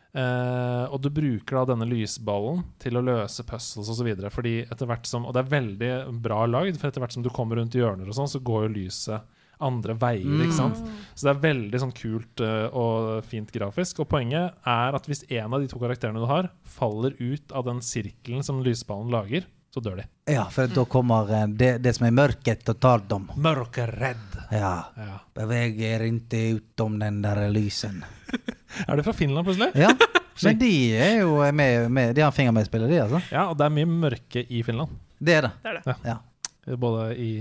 Uh, 0.09 0.89
og 0.89 1.03
du 1.03 1.11
bruker 1.13 1.59
da 1.59 1.67
denne 1.69 1.85
lysballen 1.85 2.63
til 2.81 2.97
å 2.97 3.03
løse 3.05 3.45
puzzles 3.45 3.91
osv. 3.93 4.07
Fordi 4.33 4.55
etter 4.63 4.89
hvert 4.89 5.05
som 5.05 5.27
Og 5.27 5.35
det 5.35 5.43
er 5.43 5.51
veldig 5.51 5.91
bra 6.23 6.45
lagd, 6.49 6.79
for 6.79 6.89
etter 6.89 7.03
hvert 7.03 7.13
som 7.13 7.25
du 7.25 7.29
kommer 7.33 7.59
rundt 7.59 7.77
hjørner 7.77 8.09
og 8.09 8.17
sånn, 8.17 8.31
så 8.31 8.41
går 8.41 8.65
jo 8.65 8.77
lyset 8.79 9.35
andre 9.59 9.91
veier, 9.99 10.39
ikke 10.45 10.55
sant. 10.55 10.79
Så 11.13 11.27
det 11.27 11.31
er 11.33 11.41
veldig 11.43 11.79
sånn 11.83 11.95
kult 11.95 12.41
uh, 12.41 12.71
og 12.71 13.27
fint 13.27 13.51
grafisk. 13.53 13.99
Og 14.01 14.09
poenget 14.09 14.55
er 14.63 14.95
at 14.95 15.09
hvis 15.09 15.25
en 15.27 15.51
av 15.51 15.59
de 15.61 15.69
to 15.69 15.81
karakterene 15.81 16.23
du 16.23 16.29
har, 16.31 16.47
faller 16.63 17.17
ut 17.19 17.51
av 17.51 17.67
den 17.67 17.83
sirkelen 17.83 18.45
som 18.45 18.63
lysballen 18.63 19.11
lager, 19.13 19.45
så 19.73 19.81
dør 19.85 19.99
de. 20.01 20.05
Ja, 20.33 20.45
for 20.53 20.67
da 20.73 20.85
kommer 20.89 21.29
eh, 21.35 21.47
det, 21.47 21.71
det 21.83 21.93
som 21.97 22.07
er 22.09 22.15
mørket, 22.15 22.63
og 22.71 22.79
tar 22.81 23.03
dem. 23.09 23.27
Mørkeredd. 23.37 24.39
Ja. 24.51 24.71
Ja. 24.97 25.19
Beveger 25.37 26.05
ikke 26.07 26.41
utom 26.57 26.97
den 27.01 27.21
der 27.25 27.45
lysen. 27.53 28.01
Er 28.87 28.95
det 28.99 29.03
fra 29.03 29.13
Finland, 29.17 29.47
plutselig? 29.47 29.71
Ja. 29.75 29.89
Men 30.43 30.59
de 30.59 30.71
er 30.95 31.15
jo 31.19 31.39
med, 31.51 31.89
med 31.91 32.13
De 32.15 32.21
har 32.21 32.31
finger 32.31 32.53
med 32.55 32.63
i 32.63 32.69
spillet, 32.69 32.89
de, 32.91 32.99
altså. 33.03 33.19
Ja, 33.33 33.47
og 33.49 33.57
det 33.59 33.65
er 33.65 33.73
mye 33.75 33.89
mørke 33.89 34.43
i 34.45 34.61
Finland. 34.63 34.93
Det 35.19 35.33
er 35.35 35.47
det. 35.47 35.51
Det 35.63 35.71
er 35.71 35.79
det. 35.83 35.95
Ja. 36.05 36.75
Både 36.79 37.07
i 37.17 37.31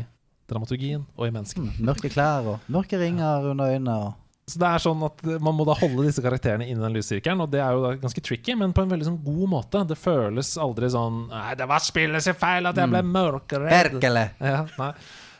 dramaturgien 0.49 1.05
og 1.14 1.29
i 1.29 1.35
menneskene. 1.35 1.74
Mm, 1.76 1.85
Mørke 1.91 2.11
klær 2.11 2.47
og 2.55 2.72
mørke 2.72 2.99
ringer 2.99 3.45
under 3.51 3.74
øynene. 3.74 3.95
Og 4.09 4.14
Så 4.49 4.61
det 4.61 4.68
er 4.68 4.82
sånn 4.82 5.03
at 5.05 5.22
Man 5.44 5.57
må 5.59 5.66
da 5.68 5.76
holde 5.76 6.07
disse 6.07 6.24
karakterene 6.24 6.66
inni 6.66 6.80
den 6.80 6.96
lyssirkelen, 6.96 7.44
og 7.44 7.53
det 7.53 7.61
er 7.62 7.76
jo 7.76 7.84
da 7.84 7.94
ganske 8.01 8.24
tricky, 8.24 8.57
men 8.59 8.74
på 8.76 8.84
en 8.84 8.92
veldig 8.94 9.11
sånn 9.11 9.22
god 9.24 9.46
måte. 9.53 9.84
Det 9.88 9.99
føles 10.01 10.55
aldri 10.61 10.90
sånn 10.94 11.26
Nei, 11.30 11.55
det 11.59 11.68
var 11.68 11.84
spillet 11.84 12.24
sin 12.24 12.36
feil 12.38 12.70
at 12.70 12.78
jeg 12.80 12.92
ble 12.92 13.05
mørkeredd. 13.07 13.72
Erkele! 13.78 14.28
Ja, 14.40 14.62
nei. 14.80 14.92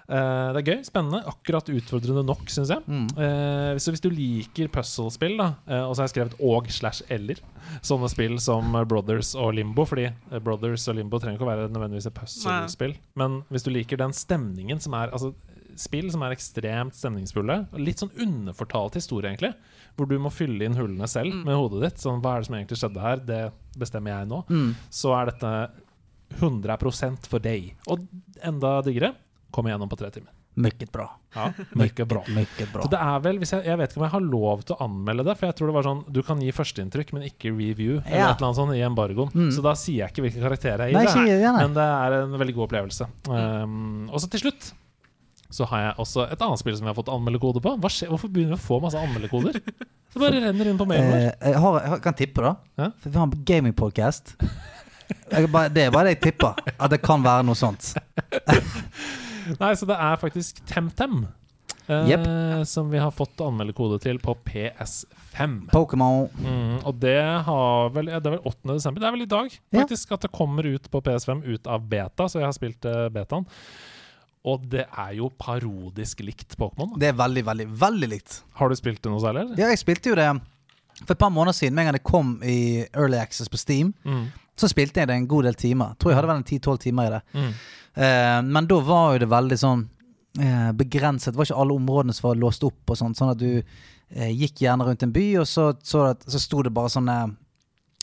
Uh, 0.09 0.55
det 0.57 0.63
er 0.63 0.69
gøy, 0.71 0.79
spennende, 0.87 1.19
akkurat 1.29 1.67
utfordrende 1.69 2.23
nok, 2.25 2.47
syns 2.49 2.71
jeg. 2.73 2.81
Mm. 2.89 3.11
Uh, 3.13 3.75
så 3.77 3.93
hvis 3.93 4.01
du 4.01 4.09
liker 4.09 4.71
puzzlespill, 4.73 5.35
da, 5.37 5.51
eh, 5.69 5.83
og 5.85 5.93
så 5.93 6.01
har 6.01 6.09
jeg 6.09 6.15
skrevet 6.15 6.39
og 6.49 6.71
slash 6.73 7.05
eller, 7.13 7.43
sånne 7.85 8.09
spill 8.09 8.39
som 8.41 8.73
Brothers 8.89 9.35
og 9.37 9.53
Limbo, 9.59 9.85
fordi 9.89 10.07
Brothers 10.41 10.89
og 10.89 10.97
Limbo 10.97 11.21
trenger 11.21 11.37
ikke 11.37 11.45
å 11.45 11.51
være 11.51 11.69
nødvendigvis 11.69 12.09
et 12.09 12.17
puzzlespill, 12.17 12.97
men 13.21 13.43
hvis 13.53 13.69
du 13.69 13.71
liker 13.75 14.01
den 14.01 14.17
stemningen 14.17 14.81
som 14.81 14.97
er 14.97 15.13
Altså 15.13 15.35
spill 15.79 16.09
som 16.13 16.23
er 16.27 16.35
ekstremt 16.35 16.97
stemningsfulle, 16.99 17.61
litt 17.79 18.03
sånn 18.03 18.13
underfortalt 18.25 18.99
historie, 18.99 19.31
egentlig, 19.33 19.55
hvor 19.99 20.09
du 20.11 20.17
må 20.23 20.31
fylle 20.35 20.67
inn 20.69 20.77
hullene 20.79 21.09
selv 21.11 21.35
med 21.47 21.57
hodet 21.59 21.85
ditt. 21.87 22.03
Sånn, 22.03 22.21
hva 22.23 22.37
er 22.37 22.43
det 22.45 22.49
som 22.51 22.59
egentlig 22.59 22.81
skjedde 22.83 23.05
her? 23.05 23.23
Det 23.29 23.43
bestemmer 23.79 24.15
jeg 24.17 24.31
nå. 24.31 24.43
Mm. 24.51 24.73
Så 24.91 25.15
er 25.19 25.31
dette 25.33 25.53
100% 26.39 27.29
for 27.31 27.43
deg. 27.43 27.73
Og 27.91 28.05
enda 28.45 28.79
diggere, 28.87 29.15
kom 29.55 29.69
igjennom 29.71 29.89
på 29.91 29.99
tre 30.01 30.11
timer. 30.15 30.35
Mykket 30.59 30.91
bra. 30.91 31.05
Ja, 31.37 31.53
mykket 31.79 32.09
bra. 32.11 32.25
Mykket 32.35 32.73
bra. 32.73 32.83
Så 32.83 32.91
det 32.91 32.99
er 32.99 33.21
vel, 33.23 33.37
jeg, 33.45 33.61
jeg 33.69 33.79
vet 33.79 33.93
ikke 33.93 34.01
om 34.01 34.07
jeg 34.09 34.15
har 34.17 34.25
lov 34.27 34.65
til 34.67 34.75
å 34.75 34.81
anmelde 34.89 35.27
det, 35.29 35.37
for 35.39 35.47
jeg 35.47 35.57
tror 35.59 35.71
det 35.71 35.77
var 35.77 35.87
sånn 35.87 36.01
Du 36.17 36.19
kan 36.27 36.41
gi 36.43 36.51
førsteinntrykk, 36.57 37.13
men 37.15 37.29
ikke 37.29 37.53
review, 37.55 38.01
eller 38.01 38.19
Ja. 38.19 38.31
et 38.33 38.41
eller 38.41 38.49
annet 38.49 38.59
sånt 38.59 38.75
i 38.75 38.83
embargoen. 38.83 39.31
Mm. 39.37 39.53
Så 39.55 39.63
da 39.63 39.77
sier 39.79 40.03
jeg 40.03 40.11
ikke 40.15 40.25
hvilke 40.27 40.43
karakterer 40.43 40.91
jeg 40.91 41.15
gir. 41.15 41.47
Men 41.61 41.79
det 41.79 41.87
er 41.87 42.19
en 42.25 42.35
veldig 42.43 42.57
god 42.59 42.67
opplevelse. 42.67 43.09
Um, 43.31 44.09
og 44.11 44.19
så 44.25 44.31
til 44.35 44.49
slutt 44.49 44.73
så 45.51 45.65
har 45.71 45.81
jeg 45.81 45.95
også 46.05 46.27
et 46.29 46.43
annet 46.45 46.61
spill 46.61 46.77
som 46.77 46.85
jeg 46.89 46.93
har 46.93 46.99
fått 46.99 47.13
anmeldekode 47.13 47.63
på. 47.65 47.73
Hva 47.81 47.91
skjer? 47.93 48.11
Hvorfor 48.13 48.29
begynner 48.33 48.57
vi 48.57 48.61
å 48.61 48.67
få 48.67 48.81
masse 48.85 49.01
anmeldekoder? 49.01 49.61
Det 50.13 50.21
bare 50.21 50.43
renner 50.45 50.69
inn 50.71 50.81
på 50.81 50.87
mailen 50.89 51.09
vår. 51.13 51.23
Eh, 51.23 51.49
jeg, 51.53 51.63
har, 51.65 51.79
jeg 51.85 52.03
kan 52.05 52.19
tippe, 52.19 52.45
da. 52.45 52.53
Ja. 52.81 52.91
For 53.01 53.13
vi 53.13 53.21
har 53.21 53.29
en 53.29 53.47
gamingpodkast. 53.49 54.35
Det 55.09 55.41
er 55.41 55.49
bare 55.53 55.73
det 55.73 55.87
jeg 55.89 56.21
tipper. 56.27 56.61
At 56.77 56.93
det 56.93 57.01
kan 57.05 57.25
være 57.25 57.47
noe 57.49 57.57
sånt. 57.57 57.95
Nei, 59.63 59.73
så 59.77 59.89
det 59.89 59.97
er 59.97 60.21
faktisk 60.21 60.61
TemTem. 60.69 61.27
eh, 61.89 62.63
som 62.69 62.91
vi 62.93 63.01
har 63.01 63.13
fått 63.17 63.41
anmeldekode 63.41 63.97
til 64.05 64.19
på 64.21 64.35
PS5. 64.45 65.55
Pokémon. 65.73 66.29
Mm, 66.45 66.75
og 66.85 66.99
det 67.01 67.21
har 67.49 67.93
vel 67.95 68.11
ja, 68.13 68.21
Det 68.21 68.29
er 68.29 68.37
vel 68.37 68.51
8. 68.51 68.75
desember. 68.75 69.01
Det 69.01 69.09
er 69.09 69.17
vel 69.17 69.25
i 69.25 69.31
dag, 69.33 69.49
Ja. 69.71 69.81
faktisk, 69.81 70.13
at 70.13 70.27
det 70.27 70.33
kommer 70.37 70.69
ut 70.69 70.91
på 70.91 71.01
PS5 71.01 71.45
ut 71.49 71.67
av 71.67 71.89
beta, 71.89 72.29
så 72.29 72.43
jeg 72.43 72.49
har 72.51 72.57
spilt 72.57 72.85
uh, 72.85 73.09
betaen. 73.09 73.49
Og 74.47 74.69
det 74.71 74.87
er 74.97 75.13
jo 75.19 75.29
parodisk 75.39 76.21
likt 76.21 76.57
Pokémon. 76.57 76.93
da. 76.95 76.99
Det 76.99 77.09
er 77.09 77.13
veldig, 77.19 77.45
veldig, 77.45 77.67
veldig 77.81 78.09
likt. 78.09 78.43
Har 78.55 78.69
du 78.69 78.75
spilt 78.77 79.03
det 79.03 79.11
noe 79.11 79.21
særlig, 79.21 79.41
eller? 79.47 79.57
Ja, 79.59 79.69
jeg 79.69 79.79
spilte 79.79 80.09
jo 80.11 80.15
det 80.15 80.29
for 81.05 81.13
et 81.15 81.19
par 81.19 81.31
måneder 81.31 81.53
siden. 81.55 81.75
Med 81.75 81.83
en 81.83 81.87
gang 81.93 81.99
det 81.99 82.05
kom 82.05 82.41
i 82.43 82.87
Early 82.95 83.19
Access 83.19 83.49
på 83.49 83.59
Steam, 83.59 83.95
Mm. 84.05 84.27
så 84.57 84.69
spilte 84.69 85.01
jeg 85.01 85.09
det 85.09 85.15
en 85.17 85.27
god 85.29 85.45
del 85.45 85.55
timer. 85.55 85.95
Tror 85.99 86.11
jeg 86.13 86.17
hadde 86.17 86.29
vel 86.29 86.37
en 86.37 86.45
10-12 86.45 86.79
timer 86.79 87.07
i 87.07 87.11
det. 87.11 87.23
Mm. 87.35 87.53
Eh, 87.97 88.43
men 88.43 88.67
da 88.67 88.81
var 88.81 89.13
jo 89.13 89.19
det 89.19 89.29
veldig 89.29 89.59
sånn 89.59 89.89
eh, 90.41 90.73
begrenset. 90.73 91.33
Det 91.33 91.37
var 91.37 91.45
ikke 91.47 91.61
alle 91.61 91.75
områdene 91.75 92.15
som 92.15 92.29
var 92.29 92.37
låst 92.37 92.65
opp 92.65 92.91
og 92.91 92.97
sånn. 92.97 93.15
Sånn 93.15 93.31
at 93.31 93.39
du 93.39 93.63
eh, 94.11 94.31
gikk 94.31 94.63
gjerne 94.63 94.85
rundt 94.87 95.03
en 95.03 95.13
by, 95.13 95.37
og 95.41 95.47
så, 95.47 95.73
så, 95.83 96.11
at, 96.15 96.23
så 96.31 96.39
sto 96.39 96.63
det 96.63 96.73
bare 96.73 96.89
sånne 96.95 97.37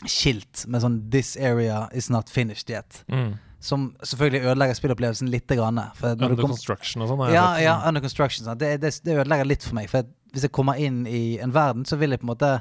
skilt 0.05 0.65
med 0.67 0.81
sånn 0.83 1.09
'This 1.09 1.37
area 1.37 1.87
is 1.93 2.09
not 2.09 2.29
finished 2.29 2.69
yet'. 2.69 3.03
Mm. 3.09 3.37
Som 3.65 3.87
selvfølgelig 4.05 4.43
ødelegger 4.45 4.77
spillopplevelsen 4.77 5.31
litt. 5.33 5.49
Grann, 5.49 5.81
Under 5.81 6.35
du 6.35 6.37
kom, 6.37 6.51
construction 6.53 7.01
og 7.01 7.09
sånn. 7.09 7.25
ja, 7.33 7.47
ja, 7.61 7.79
under 7.87 8.03
construction. 8.03 8.45
Sånn. 8.45 8.59
Det, 8.61 8.75
det, 8.83 8.93
det 9.05 9.17
ødelegger 9.17 9.49
litt 9.49 9.65
for 9.65 9.77
meg. 9.77 9.89
For 9.89 10.05
hvis 10.35 10.45
jeg 10.45 10.53
kommer 10.53 10.77
inn 10.81 11.05
i 11.09 11.39
en 11.41 11.53
verden, 11.55 11.85
så 11.87 11.97
vil 11.97 12.13
jeg 12.13 12.21
på 12.21 12.27
en 12.27 12.33
måte 12.35 12.51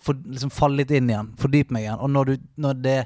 for, 0.00 0.16
liksom 0.24 0.52
falle 0.54 0.80
litt 0.80 0.94
inn 0.94 1.10
igjen. 1.10 1.32
Fordype 1.40 1.74
meg 1.74 1.84
igjen. 1.86 2.00
Og 2.00 2.12
når, 2.14 2.30
du, 2.30 2.48
når 2.64 2.80
det 2.84 2.98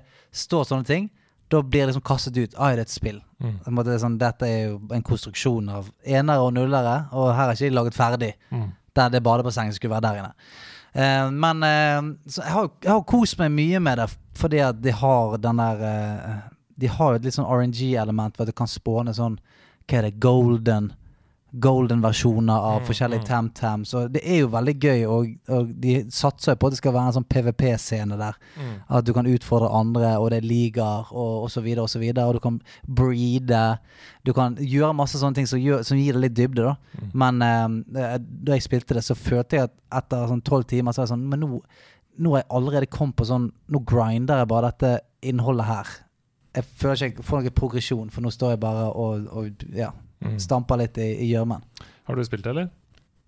står 0.45 0.69
sånne 0.69 0.89
ting, 0.89 1.11
da 1.53 1.61
blir 1.63 1.83
det 1.83 1.93
liksom 1.93 2.05
kastet 2.07 2.39
ut. 2.39 2.55
Ah, 2.57 2.73
er 2.73 2.81
det 2.81 2.87
et 2.89 2.95
spill? 2.95 3.19
Mm. 3.43 3.57
Måte, 3.75 3.91
det 3.91 3.99
er 3.99 4.05
sånn, 4.07 4.21
dette 4.21 4.49
er 4.49 4.61
jo 4.71 4.79
en 4.95 5.05
konstruksjon 5.05 5.69
av 5.73 5.91
enere 6.05 6.45
og 6.45 6.55
nullere, 6.57 6.95
og 7.13 7.33
her 7.37 7.51
er 7.51 7.59
ikke 7.59 7.69
de 7.69 7.77
laget 7.77 7.99
ferdig. 7.99 8.31
Mm. 8.53 8.71
Der 8.97 9.13
det 9.13 9.23
badebassenget 9.25 9.77
skulle 9.77 9.97
være 9.97 10.07
der 10.07 10.23
inne. 10.23 10.33
Uh, 10.93 11.29
men 11.33 11.65
uh, 11.65 12.09
så 12.29 12.43
jeg 12.45 12.53
har, 12.53 12.67
jeg 12.85 12.93
har 12.93 13.05
kost 13.09 13.39
meg 13.41 13.53
mye 13.55 13.81
med 13.81 14.01
det, 14.01 14.09
fordi 14.37 14.61
at 14.65 14.81
de 14.85 14.93
har 14.97 15.39
den 15.41 15.61
der 15.61 15.85
eh, 15.89 16.35
De 16.83 16.91
har 16.91 17.15
jo 17.15 17.21
et 17.21 17.29
litt 17.29 17.39
sånn 17.39 17.49
RNG-element, 17.49 18.37
hvor 18.37 18.49
du 18.49 18.55
kan 18.57 18.71
spåne 18.71 19.15
sånn 19.17 19.39
Hva 19.87 19.99
er 19.99 20.09
det? 20.09 20.19
Golden 20.23 20.93
Golden-versjoner 21.53 22.55
av 22.55 22.81
Mm, 22.81 22.87
forskjellige 22.87 23.21
mm. 23.21 23.27
tam-tams. 23.27 23.95
Og 23.95 24.13
det 24.13 24.23
er 24.25 24.39
jo 24.41 24.49
veldig 24.49 24.73
gøy, 24.81 25.03
og, 25.05 25.27
og 25.53 25.73
de 25.83 25.99
satser 26.09 26.55
jo 26.55 26.61
på 26.63 26.67
at 26.71 26.73
det 26.73 26.79
skal 26.81 26.95
være 26.95 27.11
en 27.11 27.17
sånn 27.19 27.27
PVP-scene 27.29 28.17
der. 28.17 28.39
Mm. 28.57 28.71
At 28.89 29.05
du 29.05 29.13
kan 29.13 29.29
utfordre 29.29 29.69
andre, 29.69 30.15
og 30.17 30.31
det 30.33 30.39
er 30.41 30.49
ligaer, 30.49 31.11
og, 31.13 31.45
og 31.45 31.51
så 31.53 31.61
videre, 31.61 31.85
og 31.85 31.93
så 31.93 32.01
videre. 32.01 32.25
Og 32.25 32.39
du 32.39 32.41
kan 32.41 32.57
breede. 32.89 33.61
Du 34.25 34.33
kan 34.33 34.57
gjøre 34.57 34.97
masse 34.97 35.21
sånne 35.21 35.43
ting 35.43 35.51
som, 35.51 35.61
gjør, 35.61 35.85
som 35.85 36.01
gir 36.01 36.17
det 36.17 36.25
litt 36.25 36.39
dybde, 36.41 36.73
da. 36.73 37.03
Mm. 37.03 37.13
Men 37.21 37.45
eh, 37.45 38.17
da 38.25 38.57
jeg 38.57 38.65
spilte 38.71 38.97
det, 38.97 39.05
så 39.05 39.19
følte 39.19 39.61
jeg 39.61 39.69
at 39.69 39.77
etter 40.01 40.31
sånn 40.33 40.45
tolv 40.49 40.65
timer, 40.73 40.97
så 40.97 41.03
var 41.03 41.11
jeg 41.11 41.13
sånn 41.13 41.29
Men 41.29 41.45
nå, 41.45 41.61
nå 42.17 42.33
har 42.33 42.47
jeg 42.47 42.53
allerede 42.57 42.89
kommet 42.89 43.19
på 43.19 43.27
sånn 43.29 43.51
Nå 43.69 43.83
grinder 43.85 44.41
jeg 44.41 44.49
bare 44.49 44.73
dette 44.73 44.95
innholdet 45.29 45.69
her. 45.69 45.93
Jeg 46.55 46.65
føler 46.65 46.95
ikke 47.09 47.23
jeg 47.23 47.25
får 47.25 47.41
noen 47.43 47.55
progresjon, 47.57 48.11
for 48.11 48.21
nå 48.25 48.31
står 48.31 48.51
jeg 48.57 48.61
bare 48.61 48.89
og, 48.93 49.27
og 49.33 49.67
ja, 49.75 49.91
Mm. 50.23 50.37
stamper 50.39 50.77
litt 50.79 50.99
i, 51.03 51.09
gjørmen. 51.33 51.65
Har 52.07 52.15
du 52.15 52.23
spilt 52.23 52.45
det, 52.45 52.51
eller? 52.53 52.69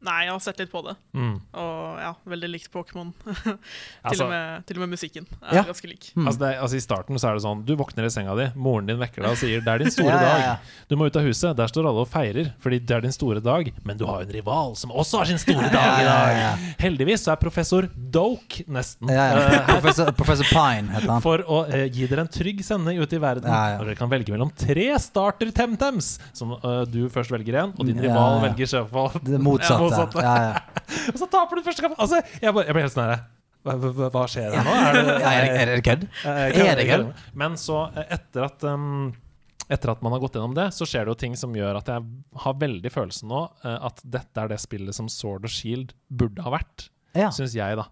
Nei, 0.05 0.25
jeg 0.27 0.33
har 0.35 0.41
sett 0.45 0.59
litt 0.61 0.71
på 0.73 0.83
det, 0.85 0.95
Mm. 1.17 1.41
og 1.55 1.99
ja, 1.99 2.11
veldig 2.29 2.49
likt 2.53 2.71
Pokémon. 2.73 3.13
til, 3.25 3.57
Altså- 4.05 4.65
til 4.67 4.77
og 4.77 4.81
med 4.85 4.91
musikken 4.99 5.25
er 5.43 5.55
Ja. 5.57 5.63
ganske 5.65 5.89
lik. 5.89 6.11
Mm. 6.15 6.27
Altså, 6.29 6.39
det, 6.41 6.51
altså 6.61 6.77
I 6.77 6.85
starten 6.85 7.17
så 7.19 7.29
er 7.31 7.35
det 7.39 7.43
sånn 7.45 7.65
Du 7.65 7.75
våkner 7.77 8.05
i 8.05 8.11
senga 8.13 8.35
di, 8.37 8.51
moren 8.55 8.87
din 8.87 8.99
vekker 9.01 9.23
deg 9.23 9.31
og 9.31 9.37
sier 9.41 9.61
'det 9.65 9.69
er 9.75 9.79
din 9.79 9.91
store 9.97 10.13
Ja, 10.13 10.19
dag'. 10.21 10.41
ja. 10.45 10.57
Du 10.89 10.97
må 10.97 11.07
ut 11.07 11.17
av 11.17 11.23
huset. 11.25 11.57
Der 11.57 11.67
står 11.67 11.89
alle 11.89 12.01
og 12.05 12.09
feirer 12.09 12.53
fordi 12.61 12.79
det 12.85 12.91
er 12.97 13.01
din 13.01 13.13
store 13.13 13.41
dag. 13.41 13.73
Men 13.85 13.97
du 13.97 14.05
har 14.07 14.21
en 14.23 14.29
rival 14.29 14.77
som 14.77 14.91
også 14.91 15.19
har 15.19 15.25
sin 15.27 15.39
store 15.39 15.71
dag 15.71 15.73
i 15.73 16.03
Ja, 16.05 16.05
ja, 16.05 16.27
dag. 16.27 16.37
ja. 16.37 16.75
Heldigvis 16.85 17.25
så 17.25 17.33
er 17.33 17.37
professor 17.37 17.89
Doke 17.97 18.65
nesten 18.69 19.09
Ja, 19.09 19.15
ja. 19.33 19.39
eh, 19.49 19.67
Professor, 19.67 20.13
Professor 20.13 20.45
Pine 20.45 20.89
heter 20.93 21.09
han. 21.09 21.21
for 21.23 21.39
å 21.39 21.65
eh, 21.73 21.89
gi 21.89 22.07
dere 22.07 22.21
en 22.21 22.29
trygg 22.29 22.63
sending 22.63 22.99
ut 23.01 23.13
i 23.13 23.19
verden. 23.19 23.45
Ja, 23.49 23.69
ja. 23.75 23.79
Og 23.81 23.87
dere 23.87 23.97
kan 23.97 24.11
velge 24.11 24.29
mellom 24.31 24.51
tre 24.55 24.99
starter 24.99 25.51
Temtems, 25.51 26.19
som 26.35 26.53
eh, 26.53 26.85
du 26.85 27.09
først 27.09 27.31
velger 27.31 27.55
en, 27.63 27.73
og 27.79 27.87
din 27.87 27.97
Ja, 27.97 28.03
rival 28.11 28.43
ja. 28.43 28.49
velger 28.53 28.67
sjøfolk. 28.67 29.25
Det 29.25 29.41
motsatte. 29.41 29.94
motsatte. 29.95 30.27
Ja, 30.27 30.35
ja. 30.43 30.85
Og 31.15 31.23
så 31.23 31.31
taper 31.31 31.61
du 31.61 31.65
første 31.67 31.87
kamp! 31.87 31.97
Altså, 31.99 32.21
jeg, 32.41 32.51
bare, 32.51 32.67
jeg 32.69 32.77
ble 32.77 32.85
helt 32.87 32.95
sånn 32.97 33.15
hva, 33.65 34.09
hva, 34.13 34.25
skjer 34.29 34.53
her 34.53 34.67
nå? 34.67 34.73
Er 34.77 34.97
det, 34.99 35.13
er, 35.25 35.47
er 35.63 35.71
det 35.73 35.83
kødd? 35.87 36.09
Er 36.29 36.77
det 36.77 36.89
kødd? 36.91 37.13
Men 37.41 37.55
så, 37.61 37.87
eh, 37.97 38.11
etter 38.19 38.45
at 38.45 38.67
um, 38.69 39.07
etter 39.73 39.95
at 39.95 40.03
man 40.05 40.13
har 40.13 40.21
gått 40.21 40.37
gjennom 40.37 40.57
det, 40.57 40.69
så 40.77 40.85
skjer 40.89 41.07
det 41.07 41.15
jo 41.15 41.21
ting 41.23 41.37
som 41.41 41.55
gjør 41.57 41.79
at 41.81 41.89
jeg 41.89 42.05
har 42.45 42.59
veldig 42.61 42.91
følelsen 42.93 43.31
nå 43.33 43.47
eh, 43.65 43.79
at 43.89 44.03
dette 44.05 44.43
er 44.43 44.53
det 44.53 44.61
spillet 44.61 44.97
som 44.97 45.09
Sword 45.09 45.49
og 45.49 45.55
Shield 45.55 45.95
burde 46.13 46.45
ha 46.45 46.53
vært. 46.53 46.91
Ja. 47.15 47.29
Syns 47.31 47.55
jeg, 47.55 47.77
da. 47.79 47.85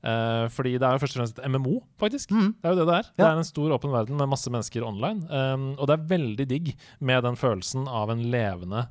Uh, 0.00 0.46
fordi 0.48 0.78
det 0.80 0.86
er 0.88 0.96
jo 0.96 1.02
først 1.02 1.16
og 1.16 1.20
fremst 1.20 1.36
et 1.38 1.50
MMO, 1.52 1.82
faktisk. 2.00 2.30
Mm. 2.32 2.54
Det 2.56 2.70
er 2.70 2.72
jo 2.72 2.78
det 2.78 2.86
det 2.88 2.94
er. 2.96 3.10
Det 3.12 3.24
Ja. 3.26 3.32
er 3.34 3.42
en 3.42 3.44
stor 3.44 3.74
åpen 3.76 3.92
verden 3.92 4.16
med 4.16 4.30
masse 4.32 4.50
mennesker 4.50 4.86
online. 4.88 5.28
Um, 5.28 5.66
og 5.76 5.86
det 5.86 5.98
er 5.98 6.08
veldig 6.16 6.46
digg 6.48 6.72
med 6.98 7.22
den 7.28 7.36
følelsen 7.36 7.84
av 7.86 8.10
en 8.10 8.24
levende 8.32 8.86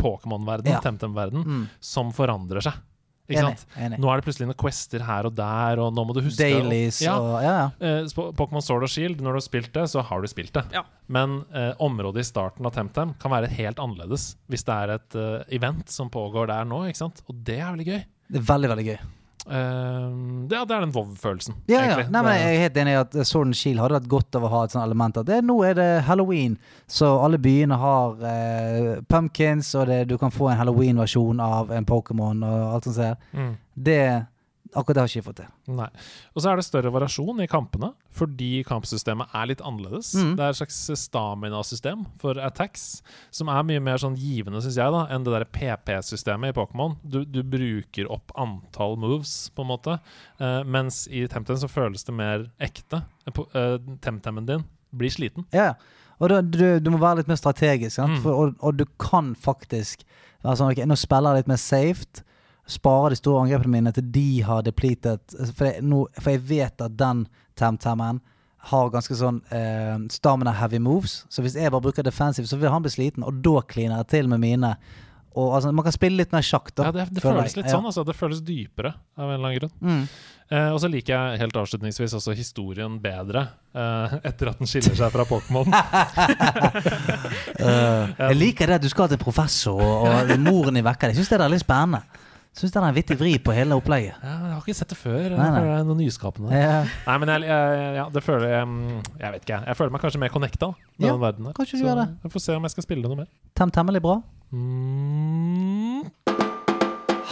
Pokémon-verden, 0.00 0.72
Ja. 0.72 0.80
Temtem-verden, 0.80 1.44
Mm. 1.44 1.68
som 1.80 2.12
forandrer 2.12 2.62
seg. 2.62 2.74
Ikke 3.26 3.40
Enig. 3.40 3.58
sant? 3.58 3.66
enig. 3.80 3.98
Nå 3.98 4.10
er 4.12 4.20
det 4.20 4.24
plutselig 4.26 4.46
noen 4.50 4.58
quester 4.60 5.00
her 5.00 5.24
og 5.24 5.34
der, 5.34 5.78
og 5.80 5.94
nå 5.96 6.02
må 6.06 6.12
du 6.12 6.20
huske 6.20 6.36
Dailies 6.44 6.98
ja, 7.00 7.14
og 7.18 7.40
Ja, 7.42 7.52
ja. 7.56 7.70
Eh, 7.80 8.04
Pokémon 8.36 8.60
Sword 8.62 8.82
og 8.84 8.90
Shield, 8.92 9.16
når 9.24 9.32
du 9.32 9.38
har 9.40 9.46
spilt 9.46 9.72
det, 9.72 9.84
så 9.88 10.02
har 10.04 10.20
du 10.20 10.26
spilt 10.28 10.52
det. 10.52 10.66
Ja. 10.76 10.82
Men 11.08 11.38
eh, 11.54 11.72
området 11.80 12.20
i 12.20 12.28
starten 12.28 12.66
av 12.66 12.72
Temtem 12.76 13.14
kan 13.18 13.30
være 13.32 13.48
helt 13.48 13.78
annerledes 13.80 14.36
hvis 14.50 14.64
det 14.68 14.74
er 14.76 14.90
et 14.98 15.16
uh, 15.16 15.42
event 15.48 15.88
som 15.88 16.10
pågår 16.10 16.48
der 16.48 16.64
nå. 16.68 16.82
ikke 16.86 16.98
sant? 17.00 17.22
Og 17.26 17.42
det 17.42 17.60
er 17.60 17.72
veldig 17.72 17.86
gøy. 17.88 18.04
Det 18.30 18.42
er 18.42 18.46
veldig, 18.52 18.68
veldig 18.74 18.86
gøy. 18.90 18.98
Eh, 19.46 20.10
det, 20.50 20.58
er 20.60 20.84
den 20.84 20.92
WoW-følelsen. 20.94 21.54
Ja, 21.70 21.82
ja. 21.88 21.96
Nei, 22.08 22.22
men 22.22 22.36
jeg 22.38 22.54
er 22.56 22.62
helt 22.64 22.76
enig 22.82 22.94
i 22.94 23.00
at 23.00 23.16
Sword 23.26 23.50
and 23.50 23.58
Shield 23.58 23.80
hadde 23.82 23.98
vært 24.00 24.10
godt 24.12 24.38
av 24.38 24.46
å 24.46 24.52
ha 24.52 24.62
et 24.66 24.74
sånt 24.74 24.84
element 24.84 25.16
at 25.20 25.26
det, 25.28 25.40
nå 25.46 25.56
er 25.66 25.74
det 25.78 25.88
halloween, 26.08 26.58
så 26.90 27.14
alle 27.24 27.38
byene 27.42 27.78
har 27.80 28.24
eh, 28.30 28.90
pumpkins, 29.08 29.74
og 29.78 29.88
det, 29.90 30.02
du 30.10 30.16
kan 30.20 30.34
få 30.34 30.50
en 30.52 30.60
halloween-versjon 30.60 31.40
av 31.44 31.72
en 31.74 31.86
Pokémon 31.88 32.44
og 32.44 32.74
alt 32.76 32.90
sånt. 32.90 33.26
mm, 33.32 33.52
Det 33.74 34.00
Akkurat 34.74 34.96
det 34.98 35.02
har 35.02 35.10
ikke 35.10 35.20
jeg 35.20 35.26
fått 35.26 35.40
til. 35.40 35.50
nei. 35.78 35.88
Og 36.34 36.42
så 36.42 36.50
er 36.50 36.58
det 36.58 36.66
større 36.66 36.92
variasjon 36.94 37.42
i 37.44 37.48
kampene, 37.50 37.92
fordi 38.14 38.50
kampsystemet 38.68 39.32
er 39.34 39.48
litt 39.50 39.62
annerledes. 39.64 40.12
Mm. 40.18 40.34
Det 40.38 40.44
er 40.44 40.54
et 40.54 40.60
slags 40.60 40.80
stamina-system 41.04 42.04
for 42.22 42.40
attacks, 42.42 42.84
som 43.34 43.50
er 43.52 43.66
mye 43.66 43.82
mer 43.84 44.02
sånn 44.02 44.18
givende, 44.18 44.62
syns 44.64 44.78
jeg, 44.80 44.94
da, 44.94 45.06
enn 45.14 45.26
det 45.26 45.34
der 45.36 45.48
PP-systemet 45.56 46.52
i 46.52 46.58
Pokémon. 46.58 46.98
Du, 47.02 47.22
du 47.24 47.42
bruker 47.46 48.10
opp 48.12 48.34
antall 48.40 48.98
moves, 49.00 49.36
på 49.54 49.64
en 49.64 49.72
måte, 49.72 49.98
uh, 50.42 50.60
mens 50.66 51.04
i 51.10 51.26
Temtem 51.30 51.58
så 51.60 51.70
føles 51.70 52.06
det 52.06 52.14
mer 52.16 52.48
ekte. 52.62 53.04
Uh, 53.30 53.44
eh, 53.56 53.76
Temtemen 54.04 54.46
din 54.48 54.66
blir 54.94 55.10
sliten. 55.10 55.46
Ja, 55.54 55.74
og 56.22 56.30
da, 56.30 56.40
du, 56.42 56.78
du 56.82 56.92
må 56.94 57.00
være 57.02 57.22
litt 57.22 57.30
mer 57.30 57.38
strategisk, 57.40 57.96
sant? 57.96 58.18
Mm. 58.18 58.22
For, 58.24 58.38
og, 58.38 58.60
og 58.64 58.78
du 58.78 58.86
kan 59.02 59.32
faktisk 59.38 60.04
være 60.44 60.60
sånn 60.60 60.72
ok, 60.72 60.84
Nå 60.88 60.98
spiller 61.00 61.34
jeg 61.34 61.44
litt 61.44 61.50
mer 61.50 61.60
saved. 61.60 62.22
Sparer 62.66 63.12
de 63.12 63.20
store 63.20 63.44
angrepene 63.44 63.76
mine 63.76 63.92
til 63.92 64.06
de 64.14 64.28
har 64.46 64.62
depleted. 64.64 65.20
For 65.52 65.68
jeg, 65.68 65.82
nå, 65.84 66.04
for 66.20 66.32
jeg 66.32 66.44
vet 66.48 66.84
at 66.84 66.96
den 66.96 67.26
Tam-Tamen 67.60 68.22
har 68.70 68.92
ganske 68.92 69.16
sånn 69.18 69.42
eh, 69.52 69.96
stamina-heavy 70.12 70.80
moves. 70.80 71.24
Så 71.32 71.44
hvis 71.44 71.56
jeg 71.58 71.72
bare 71.72 71.84
bruker 71.84 72.06
defensive, 72.06 72.48
så 72.48 72.56
vil 72.60 72.72
han 72.72 72.84
bli 72.84 72.92
sliten, 72.94 73.26
og 73.26 73.42
da 73.44 73.60
kliner 73.68 74.00
jeg 74.00 74.12
til 74.14 74.30
med 74.32 74.40
mine. 74.40 74.70
Og 75.34 75.56
altså, 75.56 75.72
Man 75.74 75.84
kan 75.84 75.92
spille 75.92 76.22
litt 76.22 76.32
mer 76.32 76.44
sjakk, 76.46 76.70
da. 76.72 76.88
Ja, 76.88 76.94
det, 76.94 77.08
det 77.16 77.24
føles 77.24 77.52
jeg. 77.52 77.60
litt 77.60 77.72
sånn, 77.72 77.84
altså. 77.90 78.06
Det 78.06 78.14
føles 78.16 78.40
dypere, 78.46 78.94
av 79.18 79.26
en 79.28 79.34
eller 79.34 79.50
annen 79.50 79.58
grunn. 79.58 79.74
Mm. 79.82 80.04
Eh, 80.54 80.70
og 80.70 80.78
så 80.80 80.88
liker 80.92 81.12
jeg 81.12 81.40
helt 81.42 81.56
avslutningsvis 81.58 82.14
også 82.16 82.36
historien 82.38 82.96
bedre, 83.02 83.46
eh, 83.74 84.16
etter 84.30 84.52
at 84.52 84.60
den 84.62 84.70
skiller 84.70 84.96
seg 84.96 85.12
fra 85.12 85.26
Pokémon. 85.28 85.68
uh, 87.60 88.12
jeg 88.30 88.38
liker 88.38 88.70
det 88.70 88.78
at 88.78 88.84
du 88.84 88.92
skal 88.92 89.10
til 89.12 89.20
professor, 89.20 89.76
og, 89.80 90.08
og 90.22 90.38
moren 90.40 90.78
din 90.78 90.86
vekker 90.86 91.10
deg. 91.10 91.18
Jeg 91.18 91.24
syns 91.24 91.34
det 91.34 91.42
er 91.42 91.52
litt 91.52 91.66
spennende. 91.66 92.23
Syns 92.54 92.70
det 92.70 92.78
er 92.78 92.84
en 92.86 92.94
vittig 92.94 93.16
vri 93.18 93.32
på 93.42 93.50
hele 93.50 93.74
opplegget. 93.74 94.14
Ja, 94.22 94.34
jeg 94.46 94.52
har 94.54 94.60
ikke 94.62 94.76
sett 94.78 94.92
det 94.92 94.98
før. 95.00 95.24
Nei, 95.34 95.48
nei. 95.50 95.62
Det 95.64 95.72
er 95.74 95.86
noe 95.88 95.96
nyskapende. 95.98 96.52
Ja. 96.54 96.76
Nei, 97.08 97.16
men 97.18 97.32
jeg, 97.32 97.48
jeg, 97.50 97.88
ja, 97.98 98.04
det 98.14 98.22
føler 98.22 98.46
jeg 98.52 98.68
mm, 98.70 99.00
Jeg 99.24 99.32
vet 99.34 99.42
ikke. 99.48 99.58
Jeg 99.66 99.76
føler 99.80 99.90
meg 99.96 100.04
kanskje 100.04 100.20
mer 100.22 100.30
connecta 100.36 100.68
med 100.70 101.08
Ja, 101.08 101.12
den 101.16 101.20
verdenen 101.24 101.48
her. 101.50 101.56
kanskje 101.58 101.80
du 101.80 101.82
Så 101.82 101.88
gjør 101.88 101.98
det. 102.04 102.06
Jeg 102.22 102.30
får 102.36 102.44
se 102.46 102.54
om 102.60 102.68
jeg 102.68 102.74
skal 102.76 102.86
spille 102.86 103.02
det 103.02 103.10
noe 103.10 103.20
mer. 103.24 103.30
Tem 103.58 103.70
temmelig 103.74 104.02
bra. 104.06 104.20
Mm. 104.54 106.04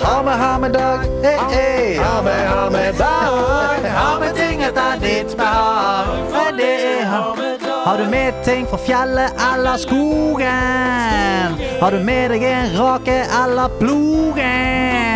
Ha 0.02 0.22
med, 0.26 0.34
ha 0.42 0.50
med 0.58 0.72
dag. 0.74 1.06
Hey, 1.22 1.38
hey. 1.54 1.96
Ha 2.02 2.22
med, 2.26 2.42
ha 2.50 2.64
med 2.74 2.98
dag. 2.98 3.86
Ha 3.94 4.08
med 4.24 4.34
ting 4.34 4.62
etter 4.66 4.98
ditt 5.04 5.36
behag. 5.38 6.10
For 6.34 6.50
det 6.58 6.72
er 6.96 7.06
ha 7.12 7.22
med 7.38 7.62
dag. 7.62 7.78
Har 7.86 8.02
du 8.02 8.10
med 8.10 8.42
ting 8.46 8.66
fra 8.66 8.78
fjellet 8.88 9.38
eller 9.52 9.78
skogen? 9.86 11.58
Har 11.82 11.90
du 11.94 12.02
med 12.06 12.30
deg 12.34 12.42
en 12.50 12.74
rake 12.78 13.20
eller 13.44 13.70
plogen? 13.78 15.11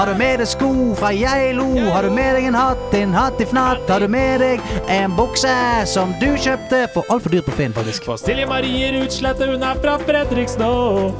Har 0.00 0.06
du 0.06 0.14
med 0.16 0.38
deg 0.40 0.48
sko 0.48 0.94
fra 0.96 1.10
Geilo? 1.12 1.66
Har 1.92 2.06
du 2.06 2.14
med 2.16 2.30
deg 2.32 2.46
en 2.48 2.54
hatt, 2.56 2.94
en 2.96 3.10
hatt 3.12 3.40
i 3.44 3.44
fnatt? 3.44 3.82
Har 3.92 4.00
du 4.00 4.08
med 4.08 4.40
deg 4.40 4.62
en 4.88 5.12
bukse 5.12 5.52
som 5.92 6.14
du 6.22 6.38
kjøpte 6.40 6.86
for 6.94 7.04
altfor 7.12 7.34
dyrt 7.34 7.44
på 7.50 7.52
Finn, 7.58 7.74
faktisk? 7.76 8.06
For 8.08 8.16
Silje 8.16 8.46
Marie 8.48 8.94
Rutslette, 8.94 9.44
hun 9.50 9.60
er 9.60 9.76
fra 9.82 9.98
Fredrikstå. 10.00 10.70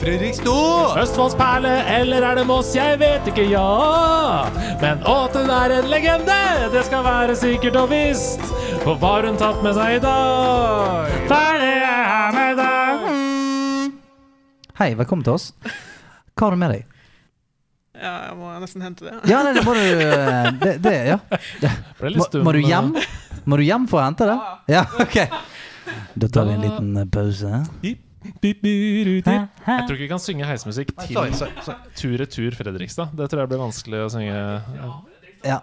Fredrikstå! 0.00 0.56
Østfolds 1.02 1.36
perle, 1.36 1.74
eller 1.92 2.24
er 2.24 2.40
det 2.40 2.46
Moss? 2.48 2.72
Jeg 2.72 2.96
vet 3.02 3.28
ikke, 3.28 3.44
ja. 3.52 4.48
Men 4.80 5.04
at 5.04 5.36
hun 5.36 5.52
er 5.58 5.76
en 5.76 5.92
legende, 5.92 6.40
det 6.72 6.86
skal 6.88 7.04
være 7.04 7.36
sikkert 7.36 7.76
og 7.82 7.92
visst. 7.92 8.46
For 8.80 8.94
hva 8.94 9.18
har 9.18 9.28
hun 9.28 9.36
tatt 9.42 9.60
med 9.66 9.76
seg 9.76 9.98
i 9.98 10.04
dag? 10.06 11.12
Ferdig 11.28 11.74
er 11.76 12.08
her 12.14 12.32
med 12.38 12.64
deg. 12.64 13.92
Hei, 14.80 14.94
velkommen 15.04 15.28
til 15.28 15.36
oss. 15.36 15.50
Hva 16.32 16.48
har 16.48 16.56
du 16.56 16.64
med 16.64 16.78
deg? 16.78 16.89
Ja, 18.00 18.12
jeg 18.30 18.36
må 18.38 18.50
nesten 18.62 18.84
hente 18.84 19.04
det. 19.04 19.14
Ja, 19.28 19.42
nei, 19.44 19.52
det 19.56 19.64
må 19.66 19.74
du 19.76 19.80
eh, 19.84 20.46
Det, 20.56 20.70
det 20.80 20.94
ja. 21.10 21.18
Det. 21.64 21.72
Må, 22.16 22.26
må 22.46 22.54
du 22.56 22.60
eh, 22.62 22.68
hjem? 22.70 22.94
Må 23.44 23.58
du 23.60 23.64
hjem 23.66 23.84
for 23.90 24.00
å 24.00 24.06
hente 24.06 24.28
det? 24.30 24.36
Ja, 24.72 24.86
ok. 25.04 25.18
Da 26.14 26.30
tar 26.32 26.48
vi 26.48 26.56
en 26.56 26.64
liten 26.64 26.90
eh, 27.02 27.08
pause. 27.12 27.60
Jeg 27.84 27.98
tror 28.24 29.94
ikke 29.96 30.04
vi 30.04 30.10
kan 30.10 30.22
synge 30.22 30.48
heismusikk 30.48 30.92
til 31.02 31.16
tur-retur 32.00 32.56
Fredrikstad. 32.56 33.14
Det 33.16 33.30
tror 33.32 33.44
jeg 33.44 33.52
blir 33.52 33.62
vanskelig 33.66 34.04
å 34.06 34.10
synge. 34.12 34.42
Ja. 35.44 35.60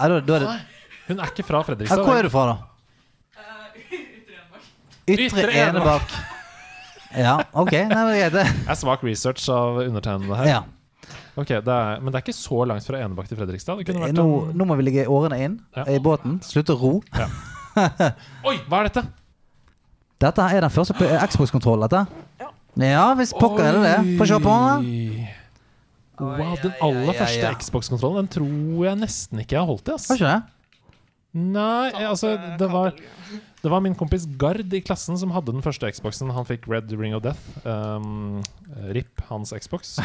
Hun 0.00 1.18
er 1.18 1.30
ikke 1.30 1.46
fra 1.46 1.62
Fredrikstad. 1.66 2.06
hvor 2.06 2.18
er 2.18 2.26
du 2.26 2.32
fra, 2.32 2.50
da? 2.52 2.58
Ytre 5.10 5.26
Ytre 5.26 5.54
Enebakk. 5.66 6.12
Ja, 7.18 7.40
ok. 7.58 7.72
Nei. 7.90 8.28
Det 8.30 8.44
er 8.46 8.76
svak 8.78 9.02
research 9.02 9.48
av 9.50 9.80
undertegnede 9.82 10.38
her. 10.38 10.50
Ja. 10.50 10.60
Ok, 11.38 11.46
det 11.48 11.68
er, 11.74 12.00
Men 12.00 12.10
det 12.12 12.18
er 12.18 12.24
ikke 12.24 12.34
så 12.36 12.64
langt 12.66 12.84
fra 12.86 12.98
Enebakk 13.04 13.28
til 13.30 13.38
Fredrikstad. 13.38 13.78
Det 13.78 13.86
kunne 13.86 14.02
vært 14.08 14.16
Nå, 14.18 14.52
nå 14.54 14.66
må 14.66 14.76
vi 14.80 14.88
ligge 14.88 15.06
årene 15.08 15.38
inn 15.44 15.58
Ja. 15.76 15.84
i 15.86 15.98
båten. 16.02 16.40
Slutte 16.42 16.74
å 16.74 16.80
ro. 16.80 16.92
Oi, 18.50 18.56
hva 18.68 18.80
er 18.82 18.88
dette? 18.90 19.04
Dette 20.20 20.46
er 20.52 20.60
den 20.66 20.72
første 20.74 20.94
Xbox-kontrollen, 20.98 21.86
dette? 21.88 22.06
Ja, 22.80 23.06
hvis 23.18 23.32
pokker 23.36 23.64
er 23.66 23.78
det 23.78 23.82
det. 23.86 24.16
Få 24.18 24.26
se 24.28 24.38
på 24.42 24.56
den. 24.56 25.28
Wow, 26.20 26.56
den 26.60 26.74
aller 26.84 27.06
ja, 27.06 27.12
ja, 27.14 27.18
første 27.22 27.44
ja. 27.46 27.52
Xbox-kontrollen 27.56 28.26
Den 28.26 28.28
tror 28.34 28.82
jeg 28.84 28.98
nesten 29.00 29.40
ikke 29.40 29.56
jeg 29.56 29.62
har 29.62 29.70
holdt 29.70 29.88
i. 29.88 29.94
ass 29.94 30.10
Har 30.10 30.18
ikke 30.20 30.32
det? 30.34 30.56
Nei, 31.30 32.04
altså 32.10 32.34
Eh, 32.34 32.56
det 32.58 32.66
var, 32.72 32.90
det 33.62 33.70
var 33.70 33.80
min 33.80 33.94
kompis 33.94 34.26
Gard 34.36 34.74
i 34.74 34.80
klassen 34.82 35.16
som 35.16 35.30
hadde 35.32 35.54
den 35.54 35.62
første 35.64 35.88
Xboxen. 35.94 36.28
Han 36.34 36.44
fikk 36.44 36.66
Red 36.68 36.90
Ring 36.98 37.14
of 37.16 37.22
Death. 37.22 37.40
Um, 37.64 38.42
RIP, 38.90 39.22
hans 39.30 39.54
Xbox. 39.56 39.96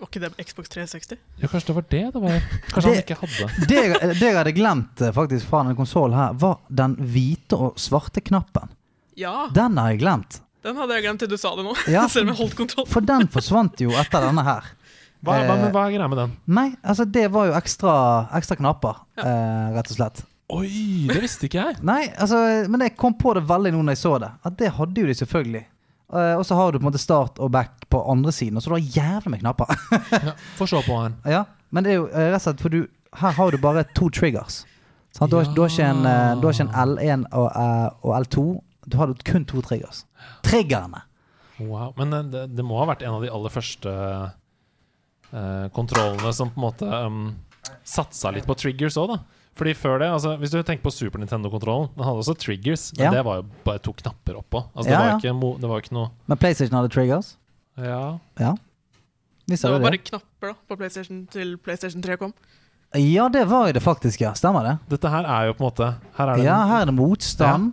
Var 0.00 0.08
ikke 0.08 0.20
det 0.22 0.30
Xbox 0.48 0.70
360? 0.72 1.18
Ja, 1.42 1.48
kanskje 1.52 1.70
det 1.70 1.74
var 1.76 1.84
det 1.92 2.02
det 2.14 2.20
var? 2.24 2.44
Kanskje 2.72 2.90
han 2.94 3.00
ikke 3.02 3.16
hadde 3.20 3.48
Det 3.70 3.80
jeg, 3.84 4.12
det 4.16 4.26
jeg 4.30 4.36
hadde 4.38 4.54
glemt 4.56 5.02
eh, 5.04 5.12
faktisk 5.16 5.48
fra 5.50 5.60
denne 5.64 5.76
konsollen 5.78 6.16
her, 6.16 6.36
var 6.40 6.58
den 6.82 6.94
hvite 7.12 7.58
og 7.68 7.76
svarte 7.80 8.22
knappen. 8.24 8.72
Ja, 9.20 9.48
Den 9.52 9.76
har 9.76 9.90
jeg 9.92 10.00
glemt. 10.00 10.40
den 10.64 10.76
hadde 10.80 10.96
jeg 10.96 11.04
glemt 11.04 11.20
til 11.24 11.28
du 11.28 11.36
sa 11.40 11.52
det 11.58 11.64
nå. 11.66 11.74
Ja. 11.92 12.06
Selv 12.12 12.28
om 12.28 12.32
jeg 12.34 12.40
holdt 12.40 12.56
kontroll. 12.56 12.86
For 12.88 13.04
den 13.04 13.28
forsvant 13.32 13.80
jo 13.84 13.92
etter 14.00 14.24
denne 14.30 14.44
her. 14.46 14.72
Hva, 15.20 15.34
hva, 15.36 15.40
Eh, 15.44 15.48
men 15.60 15.72
hva 15.74 15.82
er 15.84 15.92
greia 15.98 16.08
med 16.08 16.16
den? 16.22 16.30
Nei, 16.48 16.68
altså 16.80 17.04
det 17.04 17.26
var 17.34 17.50
jo 17.50 17.56
ekstra, 17.58 17.92
ekstra 18.38 18.56
knapper, 18.56 19.02
eh, 19.20 19.66
rett 19.76 19.90
og 19.92 19.98
slett. 19.98 20.22
Oi, 20.50 21.06
det 21.12 21.20
visste 21.22 21.44
ikke 21.46 21.60
jeg! 21.66 21.76
Nei, 21.86 22.06
altså, 22.18 22.38
men 22.72 22.80
jeg 22.86 22.96
kom 22.98 23.12
på 23.20 23.34
det 23.36 23.44
veldig 23.46 23.70
nå 23.76 23.82
når 23.84 23.94
jeg 23.94 24.00
så 24.00 24.14
det. 24.22 24.30
At 24.48 24.56
det 24.58 24.70
hadde 24.80 25.04
jo 25.04 25.10
de 25.10 25.14
selvfølgelig. 25.20 25.60
Eh, 26.10 26.34
og 26.38 26.44
så 26.46 26.56
har 26.58 26.72
du 26.72 26.78
på 26.78 26.84
en 26.84 26.90
måte 26.90 27.02
start 27.02 27.38
og 27.38 27.52
back 27.54 27.86
på 27.90 28.00
andre 28.10 28.32
siden, 28.34 28.56
og 28.58 28.64
så 28.64 28.72
du 28.72 28.76
har 28.78 28.96
jævlig 28.98 29.36
med 29.36 29.44
knapper. 29.44 29.70
Ja, 30.30 30.34
Få 30.58 30.66
se 30.66 30.82
på 30.86 31.02
den. 31.02 31.16
ja, 31.24 31.44
Men 31.70 31.86
det 31.86 31.92
er 31.92 32.00
jo 32.00 32.08
eh, 32.08 32.30
rett 32.32 32.40
og 32.40 32.48
slett 32.48 32.64
for 32.64 32.74
du 32.74 32.80
Her 33.20 33.32
har 33.34 33.50
du 33.50 33.58
bare 33.58 33.84
to 33.94 34.08
triggers. 34.10 34.64
Du, 35.18 35.36
har, 35.36 35.54
du, 35.54 35.60
har 35.60 35.80
en, 35.80 36.06
eh, 36.06 36.40
du 36.40 36.46
har 36.46 36.54
ikke 36.54 36.68
en 36.68 36.74
L1 36.94 37.24
og, 37.34 37.48
eh, 37.50 37.86
og 38.06 38.12
L2. 38.20 38.44
Du 38.86 38.96
har 38.96 39.14
kun 39.26 39.44
to 39.44 39.62
triggers. 39.66 40.04
Triggerne! 40.46 41.02
Wow. 41.58 41.92
Men 41.98 42.12
eh, 42.12 42.28
det, 42.30 42.44
det 42.54 42.64
må 42.66 42.78
ha 42.78 42.86
vært 42.92 43.02
en 43.02 43.16
av 43.18 43.24
de 43.24 43.30
aller 43.30 43.52
første 43.52 43.90
uh, 43.90 45.66
kontrollene 45.74 46.32
som 46.34 46.52
på 46.54 46.60
en 46.60 46.64
måte 46.64 46.86
um, 46.86 47.24
satsa 47.86 48.30
litt 48.34 48.46
på 48.46 48.56
triggers 48.58 48.98
òg, 49.00 49.16
da. 49.16 49.39
Fordi 49.60 49.74
før 49.76 49.98
det, 50.00 50.06
altså 50.08 50.30
Hvis 50.40 50.50
du 50.54 50.62
tenker 50.64 50.80
på 50.86 50.92
Super 50.94 51.20
Nintendo-kontrollen, 51.20 51.90
den 51.92 52.04
hadde 52.06 52.22
også 52.22 52.32
triggers, 52.40 52.86
men 52.96 53.04
Ja. 53.04 53.10
det 53.18 53.24
var 53.26 53.42
jo 53.42 53.44
bare 53.66 53.78
to 53.84 53.92
knapper 53.92 54.38
oppå. 54.40 54.62
Altså, 54.74 54.88
Ja, 54.88 54.96
det, 54.96 54.98
var 55.04 55.10
ja. 55.10 55.16
ikke, 55.20 55.34
mo- 55.36 55.58
det 55.60 55.68
var 55.68 55.82
ikke 55.84 55.92
noe 55.92 56.08
Men 56.26 56.38
PlayStation 56.40 56.76
hadde 56.78 56.88
triggers. 56.94 57.36
Ja. 57.76 58.18
Ja. 58.40 58.54
Visste 59.50 59.68
Det 59.68 59.72
var 59.72 59.78
det. 59.78 59.84
bare 59.90 59.98
knapper 59.98 60.48
da, 60.48 60.54
på 60.68 60.76
PlayStation 60.80 61.26
til 61.30 61.56
PlayStation 61.58 62.02
3 62.02 62.16
kom. 62.16 62.32
Ja, 62.94 63.28
det 63.28 63.44
var 63.48 63.66
jo 63.68 63.72
det 63.76 63.82
faktisk, 63.82 64.20
ja. 64.24 64.32
Stemmer 64.32 64.64
det? 64.64 64.78
Dette 64.88 65.10
her 65.12 65.24
er 65.28 65.46
jo 65.46 65.52
på 65.52 65.62
en 65.62 65.68
måte 65.70 65.94
Her 66.16 66.26
er 66.32 66.36
det 66.36 66.44
Ja, 66.44 66.56
her 66.66 66.82
er 66.82 66.86
det 66.86 66.94
motstand. 66.94 67.72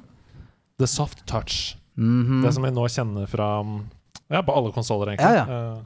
the 0.80 0.86
soft 0.88 1.26
touch. 1.26 1.76
Mhm. 1.98 2.44
Det 2.44 2.54
som 2.54 2.64
vi 2.64 2.70
nå 2.70 2.84
kjenner 2.88 3.28
fra 3.28 3.62
um, 3.62 3.90
Ja, 4.30 4.42
på 4.42 4.54
alle 4.56 4.72
konsoller, 4.74 5.16
egentlig. 5.16 5.36
Ja, 5.40 5.46
Eh, 5.48 5.80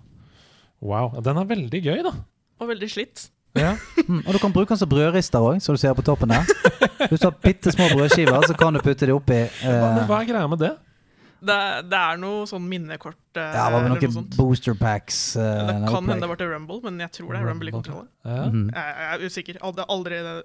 wow. 0.81 1.11
Den 1.21 1.37
er 1.37 1.45
veldig 1.45 1.83
gøy, 1.83 2.03
da. 2.03 2.11
Og 2.59 2.67
veldig 2.67 2.89
slitt. 2.89 3.29
Ja. 3.57 3.73
Mm, 4.07 4.21
og 4.25 4.31
du 4.33 4.39
kan 4.39 4.53
bruke 4.55 4.69
den 4.71 4.79
som 4.79 4.89
brødrister 4.91 5.43
òg, 5.43 5.57
som 5.63 5.75
du 5.75 5.79
ser 5.81 5.95
på 5.97 6.03
toppen 6.07 6.31
der. 6.31 6.45
Hvis 7.11 7.19
du 7.19 7.27
har 7.27 7.35
bitte 7.43 7.73
små 7.73 7.89
brødskiver, 7.91 8.45
så 8.47 8.55
kan 8.57 8.73
du 8.77 8.79
putte 8.83 9.09
de 9.09 9.11
oppi. 9.15 9.41
Eh, 9.43 10.05
hva 10.07 10.21
er 10.21 10.29
greia 10.29 10.47
med 10.47 10.61
det? 10.63 10.71
Det, 11.41 11.57
det 11.89 11.97
er 11.97 12.19
noe 12.21 12.43
sånn 12.45 12.61
minnekort 12.69 13.17
eh, 13.33 13.41
ja, 13.57 13.63
det 13.65 13.73
var 13.73 13.81
det 13.87 13.89
noen 13.95 14.13
noe 14.19 14.35
booster 14.37 14.75
packs. 14.77 15.35
eh, 15.35 15.41
Det 15.67 15.73
kan 15.89 16.05
hende 16.05 16.21
det 16.21 16.29
ble 16.37 16.47
Rumble, 16.51 16.77
men 16.85 16.99
jeg 17.01 17.11
tror 17.17 17.33
det 17.33 17.39
er 17.41 17.47
Rumble 17.49 17.71
i 17.71 17.75
kontrollen. 17.75 18.07
Ja. 18.23 18.43
Mhm. 18.45 18.67
Jeg, 18.75 18.95
jeg 19.01 19.09
er 19.17 19.25
usikker. 19.25 19.59
Aldri, 19.65 19.85
aldri 19.97 20.19
det 20.27 20.35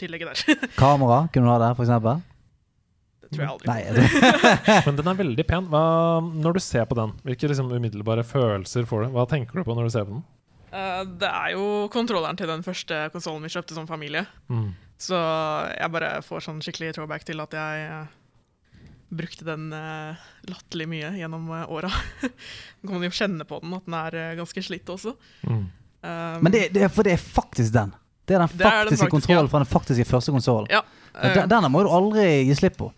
tillegget 0.00 0.32
der. 0.32 0.66
Kamera 0.80 1.20
kunne 1.28 1.44
du 1.44 1.52
ha 1.52 1.58
der, 1.60 1.76
for 1.76 1.84
eksempel. 1.84 2.22
det 3.20 3.30
tror 3.36 3.44
jeg 3.44 3.52
aldri. 3.52 3.68
Nei, 3.68 3.80
det, 3.94 4.80
Men 4.88 4.96
den 5.02 5.12
er 5.12 5.20
veldig 5.20 5.46
pen. 5.52 5.68
Hva, 5.70 5.84
når 6.40 6.56
du 6.56 6.64
ser 6.64 6.88
på 6.88 6.96
den, 6.98 7.12
hvilke 7.28 7.52
liksom 7.52 7.70
umiddelbare 7.76 8.24
følelser 8.26 8.88
får 8.88 9.04
du? 9.06 9.10
Hva 9.18 9.28
tenker 9.28 9.60
du 9.60 9.68
på 9.68 9.76
når 9.76 9.90
du 9.92 9.94
ser 9.98 10.08
på 10.08 10.16
den? 10.16 10.24
Eh, 10.70 11.02
det 11.20 11.30
er 11.30 11.56
jo 11.56 11.66
kontrolleren 11.92 12.38
til 12.38 12.50
den 12.50 12.64
første 12.66 13.08
konsollen 13.14 13.44
vi 13.46 13.52
kjøpte 13.52 13.76
som 13.76 13.88
familie. 13.90 14.24
Mm. 14.52 14.70
Så 15.00 15.16
jeg 15.16 15.92
bare 15.94 16.16
får 16.24 16.44
sånn 16.44 16.60
skikkelig 16.64 16.94
throwback 16.96 17.24
til 17.28 17.40
at 17.42 17.54
jeg 17.56 17.84
eh, 17.88 18.16
brukte 19.10 19.44
den 19.44 19.72
uh, 19.74 20.14
latterlig 20.46 20.86
mye 20.90 21.08
gjennom 21.18 21.48
uh, 21.50 21.64
åra. 21.72 21.90
Nå 21.90 22.30
kan 22.86 22.94
man 22.94 23.06
jo 23.08 23.10
kjenne 23.14 23.46
på 23.48 23.58
den, 23.62 23.74
at 23.74 23.88
den 23.88 23.96
er 23.98 24.18
eh, 24.20 24.36
ganske 24.38 24.62
slitt 24.62 24.92
også. 24.92 25.16
Mm. 25.42 25.64
Um, 26.00 26.38
men 26.46 26.54
det, 26.54 26.68
det 26.76 26.86
er 26.86 26.92
for 26.92 27.06
det 27.06 27.16
er 27.16 27.24
faktisk 27.24 27.74
den. 27.74 27.90
Det 28.24 28.36
er 28.36 28.44
den 28.44 28.52
faktiske, 28.52 28.70
er 28.70 28.78
den 28.78 28.94
faktiske 28.94 29.10
kontrollen 29.10 29.48
ja. 29.48 29.50
fra 29.50 29.62
den 29.64 29.70
faktiske 29.72 30.06
første 30.06 30.34
konsollen. 30.36 30.70
Ja. 30.70 30.84
eh, 31.16 31.34
Den, 31.34 31.50
denne 31.50 31.72
må 31.72 31.82
du 31.82 31.90
aldri 31.90 32.28
gi 32.46 32.56
slipp 32.60 32.78
på. 32.78 32.92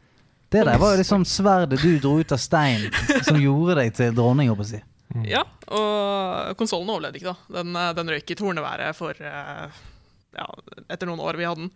Det 0.52 0.66
der 0.68 0.76
var 0.76 0.92
jo 0.92 1.00
liksom 1.00 1.24
sverdet 1.24 1.80
du 1.80 1.94
dro 2.02 2.18
ut 2.20 2.32
av 2.34 2.40
stein, 2.42 2.90
som 3.24 3.38
gjorde 3.40 3.78
deg 3.78 3.94
til 3.96 4.12
dronning, 4.12 4.50
holdt 4.52 4.60
jeg 4.60 4.60
på 4.60 4.66
å 4.66 4.72
si. 4.74 4.80
Ja, 5.28 5.42
og 5.72 6.56
konsollen 6.60 6.90
overlevde 6.92 7.20
ikke, 7.20 7.34
da. 7.34 7.58
Den, 7.60 7.76
eh, 7.76 7.90
den 7.98 8.12
røyk 8.14 8.32
i 8.32 8.38
torneværet 8.38 8.96
for 8.98 9.16
eh, 9.18 9.80
ja, 10.38 10.46
etter 10.88 11.10
noen 11.10 11.22
år 11.22 11.38
vi 11.40 11.48
hadde 11.48 11.66
den. 11.66 11.72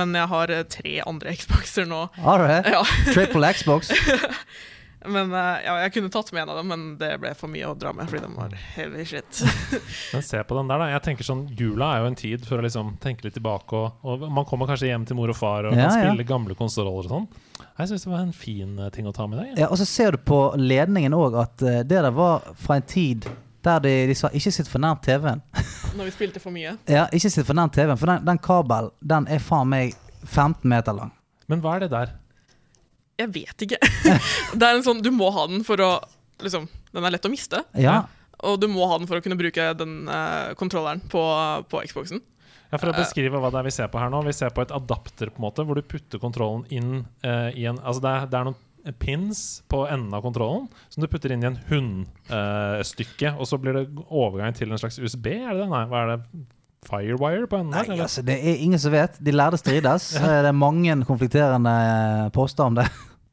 Men 0.00 0.14
jeg 0.14 0.30
har 0.30 0.52
eh, 0.54 0.66
tre 0.70 0.98
andre 1.06 1.34
Xboxer 1.40 1.88
nå. 1.90 2.04
Har 2.24 2.42
du 2.42 2.50
det? 2.50 2.60
Ja, 2.72 2.84
Triple 3.10 3.52
Xbox. 3.56 3.90
men 5.14 5.32
ja, 5.32 5.76
Jeg 5.86 5.94
kunne 5.96 6.12
tatt 6.12 6.32
med 6.32 6.44
en 6.44 6.52
av 6.52 6.60
dem, 6.60 6.72
men 6.72 6.88
det 7.00 7.12
ble 7.22 7.34
for 7.38 7.52
mye 7.52 7.68
å 7.70 7.76
dra 7.78 7.92
med 7.96 8.10
fordi 8.10 8.24
den 8.26 8.36
var 8.38 8.56
heavy 8.76 9.06
shit. 9.08 9.42
Men 10.14 10.24
se 10.26 10.42
på 10.44 10.56
den 10.58 10.68
der, 10.70 10.82
da. 10.82 10.90
Jeg 10.94 11.04
tenker 11.08 11.26
sånn, 11.26 11.46
Jula 11.56 11.94
er 11.94 12.04
jo 12.04 12.10
en 12.10 12.18
tid 12.20 12.44
for 12.48 12.60
å 12.60 12.66
liksom 12.66 12.96
tenke 13.02 13.26
litt 13.26 13.36
tilbake. 13.38 13.76
Og, 13.76 14.04
og 14.04 14.26
man 14.28 14.48
kommer 14.48 14.70
kanskje 14.70 14.92
hjem 14.92 15.06
til 15.08 15.18
mor 15.20 15.32
og 15.32 15.38
far 15.38 15.68
og 15.70 15.76
Ja, 15.76 15.88
kan 15.88 15.96
spille 16.00 16.28
gamle 16.28 16.56
konsoller 16.58 17.00
og 17.02 17.08
sånn. 17.08 17.30
Jeg 17.80 17.90
syns 17.90 18.04
det 18.04 18.10
var 18.12 18.24
en 18.24 18.34
fin 18.36 18.72
eh, 18.78 18.90
ting 18.94 19.06
å 19.08 19.12
ta 19.16 19.26
med 19.30 19.40
deg. 19.40 19.54
Ja, 19.62 19.70
og 19.72 19.78
så 19.80 19.86
ser 19.88 20.16
du 20.16 20.20
på 20.26 20.40
ledningen 20.60 21.16
òg 21.16 21.38
at 21.40 21.64
eh, 21.64 21.80
det 21.86 22.02
der 22.04 22.12
var 22.14 22.44
fra 22.60 22.76
en 22.80 22.86
tid 22.88 23.28
der 23.64 23.80
de, 23.84 23.92
de 24.08 24.14
sa 24.16 24.30
'ikke 24.32 24.52
sitt 24.52 24.68
for 24.68 24.80
nært 24.80 25.02
TV-en'. 25.04 25.42
Når 25.96 26.08
vi 26.08 26.14
spilte 26.14 26.40
for 26.40 26.52
mye. 26.54 26.76
Ja, 26.88 27.06
ikke 27.12 27.30
sitt 27.32 27.48
for 27.48 27.56
nært 27.56 27.74
TV-en, 27.76 27.98
for 28.00 28.12
den, 28.12 28.24
den 28.24 28.40
kabelen 28.40 28.92
den 29.00 29.28
er 29.28 29.42
faen 29.44 29.68
meg 29.72 29.96
15 30.24 30.68
meter 30.68 30.96
lang. 30.96 31.12
Men 31.48 31.60
hva 31.64 31.76
er 31.76 31.84
det 31.84 31.90
der? 31.92 32.14
Jeg 33.20 33.32
vet 33.34 33.66
ikke. 33.66 33.80
det 34.58 34.64
er 34.64 34.76
en 34.76 34.84
sånn, 34.86 35.02
Du 35.04 35.10
må 35.12 35.28
ha 35.34 35.46
den 35.50 35.64
for 35.66 35.80
å 35.84 35.90
liksom, 36.40 36.68
Den 36.94 37.04
er 37.04 37.12
lett 37.16 37.28
å 37.28 37.32
miste. 37.32 37.64
Ja, 37.76 38.04
Og 38.40 38.60
du 38.60 38.68
må 38.72 38.86
ha 38.88 38.96
den 38.98 39.08
for 39.08 39.20
å 39.20 39.24
kunne 39.24 39.36
bruke 39.36 39.72
den 39.76 40.08
eh, 40.08 40.52
kontrolleren 40.56 41.02
på, 41.12 41.20
på 41.68 41.82
Xboxen. 41.84 42.22
Ja, 42.70 42.78
For 42.78 42.92
å 42.92 42.96
beskrive 42.96 43.40
hva 43.42 43.50
det 43.50 43.58
er 43.60 43.66
vi 43.66 43.74
ser 43.74 43.88
på 43.90 43.98
her 43.98 44.10
nå. 44.12 44.22
Vi 44.26 44.34
ser 44.36 44.52
på 44.54 44.62
et 44.62 44.74
adapter 44.74 45.32
på 45.32 45.40
en 45.42 45.46
måte 45.48 45.64
hvor 45.66 45.78
du 45.78 45.82
putter 45.82 46.22
kontrollen 46.22 46.62
inn 46.70 47.00
uh, 47.26 47.50
i 47.50 47.66
en 47.66 47.80
Altså 47.82 48.04
det 48.04 48.12
er, 48.14 48.28
det 48.30 48.38
er 48.38 48.50
noen 48.52 48.96
pins 49.02 49.40
på 49.68 49.82
enden 49.92 50.14
av 50.16 50.22
kontrollen 50.24 50.68
som 50.88 51.02
du 51.02 51.08
putter 51.10 51.34
inn 51.34 51.42
i 51.44 51.50
en 51.50 51.58
hundstykke. 51.68 53.34
og 53.36 53.44
så 53.50 53.58
blir 53.60 53.76
det 53.76 53.82
overgang 54.08 54.56
til 54.56 54.72
en 54.72 54.80
slags 54.80 54.96
USB? 55.02 55.26
Er 55.34 55.52
det 55.52 55.64
det? 55.64 55.68
Nei, 55.68 55.84
hva 55.90 56.04
er 56.06 56.14
det? 56.14 56.46
Firewire 56.88 57.44
på 57.44 57.58
enden 57.60 57.74
Nei, 57.76 57.98
altså, 58.00 58.22
det 58.24 58.38
er 58.40 58.62
ingen 58.64 58.80
som 58.80 58.94
vet. 58.94 59.18
De 59.20 59.34
lærde 59.34 59.58
strides. 59.60 60.14
Eh, 60.16 60.24
Det 60.24 60.48
er 60.48 60.56
mange 60.56 60.94
konflikterende 61.04 61.74
eh, 61.90 62.30
påstander 62.32 62.70
om 62.70 62.78
det. 62.80 62.86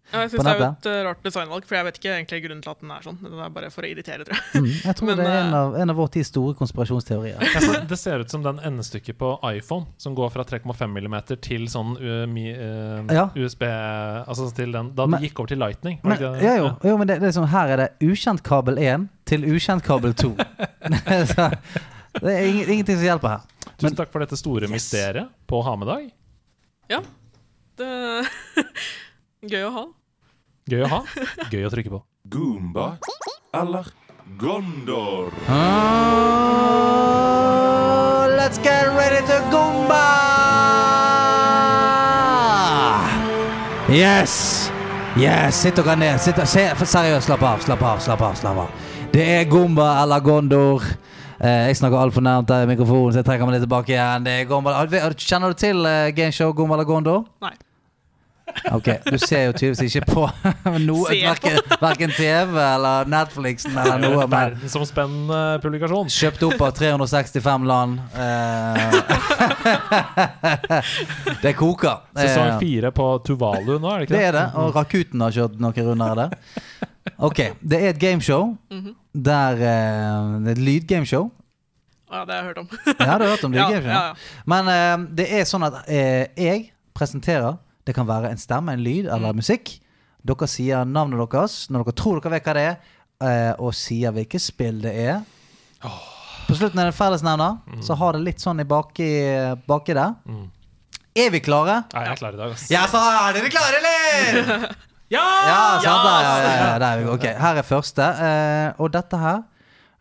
Ja, 0.08 0.22
jeg 0.24 0.32
synes 0.32 0.40
syns 0.40 0.48
det 0.48 0.52
er 0.54 0.62
jo 0.62 0.68
et 0.72 0.88
eh, 0.88 1.00
rart 1.04 1.24
designvalg, 1.26 1.66
for 1.68 1.76
jeg 1.76 1.86
vet 1.88 1.98
ikke 2.00 2.12
egentlig 2.14 2.38
grunnen 2.46 2.62
til 2.64 2.72
at 2.72 2.84
den 2.84 2.92
er 2.96 3.04
sånn. 3.04 3.18
Den 3.20 3.42
er 3.44 3.50
bare 3.52 3.70
for 3.74 3.84
å 3.84 3.90
irritere, 3.90 4.24
tror 4.28 4.38
jeg. 4.38 4.62
Mm, 4.64 4.70
jeg 4.86 4.98
tror 5.00 5.08
Men, 5.10 5.20
det 5.20 5.26
er 5.28 5.40
en 5.42 5.50
eh, 5.50 5.58
av, 5.60 5.76
en 5.84 5.94
av 5.94 6.00
vår 6.00 6.12
tids 6.16 6.32
store 6.32 6.56
konspirasjonsteorier. 6.62 7.44
Ja, 7.44 7.74
det 7.90 8.00
ser 8.00 8.24
ut 8.24 8.32
som 8.32 8.46
den 8.46 8.62
endestykket 8.70 9.20
på 9.20 9.34
iPhone 9.52 9.92
som 10.00 10.16
går 10.16 10.32
fra 10.32 10.46
3,5 10.48 10.88
mm 10.96 11.18
til 11.44 11.68
sånn 11.72 11.98
uh, 12.00 12.24
uh, 12.24 13.12
Ja. 13.12 13.28
USB 13.36 13.66
Altså 13.68 14.48
til 14.56 14.72
den 14.76 14.94
Da 14.96 15.06
Men- 15.06 15.20
det 15.20 15.30
gikk 15.30 15.42
over 15.44 15.52
til 15.52 15.60
Lightning. 15.60 16.00
Men, 16.04 16.18
det 16.22 16.32
ja, 16.46 16.56
jo, 16.62 16.72
jo, 16.88 16.96
men 17.00 17.10
det, 17.10 17.20
det 17.24 17.32
er 17.32 17.36
sånn, 17.36 17.50
her 17.52 17.76
er 17.76 17.84
det 17.84 17.90
ukjent 18.08 18.44
kabel 18.48 18.80
1 18.80 19.10
til 19.28 19.44
ukjent 19.44 19.84
kabel 19.84 20.16
2. 20.16 20.32
Så 21.34 21.50
det 22.24 22.34
er 22.34 22.48
ingenting 22.48 22.96
som 22.96 23.06
hjelper 23.06 23.36
her. 23.36 23.74
Tusen 23.78 23.98
takk 24.00 24.14
for 24.14 24.24
dette 24.24 24.40
store 24.40 24.66
Yes. 24.66 24.74
mysteriet 24.74 25.36
på 25.50 25.60
ha-med-dag. 25.68 26.08
Det 27.78 27.90
Gøy 29.46 29.64
å 29.68 29.74
ha. 29.76 29.84
Gøy 30.68 30.82
å 30.84 30.88
ha. 30.92 30.98
Gøy 31.48 31.64
å 31.64 31.70
trykke 31.72 31.92
på. 31.94 32.02
Goomba 32.28 32.98
eller 33.56 33.86
Gondor? 34.36 35.30
Ah, 35.48 36.68
let's 38.36 38.60
get 38.60 38.92
ready 38.98 39.22
to 39.30 39.38
Goomba! 39.54 40.04
Yes! 43.88 44.68
Yes, 45.18 45.56
Sitt 45.64 45.80
dere 45.80 45.96
ned. 45.98 46.20
Sitt, 46.22 46.36
se, 46.52 46.68
seriøst, 46.84 47.26
slapp 47.30 47.44
av, 47.48 47.64
slapp 47.64 47.82
av, 47.88 48.02
slapp 48.04 48.22
av. 48.28 48.36
slapp 48.38 48.58
av 48.66 48.70
Det 49.14 49.24
er 49.38 49.48
Goomba 49.50 50.02
eller 50.04 50.20
Gondor. 50.26 50.84
Eh, 51.40 51.70
jeg 51.70 51.78
snakker 51.80 51.98
altfor 52.02 52.22
nærmt 52.26 52.50
der 52.52 52.66
i 52.66 52.70
mikrofonen, 52.74 53.14
så 53.16 53.22
jeg 53.22 53.28
trekker 53.30 53.46
meg 53.48 53.56
litt 53.56 53.64
tilbake 53.64 53.96
igjen. 53.96 54.28
Det 54.28 54.34
er 54.42 54.46
Goomba. 54.52 54.76
Kjenner 55.16 55.48
du 55.56 55.58
til 55.64 55.80
eh, 55.88 56.12
gameshow 56.18 56.52
Goomba 56.58 56.76
eller 56.76 56.90
Gondor? 56.92 57.24
Nei. 57.46 57.56
Ok, 58.72 58.88
Du 59.12 59.18
ser 59.20 59.46
jo 59.48 59.52
tydeligvis 59.54 59.96
ikke 60.00 60.08
på 60.14 60.24
noe, 60.88 61.10
verken, 61.12 61.58
verken, 61.82 62.12
TV 62.16 62.56
eller 62.62 63.06
Netflixen 63.12 63.76
eller 63.78 64.00
noe. 64.02 64.24
Men 64.24 64.56
Verdensomspennende 64.56 65.42
publikasjon. 65.64 66.08
Kjøpt 66.12 66.46
opp 66.48 66.62
av 66.70 66.72
365 66.80 67.68
land. 67.68 68.00
Eh, 68.16 68.92
det 71.44 71.54
koker. 71.60 71.98
Sesong 72.18 72.48
Eh, 72.54 72.60
fire 72.62 72.92
på 72.96 73.08
Tuvalu 73.28 73.78
nå, 73.80 73.92
er 73.92 74.00
det 74.00 74.08
ikke 74.08 74.16
det 74.16 74.20
det? 74.22 74.28
er 74.28 74.38
det, 74.40 74.46
og 74.56 74.76
Rakuten 74.76 75.22
har 75.26 75.36
kjørt 75.36 75.60
noen 75.62 75.88
runder 75.92 76.16
der. 76.24 76.30
Ok, 77.24 77.40
det 77.62 77.78
er 77.84 77.90
et 77.94 78.00
gameshow 78.02 78.56
Mhm. 78.72 78.96
der 79.14 79.54
eh, 79.54 80.40
Det 80.46 80.52
et 80.58 80.64
lydgameshow. 80.64 81.32
Ja, 82.12 82.24
det 82.26 82.34
har 82.36 82.44
jeg 82.44 82.46
hørt 82.46 82.58
om. 82.58 82.68
Ja, 82.88 83.18
du 83.18 83.24
har 83.26 83.32
hørt 83.36 83.44
om 83.44 83.52
lydgameshow? 83.58 83.92
ja, 83.92 84.04
ja. 84.08 84.14
Men 84.46 84.68
eh, 84.68 84.98
det 85.16 85.28
er 85.40 85.44
sånn 85.48 85.64
at 85.68 85.82
eh, 85.88 86.28
jeg 86.38 86.72
presenterer 86.96 87.58
Det 87.88 87.96
kan 87.96 88.08
være 88.10 88.34
en 88.34 88.42
stemme, 88.42 88.74
en 88.76 88.84
lyd 88.84 89.08
eller 89.08 89.36
musikk. 89.38 89.78
Dere 90.28 90.48
sier 90.52 90.84
navnet 90.88 91.22
deres 91.32 91.54
når 91.72 91.86
dere 91.88 91.96
tror 92.02 92.20
dere 92.20 92.34
vet 92.36 92.48
hva 92.50 92.56
det 92.58 92.66
er, 92.68 92.78
eh, 93.24 93.54
og 93.64 93.72
sier 93.78 94.12
hvilket 94.16 94.44
spill 94.44 94.82
det 94.84 94.92
er. 95.08 95.22
På 96.48 96.56
slutten 96.56 96.80
er 96.80 96.90
det 96.92 96.96
fellesnevner, 96.98 97.58
så 97.84 97.96
har 98.00 98.16
det 98.16 98.22
litt 98.26 98.44
sånn 98.44 98.60
i 98.64 98.66
baki, 98.68 99.08
baki 99.68 99.96
der. 99.96 100.14
Mm. 100.28 100.46
Er 101.18 101.32
vi 101.34 101.40
klare? 101.44 101.80
Nei, 101.94 102.04
jeg 102.06 102.14
er 102.14 102.20
klar 102.20 102.36
i 102.36 102.40
dag, 102.40 102.52
ass. 102.54 102.68
Ja, 102.72 102.84
så 102.92 103.00
er 103.02 103.40
dere 103.40 103.50
klare, 103.56 103.80
eller? 103.82 104.68
Ja! 105.08 105.22
Ja, 105.24 105.60
sant, 105.80 105.86
Ja, 105.88 106.16
ja, 106.20 106.32
ja, 106.44 106.48
ja, 106.60 106.80
der 106.84 106.86
er 106.90 106.98
vi. 107.00 107.06
Ok, 107.14 107.26
her 107.40 107.60
er 107.62 107.64
første. 107.64 108.04
eh, 108.28 108.74
og 108.84 108.92
dette 108.92 109.16
her 109.22 109.38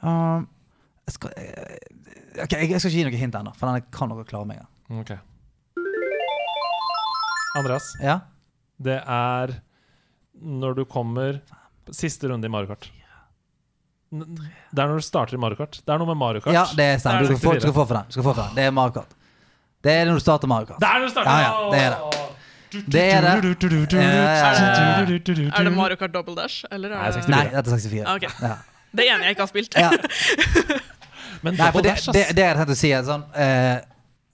jeg, 0.03 1.15
skal, 1.15 1.31
eh, 1.39 2.43
ok, 2.43 2.53
jeg, 2.59 2.71
jeg 2.73 2.81
skal 2.83 2.91
ikke 2.91 2.99
gi 2.99 3.05
noe 3.07 3.21
hint 3.21 3.39
ennå, 3.39 3.53
for 3.55 3.71
den 3.71 3.87
kan 3.95 4.11
dere 4.11 4.25
klare 4.27 4.49
med 4.51 4.59
en 4.59 4.65
gang. 4.67 5.01
Ok. 5.05 5.13
Andreas, 7.57 7.93
Ja? 8.03 8.19
det 8.83 8.99
er 9.03 9.55
når 10.43 10.75
du 10.77 10.85
kommer 10.85 11.41
Siste 11.95 12.27
runde 12.29 12.45
i 12.45 12.51
Mario 12.51 12.67
Kart. 12.75 12.89
N- 14.13 14.27
Det 14.75 14.83
er 14.83 14.89
når 14.91 14.99
du 14.99 15.05
starter 15.07 15.35
i 15.37 15.39
Mario 15.39 15.57
Kart. 15.61 15.79
Det 15.87 15.93
er 15.95 15.99
noe 16.03 16.09
med 16.11 16.19
Mario 16.19 16.41
Kart. 16.43 16.53
Ja, 16.55 16.65
det 16.77 16.89
stemmer. 17.01 17.23
Det 17.23 17.29
Du 17.29 17.35
er 17.35 17.39
skal 17.39 17.47
få, 17.47 17.53
64. 17.55 17.61
du 17.61 17.67
skal 17.67 17.75
få 17.77 17.87
for 17.87 17.95
den. 17.95 18.05
Du 18.09 18.13
skal 18.17 18.23
få 18.27 18.35
for 18.35 18.43
den. 18.43 18.55
Det 18.59 18.65
er 18.67 18.71
Mario 18.75 18.93
Kart. 18.97 19.15
Det 19.87 19.93
er 19.93 20.05
når 20.09 20.15
du 20.19 20.25
starter 20.25 20.51
Mario 20.51 20.67
Kart. 20.67 20.81
Det 20.83 20.89
er 20.89 20.99
når 20.99 21.07
du 21.07 21.13
starter! 21.15 21.31
Ja, 21.31 21.39
ja, 21.47 21.71
det 21.71 21.81
er 21.87 21.91
det. 21.95 22.01
Det 22.93 23.03
er 23.07 23.21
det. 23.23 23.93
Ja, 23.95 24.01
ja, 24.03 24.51
ja, 25.07 25.51
Er 25.61 25.65
det 25.65 25.73
Mario 25.73 25.97
Kart 25.97 26.13
Double 26.13 26.35
Dash, 26.37 26.65
eller 26.71 26.91
Nei, 26.91 27.07
er 27.07 27.13
det 27.13 27.23
64. 27.23 27.31
Nei, 27.37 27.45
dette 27.55 27.71
er 27.71 27.79
64. 27.79 28.07
Ah, 28.07 28.15
ok. 28.15 28.23
Ja. 28.43 28.57
Det 28.97 29.05
ene 29.13 29.23
jeg 29.25 29.37
ikke 29.37 29.45
har 29.47 29.53
spilt? 29.53 29.75
Ja. 29.79 29.91
Men 31.45 31.55
Nei, 31.55 31.71
for 31.71 31.79
Double 31.79 31.83
det, 31.83 31.91
Dash, 31.95 32.09
ass. 32.09 32.17
det, 32.17 32.25
det 32.37 32.45
er 32.51 32.59
tenkt 32.59 32.73
å 32.75 32.79
si 32.83 32.91
er 32.97 33.07
sånn 33.07 33.25
eh, 33.35 33.79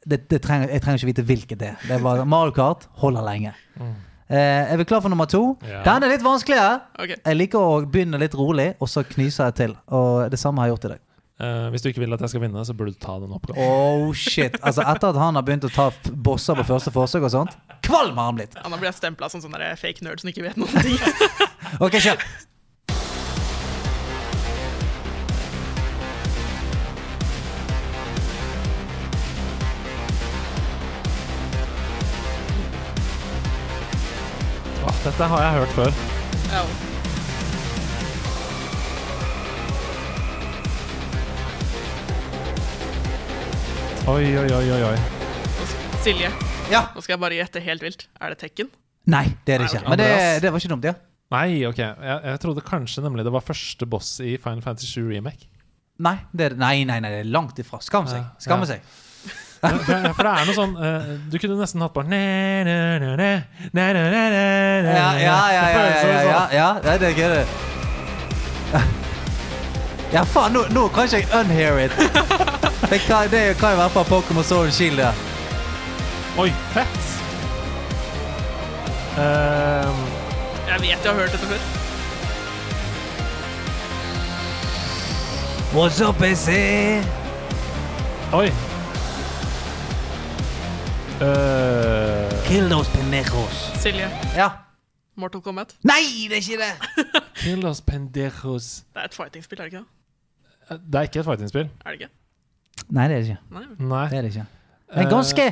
det, 0.06 0.24
det 0.30 0.40
trenger, 0.42 0.70
Jeg 0.72 0.82
trenger 0.82 1.02
ikke 1.02 1.10
vite 1.12 1.26
hvilket 1.28 1.60
det 1.60 1.68
er. 1.72 1.76
Det 1.86 1.94
er 1.98 2.02
bare 2.02 2.24
Mario 2.26 2.54
Kart 2.56 2.88
holder 3.02 3.22
lenge. 3.26 3.54
Eh, 4.32 4.72
er 4.72 4.76
vi 4.80 4.84
klar 4.88 5.02
for 5.04 5.12
nummer 5.12 5.28
to? 5.28 5.58
Ja. 5.68 5.82
Den 5.86 6.06
er 6.06 6.14
litt 6.14 6.24
vanskeligere. 6.24 6.80
Okay. 6.98 7.18
Jeg 7.20 7.38
liker 7.38 7.60
å 7.60 7.80
begynne 7.84 8.20
litt 8.22 8.34
rolig, 8.38 8.72
og 8.80 8.88
så 8.88 9.04
knyser 9.04 9.50
jeg 9.50 9.58
til. 9.60 9.74
Og 9.92 10.30
det 10.32 10.40
samme 10.40 10.62
har 10.62 10.70
jeg 10.70 10.76
gjort 10.76 10.86
i 10.88 10.92
dag. 10.94 11.02
Eh, 11.42 11.66
hvis 11.74 11.82
du 11.82 11.88
ikke 11.90 12.04
vil 12.04 12.14
at 12.14 12.22
jeg 12.22 12.32
skal 12.32 12.44
vinne, 12.44 12.62
så 12.64 12.74
burde 12.76 12.94
du 12.94 13.00
ta 13.02 13.16
den 13.18 13.32
oppgaven. 13.34 13.58
Oh 13.64 14.12
shit 14.14 14.54
Altså 14.60 14.84
Etter 14.86 15.10
at 15.10 15.18
han 15.18 15.34
har 15.38 15.42
begynt 15.46 15.66
å 15.66 15.72
ta 15.74 15.88
bosser 16.12 16.54
på 16.60 16.66
første 16.68 16.92
forsøk 16.94 17.26
og 17.26 17.34
sånt, 17.34 17.56
kvalm 17.82 18.20
har 18.20 18.30
han 18.30 18.38
blitt. 18.38 18.54
Ja, 18.58 18.68
nå 18.70 18.78
blir 18.78 18.92
jeg 18.92 19.00
stempla 19.00 19.30
som 19.32 19.42
sånn 19.42 19.56
fake 19.80 20.06
nerd 20.06 20.22
som 20.22 20.30
ikke 20.30 20.46
vet 20.46 20.60
noen 20.60 20.86
ting. 20.86 20.98
Ok, 21.82 21.96
kjør. 22.04 22.20
Dette 35.04 35.28
har 35.32 35.42
jeg 35.42 35.52
hørt 35.60 35.76
før. 35.78 35.92
Ja. 36.52 36.62
Oi, 44.10 44.24
oi, 44.36 44.48
oi, 44.50 44.66
oi, 44.74 44.82
oi. 44.90 44.96
Silje, 46.02 46.30
Ja. 46.72 46.88
nå 46.94 47.00
skal 47.02 47.14
jeg 47.14 47.20
bare 47.22 47.36
gjette 47.38 47.60
helt 47.62 47.82
vilt. 47.84 48.06
Er 48.20 48.30
det 48.34 48.38
Tekken? 48.42 48.68
Nei, 49.06 49.24
det 49.46 49.54
er 49.54 49.58
det 49.58 49.66
Nei, 49.66 49.70
ikke. 49.70 49.82
ok. 49.82 49.88
Men 49.88 49.98
det, 49.98 50.06
Andreas. 50.10 50.40
det 50.42 50.52
var 50.52 50.58
ikke 50.58 50.68
dumt, 50.72 50.84
ja. 50.84 50.94
Nei, 51.32 51.64
ok. 51.66 51.78
Jeg, 51.78 52.20
jeg 52.24 52.40
trodde 52.42 52.60
kanskje 52.66 53.02
nemlig 53.02 53.24
det 53.24 53.32
var 53.32 53.40
første 53.46 53.86
boss 53.86 54.20
i 54.20 54.36
Final 54.36 54.62
Fantasy 54.62 54.86
7 54.86 55.08
Remake. 55.08 55.46
Nei, 56.02 56.16
det 56.34 56.50
er, 56.52 56.56
nei, 56.58 56.84
nei, 56.84 56.98
nei, 57.00 57.10
det 57.10 57.20
er 57.22 57.30
langt 57.30 57.58
ifra. 57.62 57.78
Skam 57.80 58.06
seg. 58.10 58.18
Ja, 58.18 58.34
Skamme 58.42 58.66
ja. 58.66 58.74
seg. 58.74 58.80
For 59.62 60.26
det 60.26 60.30
er 60.32 60.46
noe 60.48 60.54
sånn 60.56 60.72
eh, 60.82 61.04
Du 61.30 61.36
kunne 61.38 61.54
nesten 61.60 61.82
hatt 61.84 61.92
bare 61.94 62.08
Ja, 64.90 65.10
ja, 65.22 65.36
ja. 65.54 65.66
ja, 66.26 66.40
ja, 66.50 66.66
Det 66.82 66.96
sånn- 66.98 67.04
er 67.06 67.14
gøy, 67.14 67.28
det. 67.36 67.46
Ja, 70.12 70.24
faen, 70.28 70.52
nå, 70.52 70.88
kan 70.92 71.06
ikke 71.06 71.22
jeg 71.22 71.28
unhear 71.38 71.78
it. 71.86 71.94
Det 72.90 72.98
kan, 73.06 73.30
det 73.32 73.44
kan 73.60 73.72
i 73.72 73.78
hvert 73.78 73.94
fall 73.94 74.04
Pokémon 74.10 74.44
Soul 74.44 74.68
Shield. 74.74 74.98
Ja. 75.00 75.12
Oi, 76.42 76.50
fett. 76.74 76.98
Um, 79.16 80.02
jeg 80.68 80.80
vet 80.82 80.90
jeg 80.90 81.06
har 81.06 81.16
hørt 81.16 81.32
dette 81.32 81.46
før. 81.46 81.62
What's 85.72 86.02
up, 86.04 86.20
AC? 86.20 86.48
Oi. 88.36 88.50
Eh, 91.20 92.30
Kill 92.48 92.68
those 92.70 92.90
pendejos. 92.90 93.56
Silje, 93.82 94.08
Ja. 94.36 94.48
Mortal 95.14 95.42
Kombat. 95.44 95.74
Nei, 95.84 96.28
det 96.30 96.38
er 96.38 96.40
ikke 96.40 96.58
det! 96.62 97.02
Kill 97.42 97.60
los 97.60 97.80
pendejos. 97.84 98.84
Det 98.94 99.02
er 99.02 99.10
et 99.10 99.14
fighting-spill, 99.14 99.60
er 99.60 99.68
det 99.68 99.72
ikke? 99.72 99.82
det? 99.82 100.70
Eh, 100.70 100.78
Det 100.86 100.94
er 100.98 101.02
ikke 101.08 101.20
et 101.20 101.26
fighting-spill. 101.28 101.68
Er 101.84 101.90
det 101.90 102.00
ikke? 102.00 102.08
Nei, 102.88 103.04
det 103.08 103.16
er 103.16 103.20
det 103.20 103.28
ikke. 103.28 103.38
Nei. 103.92 104.06
Det 104.08 104.18
er 104.18 104.22
det 104.22 104.30
ikke. 104.32 104.46
En 105.02 105.10
ganske, 105.12 105.46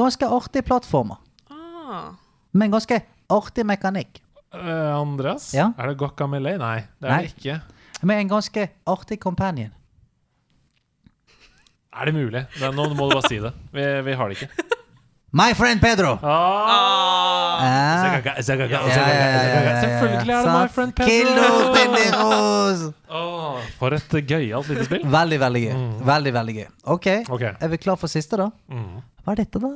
ganske 0.00 0.26
artig 0.38 0.64
plattformer. 0.64 1.20
Ah. 1.52 2.14
Med 2.52 2.66
en 2.70 2.74
ganske 2.78 3.02
artig 3.30 3.66
mekanikk. 3.68 4.22
Uh, 4.54 4.96
Andreas? 5.00 5.52
Ja? 5.54 5.70
Er 5.78 5.92
det 5.92 5.98
Guacamele? 6.00 6.56
Nei, 6.60 6.80
det 7.00 7.08
er 7.08 7.14
Nei. 7.14 7.22
det 7.28 7.36
ikke. 7.36 7.60
Med 8.02 8.20
en 8.24 8.28
ganske 8.32 8.66
artig 8.86 9.20
companion. 9.20 9.70
Er 11.92 12.08
det 12.08 12.14
mulig? 12.16 12.46
Nå 12.60 12.72
må 12.72 12.88
du 12.88 13.14
bare 13.14 13.28
si 13.28 13.38
det. 13.44 13.52
Vi, 13.72 13.84
vi 14.08 14.12
har 14.16 14.28
det 14.32 14.40
ikke. 14.40 14.68
My 15.34 15.54
friend 15.54 15.80
Pedro! 15.80 16.18
Selvfølgelig 19.80 20.34
er 20.34 20.42
det 20.42 20.52
My 20.52 20.68
Friend 20.68 20.92
Kill 20.92 21.26
those 21.26 21.72
Pedro! 21.74 21.74
pendejos! 21.74 22.92
For 23.78 23.96
et 23.96 24.26
gøyalt 24.28 24.68
lite 24.68 24.84
spill. 24.84 25.06
Veldig, 25.10 25.40
veldig 25.40 25.62
gøy. 25.62 25.72
Veldig, 26.12 26.34
veldig 26.34 26.54
gøy. 26.58 26.66
Ok, 26.84 27.06
er 27.06 27.68
vi 27.68 27.76
klar 27.76 27.96
for 27.96 28.06
siste, 28.12 28.36
da? 28.36 28.50
Mm. 28.70 29.00
Hva 29.24 29.32
er 29.34 29.40
dette, 29.44 29.58
da? 29.62 29.72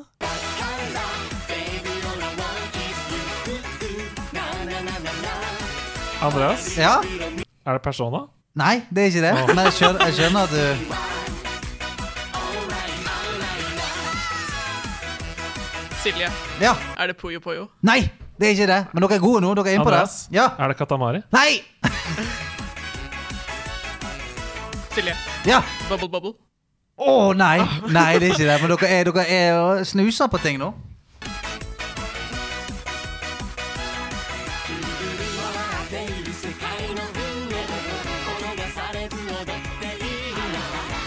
Andreas, 6.23 6.77
Ja? 6.79 7.01
er 7.67 7.73
det 7.73 7.83
Persona? 7.83 8.19
Nei, 8.55 8.83
det 8.91 9.03
er 9.03 9.07
ikke 9.07 9.21
det. 9.23 9.55
Men 9.55 9.65
jeg 9.67 9.73
skjønner, 9.73 10.05
jeg 10.07 10.15
skjønner 10.15 10.41
at 10.41 10.51
du 10.51 11.16
Silje, 16.07 16.31
Ja. 16.61 16.75
er 16.99 17.07
det 17.07 17.17
Puyo 17.17 17.41
Puyo? 17.41 17.67
Nei! 17.83 18.09
Det 18.39 18.47
er 18.47 18.51
ikke 18.53 18.67
det. 18.67 18.87
Men 18.95 19.03
dere 19.03 19.15
er 19.17 19.19
gode 19.19 19.41
nå. 19.41 19.55
Dere 19.57 19.71
er 19.71 19.75
inne 19.75 19.85
på 19.85 19.91
det. 19.91 19.99
Andreas, 19.99 20.29
Ja. 20.31 20.49
er 20.59 20.69
det 20.69 20.77
Katamari? 20.77 21.23
Nei! 21.33 21.65
Silje. 24.95 25.15
Ja. 25.47 25.63
Bubble 25.89 26.09
Bubble. 26.09 26.33
Å 26.99 27.33
nei. 27.35 27.59
Nei, 27.91 28.19
det 28.21 28.29
er 28.31 28.35
ikke 28.37 28.47
det. 28.47 28.61
Men 28.63 28.71
dere 28.77 28.89
er, 29.01 29.05
dere 29.11 29.27
er 29.27 29.59
og 29.59 29.87
snuser 29.87 30.29
på 30.31 30.39
ting 30.45 30.59
nå. 30.63 30.71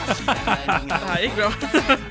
Det 0.09 0.97
her 1.05 1.21
gikk 1.23 1.35
bra. 1.37 1.49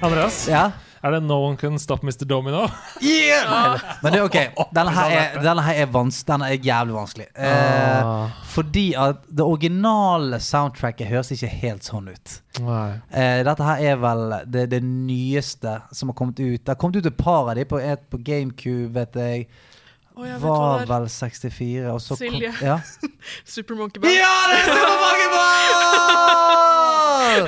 Andreas, 0.06 0.46
Ja. 0.48 0.70
Er 1.02 1.14
det 1.14 1.20
No 1.24 1.36
One 1.46 1.56
Can 1.60 1.78
Stop 1.78 2.02
Mr. 2.02 2.24
Domino? 2.28 2.64
Yeah! 3.02 3.78
Men 4.02 4.12
det 4.14 4.20
er 4.20 4.24
ok. 4.26 4.38
Denne 4.74 4.92
her 4.96 5.14
er, 5.18 5.38
denne 5.44 5.62
her 5.66 5.80
er, 5.84 5.90
vans 5.94 6.20
denne 6.28 6.48
er 6.52 6.58
jævlig 6.64 6.96
vanskelig. 6.96 7.28
Eh, 7.36 7.86
Ah, 8.08 8.28
fordi 8.48 8.92
at 8.98 9.22
det 9.30 9.44
originale 9.44 10.38
soundtracket 10.42 11.06
høres 11.10 11.30
ikke 11.34 11.48
helt 11.62 11.86
sånn 11.86 12.08
ut. 12.12 12.36
Eh, 12.58 13.40
dette 13.46 13.64
her 13.66 13.82
er 13.92 13.96
vel 14.02 14.22
det, 14.50 14.66
det 14.74 14.82
nyeste 14.84 15.78
som 15.94 16.10
har 16.12 16.18
kommet 16.18 16.38
ut. 16.40 16.60
Det 16.64 16.72
har 16.74 16.78
kommet 16.80 16.96
ut 17.00 17.06
et 17.10 17.16
par 17.18 17.48
av 17.50 17.54
dem 17.58 17.66
på, 17.70 17.80
på 18.10 18.22
GameCube, 18.26 18.92
vet 18.98 19.18
jeg. 19.18 19.48
Oh, 20.18 20.24
jeg 20.26 20.40
Var 20.42 20.86
vel 20.90 21.04
64, 21.06 21.92
og 21.92 22.00
så 22.02 22.16
kom 22.18 22.24
Silje. 22.24 22.50
Ja, 22.66 22.80
Super 23.54 23.76
Monkey 23.78 24.02
Ball. 24.02 24.16
ja 24.18 24.32
det 24.50 24.56
er 24.64 24.72
Super 24.72 24.96
Monkey 25.04 25.28
Ball! 25.36 26.47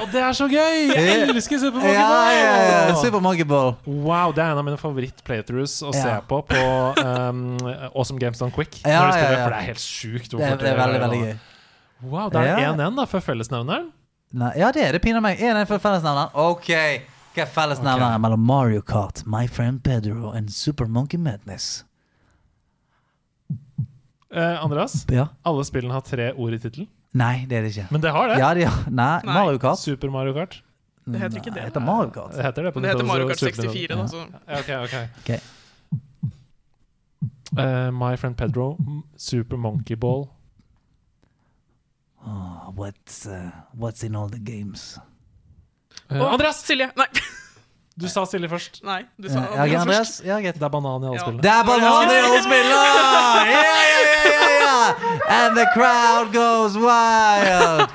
Og 0.01 0.09
det 0.12 0.23
er 0.23 0.36
så 0.36 0.47
gøy! 0.51 0.90
Jeg 0.94 1.28
elsker 1.28 1.61
Super 1.62 1.81
Monkey 1.82 2.01
Ball! 2.01 2.32
ja, 2.36 2.57
ja. 2.90 2.97
Super 3.01 3.23
Monkey 3.24 3.47
Ball. 3.48 3.70
Wow, 3.86 4.35
det 4.36 4.44
er 4.44 4.55
en 4.55 4.61
av 4.61 4.66
mine 4.66 4.81
favoritt-playthroughs 4.81 5.77
å 5.86 5.93
se 5.97 6.16
på 6.31 6.40
på 6.51 6.65
um, 7.01 7.44
Awesome 7.90 8.20
Games 8.23 8.40
Done 8.43 8.55
Quick. 8.55 8.81
Ja, 8.85 9.02
når 9.02 9.12
du 9.12 9.19
spiller, 9.19 9.32
ja, 9.32 9.39
ja. 9.39 9.44
For 9.44 9.55
det 9.55 9.61
er 9.62 9.69
helt 9.70 9.85
sjukt. 9.85 10.28
Det 10.35 10.51
det 10.61 10.73
er 10.73 10.82
veldig, 10.82 11.01
veldig 11.07 11.23
gøy. 11.24 11.32
Wow, 12.11 12.28
det 12.32 12.44
er 12.44 12.62
Ja. 12.65 12.73
1-1 12.73 12.97
da, 12.97 13.07
for 13.11 13.24
fellesnevneren. 13.24 13.90
Nei, 14.40 14.52
ja, 14.62 14.70
det 14.73 14.85
er 14.86 14.94
det 14.94 15.02
pinadø 15.02 15.24
meg. 15.24 15.40
Er 15.43 15.57
det 15.59 15.66
for 15.69 15.82
fellesnevneren? 15.82 16.31
Ok. 16.39 16.70
Hva 17.35 17.44
er 17.44 17.51
fellesnevneren 17.51 18.15
okay. 18.15 18.23
mellom 18.24 18.43
Mario 18.47 18.82
Kart, 18.82 19.24
My 19.27 19.47
Friend 19.51 19.82
Pedro 19.86 20.31
og 20.31 20.51
Super 20.55 20.86
Monkey 20.90 21.19
Madness? 21.19 21.85
Eh, 24.31 24.65
Andreas, 24.65 25.05
Ja. 25.11 25.28
alle 25.43 25.65
spillene 25.66 25.93
har 25.93 26.02
tre 26.07 26.32
ord 26.32 26.55
i 26.55 26.59
tittelen. 26.59 26.89
Nei, 27.15 27.45
det 27.51 27.57
er 27.59 27.62
det 27.66 27.70
ikke. 27.74 27.87
Men 27.91 28.03
det 28.05 28.11
har 28.15 28.28
det. 28.31 28.37
Ja, 28.39 28.51
det 28.55 28.65
har 28.70 28.85
Nei, 28.91 29.20
Nei. 29.27 29.35
Mario 29.35 29.59
Kart. 29.59 29.78
Super 29.82 30.11
Mario 30.15 30.32
Kart. 30.37 30.61
Det 31.11 31.19
heter 31.19 31.41
ikke 31.41 31.51
Nei, 31.51 31.57
det. 31.59 31.65
heter 31.70 31.81
Mario 31.82 32.11
Kart. 32.15 32.37
Det 32.37 32.45
heter 32.45 32.62
det 32.69 32.73
på 32.77 32.82
det 32.85 32.93
heter 32.93 33.05
Mario 33.09 33.27
Kart 33.28 33.39
64, 33.43 33.97
da, 33.97 34.07
så 34.07 34.27
Ja, 34.47 34.61
Ok, 34.61 34.70
ok. 34.85 34.95
okay. 35.24 35.41
Uh, 37.59 37.91
My 37.91 38.15
Friend 38.16 38.37
Pedro, 38.39 38.77
Super 39.16 39.57
Monkey 39.57 39.97
Ball. 39.97 40.28
Oh, 42.24 42.70
what's, 42.77 43.27
uh, 43.27 43.51
what's 43.77 44.05
in 44.05 44.15
all 44.15 44.28
the 44.28 44.39
games? 44.39 44.99
Uh, 46.11 46.23
Andreas! 46.31 46.62
Silje! 46.62 46.93
Nei. 46.97 47.07
Du 47.98 48.06
sa 48.08 48.22
Silje 48.24 48.48
først. 48.48 48.80
Nei, 48.86 49.02
du 49.20 49.28
sa 49.28 49.40
Ja, 49.56 49.64
ja, 49.66 49.80
Andreas? 49.82 50.20
Ja, 50.24 50.38
greit. 50.40 50.54
Det 50.58 50.62
er 50.62 50.68
banan 50.72 51.02
i 51.02 51.06
alle 51.10 51.16
Ja. 51.18 51.24
spillene. 51.24 51.42
Det 51.42 51.50
er 51.50 51.64
banan 51.64 52.10
i 52.10 52.20
alle 52.20 52.42
spillene! 52.42 52.84
Yeah, 53.50 53.50
yeah, 53.50 54.28
yeah, 54.30 54.52
ja! 54.62 54.76
And 55.28 55.56
the 55.58 55.66
crowd 55.74 56.32
goes 56.32 56.76
wild! 56.76 57.90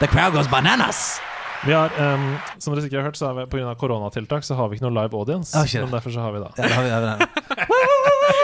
The 0.00 0.08
crowd 0.08 0.32
goes 0.34 0.48
bananas! 0.48 1.20
Vi 1.64 1.72
har, 1.72 1.88
um, 1.96 2.36
som 2.58 2.74
dere 2.74 2.82
sikkert 2.84 3.00
har 3.00 3.06
hørt, 3.08 3.16
så 3.16 3.30
er 3.30 3.34
vi 3.38 3.46
pga. 3.54 3.74
koronatiltak 3.80 4.44
så 4.44 4.54
har 4.58 4.68
vi 4.68 4.76
ikke 4.76 4.84
noe 4.90 4.96
live 5.02 5.16
audience. 5.16 5.56
Ah, 5.56 5.64
men 5.80 5.90
derfor 5.94 6.10
så 6.12 6.20
har 6.20 6.32
vi 6.32 6.40
det. 6.44 6.50
Ja, 6.58 6.62
det 6.68 6.74
har 6.74 6.82
vi, 6.82 6.88
det 6.88 7.08
har 7.08 7.16
vi. 7.16 7.90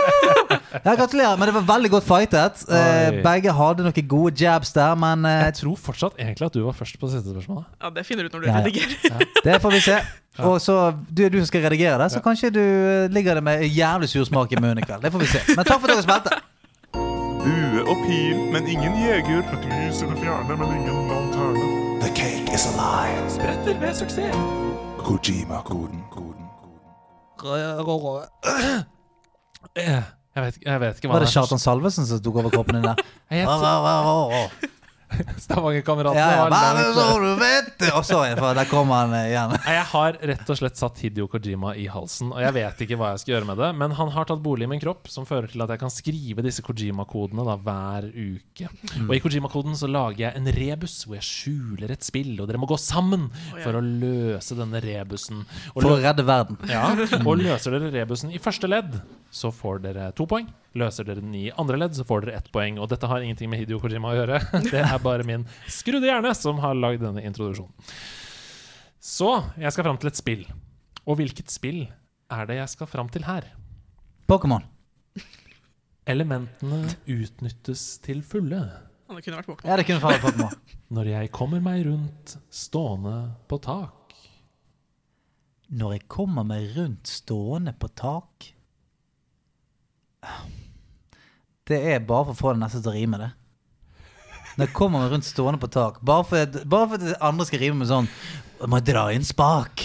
Ja, 0.84 0.94
gratulerer, 0.94 1.36
men 1.36 1.48
det 1.50 1.54
var 1.54 1.64
veldig 1.66 1.88
godt 1.90 2.04
fightet. 2.06 2.60
Eh, 2.70 2.76
Oi. 3.10 3.22
begge 3.24 3.52
hadde 3.52 3.82
noen 3.84 4.06
gode 4.08 4.38
jabs 4.38 4.70
der, 4.72 4.94
men 4.98 5.24
eh, 5.28 5.40
Jeg 5.48 5.54
tror 5.58 5.76
fortsatt 5.76 6.14
egentlig 6.18 6.46
at 6.46 6.54
du 6.54 6.60
var 6.64 6.76
først 6.78 6.96
på 7.00 7.08
det 7.10 7.16
siste 7.18 7.34
spørsmålet. 7.34 7.66
Ja, 7.82 7.90
det 7.96 8.04
finner 8.06 8.22
du 8.24 8.30
ut 8.30 8.36
når 8.38 8.44
du 8.44 8.46
Ja, 8.46 8.52
ja. 8.54 8.60
redigerer. 8.64 9.24
det 9.48 9.56
får 9.64 9.70
vi 9.74 9.80
se. 9.84 9.98
Og 10.46 10.60
så 10.62 10.76
du 11.10 11.24
er 11.26 11.28
du 11.34 11.38
som 11.42 11.46
skal 11.50 11.66
redigere 11.66 11.98
det, 12.02 12.06
så 12.14 12.22
kanskje 12.24 12.52
du 12.54 12.60
eh, 12.62 13.08
ligger 13.12 13.34
det 13.40 13.44
med 13.44 13.66
jævlig 13.66 14.08
sur 14.08 14.24
smak 14.24 14.52
i 14.52 14.60
munnen 14.62 14.78
i 14.78 14.86
kveld. 14.86 15.02
Det 15.02 15.12
får 15.12 15.24
vi 15.26 15.30
se. 15.34 15.42
Men 15.56 15.64
takk 15.68 15.80
for 15.82 15.90
at 15.90 15.98
dere 15.98 16.06
spilte. 16.06 16.38
Bue 17.42 17.82
og 17.88 17.96
pil, 18.06 18.38
men 18.54 18.68
ingen 18.68 18.96
jeger. 19.02 19.42
Et 19.56 19.68
lys 19.74 20.02
i 20.04 20.08
det 20.12 20.18
fjerne, 20.22 20.56
men 20.62 20.68
ingen 20.78 21.10
lanterne. 21.10 21.66
The 22.04 22.14
cake 22.14 22.54
is 22.54 22.64
alive. 22.72 23.26
Spretter 23.36 23.74
ved 23.82 23.94
suksess. 23.94 24.36
Kojima-koden. 25.02 26.04
Jeg 29.76 30.42
vet, 30.44 30.58
jeg 30.62 30.80
vet 30.82 30.98
ikke 30.98 31.08
hva 31.10 31.18
Var 31.18 31.24
det. 31.26 31.30
Kjartan 31.34 31.60
Salvesen 31.62 32.06
som 32.06 32.20
tok 32.22 32.36
over 32.42 32.52
kroppen 32.54 32.78
din 32.78 32.86
der? 32.86 33.00
Jeg 33.40 33.46
Stavanger-kameratene. 35.44 36.20
Ja, 36.20 36.46
ja! 36.48 37.90
Og 37.96 38.04
så, 38.06 38.20
for 38.38 38.56
der 38.56 38.68
kom 38.70 38.92
han 38.94 39.14
eh, 39.16 39.30
igjen. 39.32 39.54
Jeg 39.64 39.84
har 39.92 40.18
rett 40.32 40.52
og 40.52 40.60
slett 40.60 40.80
satt 40.80 41.00
Hidio 41.02 41.26
Kojima 41.30 41.74
i 41.78 41.86
halsen, 41.90 42.32
og 42.34 42.42
jeg 42.42 42.54
vet 42.56 42.84
ikke 42.86 42.98
hva 43.00 43.12
jeg 43.14 43.22
skal 43.24 43.34
gjøre 43.36 43.50
med 43.50 43.60
det. 43.62 43.70
Men 43.80 43.94
han 43.98 44.12
har 44.14 44.28
tatt 44.28 44.42
bolig 44.44 44.68
i 44.68 44.70
min 44.70 44.82
kropp, 44.82 45.10
som 45.12 45.26
fører 45.28 45.50
til 45.50 45.64
at 45.64 45.74
jeg 45.74 45.82
kan 45.82 45.92
skrive 45.92 46.44
disse 46.46 46.64
Kojima-kodene 46.66 47.58
hver 47.64 48.08
uke. 48.10 48.70
Og 49.06 49.14
i 49.16 49.22
Kojima-koden 49.24 49.78
så 49.78 49.90
lager 49.90 50.26
jeg 50.26 50.40
en 50.40 50.50
rebus 50.60 51.00
hvor 51.06 51.18
jeg 51.18 51.28
skjuler 51.28 51.94
et 51.94 52.06
spill, 52.06 52.34
og 52.38 52.50
dere 52.50 52.60
må 52.60 52.70
gå 52.70 52.78
sammen 52.80 53.28
ja. 53.52 53.62
for 53.64 53.78
å 53.78 53.84
løse 53.84 54.58
denne 54.58 54.82
rebusen. 54.84 55.44
Og 55.74 55.82
For 55.82 55.96
å 55.96 56.00
redde 56.02 56.26
verden. 56.26 56.60
ja, 56.70 56.88
og 57.24 57.40
løser 57.40 57.76
dere 57.76 57.92
rebusen 58.00 58.32
i 58.34 58.42
første 58.42 58.70
ledd, 58.70 59.00
så 59.34 59.52
får 59.54 59.84
dere 59.86 60.10
to 60.16 60.28
poeng. 60.30 60.48
Løser 60.78 61.06
dere 61.06 61.18
den 61.18 61.34
i 61.34 61.48
andre 61.58 61.80
ledd, 61.80 61.96
så 61.98 62.04
får 62.06 62.26
dere 62.26 62.38
ett 62.38 62.50
poeng. 62.54 62.78
Og 62.78 62.90
dette 62.92 63.08
har 63.10 63.24
ingenting 63.24 63.50
med 63.50 63.58
Hidio 63.62 63.80
Kojima 63.82 64.12
å 64.12 64.18
gjøre. 64.20 64.38
Det 64.70 64.82
er 64.84 65.02
bare 65.02 65.26
min 65.26 65.46
skrudde 65.66 66.06
hjerne 66.06 66.30
som 66.38 66.60
har 66.62 66.78
lagd 66.78 67.02
denne 67.02 67.24
introduksjonen. 67.26 67.72
Så 69.00 69.30
jeg 69.58 69.72
skal 69.74 69.86
fram 69.88 69.98
til 69.98 70.10
et 70.12 70.20
spill. 70.20 70.44
Og 71.08 71.18
hvilket 71.18 71.50
spill 71.50 71.86
er 72.30 72.46
det 72.46 72.60
jeg 72.60 72.74
skal 72.76 72.90
fram 72.90 73.10
til 73.10 73.26
her? 73.26 73.48
Pokémon. 74.30 74.62
Elementene 76.10 76.84
utnyttes 77.10 77.98
til 78.04 78.22
fulle 78.26 78.60
Ja, 78.60 79.16
det 79.16 79.24
kunne 79.24 79.40
vært 79.40 79.50
Pokémon. 79.50 79.66
Ja, 79.66 79.78
det 79.80 79.86
kunne 79.88 80.04
vært 80.04 80.22
Pokémon. 80.22 80.54
når 80.94 81.10
jeg 81.10 81.32
kommer 81.34 81.64
meg 81.64 81.82
rundt 81.88 82.36
stående 82.54 83.16
på 83.50 83.58
tak. 83.62 84.14
Når 85.70 85.96
jeg 85.96 86.06
kommer 86.10 86.46
meg 86.46 86.70
rundt 86.78 87.10
stående 87.10 87.74
på 87.78 87.90
tak 87.98 88.52
Det 91.70 91.78
er 91.92 92.00
bare 92.02 92.30
for 92.30 92.34
å 92.34 92.40
få 92.40 92.54
det 92.54 92.64
neste 92.64 92.80
til 92.82 92.92
å 92.92 92.96
rime, 92.96 93.20
det. 93.20 93.30
Når 94.56 94.66
jeg 94.66 94.76
kommer 94.76 95.12
rundt 95.12 95.28
stående 95.28 95.60
på 95.62 95.70
tak. 95.72 96.00
Bare 96.04 96.26
for, 96.26 96.56
bare 96.68 96.88
for 96.90 97.04
at 97.04 97.22
andre 97.24 97.46
skal 97.48 97.62
rime 97.62 97.78
med 97.80 97.88
sånn 97.88 98.08
Jeg 98.60 98.68
må 98.68 98.80
dra 98.84 99.04
inn 99.14 99.24
spak. 99.24 99.84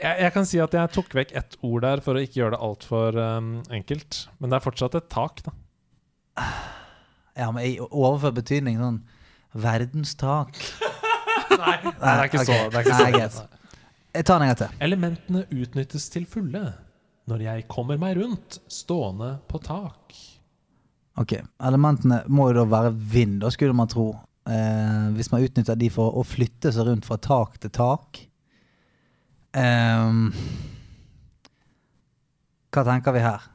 Jeg, 0.00 0.14
jeg 0.24 0.32
kan 0.34 0.48
si 0.48 0.58
at 0.62 0.74
jeg 0.74 0.92
tok 0.96 1.14
vekk 1.16 1.34
ett 1.38 1.58
ord 1.64 1.84
der 1.84 2.02
for 2.04 2.18
å 2.18 2.22
ikke 2.24 2.40
gjøre 2.40 2.56
det 2.56 2.62
altfor 2.66 3.20
um, 3.20 3.52
enkelt. 3.72 4.24
Men 4.40 4.50
det 4.50 4.58
er 4.58 4.64
fortsatt 4.64 4.96
et 4.98 5.06
tak, 5.12 5.44
da. 5.46 5.54
Ja, 7.36 7.50
men 7.52 7.62
i 7.62 7.76
overført 7.84 8.38
betydning 8.40 8.80
sånn 8.80 8.98
verdenstak. 9.56 10.56
Nei, 11.60 11.76
det 11.84 11.94
er 12.00 12.24
ikke 12.26 12.42
okay. 12.42 12.48
så. 12.48 12.58
Det 12.72 12.80
er 12.80 12.88
ikke 12.88 13.20
Nei, 13.20 13.28
så. 13.36 13.46
Jeg 14.16 14.26
tar 14.26 14.40
en 14.40 14.50
gang 14.50 14.58
til. 14.58 14.76
Elementene 14.88 15.44
utnyttes 15.52 16.08
til 16.12 16.24
fulle 16.32 16.64
når 17.26 17.42
jeg 17.46 17.66
kommer 17.70 17.98
meg 18.00 18.16
rundt 18.20 18.60
stående 18.70 19.36
på 19.50 19.60
tak. 19.64 20.14
Ok, 21.18 21.38
Elementene 21.64 22.22
må 22.28 22.50
jo 22.50 22.60
da 22.60 22.66
være 22.70 22.92
vind, 22.94 23.40
da 23.42 23.50
skulle 23.52 23.76
man 23.76 23.90
tro. 23.90 24.10
Eh, 24.46 25.06
hvis 25.16 25.32
man 25.32 25.42
utnytter 25.42 25.78
de 25.78 25.88
for 25.90 26.14
å 26.14 26.22
flytte 26.26 26.70
seg 26.74 26.86
rundt 26.86 27.08
fra 27.08 27.18
tak 27.18 27.56
til 27.62 27.72
tak. 27.74 28.20
Eh, 29.56 30.18
hva 32.76 32.84
tenker 32.90 33.16
vi 33.16 33.24
her? 33.24 33.46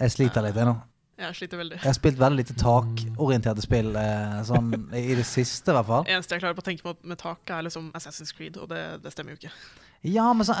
Jeg 0.00 0.12
sliter 0.14 0.44
litt, 0.44 0.56
jeg 0.56 0.68
nå. 0.68 0.76
Jeg 1.16 1.32
sliter 1.38 1.56
veldig. 1.56 1.78
Jeg 1.80 1.88
har 1.88 1.96
spilt 1.96 2.18
veldig 2.20 2.38
lite 2.42 2.54
takorienterte 2.60 3.62
spill 3.64 3.94
eh, 3.96 4.40
sånn, 4.44 4.68
i 4.92 5.14
det 5.16 5.24
siste, 5.24 5.72
i 5.72 5.76
hvert 5.78 5.88
fall. 5.88 6.08
eneste 6.12 6.36
jeg 6.36 6.44
klarer 6.44 6.56
på 6.58 6.64
å 6.64 6.66
tenke 6.66 6.84
på 6.84 6.92
med 7.08 7.20
tak, 7.20 7.40
er 7.48 7.64
liksom 7.64 7.88
Assassin's 7.96 8.36
Creed, 8.36 8.58
og 8.60 8.68
det, 8.72 8.82
det 9.04 9.12
stemmer 9.14 9.32
jo 9.32 9.40
ikke. 9.40 9.52
Ja, 10.04 10.28
men 10.36 10.44
sånn 10.44 10.60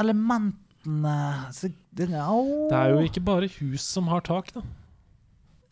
så, 1.54 1.70
det, 1.96 2.08
au. 2.20 2.68
Det 2.70 2.76
er 2.78 2.92
jo 2.94 3.04
ikke 3.06 3.22
bare 3.26 3.48
hus 3.58 3.84
som 3.84 4.08
har 4.12 4.22
tak, 4.26 4.52
da. 4.54 4.62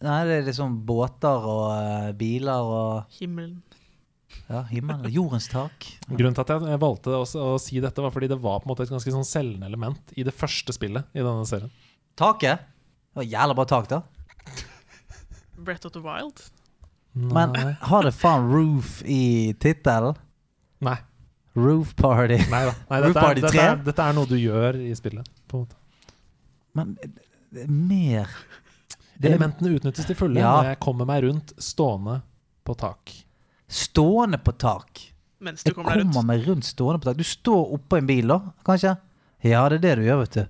Nei, 0.04 0.18
det 0.28 0.34
er 0.40 0.48
liksom 0.48 0.74
båter 0.84 1.46
og 1.48 1.68
eh, 1.78 2.10
biler 2.18 2.66
og 2.68 3.14
Himmelen. 3.20 3.62
ja, 4.50 4.64
himmelen. 4.68 5.06
Jordens 5.14 5.46
tak. 5.48 5.86
Grunnen 6.10 6.34
til 6.36 6.44
at 6.44 6.66
jeg 6.74 6.82
valgte 6.82 7.14
å, 7.16 7.22
å 7.24 7.54
si 7.62 7.80
dette, 7.80 8.02
var 8.04 8.12
fordi 8.12 8.28
det 8.34 8.40
var 8.42 8.60
på 8.60 8.68
en 8.68 8.74
måte 8.74 8.84
et 8.84 8.92
ganske 8.92 9.14
sånn 9.14 9.24
selgende 9.28 9.70
element 9.70 10.12
i 10.18 10.26
det 10.26 10.34
første 10.36 10.74
spillet 10.76 11.08
i 11.16 11.22
denne 11.24 11.46
serien. 11.48 11.72
Taket. 12.20 12.66
Det 13.14 13.22
var 13.22 13.30
jævla 13.30 13.56
bra 13.56 13.64
tak, 13.70 13.88
da. 13.94 14.02
Brett 15.64 15.86
of 15.88 15.94
the 15.94 16.02
Wild. 16.04 16.42
Men 17.14 17.54
Nei. 17.54 17.72
har 17.86 18.02
det 18.04 18.12
faen 18.18 18.48
roof 18.50 18.98
i 19.06 19.54
tittelen? 19.62 20.18
Nei. 20.84 20.96
Roof 21.56 21.94
Party. 21.96 22.36
Nei 22.50 22.64
da. 22.66 22.72
Nei, 22.90 23.00
Roof 23.04 23.14
Party 23.14 23.14
er, 23.14 23.22
Party 23.22 23.40
dette, 23.40 23.52
3? 23.54 23.64
er, 23.70 23.76
dette 23.86 24.02
er 24.08 24.12
noe 24.16 24.26
du 24.26 24.36
gjør 24.40 24.78
i 24.82 24.94
spillet. 24.98 25.28
På 25.48 25.60
en 25.60 25.66
måte. 25.66 25.76
Men 26.74 26.94
det 27.54 27.62
er 27.62 27.70
mer 27.70 28.28
Det- 29.14 29.30
Elementene 29.30 29.76
utnyttes 29.78 30.06
til 30.08 30.16
fulle 30.18 30.40
Ja. 30.42 30.56
når 30.56 30.64
jeg 30.72 30.80
kommer 30.82 31.06
meg 31.06 31.22
rundt 31.22 31.52
stående 31.62 32.16
på 32.66 32.74
tak. 32.76 33.12
Stående 33.68 34.38
på 34.42 34.52
tak. 34.58 35.04
Mens 35.40 35.62
du 35.62 35.68
Jeg 35.70 35.74
kommer 35.76 35.94
jeg 35.94 36.02
kommer 36.02 36.14
rundt. 36.14 36.26
meg 36.26 36.48
rundt 36.48 36.64
stående 36.64 37.00
på 37.00 37.04
tak. 37.12 37.16
Du 37.16 37.22
står 37.22 37.72
oppå 37.78 37.98
en 37.98 38.06
bil, 38.06 38.26
da, 38.26 38.40
kanskje? 38.66 38.96
Ja, 39.44 39.68
det 39.68 39.76
er 39.84 39.86
det 39.86 39.96
du 39.98 40.04
gjør, 40.08 40.20
vet 40.24 40.32
du. 40.32 40.46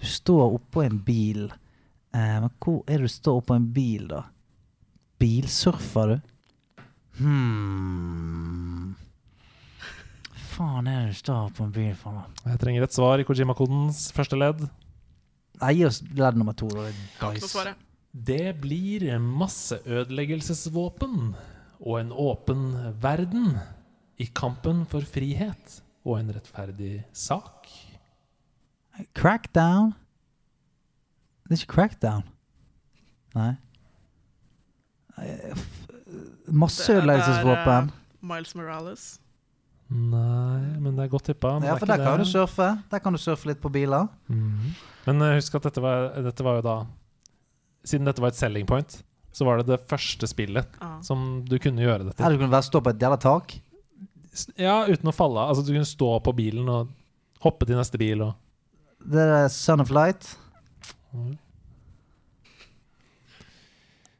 Du 0.00 0.06
står 0.06 0.54
oppå 0.58 0.84
en 0.86 0.98
bil. 1.04 1.50
Eh, 2.14 2.40
men 2.40 2.50
hvor 2.58 2.82
er 2.88 2.96
det 2.98 3.02
du 3.02 3.08
står 3.08 3.42
oppå 3.42 3.54
en 3.56 3.66
bil, 3.72 4.06
da? 4.08 4.22
Bilsurfer 5.20 6.14
du? 6.16 6.20
Hmm 7.18 8.96
Faen 10.50 10.88
er 10.90 11.06
det 11.06 11.14
du 11.14 11.18
står 11.20 11.52
på 11.56 11.66
en 11.66 11.74
bil 11.74 11.94
for? 11.98 12.24
Jeg 12.46 12.60
trenger 12.62 12.86
et 12.86 12.96
svar 12.96 13.22
i 13.22 13.26
Kojima-kodens 13.28 13.98
første 14.16 14.36
ledd. 14.38 14.60
Nei, 15.60 15.72
gi 15.78 15.84
oss 15.86 15.98
ledd 16.16 16.36
nummer 16.40 16.54
to. 16.56 16.68
Da. 16.72 16.88
Ikke. 17.36 17.74
Det 18.10 18.56
blir 18.62 19.04
masseødeleggelsesvåpen 19.22 21.34
og 21.80 22.00
en 22.00 22.12
åpen 22.12 22.64
verden 23.02 23.58
i 24.20 24.26
kampen 24.36 24.82
for 24.90 25.00
frihet 25.06 25.82
og 26.04 26.18
en 26.18 26.32
rettferdig 26.34 27.04
sak. 27.12 27.68
Crackdown? 29.16 29.94
Det 31.44 31.52
er 31.56 31.62
ikke 31.62 31.74
crackdown. 31.74 32.22
Nei. 33.34 33.54
Eh, 35.18 35.56
Masseødeleggelsesvåpen. 36.46 37.90
Det 37.90 37.94
eh, 37.94 38.34
Miles 38.34 38.54
Morales. 38.54 39.19
Nei, 39.90 40.78
men 40.78 40.94
det 40.94 41.08
er 41.08 41.10
godt 41.10 41.26
tippa. 41.26 41.56
Ja, 41.66 41.74
for 41.74 41.88
er 41.88 41.96
der 41.96 42.04
kan 42.04 42.14
kan 42.14 42.22
du 42.22 42.30
surfe. 42.30 42.66
Der 42.92 43.02
kan 43.02 43.14
du 43.16 43.18
surfe 43.18 43.50
litt 43.50 43.60
på 43.62 43.72
biler. 43.74 44.06
Mhm. 44.30 44.74
Men 45.08 45.22
eh, 45.26 45.36
husk 45.40 45.56
at 45.58 45.66
dette 45.66 45.82
var, 45.82 46.12
dette 46.22 46.46
var 46.46 46.60
jo 46.60 46.66
da 46.66 46.78
Siden 47.80 48.04
dette 48.04 48.20
var 48.20 48.28
et 48.28 48.36
selling 48.36 48.66
point, 48.68 48.98
så 49.32 49.46
var 49.48 49.56
det 49.56 49.70
det 49.70 49.78
første 49.88 50.28
spillet 50.28 50.68
ah. 50.84 50.98
som 51.00 51.40
du 51.48 51.54
kunne 51.56 51.80
gjøre 51.80 52.04
det 52.04 52.12
Her 52.18 52.28
til. 52.28 52.36
du 52.36 52.42
kunne 52.42 52.60
stå 52.66 52.82
på 52.84 52.92
et 52.92 53.00
jævla 53.00 53.16
tak. 53.16 53.54
Ja, 54.60 54.82
uten 54.84 55.08
å 55.08 55.14
falle 55.16 55.40
av. 55.40 55.54
Altså, 55.54 55.64
du 55.64 55.72
kunne 55.72 55.88
stå 55.88 56.10
på 56.26 56.34
bilen 56.36 56.68
og 56.68 56.90
hoppe 57.40 57.64
til 57.64 57.80
neste 57.80 57.96
bil 57.96 58.26
og 58.26 58.36
Det 59.00 59.24
er 59.24 59.48
Son 59.48 59.80
of 59.80 59.88
Light. 59.96 60.28
Mm. 61.16 61.32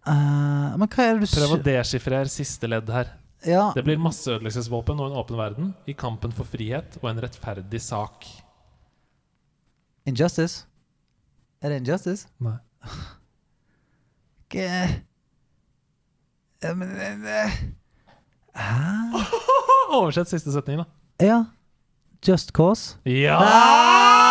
Uh, 0.09 0.81
men 0.81 0.89
hva 0.89 1.05
er 1.05 1.19
det 1.21 1.29
du 1.29 1.35
Prøv 1.37 1.59
å 1.59 1.63
deschiffrere 1.69 2.33
siste 2.33 2.71
ledd 2.73 2.89
her. 2.89 3.13
Ja, 3.47 3.71
Det 3.75 3.83
blir 3.87 3.97
masseødeleggelsesvåpen 4.03 4.99
og 5.01 5.11
en 5.11 5.17
åpen 5.17 5.39
verden 5.39 5.71
i 5.89 5.95
kampen 5.97 6.33
for 6.37 6.45
frihet 6.45 6.99
og 7.01 7.07
en 7.11 7.21
rettferdig 7.25 7.81
sak. 7.81 8.27
Injustice? 10.09 10.67
Er 11.63 11.73
det 11.73 11.81
Injustice? 11.81 12.29
Nei. 12.41 12.59
Ikke 14.45 14.67
Ja, 16.63 16.75
men 16.75 17.25
eh, 17.25 17.51
Hæ? 18.57 19.25
Oversett 19.97 20.29
siste 20.29 20.53
setning, 20.53 20.83
da. 20.83 20.85
Ja. 21.25 21.45
Just 22.27 22.53
Cause? 22.53 22.99
Ja! 23.09 23.39
Ah, 23.41 24.30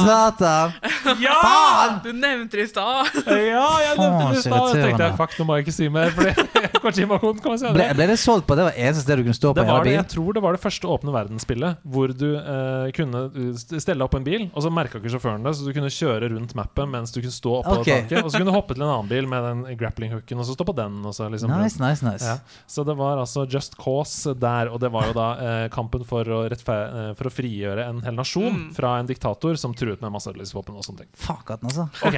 satan! 0.00 0.72
Ja! 1.20 2.00
Du 2.04 2.10
nevnte 2.12 2.56
det 2.58 2.66
i 2.66 2.70
stad! 2.70 3.08
Ja, 3.26 3.66
jeg 3.84 3.96
nevnte 3.98 4.30
det 4.30 4.38
i 4.38 4.44
stad. 4.44 4.66
Så 4.70 4.76
tenkte 4.78 5.06
jeg 5.08 5.16
fuck, 5.18 5.36
nå 5.40 5.46
må 5.48 5.56
jeg 5.58 5.66
ikke 5.66 5.74
si 5.76 5.88
mer, 5.92 6.12
fordi 6.16 6.46
Kojima-koden 6.84 7.42
kommer 7.44 7.58
Ble, 7.58 7.66
senere. 7.66 7.96
ble 7.98 8.06
det 8.10 8.16
solgt 8.20 8.46
på 8.48 8.56
det 8.56 8.64
var 8.68 8.78
eneste 8.78 9.04
sted 9.04 9.20
du 9.20 9.26
kunne 9.26 9.36
stå 9.36 9.52
på 9.56 9.62
en 9.62 9.68
var 9.68 9.84
det, 9.84 9.90
bil? 9.90 9.96
jeg 9.98 10.08
tror 10.14 10.36
det 10.36 10.42
var 10.44 10.56
det 10.56 10.62
første 10.62 10.88
åpne 10.94 11.12
verdensspillet 11.14 11.82
hvor 11.92 12.14
du 12.16 12.28
eh, 12.38 12.86
kunne 12.96 13.22
uh, 13.34 13.50
stelle 13.60 14.06
opp 14.06 14.14
en 14.16 14.24
bil, 14.26 14.46
og 14.54 14.64
så 14.64 14.72
merka 14.72 15.00
ikke 15.00 15.12
sjåføren 15.12 15.44
det, 15.44 15.52
så 15.58 15.66
du 15.66 15.72
kunne 15.76 15.90
kjøre 15.92 16.30
rundt 16.32 16.54
mappet 16.58 16.88
mens 16.90 17.12
du 17.12 17.20
kunne 17.20 17.34
stå 17.34 17.56
oppå 17.60 17.76
okay. 17.82 18.04
taket. 18.06 18.24
Og 18.24 18.30
så 18.32 18.40
kunne 18.40 18.50
du 18.52 18.56
hoppe 18.56 18.76
til 18.76 18.84
en 18.86 18.92
annen 18.94 19.10
bil 19.10 19.28
med 19.30 19.44
den 19.48 19.64
grappling-hooken, 19.80 20.40
og 20.40 20.48
så 20.48 20.56
stå 20.56 20.66
på 20.68 20.76
den. 20.78 21.00
Og 21.06 21.16
så 21.16 21.28
liksom 21.32 21.52
Nice, 21.52 21.80
nice, 21.82 22.04
nice. 22.06 22.24
Ja. 22.24 22.38
Så 22.70 22.84
det 22.86 22.94
var 22.98 23.20
altså 23.20 23.44
Just 23.50 23.76
Cause 23.80 24.34
der, 24.38 24.70
og 24.72 24.80
det 24.82 24.92
var 24.94 25.10
jo 25.10 25.16
da 25.16 25.28
eh, 25.44 25.66
kampen 25.74 26.04
for 26.08 26.24
å, 26.24 26.42
eh, 26.48 27.10
for 27.18 27.28
å 27.28 27.34
frigjøre 27.34 27.88
en 27.90 28.02
hel 28.06 28.16
nasjon 28.16 28.50
Mm. 28.50 28.72
fra 28.74 28.94
en 28.98 29.06
diktator 29.08 29.54
som 29.60 29.74
truet 29.80 30.00
med 30.04 30.12
masseødeleggelsesvåpen 30.14 30.76
og 30.78 30.84
sånne 30.86 31.04
ting. 31.04 31.12
Fuck 31.26 31.50
at 31.56 31.64
altså. 31.66 31.88
Ok, 32.06 32.16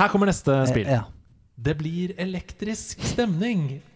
Her 0.00 0.12
kommer 0.12 0.30
neste 0.32 0.60
spill. 0.72 0.86
Eh, 0.88 1.00
Ja. 1.00 1.06
Det 1.60 1.74
blir 1.76 2.14
elektrisk 2.16 3.02
stemning. 3.04 3.66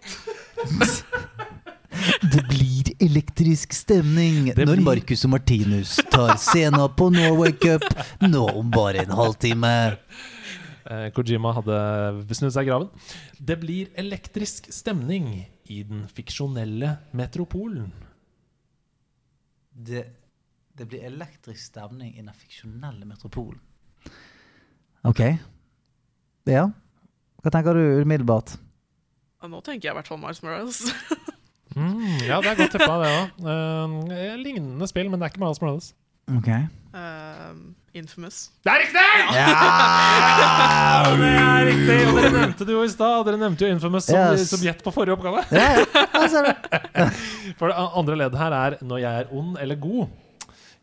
Det 2.34 2.42
blir 2.50 2.90
elektrisk 3.00 3.72
stemning 3.72 4.50
blir... 4.52 4.66
når 4.68 4.80
Marcus 4.84 5.22
og 5.24 5.30
Martinus 5.32 5.94
tar 6.12 6.34
scenen 6.42 6.82
på 6.98 7.06
Norway 7.14 7.54
Cup 7.56 7.86
nå 8.26 8.42
om 8.50 8.68
bare 8.74 9.04
en 9.06 9.14
halvtime. 9.16 9.70
Eh, 10.84 11.06
Kojima 11.16 11.54
hadde 11.56 11.78
snudd 12.36 12.52
seg 12.52 12.66
i 12.66 12.70
graven. 12.72 12.90
Det 13.38 13.56
blir 13.62 13.92
elektrisk 14.00 14.68
stemning 14.74 15.30
i 15.72 15.80
den 15.88 16.04
fiksjonelle 16.12 16.96
metropolen. 17.16 17.92
Det, 19.72 20.04
det 20.78 20.86
blir 20.90 21.04
elektrisk 21.06 21.60
stemning 21.70 22.14
i 22.16 22.22
den 22.22 22.34
fiksjonelle 22.34 23.06
metropolen. 23.06 23.60
Ok. 25.06 25.20
Ja. 26.50 26.66
Hva 27.44 27.52
tenker 27.52 27.76
du 27.76 28.02
umiddelbart? 28.02 28.56
Ja, 29.42 29.50
nå 29.52 29.60
tenker 29.64 29.90
jeg 29.90 29.94
i 29.94 29.98
hvert 30.00 30.08
fall 30.10 30.20
Miles 30.22 30.42
Morales. 30.44 30.82
Mm, 31.74 32.20
ja, 32.22 32.36
det 32.38 32.52
er 32.52 32.58
godt 32.60 32.70
tippa, 32.70 32.96
det 33.02 33.08
òg. 33.10 33.30
Uh, 33.42 34.36
lignende 34.38 34.86
spill, 34.86 35.08
men 35.10 35.18
det 35.18 35.26
er 35.26 35.32
ikke 35.32 35.40
Miles 35.42 35.58
Morales. 35.58 35.88
Ok. 36.30 36.46
Uh, 36.94 37.56
Infamous. 37.98 38.36
Det 38.62 38.70
er 38.70 38.78
riktig! 38.84 39.02
Ja! 39.34 39.48
Det 41.18 41.32
er 41.34 41.66
riktig! 41.66 41.96
Og 42.06 42.20
dere 42.20 42.30
nevnte 42.36 42.68
det 42.68 42.76
jo 42.76 42.84
i 42.86 42.92
stad. 42.92 43.24
Dere 43.26 43.40
nevnte 43.42 43.66
jo 43.66 43.74
Infamous 43.74 44.06
som, 44.06 44.20
Yes. 44.36 44.46
som 44.52 44.62
gjett 44.62 44.86
på 44.86 44.92
forrige 44.94 45.16
oppgave. 45.18 45.42
Ja, 45.50 45.82
ja. 45.82 47.08
For 47.58 47.70
det 47.70 47.76
andre 47.82 48.20
leddet 48.22 48.38
her 48.38 48.54
er 48.60 48.78
'Når 48.78 49.02
jeg 49.02 49.24
er 49.24 49.34
ond 49.34 49.58
eller 49.58 49.74
god' 49.74 50.08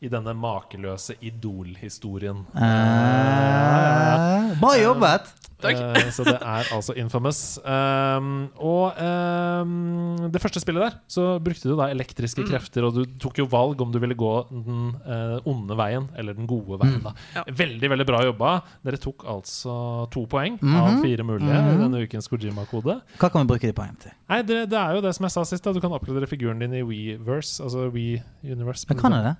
i 0.01 0.09
denne 0.09 0.33
makeløse 0.33 1.13
Idol-historien. 1.21 2.39
Eh, 2.57 4.57
Bra 4.61 4.73
jobbet! 4.81 5.29
Takk. 5.61 5.77
Eh, 5.77 6.07
så 6.09 6.23
det 6.25 6.39
er 6.41 6.69
altså 6.73 6.95
Infamous. 6.97 7.59
Um, 7.61 8.47
og 8.57 8.97
um, 8.97 10.15
det 10.33 10.41
første 10.41 10.57
spillet 10.63 10.81
der, 10.87 10.95
så 11.05 11.35
brukte 11.43 11.69
du 11.69 11.75
da 11.77 11.91
elektriske 11.93 12.41
Mm. 12.41 12.47
krefter, 12.49 12.87
og 12.87 12.95
du 12.97 13.03
tok 13.21 13.37
jo 13.37 13.45
valg 13.45 13.77
om 13.85 13.91
du 13.93 13.99
ville 14.01 14.15
gå 14.17 14.31
den 14.49 14.95
uh, 15.05 15.37
onde 15.45 15.77
veien 15.77 16.07
eller 16.17 16.33
den 16.33 16.47
gode 16.49 16.79
veien. 16.81 16.97
da 17.05 17.13
Ja. 17.37 17.43
Veldig 17.45 17.91
veldig 17.93 18.07
bra 18.09 18.23
jobba. 18.25 18.55
Dere 18.83 18.97
tok 18.97 19.21
altså 19.29 20.09
to 20.09 20.25
poeng 20.25 20.57
Mhm. 20.59 20.75
av 20.81 20.97
fire 21.05 21.23
mulige 21.29 21.53
i 21.53 21.61
Mhm. 21.61 21.79
denne 21.83 22.01
ukens 22.07 22.27
Kojima-kode. 22.27 23.01
Hva 23.19 23.29
kan 23.29 23.45
vi 23.45 23.53
bruke 23.53 23.67
de 23.69 23.73
poengene 23.73 23.99
til? 23.99 24.11
Nei, 24.29 24.41
det, 24.41 24.67
det 24.71 24.79
er 24.79 24.95
jo 24.95 25.01
det 25.01 25.13
som 25.13 25.25
jeg 25.25 25.31
sa 25.31 25.43
sist. 25.43 25.63
da 25.63 25.73
Du 25.73 25.79
kan 25.79 25.91
oppgradere 25.91 26.25
figuren 26.27 26.57
din 26.57 26.73
i 26.73 26.81
WeVerse, 26.81 27.61
altså 27.61 27.91
We 27.93 28.23
Universe. 28.43 28.87
Men 28.89 28.97
kan 28.97 29.11
jeg 29.11 29.23
det? 29.29 29.35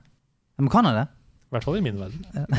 Men 0.62 0.70
kan 0.70 0.86
han 0.86 0.96
det? 0.96 1.02
I 1.02 1.50
hvert 1.56 1.64
fall 1.64 1.78
i 1.78 1.82
min 1.82 2.00
verden. 2.00 2.26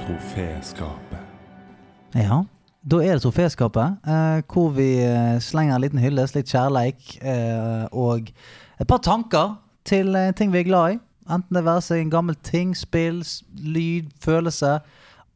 Troféskapet. 0.00 1.18
Ja. 2.14 2.44
Da 2.82 2.96
er 3.04 3.12
det 3.12 3.22
troféskapet, 3.22 3.96
eh, 4.08 4.42
hvor 4.48 4.72
vi 4.72 5.04
eh, 5.04 5.40
slenger 5.40 5.74
en 5.76 5.80
liten 5.84 6.00
hyllest, 6.00 6.34
litt 6.34 6.48
kjærleik 6.48 7.18
eh, 7.20 7.84
og 7.92 8.32
et 8.80 8.88
par 8.88 9.04
tanker 9.04 9.60
til 9.84 10.16
eh, 10.16 10.32
ting 10.32 10.48
vi 10.52 10.58
er 10.64 10.68
glad 10.70 10.96
i. 10.96 10.98
Enten 11.28 11.54
det 11.60 11.64
være 11.68 11.84
seg 11.84 12.00
en 12.00 12.10
gammel 12.16 12.40
ting, 12.40 12.72
spill, 12.76 13.20
lyd, 13.52 14.08
følelse. 14.24 14.80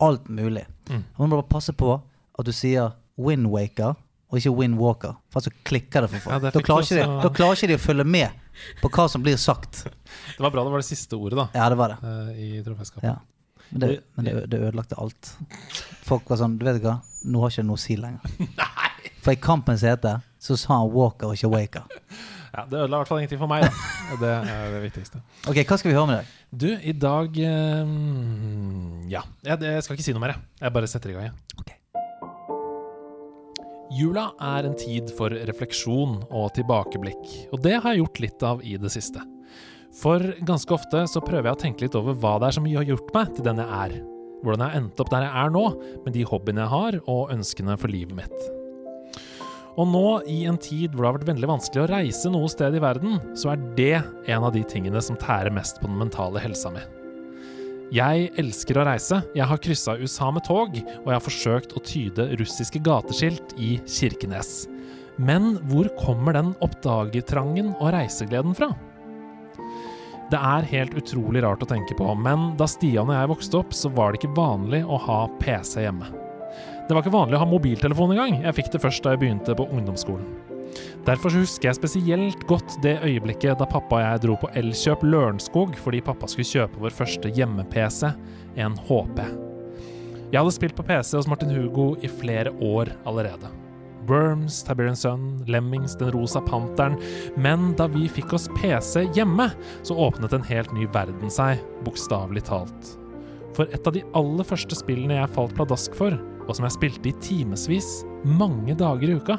Alt 0.00 0.28
mulig. 0.32 0.64
Mm. 0.88 1.04
Og 1.04 1.20
du 1.20 1.26
må 1.28 1.36
bare 1.36 1.52
passe 1.52 1.72
på 1.76 2.00
at 2.38 2.48
du 2.48 2.52
sier 2.56 2.96
Windwaker 3.20 3.92
og 4.30 4.38
ikke 4.40 4.52
Win 4.58 4.74
Walker. 4.80 5.14
for 5.30 5.40
så 5.44 5.50
klikker 5.64 6.02
det 6.02 6.10
for 6.10 6.18
folk. 6.24 6.32
Ja, 6.34 6.38
det 6.42 6.52
da, 6.56 6.60
klarer 6.66 6.82
ikke 6.82 6.98
de, 6.98 7.20
da 7.22 7.30
klarer 7.36 7.58
ikke 7.60 7.68
de 7.70 7.78
å 7.78 7.82
følge 7.84 8.04
med 8.04 8.42
på 8.82 8.88
hva 8.90 9.04
som 9.12 9.22
blir 9.22 9.36
sagt. 9.38 9.84
Det 9.86 10.40
var 10.42 10.50
bra 10.54 10.64
det 10.66 10.72
var 10.74 10.82
det 10.82 10.88
siste 10.88 11.14
ordet 11.18 11.38
da 11.38 11.48
Ja, 11.54 11.68
det 11.70 11.76
var 11.78 11.94
det. 11.94 11.98
eh, 12.02 12.42
i 12.42 12.62
troféskapet. 12.66 13.04
Ja. 13.06 13.16
Men 13.70 13.80
det, 13.82 13.90
men 14.14 14.24
det, 14.28 14.34
det 14.50 14.60
ødelagte 14.62 14.94
alt. 15.02 15.32
Folk 16.06 16.28
var 16.30 16.38
sånn 16.38 16.54
Du 16.58 16.64
vet 16.68 16.78
hva, 16.84 17.00
nå 17.26 17.40
har 17.42 17.50
ikke 17.50 17.64
noe 17.66 17.78
å 17.78 17.82
si 17.82 17.96
lenger. 17.98 18.22
Nei. 18.60 19.10
For 19.22 19.34
i 19.34 19.40
kampens 19.42 19.82
hete 19.86 20.16
så 20.38 20.54
sa 20.58 20.76
han 20.80 20.90
Walker 20.94 21.32
og 21.32 21.34
ikke 21.38 21.50
Waker. 21.50 21.86
Ja, 22.56 22.62
det 22.70 22.78
ødela 22.78 22.96
i 22.96 23.00
hvert 23.02 23.10
fall 23.10 23.18
ingenting 23.20 23.40
for 23.42 23.50
meg. 23.50 23.66
da 23.66 23.72
Det 24.22 24.30
er 24.54 24.70
det 24.76 24.82
viktigste. 24.86 25.20
Ok, 25.50 25.58
hva 25.66 25.78
skal 25.80 25.90
vi 25.90 25.96
høre 25.98 26.06
med 26.12 26.20
deg? 26.22 26.36
Du, 26.62 26.68
i 26.78 26.94
dag 26.94 27.40
um, 27.90 29.02
Ja, 29.10 29.24
jeg, 29.44 29.58
jeg 29.66 29.82
skal 29.84 29.98
ikke 29.98 30.06
si 30.06 30.14
noe 30.16 30.22
mer, 30.22 30.36
jeg. 30.36 30.46
Jeg 30.62 30.76
bare 30.78 30.88
setter 30.90 31.12
i 31.12 31.16
gang. 31.18 31.28
Jeg. 31.28 31.58
Ok. 31.60 31.75
Jula 33.94 34.32
er 34.42 34.66
en 34.66 34.74
tid 34.74 35.12
for 35.14 35.30
refleksjon 35.30 36.18
og 36.26 36.48
tilbakeblikk, 36.56 37.22
og 37.54 37.62
det 37.62 37.76
har 37.78 37.92
jeg 37.92 38.02
gjort 38.02 38.20
litt 38.24 38.44
av 38.48 38.64
i 38.66 38.74
det 38.82 38.90
siste. 38.90 39.22
For 39.96 40.20
ganske 40.44 40.74
ofte 40.74 41.04
så 41.08 41.22
prøver 41.24 41.48
jeg 41.48 41.56
å 41.56 41.60
tenke 41.60 41.86
litt 41.86 41.96
over 41.98 42.16
hva 42.18 42.34
det 42.42 42.50
er 42.50 42.56
som 42.58 42.66
har 42.66 42.88
gjort 42.88 43.14
meg 43.14 43.32
til 43.36 43.46
den 43.46 43.62
jeg 43.62 43.70
er. 43.70 43.94
Hvordan 44.42 44.64
jeg 44.64 44.74
har 44.74 44.80
endt 44.82 45.00
opp 45.00 45.12
der 45.14 45.24
jeg 45.28 45.44
er 45.44 45.54
nå, 45.54 45.64
med 46.04 46.18
de 46.18 46.26
hobbyene 46.28 46.64
jeg 46.64 46.74
har 46.74 47.00
og 47.06 47.32
ønskene 47.36 47.78
for 47.80 47.94
livet 47.94 48.18
mitt. 48.18 48.36
Og 49.76 49.88
nå, 49.92 50.04
i 50.32 50.42
en 50.48 50.58
tid 50.58 50.92
hvor 50.92 51.04
det 51.04 51.08
har 51.08 51.18
vært 51.20 51.30
veldig 51.30 51.50
vanskelig 51.52 51.84
å 51.84 51.90
reise 51.92 52.32
noe 52.32 52.50
sted 52.52 52.76
i 52.76 52.82
verden, 52.82 53.20
så 53.38 53.54
er 53.54 53.66
det 53.78 53.96
en 54.32 54.44
av 54.44 54.54
de 54.56 54.64
tingene 54.66 55.02
som 55.04 55.18
tærer 55.20 55.54
mest 55.54 55.78
på 55.80 55.88
den 55.88 56.00
mentale 56.00 56.42
helsa 56.42 56.74
mi. 56.74 56.82
Jeg 57.94 58.32
elsker 58.40 58.80
å 58.80 58.84
reise. 58.88 59.20
Jeg 59.36 59.46
har 59.46 59.60
kryssa 59.62 59.94
USA 60.00 60.32
med 60.34 60.42
tog, 60.46 60.74
og 60.74 61.06
jeg 61.06 61.14
har 61.14 61.22
forsøkt 61.22 61.76
å 61.78 61.82
tyde 61.86 62.24
russiske 62.40 62.80
gateskilt 62.82 63.54
i 63.62 63.76
Kirkenes. 63.86 64.64
Men 65.22 65.54
hvor 65.70 65.88
kommer 66.00 66.34
den 66.34 66.50
oppdagertrangen 66.64 67.76
og 67.78 67.92
reisegleden 67.94 68.56
fra? 68.58 68.72
Det 70.32 70.40
er 70.42 70.66
helt 70.72 70.96
utrolig 70.98 71.44
rart 71.44 71.62
å 71.62 71.70
tenke 71.70 71.94
på, 71.94 72.08
men 72.18 72.56
da 72.58 72.66
Stian 72.66 73.06
og 73.06 73.14
jeg 73.14 73.30
vokste 73.30 73.60
opp, 73.60 73.70
så 73.78 73.92
var 73.94 74.10
det 74.10 74.20
ikke 74.20 74.34
vanlig 74.34 74.82
å 74.82 74.98
ha 75.06 75.20
PC 75.38 75.86
hjemme. 75.86 76.10
Det 76.86 76.94
var 76.94 77.04
ikke 77.04 77.14
vanlig 77.14 77.38
å 77.38 77.44
ha 77.44 77.50
mobiltelefon 77.50 78.16
engang. 78.16 78.42
Jeg 78.42 78.58
fikk 78.58 78.74
det 78.74 78.82
først 78.82 79.06
da 79.06 79.14
jeg 79.14 79.22
begynte 79.22 79.54
på 79.54 79.70
ungdomsskolen. 79.70 80.55
Derfor 81.06 81.34
husker 81.38 81.70
jeg 81.70 81.78
spesielt 81.78 82.46
godt 82.50 82.78
det 82.82 82.96
øyeblikket 83.06 83.60
da 83.60 83.68
pappa 83.70 84.00
og 84.00 84.04
jeg 84.04 84.22
dro 84.24 84.38
på 84.42 84.50
Elkjøp 84.58 85.04
Lørenskog 85.06 85.76
fordi 85.82 86.02
pappa 86.06 86.28
skulle 86.30 86.48
kjøpe 86.48 86.82
vår 86.82 86.96
første 86.96 87.30
hjemme-PC, 87.36 88.10
en 88.58 88.74
HP. 88.88 89.22
Jeg 90.32 90.40
hadde 90.40 90.56
spilt 90.56 90.74
på 90.74 90.86
PC 90.88 91.14
hos 91.14 91.30
Martin 91.30 91.54
Hugo 91.54 91.92
i 92.02 92.10
flere 92.10 92.50
år 92.64 92.90
allerede. 93.06 93.52
Worms, 94.06 94.62
Tiberian 94.62 94.96
Sun, 94.96 95.44
Lemmings, 95.46 95.96
Den 95.96 96.10
rosa 96.10 96.40
panteren. 96.40 96.98
Men 97.36 97.72
da 97.78 97.86
vi 97.90 98.08
fikk 98.10 98.34
oss 98.36 98.48
PC 98.58 99.06
hjemme, 99.14 99.50
så 99.82 99.96
åpnet 100.06 100.34
en 100.34 100.46
helt 100.46 100.72
ny 100.74 100.86
verden 100.94 101.32
seg, 101.32 101.62
bokstavelig 101.86 102.46
talt. 102.46 102.94
For 103.56 103.70
et 103.72 103.86
av 103.88 103.94
de 103.96 104.04
aller 104.18 104.46
første 104.46 104.76
spillene 104.76 105.16
jeg 105.20 105.32
falt 105.32 105.54
pladask 105.56 105.94
for, 105.96 106.16
og 106.46 106.52
som 106.54 106.66
jeg 106.66 106.76
spilte 106.76 107.10
i 107.10 107.16
timevis, 107.24 108.04
mange 108.26 108.76
dager 108.78 109.10
i 109.10 109.16
uka, 109.18 109.38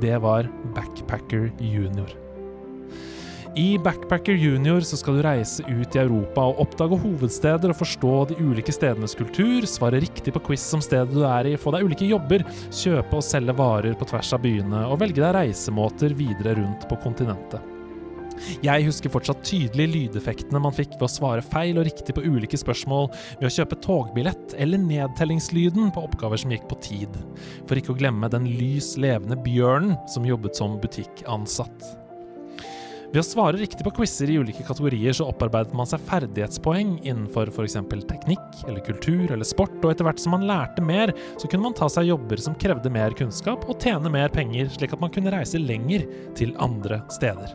det 0.00 0.16
var 0.22 0.48
Backpacker 0.74 1.50
Junior. 1.60 2.10
I 3.56 3.78
Backpacker 3.78 4.32
Junior 4.32 4.80
så 4.80 4.96
skal 4.96 5.18
du 5.18 5.22
reise 5.26 5.64
ut 5.68 5.96
i 5.96 6.00
Europa 6.00 6.46
og 6.48 6.62
oppdage 6.64 6.96
hovedsteder 7.02 7.74
og 7.74 7.76
forstå 7.82 8.12
de 8.30 8.38
ulike 8.40 8.72
stedenes 8.72 9.12
kultur, 9.18 9.66
svare 9.68 10.00
riktig 10.00 10.32
på 10.32 10.40
quiz 10.46 10.64
om 10.72 10.80
stedet 10.80 11.12
du 11.12 11.20
er 11.28 11.50
i, 11.50 11.58
få 11.60 11.74
deg 11.74 11.84
ulike 11.84 12.08
jobber, 12.08 12.46
kjøpe 12.72 13.20
og 13.20 13.26
selge 13.26 13.56
varer 13.58 13.98
på 13.98 14.08
tvers 14.08 14.32
av 14.32 14.40
byene 14.46 14.86
og 14.88 15.02
velge 15.04 15.20
deg 15.20 15.36
reisemåter 15.36 16.16
videre 16.16 16.56
rundt 16.62 16.88
på 16.88 17.00
kontinentet. 17.04 17.71
Jeg 18.64 18.86
husker 18.86 19.12
fortsatt 19.12 19.44
tydelig 19.46 19.88
lydeffektene 19.92 20.62
man 20.62 20.74
fikk 20.76 20.96
ved 20.96 21.06
å 21.08 21.12
svare 21.12 21.44
feil 21.44 21.80
og 21.80 21.86
riktig 21.88 22.14
på 22.16 22.24
ulike 22.24 22.60
spørsmål, 22.60 23.10
ved 23.40 23.48
å 23.48 23.54
kjøpe 23.56 23.80
togbillett, 23.84 24.56
eller 24.58 24.82
nedtellingslyden 24.82 25.92
på 25.94 26.04
oppgaver 26.08 26.40
som 26.40 26.54
gikk 26.54 26.68
på 26.70 26.80
tid. 26.84 27.18
For 27.66 27.78
ikke 27.78 27.94
å 27.94 27.98
glemme 27.98 28.30
den 28.32 28.50
lys 28.58 28.94
levende 29.00 29.38
bjørnen 29.42 29.98
som 30.12 30.28
jobbet 30.28 30.58
som 30.58 30.78
butikkansatt. 30.82 31.98
Ved 33.12 33.20
å 33.20 33.26
svare 33.28 33.58
riktig 33.60 33.84
på 33.84 33.90
quizer 33.98 34.30
i 34.32 34.38
ulike 34.40 34.64
kategorier 34.64 35.12
så 35.12 35.26
opparbeidet 35.28 35.76
man 35.76 35.88
seg 35.88 36.00
ferdighetspoeng 36.08 36.94
innenfor 37.02 37.50
f.eks. 37.52 37.76
teknikk 38.08 38.62
eller 38.64 38.80
kultur 38.86 39.34
eller 39.34 39.44
sport, 39.44 39.74
og 39.82 39.90
etter 39.90 40.08
hvert 40.08 40.22
som 40.22 40.32
man 40.32 40.46
lærte 40.48 40.80
mer, 40.80 41.12
så 41.36 41.44
kunne 41.44 41.66
man 41.66 41.76
ta 41.76 41.90
seg 41.92 42.08
jobber 42.08 42.40
som 42.40 42.56
krevde 42.56 42.92
mer 42.94 43.12
kunnskap 43.18 43.68
og 43.68 43.76
tjene 43.84 44.12
mer 44.12 44.32
penger, 44.32 44.72
slik 44.72 44.96
at 44.96 45.04
man 45.04 45.12
kunne 45.12 45.34
reise 45.34 45.60
lenger 45.60 46.08
til 46.38 46.56
andre 46.56 47.02
steder. 47.12 47.52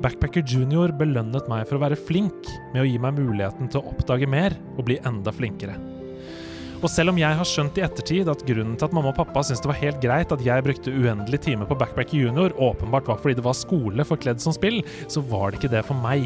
Backpacker 0.00 0.40
Junior 0.48 0.94
belønnet 0.96 1.48
meg 1.52 1.66
for 1.68 1.76
å 1.76 1.82
være 1.82 1.98
flink 1.98 2.48
med 2.72 2.80
å 2.80 2.88
gi 2.88 2.96
meg 3.02 3.18
muligheten 3.18 3.68
til 3.68 3.82
å 3.82 3.90
oppdage 3.92 4.28
mer 4.30 4.54
og 4.78 4.86
bli 4.88 4.96
enda 5.04 5.32
flinkere. 5.34 5.74
Og 6.80 6.88
selv 6.88 7.12
om 7.12 7.18
jeg 7.20 7.36
har 7.36 7.48
skjønt 7.48 7.76
i 7.76 7.84
ettertid 7.84 8.30
at 8.32 8.44
grunnen 8.48 8.78
til 8.80 8.88
at 8.88 8.94
mamma 8.96 9.10
og 9.12 9.18
pappa 9.18 9.42
syntes 9.44 9.60
det 9.60 9.68
var 9.68 9.80
helt 9.82 9.98
greit 10.00 10.32
at 10.32 10.44
jeg 10.46 10.64
brukte 10.64 10.94
uendelige 10.94 11.44
timer 11.50 11.68
på 11.68 11.76
Backpacker 11.82 12.16
Junior, 12.16 12.54
åpenbart 12.56 13.10
var 13.10 13.20
fordi 13.20 13.36
det 13.36 13.44
var 13.44 13.58
skole 13.58 14.06
forkledd 14.08 14.40
som 14.40 14.56
spill, 14.56 14.80
så 15.04 15.20
var 15.20 15.52
det 15.52 15.60
ikke 15.60 15.74
det 15.76 15.84
for 15.84 16.00
meg. 16.00 16.24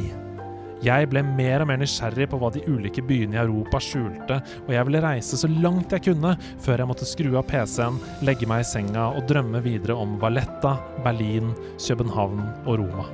Jeg 0.85 1.11
ble 1.11 1.25
mer 1.27 1.65
og 1.65 1.71
mer 1.73 1.81
nysgjerrig 1.81 2.29
på 2.31 2.39
hva 2.39 2.53
de 2.55 2.63
ulike 2.69 3.03
byene 3.09 3.41
i 3.41 3.43
Europa 3.43 3.83
skjulte, 3.83 4.39
og 4.69 4.73
jeg 4.77 4.87
ville 4.87 5.03
reise 5.03 5.41
så 5.41 5.51
langt 5.51 5.97
jeg 5.97 6.07
kunne 6.13 6.37
før 6.63 6.85
jeg 6.85 6.93
måtte 6.93 7.09
skru 7.09 7.35
av 7.41 7.49
PC-en, 7.51 7.99
legge 8.23 8.47
meg 8.47 8.63
i 8.63 8.71
senga 8.71 9.11
og 9.17 9.27
drømme 9.27 9.65
videre 9.67 9.99
om 9.99 10.15
Valletta, 10.23 10.77
Berlin, 11.03 11.55
København 11.81 12.47
og 12.69 12.85
Roma. 12.85 13.11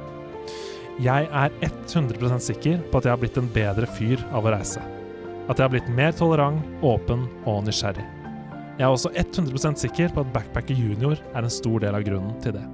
Jeg 0.98 1.28
er 1.30 1.52
100% 1.62 2.42
sikker 2.42 2.80
på 2.90 2.98
at 2.98 3.06
jeg 3.06 3.14
har 3.14 3.20
blitt 3.20 3.38
en 3.38 3.50
bedre 3.54 3.86
fyr 3.94 4.20
av 4.34 4.44
å 4.44 4.52
reise. 4.56 4.82
At 5.46 5.58
jeg 5.58 5.64
har 5.64 5.72
blitt 5.72 5.92
mer 5.94 6.12
tolerant, 6.16 6.64
åpen 6.82 7.28
og 7.48 7.62
nysgjerrig. 7.66 8.04
Jeg 8.80 8.86
er 8.86 8.90
også 8.90 9.12
100% 9.12 9.80
sikker 9.84 10.12
på 10.14 10.24
at 10.24 10.32
Backpacker 10.34 10.76
Junior 10.76 11.20
er 11.34 11.44
en 11.44 11.52
stor 11.52 11.82
del 11.84 11.96
av 11.96 12.04
grunnen 12.06 12.36
til 12.44 12.56
det. 12.56 12.64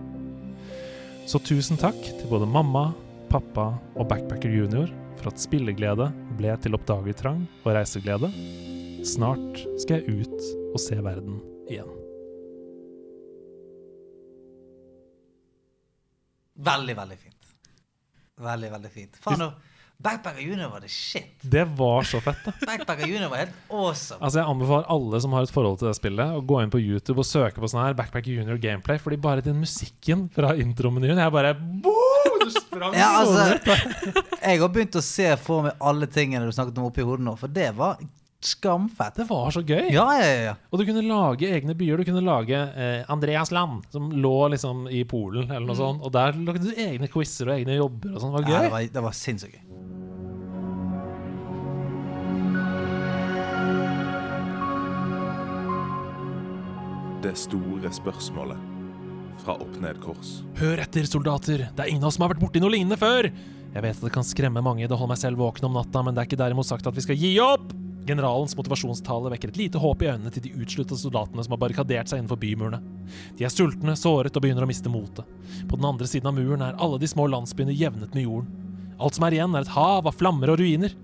Så 1.27 1.41
tusen 1.43 1.79
takk 1.81 1.99
til 1.99 2.31
både 2.31 2.47
mamma, 2.47 2.89
pappa 3.31 3.73
og 3.97 4.09
Backpacker 4.11 4.53
Junior 4.53 4.91
for 5.19 5.33
at 5.33 5.43
spilleglede 5.43 6.09
ble 6.39 6.55
til 6.63 6.79
oppdagertrang 6.79 7.45
og 7.65 7.73
reiseglede. 7.75 8.31
Snart 9.07 9.63
skal 9.83 10.01
jeg 10.01 10.23
ut 10.23 10.51
og 10.73 10.81
se 10.83 10.99
verden 11.03 11.41
igjen. 11.71 11.91
Veldig, 16.67 16.97
veldig 16.97 17.19
fint. 17.21 17.36
Veldig, 18.37 18.69
veldig 18.75 18.91
fint. 18.93 19.17
Faen, 19.25 19.41
nå, 19.41 19.53
Backpacker 19.97 20.43
Junior 20.45 20.69
var 20.69 20.83
det 20.85 20.91
shit. 20.93 21.39
Det 21.41 21.65
var 21.79 22.03
så 22.05 22.21
fett, 22.21 22.43
da. 22.45 22.53
Backpacker 22.67 23.09
Junior 23.09 23.31
var 23.33 23.41
helt 23.47 23.55
awesome. 23.73 24.21
Altså 24.21 24.43
Jeg 24.43 24.51
anbefaler 24.53 24.91
alle 24.93 25.21
som 25.25 25.33
har 25.33 25.47
et 25.47 25.53
forhold 25.55 25.79
til 25.81 25.89
det 25.89 25.95
spillet, 25.97 26.35
å 26.37 26.43
gå 26.45 26.59
inn 26.61 26.73
på 26.75 26.81
YouTube 26.83 27.23
og 27.25 27.29
søke 27.29 27.63
på 27.63 27.71
sånn 27.73 27.81
her 27.87 27.97
Backpacker 27.97 28.37
Junior 28.37 28.61
Gameplay, 28.61 29.01
fordi 29.01 29.17
bare 29.25 29.45
den 29.47 29.57
musikken 29.63 30.27
fra 30.35 30.53
intromenyen 30.61 31.17
Jeg 31.23 31.33
bare 31.33 31.55
boom, 31.57 32.37
Du 32.45 32.53
sprang 32.53 32.99
Ja, 32.99 33.23
altså, 33.23 33.57
jeg 34.45 34.61
har 34.61 34.69
begynt 34.77 35.01
å 35.01 35.05
se 35.05 35.31
for 35.41 35.65
meg 35.65 35.81
alle 35.81 36.11
tingene 36.13 36.45
du 36.45 36.53
snakket 36.53 36.77
om 36.83 36.91
oppi 36.91 37.07
hodet 37.07 37.25
nå, 37.25 37.33
for 37.41 37.49
det 37.57 37.71
var 37.79 37.97
skamfett. 38.47 39.19
Det 39.21 39.27
var 39.29 39.51
så 39.55 39.63
gøy. 39.67 39.89
Ja, 39.95 40.07
ja, 40.21 40.29
ja. 40.51 40.55
Og 40.71 40.81
du 40.81 40.87
kunne 40.89 41.05
lage 41.07 41.51
egne 41.53 41.75
byer. 41.79 42.01
Du 42.01 42.09
kunne 42.09 42.25
lage 42.25 42.57
eh, 42.57 43.03
Andreasland, 43.13 43.87
som 43.93 44.11
lå 44.15 44.37
liksom 44.55 44.87
i 44.93 45.03
Polen, 45.09 45.51
eller 45.51 45.67
noe 45.69 45.79
sånt. 45.79 46.05
Og 46.07 46.15
der 46.15 46.37
lagde 46.39 46.67
du 46.67 46.73
egne 46.87 47.11
quizer 47.13 47.51
og 47.51 47.59
egne 47.59 47.79
jobber 47.81 48.15
og 48.15 48.23
sånn. 48.23 48.37
Det 48.37 48.45
var 48.45 48.51
ja 48.51 48.57
gøy. 48.57 48.69
det, 48.69 48.75
var, 48.77 48.89
det 48.99 49.07
var 49.09 49.19
sinnssykt 49.25 49.59
gøy. 49.59 49.65
Det 57.27 57.33
store 57.41 57.91
spørsmålet 57.91 58.73
fra 59.43 59.57
Opp 59.61 59.75
ned 59.83 59.99
kors. 60.03 60.41
Hør 60.61 60.81
etter, 60.85 61.07
soldater! 61.09 61.67
Det 61.75 61.85
er 61.85 61.91
ingen 61.91 62.05
av 62.05 62.11
oss 62.11 62.19
som 62.19 62.27
har 62.27 62.33
vært 62.35 62.45
borti 62.45 62.63
noe 62.63 62.73
lignende 62.73 62.99
før! 63.01 63.29
Jeg 63.77 63.85
vet 63.85 63.99
at 63.99 64.05
det 64.07 64.13
kan 64.15 64.25
skremme 64.25 64.63
mange, 64.65 64.87
det 64.89 64.97
holder 64.97 65.13
meg 65.13 65.21
selv 65.21 65.43
våken 65.43 65.67
om 65.69 65.75
natta, 65.77 66.01
men 66.05 66.17
det 66.17 66.23
er 66.23 66.31
ikke 66.31 66.41
derimot 66.41 66.69
sagt 66.69 66.87
at 66.89 66.97
vi 66.97 67.05
skal 67.05 67.19
gi 67.21 67.35
opp! 67.45 67.75
Generalens 68.07 68.55
motivasjonstale 68.55 69.33
vekker 69.33 69.51
et 69.51 69.59
lite 69.59 69.81
håp 69.83 70.05
i 70.05 70.11
øynene 70.13 70.31
til 70.31 70.45
de 70.45 70.53
utslutta 70.63 70.95
soldatene 70.99 71.43
som 71.43 71.57
har 71.57 71.63
barrikadert 71.65 72.11
seg 72.11 72.21
innenfor 72.21 72.39
bymurene. 72.39 72.79
De 73.39 73.47
er 73.47 73.51
sultne, 73.51 73.97
såret 73.99 74.37
og 74.37 74.45
begynner 74.45 74.63
å 74.63 74.71
miste 74.71 74.93
motet. 74.93 75.27
På 75.67 75.79
den 75.79 75.89
andre 75.89 76.07
siden 76.11 76.31
av 76.31 76.37
muren 76.39 76.63
er 76.63 76.79
alle 76.83 77.01
de 77.03 77.11
små 77.11 77.27
landsbyene 77.33 77.75
jevnet 77.75 78.15
med 78.15 78.29
jorden. 78.29 78.53
Alt 79.03 79.19
som 79.19 79.27
er 79.27 79.37
igjen, 79.37 79.57
er 79.59 79.67
et 79.67 79.75
hav 79.75 80.07
av 80.07 80.15
flammer 80.17 80.55
og 80.55 80.61
ruiner. 80.63 80.95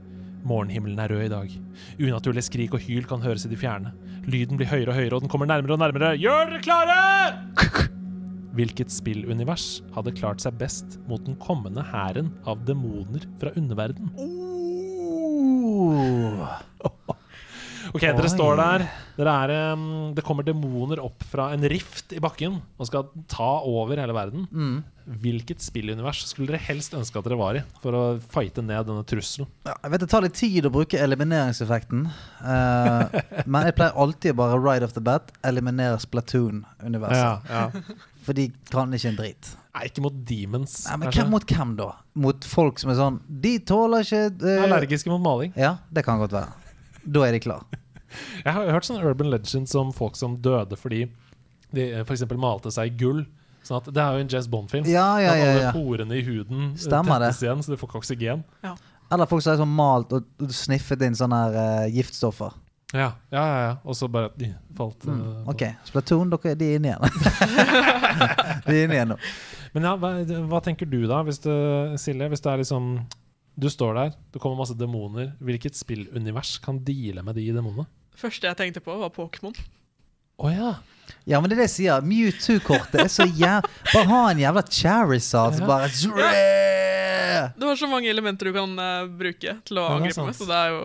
Morgenhimmelen 0.47 1.03
er 1.03 1.11
rød 1.13 1.25
i 1.27 1.33
dag. 1.33 1.57
Unaturlige 1.99 2.47
skrik 2.47 2.75
og 2.79 2.87
hyl 2.87 3.05
kan 3.11 3.23
høres 3.23 3.47
i 3.47 3.51
det 3.51 3.59
fjerne. 3.61 3.93
Lyden 4.31 4.59
blir 4.59 4.71
høyere 4.71 4.95
og 4.95 4.99
høyere, 4.99 5.17
og 5.19 5.25
den 5.25 5.33
kommer 5.33 5.51
nærmere 5.51 5.77
og 5.77 5.83
nærmere. 5.83 6.15
Gjør 6.23 6.55
dere 6.55 6.63
klare! 6.63 7.01
Hvilket 8.57 8.93
spillunivers 8.93 9.81
hadde 9.95 10.15
klart 10.15 10.43
seg 10.45 10.59
best 10.61 10.99
mot 11.09 11.23
den 11.27 11.39
kommende 11.41 11.85
hæren 11.89 12.31
av 12.47 12.63
demoner 12.69 13.27
fra 13.41 13.55
underverden? 13.59 14.13
Uh. 14.19 14.53
Ok, 17.93 18.05
dere 18.07 18.29
står 18.31 18.57
der. 18.57 18.85
Dere 19.19 19.33
er, 19.45 19.53
um, 19.75 20.13
det 20.17 20.25
kommer 20.25 20.47
demoner 20.47 21.03
opp 21.03 21.25
fra 21.29 21.51
en 21.53 21.65
rift 21.69 22.15
i 22.17 22.21
bakken 22.23 22.57
og 22.81 22.89
skal 22.89 23.09
ta 23.29 23.49
over 23.69 24.01
hele 24.01 24.15
verden. 24.17 24.47
Mm. 24.49 24.79
Hvilket 25.21 25.61
spillunivers 25.61 26.23
skulle 26.31 26.53
dere 26.55 26.63
helst 26.63 26.95
ønske 26.97 27.19
at 27.19 27.27
dere 27.27 27.37
var 27.41 27.59
i 27.59 27.65
for 27.83 27.99
å 27.99 28.03
fighte 28.33 28.65
ned 28.65 28.87
denne 28.89 29.05
trusselen? 29.09 29.51
Ja, 29.67 29.75
jeg 29.75 29.93
vet 29.93 30.05
Det 30.07 30.11
tar 30.15 30.25
litt 30.25 30.39
tid 30.39 30.69
å 30.69 30.73
bruke 30.73 31.01
elimineringseffekten. 31.05 32.07
Uh, 32.41 33.19
men 33.45 33.69
jeg 33.69 33.77
pleier 33.81 33.99
alltid 34.07 34.39
bare 34.41 34.61
right 34.63 34.87
off 34.87 34.97
the 34.97 35.05
bat 35.05 35.35
eliminere 35.45 36.01
Splatoon-universet. 36.01 37.51
ja. 37.51 37.67
For 38.23 38.39
de 38.39 38.49
kan 38.71 38.95
ikke 38.95 39.11
en 39.11 39.19
drit. 39.19 39.57
Nei, 39.73 39.87
ikke 39.89 40.03
mot 40.05 40.17
demons. 40.29 40.75
Nei, 40.85 40.97
men 41.01 41.13
hvem 41.17 41.31
mot 41.33 41.45
hvem, 41.49 41.71
da? 41.79 41.89
Mot 42.21 42.45
folk 42.45 42.81
som 42.83 42.91
er 42.93 42.99
sånn 42.99 43.15
De 43.25 43.55
tåler 43.65 44.05
ikke 44.05 44.27
uh... 44.45 44.65
Allergiske 44.67 45.09
mot 45.09 45.23
maling. 45.25 45.55
Ja, 45.57 45.79
det 45.89 46.05
kan 46.05 46.21
godt 46.21 46.35
være. 46.37 46.53
Da 47.03 47.23
er 47.25 47.33
de 47.33 47.41
klar. 47.41 47.65
Jeg 48.45 48.53
har 48.53 48.69
hørt 48.69 48.85
sånn 48.85 49.01
urban 49.01 49.33
legends 49.33 49.73
om 49.79 49.95
folk 49.97 50.19
som 50.21 50.37
døde 50.45 50.77
fordi 50.77 51.07
de 51.73 51.87
f.eks. 52.03 52.27
malte 52.37 52.73
seg 52.75 52.93
i 52.93 52.97
gull. 53.01 53.23
Sånn 53.65 53.79
at, 53.79 53.89
det 53.95 54.03
er 54.03 54.17
jo 54.19 54.25
en 54.25 54.31
Jazz 54.35 54.49
Bond-film. 54.51 54.89
Ja, 54.91 55.07
ja, 55.23 55.33
ja, 55.39 55.47
alle 55.47 55.63
ja. 55.69 55.71
porene 55.73 56.19
i 56.19 56.25
huden 56.27 56.75
Stemmer 56.75 56.83
Stemmer 56.83 57.23
det. 57.23 57.31
tettes 57.31 57.45
igjen, 57.47 57.63
så 57.63 57.73
du 57.73 57.79
får 57.81 57.89
ikke 57.89 58.01
oksygen. 58.03 58.43
Eller 59.13 59.31
folk 59.31 59.45
som 59.45 59.55
har 59.55 59.63
sånn 59.63 59.73
malt 59.79 60.13
og 60.17 60.53
sniffet 60.53 61.05
inn 61.07 61.17
sånne 61.17 61.39
her, 61.45 61.57
uh, 61.57 61.89
giftstoffer. 61.95 62.59
Ja, 62.93 63.15
ja, 63.33 63.41
ja. 63.41 63.61
ja. 63.65 63.73
Og 63.89 63.97
så 63.97 64.09
bare 64.13 64.29
de 64.37 64.51
falt 64.77 65.07
eh, 65.07 65.13
Mm, 65.17 65.49
ok, 65.49 65.63
Splatoon, 65.89 66.33
dere, 66.35 66.53
de 66.61 66.69
er 66.69 66.81
inne 66.81 66.93
igjen. 66.93 67.07
de 68.67 68.75
er 68.75 68.83
inne 68.85 68.99
igjen 68.99 69.13
nå. 69.15 69.19
Men 69.73 69.89
ja, 69.89 69.95
hva, 69.97 70.11
hva 70.51 70.61
tenker 70.65 70.89
du 70.89 71.01
da, 71.09 71.23
hvis 71.25 71.41
du, 71.45 71.51
Silje? 72.01 72.29
Hvis 72.29 72.43
det 72.45 72.51
er 72.53 72.61
liksom 72.61 72.91
Du 73.57 73.69
står 73.73 73.97
der, 73.97 74.15
det 74.33 74.41
kommer 74.41 74.61
masse 74.61 74.77
demoner. 74.77 75.33
Hvilket 75.45 75.77
spillunivers 75.77 76.59
kan 76.65 76.81
deale 76.85 77.25
med 77.25 77.37
de 77.37 77.47
demonene? 77.53 77.87
Første 78.17 78.49
jeg 78.49 78.59
tenkte 78.59 78.83
på, 78.85 78.97
var 79.01 79.13
Pokémon. 79.13 79.57
Å 80.43 80.53
ja. 80.53 80.71
Ja, 81.29 81.41
men 81.41 81.49
det 81.51 81.57
er 81.57 81.63
det 81.63 81.69
jeg 81.71 81.75
sier. 81.77 82.05
Mewtwo-kortet 82.07 83.05
er 83.05 83.11
så 83.13 83.27
jævla 83.29 83.69
Bare 83.93 84.07
ha 84.09 84.23
en 84.31 84.41
jævla 84.43 84.65
Charizard 84.69 85.59
som 85.59 85.69
Ja. 85.69 86.82
Bare 87.59 87.69
har 87.69 87.79
så 87.81 87.89
mange 87.91 88.11
elementer 88.11 88.49
du 88.51 88.57
kan 88.57 88.73
uh, 88.79 89.07
bruke 89.09 89.55
til 89.69 89.81
å 89.81 89.85
Ja, 89.87 89.97
angripe 89.99 90.27
med, 90.27 90.37
så 90.39 90.49
det 90.49 90.59
er 90.59 90.75
jo 90.75 90.83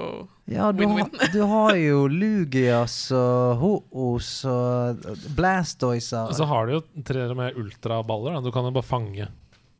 Ja, 0.51 0.69
du 0.71 0.84
har, 0.91 1.09
du 1.34 1.39
har 1.51 1.79
jo 1.79 2.03
Lugias 2.11 2.95
og 3.15 3.63
Ho-Os 3.63 4.31
og 4.51 5.07
Blastoiser. 5.38 6.29
Og 6.31 6.38
så 6.39 6.47
har 6.49 6.67
du 6.69 6.77
jo 6.77 6.81
tre 7.07 7.27
med 7.38 7.59
ultraballer. 7.59 8.38
Da. 8.38 8.45
Du 8.45 8.53
kan 8.55 8.67
jo 8.67 8.73
bare 8.75 8.88
fange 8.88 9.27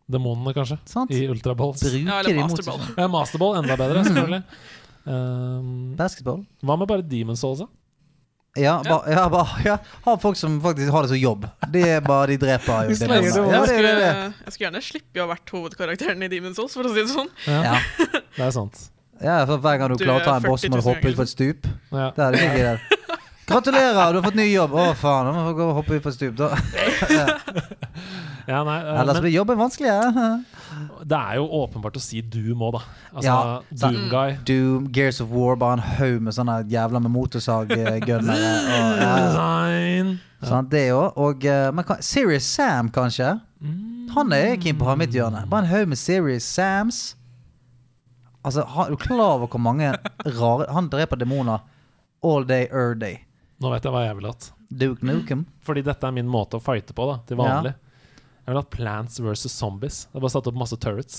demonene, 0.08 0.54
kanskje, 0.56 0.78
Sant? 0.88 1.12
i 1.12 1.26
ultraballs. 1.28 1.84
Ja, 1.91 2.22
eller 2.22 2.41
Masterball. 2.44 2.84
Ja, 2.95 3.08
Masterball 3.12 3.58
enda 3.60 3.76
bedre, 3.80 4.06
selvfølgelig. 4.08 4.44
Um, 5.08 5.74
basketball. 5.99 6.41
hva 6.64 6.78
med 6.80 6.90
bare 6.90 7.04
Demon's 7.08 7.44
Souls, 7.44 7.64
da? 7.64 7.68
Ja, 8.58 8.74
ba, 8.86 8.98
ja, 9.12 9.24
ba, 9.30 9.44
ja, 9.66 9.78
har 10.08 10.18
folk 10.22 10.38
som 10.40 10.58
faktisk 10.64 10.92
har 10.92 11.06
det 11.06 11.12
som 11.14 11.20
jobb. 11.22 11.46
Det 11.74 11.84
er 11.98 12.02
bare, 12.06 12.28
de 12.34 12.38
dreper 12.42 12.88
jo. 12.88 12.90
De 12.94 13.00
slenger 13.00 13.22
det 13.22 13.32
Ja, 13.38 13.46
jeg, 13.46 13.62
det, 13.62 13.72
skulle, 13.72 13.88
det, 13.88 14.04
det. 14.04 14.44
jeg 14.46 14.54
skulle 14.56 14.68
gjerne 14.68 14.84
slippe 14.88 15.22
å 15.22 15.26
ha 15.26 15.32
vært 15.36 15.54
hovedkarakteren 15.58 16.26
i 16.26 16.30
Demon's 16.32 16.58
Souls, 16.60 16.74
for 16.78 16.90
å 16.90 16.94
si 16.94 17.02
det 17.04 17.12
sånn. 17.14 17.30
Ja, 17.48 17.60
Ja. 17.72 17.78
Det 18.38 18.46
er 18.46 18.52
sant. 18.54 18.84
ja, 19.24 19.40
for 19.50 19.58
hver 19.64 19.78
gang 19.82 19.90
du, 19.94 19.98
Du 19.98 20.06
klarer 20.06 20.22
å 20.22 20.26
ta 20.28 20.36
en 20.38 20.46
boss, 20.50 20.66
må 20.70 20.78
du 20.78 20.86
hoppe 20.86 21.10
ut 21.10 21.18
på 21.18 21.26
et 21.26 21.32
stup. 21.32 21.70
Ja. 21.94 22.12
Det 22.14 22.26
er 22.28 22.38
det 22.38 22.50
der. 22.58 22.82
Gratulerer, 23.48 24.12
du 24.12 24.18
har 24.20 24.26
fått 24.28 24.36
ny 24.36 24.46
jobb. 24.52 24.74
Å, 24.76 24.90
faen, 25.00 25.30
nå 25.30 25.32
må 25.38 25.54
jeg 25.56 25.76
hoppe 25.78 25.98
ut 25.98 26.04
på 26.04 26.12
et 26.12 26.18
stup. 26.18 26.34
Da. 26.36 26.50
Ja, 28.48 28.62
nei, 28.64 28.78
eh, 28.84 29.00
Ellers 29.02 29.18
men 29.18 29.24
blir 29.26 29.34
jobben 29.34 29.58
vanskeligere. 29.60 30.28
Det 31.06 31.18
er 31.18 31.36
jo 31.40 31.48
åpenbart 31.62 31.98
å 31.98 32.02
si 32.04 32.22
Doom 32.22 32.62
òg, 32.68 32.72
da. 32.78 32.82
Altså, 33.14 33.28
Ja. 33.28 33.62
Doomguy. 33.84 34.38
Doom, 34.45 34.88
Gears 34.94 35.22
of 35.22 35.30
War, 35.32 35.56
bare 35.56 35.74
en 35.80 35.86
haug 35.98 36.22
med 36.22 36.34
sånne 36.34 36.60
jævla 36.70 37.02
med 37.02 37.12
motorsaggunnere. 37.12 38.02
ja, 40.41 40.62
det 40.70 40.90
òg. 40.94 41.14
Og 41.18 41.41
kan- 41.86 42.02
Serious 42.02 42.44
Sam, 42.44 42.90
kanskje? 42.90 43.40
Han 44.16 44.32
er 44.34 44.38
jeg 44.56 44.62
keen 44.62 44.78
på 44.78 44.86
å 44.86 44.91
ha 44.91 44.94
i 44.94 44.98
mitt 45.02 45.12
hjørne. 45.14 45.48
Bare 45.49 45.64
en 45.66 45.72
haug 45.72 45.88
med 45.88 45.98
Serious 45.98 46.44
Sams. 46.44 47.16
Altså, 48.45 48.62
Er 48.64 48.90
du 48.90 48.95
klar 48.95 49.36
over 49.36 49.48
hvor 49.48 49.60
mange 49.60 49.91
rare 50.24 50.72
Han 50.72 50.88
dreper 50.90 51.18
demoner 51.20 51.60
all 52.24 52.44
day, 52.45 52.68
er 52.72 52.94
day. 52.95 53.20
Nå 53.60 53.70
vet 53.74 53.84
jeg 53.84 53.91
hva 53.91 54.06
jeg 54.06 54.16
vil 54.16 54.26
hatt. 54.30 54.52
Duke 54.72 55.02
Nukem. 55.04 55.45
Fordi 55.66 55.82
dette 55.84 56.04
er 56.08 56.12
min 56.12 56.28
måte 56.28 56.56
å 56.58 56.62
fighte 56.64 56.94
på, 56.94 57.06
da, 57.12 57.18
til 57.28 57.38
vanlig. 57.38 57.74
Jeg 58.48 58.53
vil 58.53 58.61
ha 58.61 58.68
Plants 58.72 59.19
versus 59.19 59.52
Zombies. 59.52 60.06
Det 60.07 60.15
er 60.15 60.24
bare 60.24 60.32
satt 60.32 60.45
opp 60.48 60.56
masse 60.56 60.78
turrets. 60.80 61.18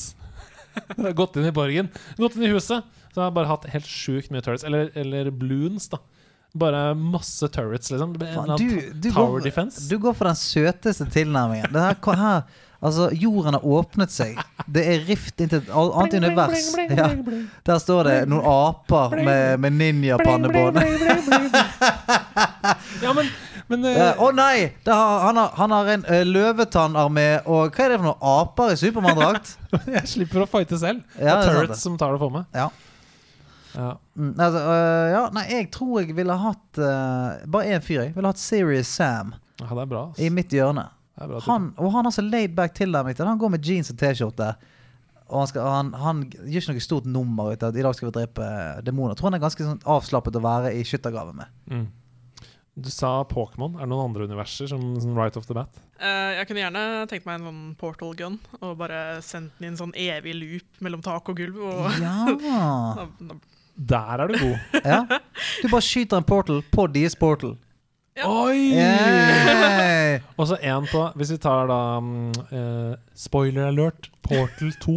Gått 1.19 1.35
inn 1.37 1.49
i 1.49 1.53
borgen, 1.53 1.91
gått 2.17 2.39
inn 2.39 2.47
i 2.47 2.53
huset. 2.55 2.87
Så 3.11 3.19
jeg 3.21 3.25
har 3.27 3.35
bare 3.37 3.51
hatt 3.51 3.67
helt 3.69 3.89
sjukt 3.89 4.31
mye 4.33 4.41
turrets. 4.45 4.65
Eller, 4.65 4.89
eller 4.97 5.29
bloons, 5.35 5.91
da. 5.93 6.01
Bare 6.57 6.95
masse 6.97 7.45
turrets, 7.53 7.91
liksom. 7.93 8.15
Faen, 8.23 8.55
du, 8.57 8.79
du, 8.95 9.11
tower 9.11 9.35
går, 9.37 9.45
defense. 9.45 9.85
du 9.91 9.99
går 10.01 10.17
for 10.17 10.31
den 10.31 10.39
søteste 10.41 11.05
tilnærmingen. 11.13 11.69
Det 11.75 11.85
her, 11.85 12.01
her 12.17 12.65
Altså, 12.79 13.09
jorden 13.13 13.57
har 13.59 13.65
åpnet 13.67 14.13
seg. 14.15 14.39
Det 14.71 14.85
er 14.87 15.01
rift 15.09 15.41
inn 15.43 15.51
til 15.51 15.59
et 15.65 15.71
annet 15.75 16.15
univers. 16.15 16.69
Ja. 16.95 17.09
Der 17.67 17.81
står 17.83 18.07
det 18.07 18.19
noen 18.31 18.47
aper 18.47 19.17
med, 19.19 19.59
med 19.67 19.77
ninjapannebånd. 19.83 20.79
Ja, 23.03 23.13
men, 23.15 23.29
men 23.69 23.85
eh, 23.85 24.21
Å 24.21 24.29
nei! 24.33 24.69
Det 24.85 24.95
har, 24.95 25.23
han, 25.27 25.39
har, 25.41 25.55
han 25.59 25.75
har 25.77 25.91
en 25.95 26.05
uh, 26.09 26.21
løvetannarmé 26.25 27.27
og 27.45 27.75
Hva 27.75 27.85
er 27.85 27.93
det 27.93 27.99
for 28.01 28.09
noen 28.09 28.29
aper 28.33 28.75
i 28.75 28.79
Supermann-drakt? 28.81 29.55
jeg 29.99 30.05
slipper 30.15 30.45
å 30.45 30.49
fighte 30.49 30.79
selv. 30.81 31.03
Ja, 31.19 31.37
det 31.37 31.51
er 31.51 31.51
Turret 31.53 31.75
det. 31.75 31.81
som 31.81 31.99
tar 32.01 32.17
det 32.17 32.23
for 32.23 32.33
meg. 32.35 32.47
Ja. 32.57 32.71
Ja. 33.75 33.91
Mm, 34.17 34.33
altså, 34.33 34.63
uh, 34.65 35.09
ja, 35.13 35.25
nei, 35.37 35.45
jeg 35.53 35.69
tror 35.75 36.01
jeg 36.01 36.17
ville 36.17 36.35
hatt 36.41 36.81
uh, 36.81 37.45
Bare 37.53 37.77
én 37.77 37.85
fyr. 37.85 38.07
Jeg 38.09 38.17
ville 38.17 38.33
hatt 38.33 38.41
Serious 38.41 38.89
Sam 38.91 39.35
ja, 39.59 39.69
det 39.69 39.85
er 39.85 39.91
bra. 39.91 40.07
ass. 40.09 40.23
i 40.23 40.31
mitt 40.33 40.53
hjørne. 40.55 40.89
Det 41.19 41.29
bra 41.29 41.45
Han, 41.51 41.73
og 41.77 41.93
han 41.93 42.09
har 42.09 42.15
så 42.15 42.25
laid 42.25 42.57
back 42.57 42.75
tilnærming 42.79 43.17
til. 43.19 43.29
Han 43.29 43.39
går 43.39 43.53
med 43.57 43.67
jeans 43.67 43.93
og 43.93 43.99
T-skjorte. 44.01 44.53
Og 45.29 45.43
han, 45.43 45.49
skal, 45.51 45.67
han, 45.69 45.91
han 45.99 46.21
gjør 46.31 46.63
ikke 46.63 46.75
noe 46.79 46.85
stort 46.85 47.09
nummer 47.11 47.53
ut 47.53 47.63
av 47.63 47.75
at 47.75 47.79
i 47.79 47.85
dag 47.85 47.97
skal 47.97 48.09
vi 48.09 48.15
drepe 48.17 48.49
demoner. 48.87 49.19
Tror 49.19 49.29
han 49.29 49.37
er 49.37 49.43
ganske 49.43 49.67
sånn 49.67 49.83
avslappet 49.85 50.39
å 50.39 50.45
være 50.45 50.73
i 50.79 50.85
skyttergraven 50.89 51.37
med. 51.43 51.51
Mm. 51.69 51.83
Du 52.79 52.91
sa 52.95 53.25
Pokémon. 53.27 53.75
Er 53.75 53.87
det 53.87 53.91
noen 53.91 54.11
andre 54.13 54.29
universer 54.29 54.69
som 54.71 54.83
som 55.03 55.17
right 55.19 55.37
off 55.37 55.49
the 55.49 55.57
bat? 55.57 55.73
Uh, 55.99 56.39
jeg 56.39 56.47
kunne 56.47 56.63
gjerne 56.63 56.83
tenkt 57.11 57.27
meg 57.27 57.41
en 57.41 57.49
sånn 57.49 57.63
portal 57.81 58.13
gun 58.19 58.37
og 58.61 58.77
bare 58.79 59.19
sendt 59.25 59.57
den 59.59 59.67
i 59.67 59.71
en 59.73 59.79
sånn 59.81 59.95
evig 59.99 60.37
loop 60.39 60.83
mellom 60.85 61.03
tak 61.03 61.31
og 61.33 61.41
gulv. 61.41 61.59
Og 61.59 62.03
Ja. 62.03 62.19
Der 63.79 64.21
er 64.23 64.27
du 64.27 64.35
god. 64.39 64.59
ja. 64.93 65.05
Du 65.63 65.69
bare 65.71 65.85
skyter 65.87 66.19
en 66.19 66.27
portal 66.27 66.65
på 66.71 66.87
deres 66.91 67.15
portal. 67.19 67.57
Ja. 68.19 68.27
Oi! 68.27 68.75
Og 70.35 70.49
så 70.51 70.57
én 70.59 70.89
på 70.91 71.05
Hvis 71.15 71.31
vi 71.31 71.37
tar 71.39 71.69
da 71.71 71.77
um, 72.03 72.33
uh, 72.51 72.97
Spoiler 73.15 73.69
alert 73.69 74.09
Portal 74.27 74.73
2. 74.83 74.97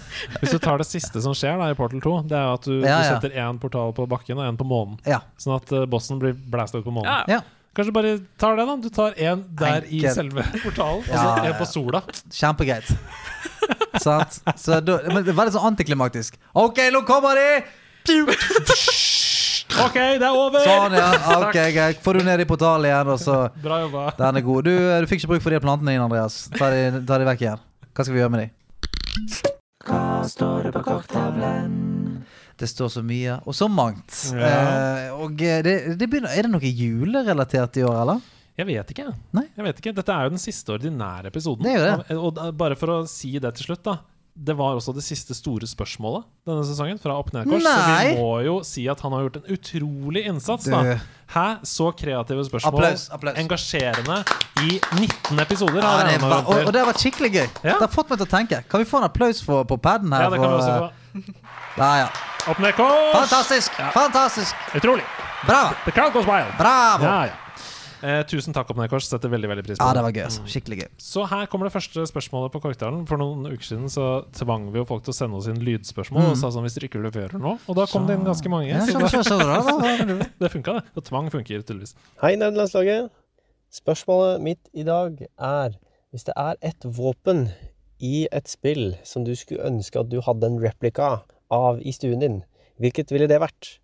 Hvis 0.40 0.54
du 0.54 0.58
tar 0.62 0.78
det 0.82 0.86
siste 0.88 1.22
som 1.24 1.34
skjer 1.36 1.58
da 1.60 1.70
i 1.72 1.78
Portal 1.78 2.02
2, 2.04 2.14
det 2.30 2.38
er 2.38 2.52
at 2.52 2.68
du, 2.68 2.76
Ja, 2.84 2.98
du 3.00 3.08
setter 3.14 3.34
én 3.42 3.58
portal 3.62 3.92
på 3.96 4.06
bakken 4.10 4.38
og 4.40 4.46
én 4.48 4.58
på 4.60 4.66
månen. 4.68 4.98
Ja. 5.08 5.22
Sånn 5.40 5.56
at 5.58 5.72
eh, 5.72 5.84
bossen 5.90 6.20
blir 6.22 6.34
blæsta 6.36 6.80
ut 6.82 6.86
på 6.86 6.94
månen. 6.94 7.10
ja, 7.10 7.38
ja. 7.38 7.42
Kanskje 7.72 7.92
bare 7.96 8.08
tar 8.36 8.58
det, 8.58 8.64
da. 8.68 8.74
Du 8.76 8.88
tar 8.92 9.14
en 9.16 9.46
der 9.56 9.86
i 9.88 10.02
selve 10.12 10.42
portalen, 10.64 11.06
og 11.06 11.14
så 11.16 11.46
én 11.48 11.54
på 11.56 11.64
sola. 11.70 12.02
Kjempegreit. 12.28 12.90
Sant? 14.02 14.42
Så 14.60 14.76
da, 14.84 14.98
men 15.08 15.24
det 15.24 15.32
er 15.32 15.38
veldig 15.38 15.54
sånn 15.54 15.70
antiklimaktisk. 15.70 16.36
OK, 16.52 16.82
nå 16.92 17.00
kommer 17.08 17.40
de! 17.40 17.48
OK, 19.86 19.96
det 19.96 20.26
er 20.26 20.36
over! 20.36 20.66
Sånn, 20.66 20.98
ja. 21.00 21.08
Ok, 21.46 21.56
greit. 21.72 22.02
Får 22.04 22.20
du 22.20 22.26
ned 22.28 22.44
i 22.44 22.48
portalen 22.48 22.90
igjen, 22.90 23.12
og 23.14 23.20
så 23.22 23.38
Bra 23.64 23.80
jobba. 23.86 24.04
Den 24.20 24.42
er 24.42 24.46
god. 24.50 24.68
Du, 24.68 24.74
du 24.76 25.08
fikk 25.08 25.24
ikke 25.24 25.32
bruk 25.32 25.46
for 25.48 25.56
de 25.56 25.62
plantene 25.64 25.94
dine, 25.94 26.04
Andreas. 26.04 26.42
Ta 26.58 26.68
de, 26.74 26.84
ta 27.08 27.22
de 27.22 27.30
vekk 27.32 27.46
igjen. 27.46 27.64
Hva 27.92 28.04
skal 28.04 28.18
vi 28.18 28.20
gjøre 28.24 28.36
med 28.36 28.44
de? 28.44 29.56
Står 30.28 30.68
det 30.68 30.72
på 30.74 30.82
korktavlen? 30.86 31.72
Det 32.58 32.68
står 32.70 32.90
så 32.94 33.02
mye, 33.02 33.38
og 33.48 33.56
så 33.56 33.66
mangt. 33.70 34.12
Ja. 34.36 34.50
Eh, 34.50 35.08
og 35.16 35.40
eh, 35.42 35.62
det, 35.66 35.74
det 35.98 36.06
begynner, 36.06 36.30
er 36.36 36.46
det 36.46 36.52
noe 36.52 36.70
julerelatert 36.70 37.80
i 37.80 37.84
år, 37.88 37.96
eller? 38.04 38.22
Jeg 38.60 38.68
vet 38.68 38.90
ikke. 38.92 39.08
Nei. 39.34 39.46
Jeg 39.56 39.64
vet 39.66 39.78
ikke. 39.80 39.94
Dette 39.96 40.14
er 40.14 40.28
jo 40.28 40.34
den 40.34 40.42
siste 40.42 40.74
ordinære 40.74 41.32
episoden. 41.32 41.64
Det 41.64 41.72
er 41.72 41.78
jo 41.80 41.84
det. 41.88 42.16
Og, 42.18 42.42
og 42.44 42.58
bare 42.60 42.76
for 42.78 42.92
å 42.92 42.98
si 43.08 43.32
det 43.40 43.54
til 43.56 43.70
slutt, 43.70 43.82
da. 43.88 43.96
Det 44.34 44.54
var 44.56 44.74
også 44.78 44.94
det 44.96 45.02
siste 45.04 45.34
store 45.36 45.66
spørsmålet 45.68 46.24
denne 46.48 46.62
sesongen 46.64 46.96
fra 46.98 47.18
Opp 47.20 47.32
ned-kors. 47.34 47.62
Så 47.62 47.82
vi 48.08 48.14
må 48.16 48.30
jo 48.46 48.54
si 48.64 48.86
at 48.88 49.00
han 49.04 49.12
har 49.12 49.26
gjort 49.26 49.36
en 49.42 49.50
utrolig 49.52 50.22
innsats. 50.26 50.64
Da 50.72 50.96
Hæ? 51.32 51.44
Så 51.64 51.90
kreative 51.96 52.44
spørsmål. 52.48 52.72
Applaus, 52.80 53.04
applaus. 53.12 53.36
Engasjerende 53.40 54.18
i 54.64 54.80
19 54.96 55.38
episoder. 55.44 55.80
Ja, 55.84 55.92
det 56.04 56.12
jeg 56.16 56.20
med 56.24 56.28
va- 56.32 56.40
å 56.44 56.56
og, 56.56 56.66
og 56.66 56.72
det 56.72 56.82
vært 56.88 57.04
skikkelig 57.04 57.30
gøy. 57.32 57.46
Ja. 57.64 57.76
Det 57.76 57.86
har 57.86 57.92
fått 57.92 58.10
meg 58.12 58.18
til 58.20 58.26
å 58.26 58.32
tenke. 58.32 58.62
Kan 58.72 58.80
vi 58.84 58.88
få 58.88 59.00
en 59.00 59.08
applaus 59.08 59.40
for, 59.44 59.64
på 59.68 59.76
paden 59.80 60.12
her? 60.12 60.26
Ja, 60.26 60.30
det 60.32 60.40
kan 60.40 60.48
vi 60.48 60.58
også 60.60 60.74
få. 60.80 60.90
Ja, 61.76 61.92
ja. 62.02 62.08
Opp 62.52 62.58
ned-kors! 62.58 63.12
Fantastisk! 63.14 63.78
Fantastisk! 63.94 64.66
Utrolig. 64.80 65.04
Bra! 65.46 65.62
The 65.84 65.92
crowd 65.92 66.12
goes 66.16 66.26
wild. 66.26 66.52
Bravo! 66.58 67.04
Ja, 67.04 67.20
ja. 67.30 67.38
Eh, 68.02 68.20
tusen 68.26 68.54
takk, 68.54 68.70
Opp 68.72 68.78
ned-kors. 68.80 69.06
Setter 69.06 69.30
veldig 69.30 69.48
veldig 69.50 69.64
pris 69.66 69.78
på 69.78 69.86
Ja, 69.86 69.94
det 69.94 70.02
var 70.02 70.12
gøy. 70.12 70.24
altså. 70.26 70.42
Skikkelig 70.50 70.78
gøy. 70.80 70.88
Så 70.98 71.26
her 71.30 71.46
kommer 71.46 71.68
det 71.68 71.74
første 71.76 72.02
spørsmålet 72.10 72.52
på 72.52 72.60
Korkdalen. 72.64 73.06
For 73.06 73.20
noen 73.20 73.46
uker 73.46 73.62
siden 73.62 73.86
så 73.92 74.24
tvang 74.34 74.72
vi 74.72 74.82
jo 74.82 74.84
folk 74.88 75.04
til 75.06 75.14
å 75.14 75.16
sende 75.16 75.38
oss 75.38 75.46
inn 75.46 75.62
lydspørsmål. 75.62 76.32
Og 76.32 76.36
sa 76.40 76.50
sånn 76.50 76.66
hvis 76.66 76.74
dere 76.78 76.90
ikke 76.90 77.02
leverer 77.02 77.38
nå 77.38 77.58
Og 77.68 77.78
da 77.78 77.86
kom 77.86 78.06
det 78.08 78.18
inn 78.18 78.26
ganske 78.26 78.50
mange. 78.50 78.74
Mm. 78.74 78.90
Ja, 78.90 79.08
så, 79.08 79.22
så, 79.22 79.38
så, 79.38 80.26
det 80.42 80.50
funka, 80.50 80.80
det. 80.80 80.84
Og 80.96 81.06
tvang 81.06 81.30
funker 81.30 81.62
tydeligvis. 81.62 81.94
Hei, 82.22 82.34
nederlandslaget. 82.34 83.12
Spørsmålet 83.72 84.42
mitt 84.44 84.72
i 84.74 84.82
dag 84.84 85.22
er 85.38 85.78
hvis 86.12 86.26
det 86.26 86.34
er 86.36 86.58
et 86.60 86.84
våpen 86.84 87.46
i 88.02 88.26
et 88.34 88.50
spill 88.50 88.96
som 89.06 89.24
du 89.24 89.32
skulle 89.38 89.64
ønske 89.64 90.00
at 90.00 90.10
du 90.10 90.18
hadde 90.20 90.50
en 90.50 90.58
replika 90.60 91.22
av 91.52 91.78
i 91.80 91.94
stuen 91.94 92.20
din, 92.20 92.42
hvilket 92.82 93.14
ville 93.14 93.28
det 93.30 93.38
vært? 93.40 93.78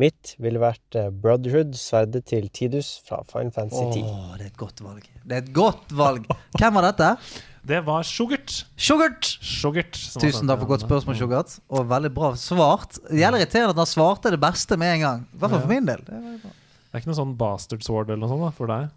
Mitt 0.00 0.34
ville 0.42 0.60
vært 0.60 0.96
eh, 0.98 1.08
Brotherhood, 1.08 1.72
sverdet 1.80 2.26
til 2.28 2.48
Tidus 2.52 2.98
fra 3.06 3.22
Fine 3.30 3.52
Fancy 3.54 3.80
10. 3.80 4.02
Åh, 4.04 4.32
det 4.36 4.44
er 4.44 4.50
et 4.50 4.58
godt 4.60 4.82
valg. 4.84 5.06
Det 5.24 5.38
er 5.38 5.44
et 5.44 5.52
godt 5.56 5.94
valg. 5.96 6.26
Hvem 6.58 6.76
var 6.80 6.90
dette? 6.90 7.12
Det 7.66 7.80
var 7.82 8.04
Sugert. 8.06 8.52
Sugert! 8.78 9.26
Sugert 9.42 9.96
Tusen 10.22 10.46
takk 10.46 10.60
for 10.60 10.68
godt 10.70 10.84
spørsmål, 10.84 11.16
Sugert. 11.18 11.56
Og 11.74 11.88
veldig 11.90 12.12
bra 12.14 12.28
svart. 12.38 13.00
Det 13.08 13.18
gjelder 13.18 13.42
irriterende 13.42 13.72
at 13.74 13.80
han 13.82 13.88
svarte 13.90 14.30
det 14.30 14.38
beste 14.38 14.78
med 14.78 14.92
en 14.92 15.02
gang. 15.02 15.24
I 15.34 15.40
hvert 15.40 15.50
fall 15.56 15.64
for 15.64 15.72
min 15.72 15.88
del. 15.88 16.04
Det. 16.06 16.20
Det 16.44 16.92
er 16.94 17.02
ikke 17.02 17.10
noe 17.10 17.18
sånn 17.18 17.32
bastard 17.40 17.82
sword 17.82 18.12
eller 18.12 18.20
noe 18.22 18.30
sånt 18.30 18.44
da, 18.46 18.52
for 18.54 18.70
deg? 18.70 18.92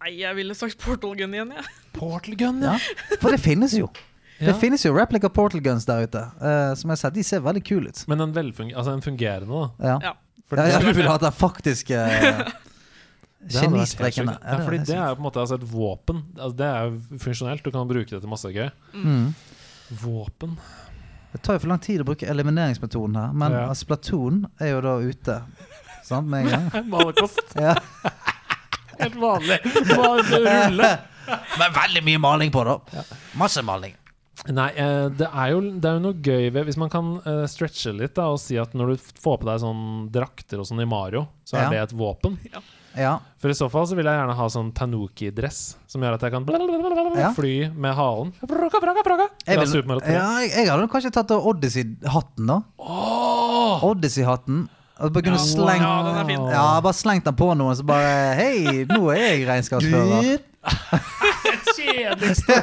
Nei, 0.00 0.14
jeg 0.22 0.38
ville 0.38 0.56
sagt 0.56 0.80
portal 0.80 1.12
gun 1.20 1.36
igjen, 1.36 1.52
jeg. 1.52 1.68
Portal 1.98 2.38
gun, 2.40 2.64
Ja, 2.64 2.78
for 3.20 3.36
det 3.36 3.42
finnes 3.44 3.76
jo. 3.76 3.90
Ja. 4.38 4.50
Det 4.50 4.54
finnes 4.60 4.84
jo 4.84 4.92
replica 4.92 5.28
portal 5.32 5.62
guns 5.64 5.86
der 5.88 6.04
ute. 6.04 6.22
Uh, 6.40 6.74
som 6.76 6.90
jeg 6.90 6.96
har 6.96 7.02
sett, 7.06 7.14
De 7.16 7.24
ser 7.24 7.40
veldig 7.44 7.62
kule 7.64 7.88
ut. 7.88 8.02
Men 8.08 8.20
en, 8.20 8.34
altså 8.36 8.92
en 8.92 9.02
fungerende, 9.02 9.48
da. 9.48 9.88
Ja. 9.88 9.98
Ja. 10.10 10.14
For 10.46 10.60
Ja, 10.60 10.66
ja, 10.76 10.78
du 10.78 10.92
vil 10.94 11.08
ha 11.08 11.16
den 11.18 11.32
faktiske 11.34 11.96
det 11.96 12.32
der. 14.26 14.38
Ja, 14.42 14.58
fordi 14.64 14.78
det 14.86 14.94
er 14.96 15.08
jo 15.08 15.14
på 15.16 15.22
en 15.22 15.26
måte 15.26 15.40
altså 15.42 15.54
et 15.58 15.66
våpen. 15.70 16.22
Altså, 16.36 16.56
det 16.58 16.66
er 16.66 16.88
jo 16.90 17.18
funksjonelt. 17.22 17.64
Du 17.64 17.70
kan 17.74 17.88
bruke 17.88 18.10
det 18.10 18.20
til 18.20 18.30
masse 18.30 18.50
gøy. 18.52 18.68
Mm. 18.94 19.34
Våpen 20.02 20.56
Det 21.32 21.42
tar 21.46 21.56
jo 21.58 21.62
for 21.62 21.70
lang 21.70 21.82
tid 21.84 22.02
å 22.02 22.06
bruke 22.08 22.26
elimineringsmetoden 22.26 23.18
her, 23.20 23.32
men 23.32 23.52
Ja. 23.54 23.66
Splatoon 23.74 24.46
er 24.60 24.72
jo 24.74 24.80
da 24.84 24.96
ute. 25.02 25.40
Sant, 26.06 26.28
med 26.30 26.46
en 26.46 26.50
gang. 26.70 26.88
Malerkost. 26.92 27.54
Ja. 27.66 27.74
Helt 28.96 29.18
vanlig. 29.20 29.58
Bare 29.90 30.22
rulle. 30.24 30.90
Men 31.58 31.72
veldig 31.76 32.02
mye 32.06 32.18
maling 32.22 32.52
på, 32.54 32.62
da. 32.64 33.02
Masse 33.36 33.62
maling. 33.66 33.92
Nei, 34.54 34.68
eh, 34.78 35.08
det 35.18 35.26
er, 35.26 35.48
jo, 35.50 35.60
det 35.80 35.88
er 35.90 35.96
jo 35.96 36.02
noe 36.04 36.16
gøy 36.22 36.50
ved 36.54 36.66
Hvis 36.68 36.76
man 36.78 36.90
kan 36.92 37.16
eh, 37.26 37.44
stretche 37.50 37.90
litt 37.96 38.14
da 38.14 38.28
og 38.30 38.38
si 38.38 38.54
at 38.60 38.74
når 38.78 38.92
du 38.94 38.96
får 39.22 39.40
på 39.42 39.48
deg 39.48 39.62
sånn 39.64 39.84
drakter 40.14 40.60
og 40.62 40.68
sånn 40.68 40.82
i 40.84 40.86
Mario, 40.86 41.24
så 41.44 41.56
er 41.58 41.62
Ja. 41.66 41.70
det 41.70 41.80
et 41.90 41.96
våpen. 41.98 42.38
Ja. 42.96 43.18
For 43.36 43.52
i 43.52 43.54
så 43.58 43.66
fall 43.68 43.84
så 43.84 43.92
vil 43.92 44.06
jeg 44.08 44.16
gjerne 44.16 44.32
ha 44.38 44.44
sånn 44.48 44.70
tanuki-dress, 44.72 45.76
som 45.86 46.00
gjør 46.00 46.14
at 46.16 46.22
jeg 46.24 46.32
kan 46.32 46.46
Ja. 47.20 47.28
fly 47.36 47.68
med 47.76 47.92
halen. 47.94 48.30
Braka, 48.40 48.80
braka, 48.80 49.02
braka 49.04 49.26
Jeg, 49.44 49.58
vil, 49.58 49.66
Super 49.68 49.88
Mario 49.90 50.00
3. 50.00 50.14
ja, 50.14 50.30
jeg, 50.46 50.70
hadde 50.70 50.86
kanskje 50.88 51.10
tatt 51.12 51.34
Odyssey-hatten, 51.36 52.46
da. 52.48 52.62
Åh! 52.80 53.84
Odyssey-hatten. 53.84 54.62
Og 54.96 55.12
bare 55.12 55.26
kunne 55.28 55.36
Ja, 55.36 55.44
slengt 55.44 55.84
ja, 55.84 56.02
den 56.06 56.16
er 56.22 56.24
fin. 56.24 56.48
Ja, 56.56 56.80
bare 56.80 56.96
slengt 56.96 57.24
den 57.28 57.36
på 57.36 57.50
noen, 57.52 57.76
så 57.76 57.84
bare 57.84 58.32
Hei, 58.40 58.86
nå 58.88 59.10
er 59.12 59.20
jeg 59.20 59.44
regnskapsfører. 59.50 60.40
Kjedeligste 61.96 62.56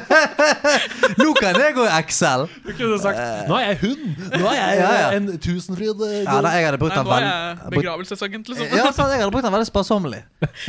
Nå 1.21 1.33
kan 1.39 1.59
jeg 1.59 1.75
gå 1.77 1.87
i 1.87 1.91
Excel! 1.97 2.45
du 2.63 2.71
kunne 2.77 2.99
sagt. 3.01 3.19
Nå 3.49 3.57
er 3.59 3.65
jeg 3.71 3.79
hund! 3.83 4.05
Nå 4.37 4.47
er 4.51 4.57
jeg 4.59 4.79
Ja, 4.79 4.91
ja. 4.99 5.09
en 5.17 5.27
tusenfryd 5.41 6.05
eh, 6.07 6.15
Ja, 6.21 6.37
da, 6.45 6.53
jeg 6.55 6.69
hadde 6.69 6.79
brukt 6.81 6.95
Nei, 6.95 7.03
den 7.03 7.09
nå 7.09 7.17
er 7.17 7.59
veldig 7.65 7.75
begravelsesagent, 7.77 8.53
liksom. 8.53 8.71
Ja, 8.77 8.87
sant, 8.91 9.13
jeg 9.13 9.23
hadde 9.23 9.33
brukt 9.33 9.47
den 9.47 9.55
veldig 9.57 9.69
sparsommelig. 9.69 10.23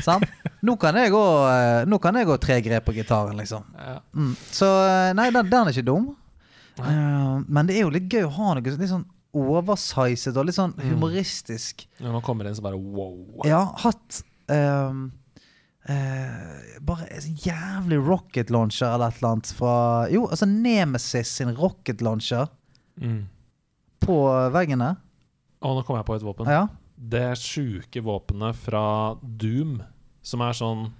Sant? 0.05 0.27
Nå 0.65 0.77
kan 0.81 0.97
jeg 0.99 1.13
gå 1.15 1.25
eh, 1.53 1.85
Nå 1.91 2.01
kan 2.03 2.17
jeg 2.19 2.29
gå 2.29 2.39
tre 2.43 2.61
grep 2.65 2.89
på 2.89 2.97
gitaren, 2.97 3.39
liksom. 3.41 3.67
Ja. 3.79 3.99
Mm. 4.17 4.35
Så 4.49 4.69
eh, 4.89 5.11
nei, 5.19 5.31
den, 5.35 5.51
den 5.53 5.71
er 5.71 5.75
ikke 5.75 5.89
dum. 5.93 6.13
Uh, 6.75 7.39
men 7.47 7.69
det 7.69 7.77
er 7.79 7.85
jo 7.85 7.93
litt 7.95 8.09
gøy 8.11 8.25
å 8.27 8.33
ha 8.35 8.55
noe 8.57 8.65
litt 8.75 8.91
sånn 8.91 9.05
oversizet 9.35 10.37
og 10.39 10.49
litt 10.49 10.57
sånn 10.57 10.75
humoristisk. 10.79 11.85
Når 12.03 12.17
man 12.17 12.25
kommer 12.25 12.49
inn, 12.49 12.57
så 12.57 12.65
bare 12.65 12.79
wow. 12.79 13.45
Ja, 13.47 13.65
hatt 13.83 14.21
ehm, 14.53 15.09
eh, 15.89 16.79
Bare 16.85 17.07
en 17.11 17.21
sånn 17.25 17.39
jævlig 17.45 17.99
rocket 18.07 18.51
launcher 18.51 18.87
eller 18.95 19.09
et 19.13 19.19
eller 19.21 19.33
annet 19.35 19.53
fra 19.57 19.75
Jo, 20.13 20.27
altså 20.29 20.47
Nemesis 20.49 21.29
sin 21.41 21.55
rocket 21.57 22.01
launcher 22.05 22.49
Mm. 23.01 23.25
på 24.01 24.17
veggene. 24.55 24.97
Og 25.63 25.77
nå 25.81 25.85
kom 25.87 25.97
jeg 25.97 26.05
på 26.07 26.15
et 26.15 26.23
våpen. 26.23 26.47
Ja. 26.47 26.69
Det 26.97 27.35
sjuke 27.41 28.01
våpenet 28.07 28.55
fra 28.55 29.15
Doom, 29.21 29.81
som 30.23 30.41
er 30.47 30.53
sånn 30.55 30.93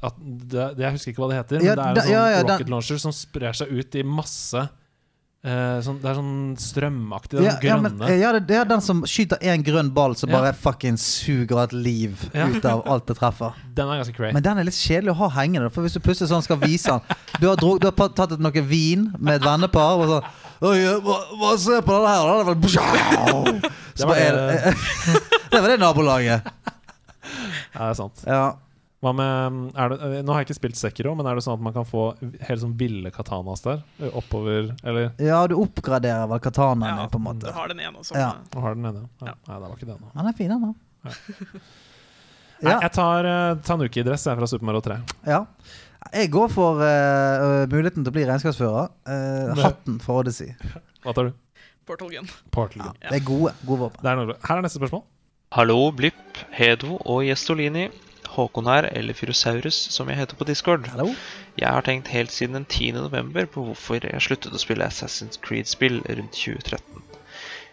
det, 0.00 0.76
det, 0.76 0.78
Jeg 0.78 0.92
husker 0.94 1.12
ikke 1.12 1.22
hva 1.24 1.28
det 1.32 1.38
heter, 1.40 1.62
Ja, 1.66 1.74
men 1.74 1.76
det 1.76 1.84
er 1.84 1.88
en 1.88 1.94
da- 1.94 2.02
sånn 2.02 2.12
ja, 2.12 2.24
ja, 2.30 2.42
rocket 2.46 2.68
launcher 2.70 2.98
som 3.02 3.12
sprer 3.12 3.52
seg 3.52 3.68
ut 3.72 3.94
i 3.98 4.02
masse 4.02 4.68
eh, 5.44 5.78
sånn, 5.84 6.00
Det 6.02 6.08
er 6.10 6.14
sånn 6.18 6.56
strømaktig. 6.58 7.36
Den 7.38 7.44
Ja, 7.46 7.50
er 7.50 7.60
sånn 7.60 7.68
ja, 7.68 7.76
men, 7.84 8.20
ja, 8.20 8.32
det, 8.32 8.40
det 8.48 8.56
er 8.58 8.64
den 8.68 8.80
som 8.84 9.02
skyter 9.06 9.38
én 9.40 9.62
grønn 9.64 9.92
ball 9.94 10.14
som 10.18 10.30
Ja. 10.30 10.40
bare 10.40 10.52
fucking 10.52 10.96
suger 10.98 11.62
et 11.64 11.72
liv 11.72 12.30
ut 12.34 12.64
av 12.64 12.82
alt 12.88 13.06
det 13.06 13.16
treffer. 13.18 13.54
Den 13.78 13.88
er 13.88 14.00
ganske 14.02 14.14
cray. 14.16 14.32
Men 14.32 14.42
den 14.42 14.58
er 14.58 14.64
litt 14.66 14.74
kjedelig 14.74 15.12
å 15.14 15.18
ha 15.22 15.28
hengende. 15.38 15.70
For 15.70 15.82
hvis 15.86 15.94
du 15.94 16.00
plutselig 16.00 16.28
sånn 16.32 16.42
skal 16.42 16.58
vise 16.58 16.90
den 16.90 17.00
Du 17.40 17.46
har, 17.48 17.56
drog, 17.56 17.78
du 17.80 17.86
har 17.86 18.08
tatt 18.10 18.32
et 18.32 18.40
noe 18.42 18.62
vin 18.66 19.12
med 19.18 19.36
et 19.38 19.44
vennepar 19.46 20.02
og 20.02 20.08
sånn 20.10 20.24
hva, 20.58 21.52
se 21.56 21.78
på 21.86 21.94
den 21.94 22.08
her, 22.10 22.22
da. 22.26 22.54
Er 24.18 24.34
det, 24.34 24.74
det 25.52 25.60
var 25.62 25.68
det 25.70 25.78
nabolaget. 25.78 26.48
Ja, 27.74 27.78
det 27.78 27.90
er 27.92 27.94
sant. 27.94 28.24
Ja. 28.26 28.56
Hva 28.98 29.12
med 29.14 29.76
er 29.78 29.92
det, 29.92 29.96
eh, 30.02 30.22
Nå 30.26 30.32
har 30.34 30.42
jeg 30.42 30.48
ikke 30.48 30.56
spilt 30.58 30.78
Sekiro, 30.80 31.12
men 31.14 31.26
er 31.30 31.38
det 31.38 31.44
sånn 31.44 31.54
at 31.54 31.62
man 31.62 31.74
kan 31.76 31.84
få 31.86 32.08
helt 32.18 32.62
sånn 32.64 32.72
ville 32.80 33.12
katanas 33.14 33.62
der? 33.62 33.84
Eh, 34.02 34.10
Oppover 34.18 34.72
Eller 34.82 35.12
ja, 35.22 35.38
du 35.46 35.54
oppgraderer 35.60 36.26
vel 36.32 36.40
katanaen 36.42 37.04
Ja, 37.04 37.06
på 37.12 37.20
en 37.20 37.26
Du 37.28 37.46
måte. 37.46 37.52
har 37.54 37.68
den 37.70 37.78
ene 37.84 37.94
også. 38.02 38.16
Ja. 38.18 38.32
Nå 38.54 38.64
har 38.64 38.74
den 38.74 38.88
ene. 38.90 39.04
Ja. 39.22 39.26
Ja. 39.30 39.34
Nei, 39.46 39.58
det 39.60 39.68
var 39.68 39.76
ikke 39.76 39.90
det 39.92 39.98
nå. 40.00 40.10
Han 40.16 40.26
er 40.32 40.38
fin, 40.40 40.50
han 40.50 40.66
da. 40.66 41.12
Ja. 42.58 42.80
jeg 42.82 42.90
tar 42.90 43.22
uh, 43.28 43.60
Tanuki-dress 43.62 44.24
jeg, 44.26 44.34
fra 44.40 44.46
Super 44.50 44.66
Mario 44.66 44.80
3. 44.82 44.96
ja. 45.30 45.44
Jeg 46.14 46.30
går 46.32 46.48
for 46.50 46.78
uh, 46.80 47.66
muligheten 47.70 48.02
til 48.02 48.10
å 48.10 48.14
bli 48.14 48.24
regnskapsfører. 48.26 48.88
Uh, 49.06 49.52
hatten 49.62 49.98
for 50.02 50.22
Odyssey. 50.22 50.54
Hva 51.04 51.12
tar 51.14 51.28
du? 51.28 51.32
Portal 51.86 52.10
Gun. 52.10 52.26
Portal. 52.54 52.82
Ja, 53.02 53.10
det 53.12 53.18
er 53.20 53.24
gode. 53.26 53.52
Gode 53.66 53.80
våpen. 53.86 54.02
Det 54.02 54.10
er 54.10 54.18
noe. 54.20 54.36
Her 54.46 54.58
er 54.60 54.64
neste 54.66 54.80
spørsmål. 54.80 55.02
Hallo, 55.54 55.76
Blipp, 55.96 56.40
Hedo 56.54 56.98
og 57.02 57.22
Gjestolini. 57.26 57.88
Håkon 58.38 58.70
her, 58.70 58.86
eller 58.94 59.16
Fyrosaurus 59.18 59.76
som 59.94 60.08
jeg 60.10 60.20
heter 60.20 60.38
på 60.38 60.46
Discord. 60.46 60.86
Hallo? 60.92 61.10
Jeg 61.58 61.74
har 61.74 61.82
tenkt 61.86 62.12
helt 62.14 62.30
siden 62.30 62.60
den 62.60 62.68
10. 62.70 62.94
november 63.00 63.48
på 63.50 63.64
hvorfor 63.66 64.04
jeg 64.06 64.22
sluttet 64.22 64.54
å 64.54 64.62
spille 64.62 64.86
Assassin's 64.86 65.40
Creed-spill 65.42 65.98
rundt 66.06 66.38
2013. 66.38 67.08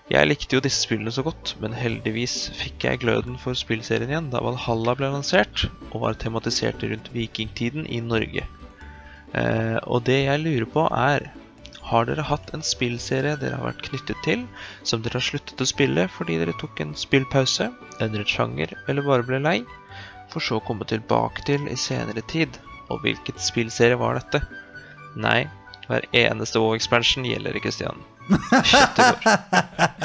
Jeg 0.06 0.30
likte 0.30 0.58
jo 0.58 0.62
disse 0.62 0.84
spillene 0.86 1.14
så 1.14 1.24
godt, 1.26 1.56
men 1.62 1.74
heldigvis 1.74 2.36
fikk 2.54 2.84
jeg 2.86 3.02
gløden 3.02 3.40
for 3.42 3.58
spillserien 3.58 4.12
igjen 4.12 4.28
da 4.34 4.42
Valhalla 4.46 4.94
ble 4.98 5.10
lansert 5.14 5.64
og 5.92 6.04
var 6.04 6.18
tematisert 6.22 6.84
rundt 6.86 7.10
vikingtiden 7.14 7.88
i 7.90 8.04
Norge. 8.06 8.44
Eh, 9.34 9.78
og 9.86 10.06
det 10.10 10.20
jeg 10.28 10.44
lurer 10.44 10.70
på 10.70 10.86
er 10.92 11.32
Har 11.86 12.06
dere 12.10 12.24
hatt 12.26 12.54
en 12.54 12.64
spillserie 12.66 13.36
dere 13.42 13.58
har 13.60 13.68
vært 13.68 13.84
knyttet 13.86 14.22
til, 14.26 14.46
som 14.82 15.02
dere 15.06 15.20
har 15.20 15.26
sluttet 15.26 15.62
å 15.62 15.68
spille 15.70 16.08
fordi 16.14 16.38
dere 16.42 16.56
tok 16.62 16.82
en 16.82 16.94
spillpause, 16.98 17.68
endret 18.02 18.30
sjanger 18.30 18.74
eller 18.88 19.06
bare 19.06 19.26
ble 19.28 19.42
lei, 19.42 19.60
for 20.36 20.44
så 20.44 20.60
å 20.60 20.66
komme 20.66 20.88
tilbake 20.90 21.46
til 21.48 21.66
i 21.72 21.78
senere 21.80 22.24
tid? 22.32 22.60
Og 22.92 23.02
hvilket 23.06 23.40
spillserie 23.42 23.98
var 23.98 24.20
dette? 24.20 24.44
Nei, 25.18 25.46
hver 25.88 26.06
eneste 26.16 26.62
WoW-expansion 26.62 27.26
gjelder 27.28 27.58
ikke, 27.58 27.74
Stian. 27.74 28.04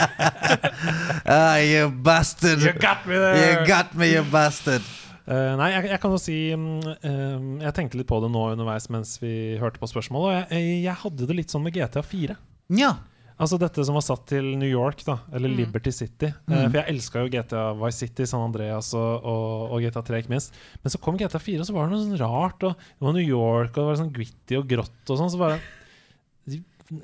Ah, 1.30 1.60
you 1.62 1.90
bastard! 1.90 2.62
You 2.64 2.72
got 2.72 3.06
me 3.06 3.14
there! 3.14 3.36
You 3.38 3.66
got 3.66 3.94
me, 3.94 4.08
you 4.10 4.24
bastard! 4.26 4.82
Uh, 5.30 5.54
nei, 5.60 5.68
jeg, 5.70 5.90
jeg 5.92 6.00
kan 6.02 6.10
jo 6.10 6.18
si 6.18 6.36
eh, 6.50 7.42
Jeg 7.62 7.74
tenkte 7.76 8.00
litt 8.00 8.08
på 8.10 8.18
det 8.24 8.30
nå 8.32 8.40
underveis 8.50 8.88
mens 8.90 9.12
vi 9.22 9.60
hørte 9.60 9.78
på 9.78 9.86
spørsmålet. 9.90 10.24
Og 10.26 10.32
jeg, 10.34 10.46
jeg, 10.56 10.80
jeg 10.88 10.96
hadde 11.04 11.28
det 11.28 11.36
litt 11.38 11.54
sånn 11.54 11.62
med 11.66 11.76
GTA 11.76 12.02
4. 12.02 12.36
Ja. 12.80 12.96
Altså 13.40 13.56
dette 13.58 13.80
som 13.88 13.96
var 13.96 14.04
satt 14.04 14.26
til 14.28 14.44
New 14.60 14.68
York, 14.68 15.00
da, 15.06 15.14
eller 15.32 15.48
Mm. 15.48 15.56
Liberty 15.56 15.90
City. 15.96 16.26
Eh, 16.28 16.44
Mm. 16.50 16.70
for 16.70 16.76
jeg 16.82 16.88
elska 16.92 17.22
jo 17.24 17.30
GTA 17.32 17.62
Vice 17.80 17.96
City, 18.04 18.26
San 18.28 18.42
Andreas 18.44 18.92
og, 18.94 19.24
og, 19.24 19.72
og 19.72 19.80
GTA 19.80 20.02
3, 20.04 20.18
ikke 20.22 20.34
minst. 20.34 20.52
Men 20.84 20.90
så 20.92 21.00
kom 21.00 21.16
GTA 21.16 21.40
4, 21.40 21.60
og 21.60 21.66
så 21.66 21.72
var 21.72 21.88
det 21.88 21.94
noe 21.96 22.04
sånn 22.04 22.20
rart. 22.20 22.62
Og 22.68 22.76
det 22.76 23.00
var 23.08 23.12
New 23.16 23.24
York, 23.24 23.70
og 23.70 23.80
det 23.80 23.88
var 23.88 24.00
sånn 24.02 24.12
gritty 24.12 24.58
og 24.60 24.68
grått 24.68 25.08
og 25.14 25.18
sånn. 25.22 25.30
Så 25.32 25.40
bare 25.40 25.60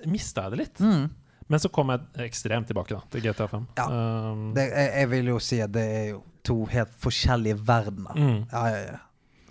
mista 0.06 0.46
jeg 0.46 0.50
det 0.54 0.58
litt. 0.60 0.80
Mm. 0.82 1.08
Men 1.48 1.62
så 1.62 1.70
kom 1.70 1.92
jeg 1.94 2.26
ekstremt 2.26 2.66
tilbake 2.66 2.96
da, 2.96 3.00
til 3.12 3.22
GTA 3.22 3.46
5. 3.52 3.66
Ja. 3.78 3.86
Um, 4.32 4.46
Det, 4.56 4.64
jeg, 4.72 4.92
jeg 5.00 5.10
vil 5.12 5.26
jo 5.30 5.38
si 5.38 5.60
at 5.62 5.72
det 5.76 5.84
er 5.86 6.06
jo 6.10 6.22
to 6.46 6.56
helt 6.70 6.90
forskjellige 7.02 7.58
verdener. 7.66 8.14
mm. 8.18 8.40
Ja, 8.52 8.64
ja, 8.74 8.80
ja. 8.92 8.98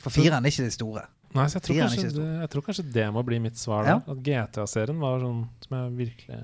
For 0.04 0.12
fireren 0.14 0.46
er 0.46 0.52
ikke 0.52 0.68
de 0.68 0.74
store. 0.76 1.06
Nei, 1.36 1.48
så 1.52 1.58
jeg 1.58 1.64
tror, 1.68 1.80
kanskje, 1.82 2.10
det, 2.16 2.26
jeg 2.44 2.50
tror 2.54 2.64
kanskje 2.64 2.84
det 2.96 3.06
må 3.12 3.24
bli 3.28 3.40
mitt 3.44 3.58
svar. 3.60 3.88
Ja. 3.88 3.96
der 4.06 4.14
At 4.14 4.22
GTA-serien 4.24 5.00
var 5.02 5.20
sånn 5.24 5.42
som 5.66 5.74
jeg 5.80 5.96
virkelig 5.98 6.38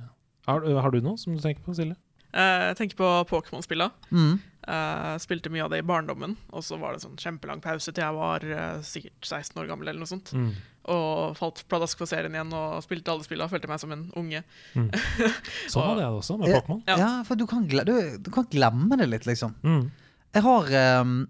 har, 0.48 0.66
har 0.86 0.92
du 0.94 1.02
noe 1.06 1.20
som 1.22 1.36
du 1.36 1.42
tenker 1.44 1.64
på, 1.66 1.76
Silje? 1.78 1.98
Eh, 2.32 2.64
jeg 2.72 2.78
tenker 2.80 3.00
på 3.02 3.10
Pokémon-spilla. 3.30 3.90
Mm. 4.12 4.40
Eh, 4.62 5.14
spilte 5.20 5.52
mye 5.52 5.66
av 5.66 5.72
det 5.74 5.82
i 5.82 5.86
barndommen, 5.88 6.38
og 6.54 6.64
så 6.64 6.78
var 6.80 6.94
det 6.96 7.04
sånn 7.04 7.18
kjempelang 7.20 7.64
pause 7.64 7.92
til 7.92 8.04
jeg 8.06 8.16
var 8.18 8.46
eh, 8.46 8.78
sikkert 8.86 9.26
16 9.26 9.60
år 9.62 9.72
gammel. 9.72 9.90
eller 9.90 10.04
noe 10.06 10.12
sånt 10.12 10.34
Mm. 10.34 10.52
Og 10.90 11.36
falt 11.38 11.60
pladask 11.70 12.00
for 12.00 12.10
serien 12.10 12.34
igjen 12.34 12.54
og 12.58 12.80
spilte 12.82 13.12
alle 13.14 13.22
spilla. 13.22 13.46
Følte 13.52 13.70
meg 13.70 13.78
som 13.84 13.92
en 13.94 14.08
unge. 14.18 14.40
Sånn 15.70 15.84
hadde 15.86 16.02
jeg 16.02 16.08
det 16.08 16.22
også, 16.24 16.38
med 16.42 16.56
Pokémon. 16.56 16.80
Ja. 16.90 16.96
Ja. 16.98 17.10
for 17.28 17.38
du 17.38 17.44
kan, 17.46 17.68
du, 17.70 18.18
du 18.18 18.32
kan 18.34 18.48
glemme 18.50 18.98
det 18.98 19.06
litt, 19.12 19.28
liksom. 19.30 19.54
Mm. 19.62 19.92
Jeg 20.34 20.42
har 20.42 20.72
um, 21.04 21.28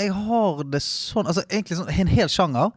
Jeg 0.00 0.12
har 0.16 0.64
det 0.72 0.80
sånn 0.82 1.28
Altså 1.28 1.42
egentlig 1.50 1.76
sånn 1.76 1.90
En 1.92 2.08
hel 2.10 2.30
sjanger 2.32 2.70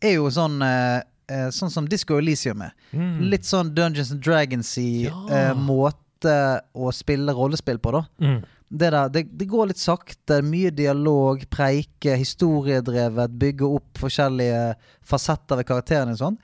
er 0.00 0.14
jo 0.14 0.28
sånn 0.32 0.62
eh, 0.64 1.02
eh, 1.30 1.48
Sånn 1.54 1.70
som 1.72 1.86
Disco 1.88 2.18
Elysium 2.20 2.62
er. 2.66 2.74
Mm. 2.92 3.16
Litt 3.32 3.46
sånn 3.48 3.70
Dungeons 3.76 4.10
and 4.14 4.22
Dragons-y 4.26 5.06
Ja. 5.06 5.14
eh, 5.30 5.52
måte 5.54 6.34
å 6.76 6.90
spille 6.92 7.32
rollespill 7.32 7.78
på, 7.80 7.94
da. 7.96 8.02
Mm. 8.20 8.40
Det, 8.70 8.90
der, 8.94 9.08
det, 9.10 9.22
det 9.38 9.46
går 9.50 9.70
litt 9.72 9.80
sakte. 9.82 10.42
Mye 10.46 10.70
dialog, 10.70 11.40
preike, 11.50 12.12
historiedrevet, 12.20 13.32
bygge 13.40 13.66
opp 13.66 13.98
forskjellige 13.98 14.74
fasetter 15.10 15.58
ved 15.58 15.66
karakterene 15.66 16.14
og 16.14 16.20
sånn. 16.20 16.38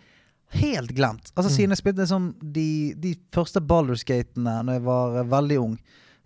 Helt 0.56 0.90
glemt. 0.94 1.32
Altså 1.36 1.50
Siden 1.52 1.74
jeg 1.74 1.80
spilte 1.82 2.02
liksom 2.04 2.30
de, 2.54 2.94
de 3.02 3.16
første 3.34 3.58
Baldersgatene 3.60 4.52
Når 4.64 4.76
jeg 4.78 4.84
var 4.86 5.16
eh, 5.20 5.30
veldig 5.32 5.56
ung. 5.62 5.72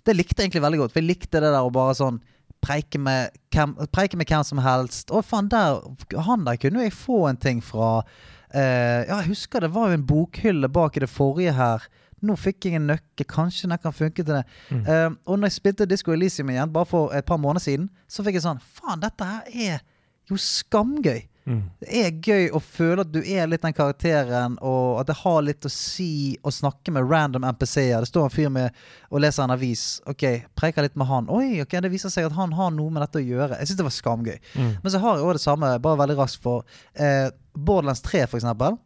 Det 0.05 0.15
likte 0.17 0.41
jeg 0.43 0.49
egentlig 0.51 0.63
veldig 0.65 0.81
godt. 0.83 0.93
For 0.95 1.01
jeg 1.03 1.09
likte 1.11 1.41
det 1.41 1.53
der 1.53 1.61
å 1.65 1.73
bare 1.73 1.95
sånn 1.99 2.21
preike 2.61 3.01
med 3.01 3.33
hvem, 3.55 3.73
preike 3.93 4.19
med 4.21 4.29
hvem 4.29 4.45
som 4.45 4.61
helst. 4.61 5.09
Å, 5.13 5.23
faen, 5.25 5.49
der 5.53 5.81
Han 6.29 6.45
der 6.45 6.61
kunne 6.61 6.85
jeg 6.85 6.93
få 6.97 7.23
en 7.31 7.41
ting 7.41 7.61
fra. 7.65 8.03
Eh, 8.55 9.07
ja, 9.07 9.21
jeg 9.21 9.31
husker 9.31 9.63
det 9.63 9.73
var 9.75 9.91
jo 9.91 9.99
en 9.99 10.07
bokhylle 10.07 10.71
bak 10.73 10.97
i 10.97 11.05
det 11.05 11.11
forrige 11.11 11.55
her. 11.55 11.87
Nå 12.27 12.37
fikk 12.37 12.67
jeg 12.69 12.77
en 12.77 12.91
nøkkel, 12.91 13.27
kanskje 13.29 13.71
den 13.71 13.81
kan 13.81 13.95
funke 13.97 14.25
til 14.25 14.35
det. 14.35 14.43
Mm. 14.69 14.83
Eh, 14.85 15.09
og 15.25 15.39
når 15.39 15.49
jeg 15.51 15.59
spilte 15.59 15.89
Disco 15.89 16.13
Elysium 16.13 16.51
igjen, 16.53 16.73
bare 16.73 16.89
for 16.89 17.15
et 17.17 17.25
par 17.29 17.41
måneder 17.41 17.65
siden, 17.65 17.89
så 18.11 18.25
fikk 18.27 18.41
jeg 18.41 18.45
sånn 18.45 18.61
Faen, 18.61 19.01
dette 19.03 19.29
her 19.29 19.55
er 19.71 19.85
jo 20.29 20.39
skamgøy. 20.41 21.23
Mm. 21.49 21.63
Det 21.81 22.01
er 22.01 22.19
gøy 22.21 22.49
å 22.55 22.61
føle 22.63 23.05
at 23.05 23.13
du 23.13 23.21
er 23.21 23.49
litt 23.49 23.63
den 23.65 23.75
karakteren, 23.77 24.57
og 24.67 25.01
at 25.01 25.09
det 25.11 25.17
har 25.23 25.41
litt 25.47 25.67
å 25.67 25.73
si 25.73 26.37
å 26.47 26.53
snakke 26.55 26.93
med 26.95 27.09
random 27.11 27.47
NPC-er. 27.49 28.05
Det 28.05 28.11
står 28.11 28.29
en 28.29 28.35
fyr 28.35 28.53
med 28.53 28.77
og 29.09 29.25
leser 29.25 29.47
en 29.47 29.55
avis. 29.55 29.85
Ok, 30.11 30.27
Preker 30.59 30.87
litt 30.87 30.99
med 31.01 31.09
han. 31.11 31.31
Oi, 31.33 31.63
ok, 31.65 31.79
Det 31.81 31.93
viser 31.93 32.13
seg 32.13 32.29
at 32.29 32.37
han 32.37 32.55
har 32.59 32.75
noe 32.77 32.93
med 32.93 33.03
dette 33.05 33.23
å 33.23 33.25
gjøre. 33.25 33.59
Jeg 33.59 33.71
syns 33.71 33.81
det 33.81 33.89
var 33.89 33.97
skamgøy. 33.97 34.37
Mm. 34.55 34.71
Men 34.83 34.93
så 34.93 35.01
har 35.03 35.17
jeg 35.17 35.27
òg 35.27 35.35
det 35.39 35.47
samme, 35.47 35.73
bare 35.83 36.03
veldig 36.05 36.21
raskt 36.21 36.45
for 36.45 36.67
eh, 36.95 37.33
Borderlands 37.57 38.05
3, 38.07 38.27
for 38.29 38.41
eksempel. 38.41 38.79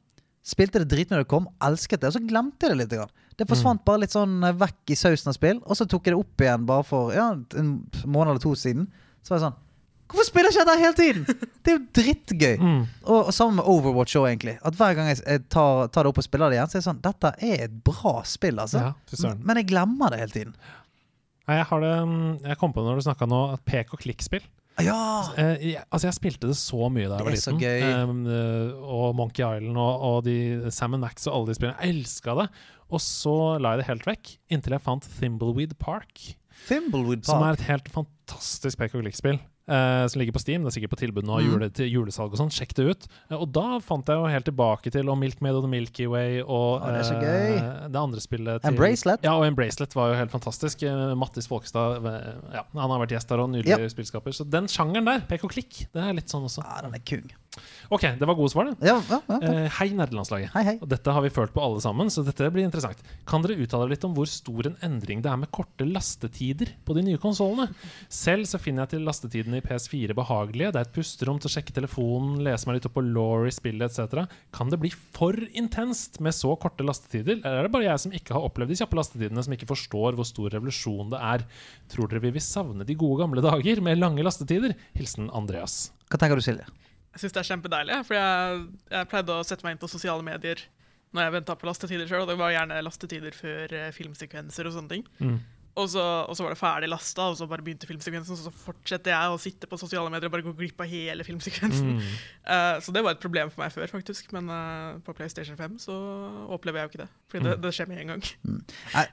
Spilte 0.44 0.82
det 0.82 0.90
dritmye 0.92 1.18
da 1.18 1.24
det 1.24 1.32
kom, 1.32 1.48
elsket 1.64 2.02
det, 2.02 2.12
og 2.12 2.18
så 2.18 2.24
glemte 2.24 2.68
jeg 2.68 2.74
det 2.74 2.80
litt. 2.82 2.94
Grann. 2.94 3.12
Det 3.34 3.48
forsvant 3.50 3.82
bare 3.86 4.04
litt 4.04 4.14
sånn 4.14 4.38
eh, 4.44 4.56
vekk 4.60 4.94
i 4.94 4.98
sausen 4.98 5.32
av 5.32 5.36
spill, 5.38 5.60
og 5.64 5.78
så 5.78 5.88
tok 5.90 6.06
jeg 6.06 6.14
det 6.14 6.20
opp 6.20 6.44
igjen 6.44 6.66
bare 6.68 6.86
for 6.86 7.14
ja, 7.16 7.32
en 7.58 7.76
måned 8.04 8.34
eller 8.34 8.42
to 8.44 8.54
siden. 8.58 8.86
Så 9.24 9.34
var 9.34 9.40
jeg 9.40 9.46
sånn 9.48 9.60
Hvorfor 10.14 10.28
spiller 10.30 10.52
ikke 10.52 10.62
jeg 10.62 10.68
der 10.70 10.82
hele 10.84 10.96
tiden?! 10.98 11.50
Det 11.64 11.72
er 11.72 11.76
jo 11.76 11.82
drittgøy. 11.98 12.56
Mm. 12.60 12.80
Og, 13.02 13.18
og 13.18 13.32
sammen 13.34 13.58
med 13.58 13.68
Overwatch 13.72 14.18
òg, 14.20 14.28
egentlig. 14.30 14.56
At 14.62 14.78
hver 14.78 14.96
gang 14.98 15.10
jeg, 15.10 15.20
jeg 15.26 15.44
tar, 15.50 15.88
tar 15.90 16.06
det 16.06 16.12
opp 16.12 16.20
og 16.22 16.26
spiller 16.26 16.52
det 16.52 16.58
igjen, 16.60 16.70
så 16.70 16.78
er 16.78 16.82
det 16.82 16.88
sånn 16.88 17.04
Dette 17.04 17.30
er 17.50 17.64
et 17.66 17.78
bra 17.86 18.16
spill, 18.28 18.60
altså. 18.62 18.90
Ja. 18.92 19.34
Men 19.42 19.60
jeg 19.62 19.70
glemmer 19.72 20.14
det 20.14 20.20
hele 20.22 20.36
tiden. 20.36 20.58
Nei, 21.44 21.58
jeg 21.58 21.68
har 21.68 21.82
det 21.84 21.94
mm, 22.08 22.28
Jeg 22.46 22.56
kom 22.60 22.72
på 22.72 22.80
det 22.80 22.88
når 22.88 23.00
du 23.00 23.06
snakka 23.08 23.28
nå, 23.28 23.40
at 23.56 23.64
pek 23.68 23.96
og 23.96 24.04
klikk-spill. 24.04 24.44
Ja! 24.82 25.30
Eh, 25.38 25.76
altså 25.86 26.08
jeg 26.08 26.16
spilte 26.16 26.48
det 26.50 26.56
så 26.58 26.88
mye 26.90 27.06
da 27.06 27.20
jeg 27.20 27.22
Det 27.22 27.26
var 27.28 27.36
er 27.36 27.42
så 27.42 27.54
gøy. 27.58 27.84
Um, 28.02 28.22
og 28.82 29.04
Monkey 29.18 29.44
Island 29.44 29.78
og, 29.78 30.06
og 30.08 30.16
de 30.26 30.72
Sam 30.74 30.96
Max 30.98 31.28
og 31.28 31.36
alle 31.36 31.52
de 31.52 31.58
spillene. 31.60 31.78
Jeg 31.78 31.98
elska 32.00 32.34
det. 32.40 32.48
Og 32.90 33.02
så 33.02 33.36
la 33.62 33.74
jeg 33.74 33.82
det 33.82 33.90
helt 33.90 34.08
vekk, 34.08 34.32
inntil 34.52 34.76
jeg 34.76 34.84
fant 34.84 35.06
Thimbleweed 35.18 35.76
Park. 35.82 36.18
Thimbleweed 36.66 37.22
Park. 37.24 37.30
Som 37.30 37.46
er 37.46 37.58
et 37.58 37.66
helt 37.68 37.90
fantastisk 37.92 38.80
pek 38.80 38.96
og 38.98 39.04
klikk-spill. 39.06 39.40
Eh, 39.68 40.06
som 40.06 40.20
ligger 40.20 40.32
på 40.36 40.40
Steam. 40.42 40.62
Det 40.64 40.70
er 40.72 40.76
sikkert 40.80 40.92
på 40.94 41.00
tilbud 41.00 41.24
nå, 41.28 41.38
Mm. 41.40 41.46
jule, 41.50 41.68
til 41.72 41.88
julesalg 41.90 42.32
og 42.32 42.38
sånn. 42.40 42.50
Sjekk 42.52 42.74
det 42.74 42.84
ut. 42.90 43.06
Uh, 43.30 43.36
og 43.42 43.52
da 43.52 43.78
fant 43.80 44.06
jeg 44.06 44.16
jo 44.16 44.26
helt 44.30 44.44
tilbake 44.44 44.90
til 44.92 45.08
og 45.08 45.18
Milkmaid 45.18 45.54
og 45.54 45.62
The 45.64 45.70
Milky 45.72 46.06
Way 46.10 46.42
og 46.42 46.82
Å, 46.82 46.92
det 46.92 47.22
gøy. 47.22 47.90
det 47.92 48.00
andre 48.00 48.20
spillet 48.20 48.62
til 48.62 48.70
En 48.72 48.76
bracelet. 48.78 49.22
Ja, 49.24 49.34
og 49.38 49.44
en 49.46 49.54
bracelet 49.56 49.94
var 49.94 50.12
jo 50.12 50.18
helt 50.20 50.30
fantastisk. 50.34 50.82
Mattis 51.16 51.46
Folkestad 51.48 52.02
ja, 52.04 52.62
han 52.74 52.90
har 52.90 53.00
vært 53.04 53.16
gjest 53.16 53.28
der 53.28 53.40
og 53.44 53.50
nydelig 53.50 53.90
spillskaper. 53.94 54.32
Så 54.36 54.44
den 54.48 54.66
sjangeren 54.68 55.04
der, 55.08 55.20
pek 55.28 55.44
og 55.44 55.50
klikk, 55.54 55.86
det 55.92 56.02
er 56.02 56.12
litt 56.14 56.28
sånn 56.32 56.44
også. 56.44 56.64
Ja, 56.64 56.82
den 56.84 56.94
er 56.94 57.04
kung. 57.04 57.30
Ok, 57.92 58.04
det 58.18 58.26
var 58.28 58.36
gode 58.38 58.52
svar, 58.52 58.70
det. 58.70 58.88
Ja, 58.88 58.96
ja, 59.10 59.18
ja. 59.28 59.38
Eh, 59.44 59.66
hei, 59.78 59.88
nerdelandslaget. 59.96 60.52
Hei, 60.54 60.62
hei. 60.68 60.74
Og 60.80 60.88
dette 60.88 61.12
har 61.12 61.24
vi 61.24 61.32
følt 61.34 61.52
på 61.54 61.62
alle 61.64 61.82
sammen, 61.84 62.08
så 62.12 62.24
dette 62.24 62.48
blir 62.54 62.64
interessant. 62.64 63.00
Kan 63.28 63.44
dere 63.44 63.58
uttale 63.60 63.88
litt 63.90 64.04
om 64.06 64.14
hvor 64.16 64.28
stor 64.30 64.70
en 64.70 64.78
endring 64.86 65.22
det 65.24 65.30
er 65.30 65.40
med 65.40 65.50
korte 65.54 65.86
lastetider 65.88 66.72
på 66.86 66.96
de 66.96 67.04
nye 67.06 67.20
konsollene? 67.20 67.68
Selv 68.12 68.48
så 68.48 68.60
finner 68.62 68.84
jeg 68.84 68.94
til 68.94 69.08
lastetidene 69.08 69.60
i 69.60 69.64
PS4 69.64 70.16
behagelige. 70.16 70.72
Det 70.74 70.80
er 70.80 70.88
et 70.88 70.94
pusterom 70.96 71.40
til 71.42 71.50
å 71.50 71.54
sjekke 71.56 71.76
telefonen, 71.76 72.38
lese 72.46 72.68
meg 72.68 72.78
litt 72.78 72.88
opp 72.88 72.96
på 72.98 73.04
law 73.06 73.48
i 73.48 73.54
spillet 73.54 73.90
etc. 73.90 74.24
Kan 74.54 74.72
det 74.72 74.80
bli 74.82 74.92
for 74.94 75.36
intenst 75.52 76.20
med 76.24 76.36
så 76.36 76.54
korte 76.60 76.86
lastetider? 76.86 77.40
Eller 77.42 77.64
er 77.64 77.68
det 77.68 77.74
bare 77.74 77.88
jeg 77.90 78.04
som 78.06 78.14
ikke 78.16 78.36
har 78.36 78.48
opplevd 78.48 78.72
de 78.72 78.80
kjappe 78.80 79.00
lastetidene, 79.00 79.44
som 79.44 79.56
ikke 79.56 79.70
forstår 79.70 80.16
hvor 80.16 80.28
stor 80.28 80.54
revolusjon 80.56 81.12
det 81.12 81.20
er? 81.34 81.44
Tror 81.92 82.08
dere 82.10 82.24
vi 82.24 82.32
vil 82.38 82.44
savne 82.44 82.86
de 82.86 82.96
gode 82.98 83.20
gamle 83.24 83.44
dager 83.44 83.84
med 83.84 84.00
lange 84.00 84.24
lastetider? 84.24 84.76
Hilsen 84.96 85.28
Andreas. 85.34 85.90
Hva 86.08 86.20
tenker 86.20 86.38
du, 86.40 86.44
Silje? 86.44 86.66
Jeg 87.14 87.22
syns 87.22 87.34
det 87.36 87.42
er 87.44 87.50
kjempedeilig, 87.52 87.98
for 88.08 88.18
jeg, 88.18 88.62
jeg 88.90 89.10
pleide 89.10 89.38
å 89.38 89.46
sette 89.46 89.66
meg 89.66 89.76
inn 89.76 89.82
på 89.82 89.90
sosiale 89.90 90.26
medier 90.26 90.62
når 91.14 91.28
jeg 91.28 91.34
venta 91.36 91.54
på 91.54 91.68
lastetider 91.68 92.08
sjøl, 92.10 92.24
og 92.24 92.30
det 92.32 92.38
var 92.40 92.50
gjerne 92.50 92.80
lastetider 92.82 93.36
før 93.38 93.74
eh, 93.78 93.90
filmsekvenser 93.94 94.66
og 94.66 94.74
sånne 94.74 94.96
ting. 94.96 95.04
Mm. 95.22 95.36
Og 95.74 95.88
så, 95.90 96.02
og 96.30 96.36
så 96.38 96.44
var 96.44 96.52
det 96.54 96.58
ferdig 96.60 96.88
lasta, 96.90 97.24
og 97.32 97.38
så 97.38 97.48
bare 97.50 97.62
begynte 97.66 97.86
filmsekvensen, 97.88 98.36
og 98.36 98.44
så 98.46 98.52
fortsetter 98.64 99.10
jeg 99.10 99.30
å 99.32 99.38
sitte 99.42 99.66
på 99.70 99.78
sosiale 99.78 100.10
medier 100.10 100.30
og 100.30 100.34
bare 100.36 100.46
gå 100.46 100.52
glipp 100.54 100.84
av 100.84 100.90
hele 100.90 101.26
filmsekvensen. 101.26 101.96
Mm. 101.96 102.12
Uh, 102.46 102.76
så 102.84 102.94
det 102.94 103.02
var 103.02 103.16
et 103.16 103.22
problem 103.22 103.50
for 103.50 103.64
meg 103.64 103.74
før, 103.74 103.88
faktisk, 103.90 104.28
men 104.36 104.50
uh, 104.54 105.00
på 105.02 105.16
PlayStation 105.18 105.58
5 105.58 105.80
så 105.82 105.96
opplever 106.54 106.80
jeg 106.80 106.86
jo 106.86 106.92
ikke 106.92 107.02
det. 107.02 107.08
Fordi 107.32 107.46
det, 107.48 107.56
det 107.64 107.74
skjer 107.74 107.90
med 107.90 108.04
en 108.04 108.12
gang. 108.14 108.30
Mm. 108.46 108.60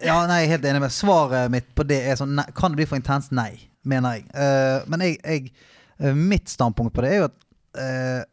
Ja, 0.06 0.20
nei, 0.30 0.42
jeg 0.44 0.52
er 0.52 0.54
helt 0.54 0.70
enig 0.70 0.84
med 0.86 0.94
Svaret 0.94 1.54
mitt 1.54 1.74
på 1.78 1.86
det 1.90 2.02
er 2.12 2.22
sånn 2.22 2.38
nei, 2.38 2.46
Kan 2.58 2.76
det 2.76 2.84
bli 2.84 2.90
for 2.92 3.02
intenst? 3.02 3.34
Nei, 3.34 3.56
mener 3.82 4.20
jeg. 4.20 4.28
Uh, 4.38 4.86
men 4.94 5.08
jeg, 5.08 5.18
jeg, 5.26 6.14
mitt 6.18 6.50
standpunkt 6.50 6.94
på 6.94 7.06
det 7.06 7.16
er 7.16 7.24
jo 7.24 7.30
at 7.32 7.42
eh, 7.78 8.24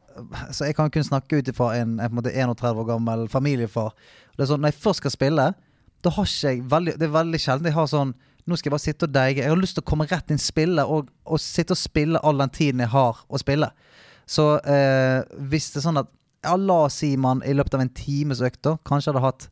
Så 0.53 0.67
jeg 0.67 0.75
kan 0.75 0.91
kun 0.91 1.07
snakke 1.07 1.39
ut 1.39 1.49
ifra 1.49 1.73
en, 1.79 1.99
en 2.01 2.19
en 2.19 2.51
31 2.51 2.81
år 2.83 2.87
gammel 2.89 3.29
familiefar. 3.29 3.93
Det 4.37 4.43
er 4.43 4.51
sånn, 4.53 4.61
Når 4.61 4.73
jeg 4.73 4.83
først 4.83 5.03
skal 5.05 5.15
spille, 5.15 5.55
da 6.05 6.11
har 6.15 6.25
ikke 6.25 6.49
jeg 6.53 6.65
veldig, 6.71 6.97
Det 6.99 7.07
er 7.07 7.15
veldig 7.15 7.41
sjelden 7.43 7.71
jeg 7.71 7.79
har 7.79 7.87
sånn 7.87 8.15
Nå 8.49 8.57
skal 8.57 8.71
jeg 8.71 8.73
bare 8.73 8.81
sitte 8.81 9.05
og 9.05 9.13
deige. 9.13 9.43
Jeg 9.43 9.53
har 9.53 9.61
lyst 9.61 9.77
til 9.77 9.85
å 9.85 9.91
komme 9.91 10.07
rett 10.09 10.31
inn, 10.33 10.39
spille 10.41 10.81
og, 10.89 11.11
og 11.29 11.41
sitte 11.43 11.75
og 11.75 11.79
spille 11.79 12.21
all 12.25 12.39
den 12.41 12.49
tiden 12.49 12.81
jeg 12.81 12.89
har 12.89 13.19
å 13.29 13.41
spille. 13.43 13.69
Så 14.25 14.47
eh, 14.65 15.21
hvis 15.53 15.69
det 15.75 15.83
er 15.83 15.85
sånn 15.91 16.01
at 16.01 16.09
Ja, 16.47 16.55
la 16.57 16.85
oss 16.87 17.01
si 17.03 17.11
man 17.19 17.43
i 17.45 17.53
løpet 17.53 17.75
av 17.75 17.83
en 17.83 17.91
times 17.93 18.41
økt 18.41 18.63
da 18.63 18.77
kanskje 18.87 19.11
hadde 19.11 19.25
hatt 19.25 19.49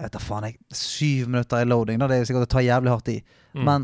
jeg 0.00 0.06
vet 0.06 0.14
da 0.14 0.20
faen, 0.24 0.44
jeg, 0.48 0.56
syv 0.72 1.26
minutter 1.28 1.60
i 1.60 1.66
loading. 1.68 1.98
Da. 2.00 2.06
Det 2.08 2.14
er 2.16 2.22
jo 2.22 2.28
sikkert 2.30 2.46
å 2.46 2.54
ta 2.54 2.62
jævlig 2.64 2.92
hardt 2.92 3.08
i. 3.12 3.18
Mm. 3.52 3.64
Men 3.66 3.82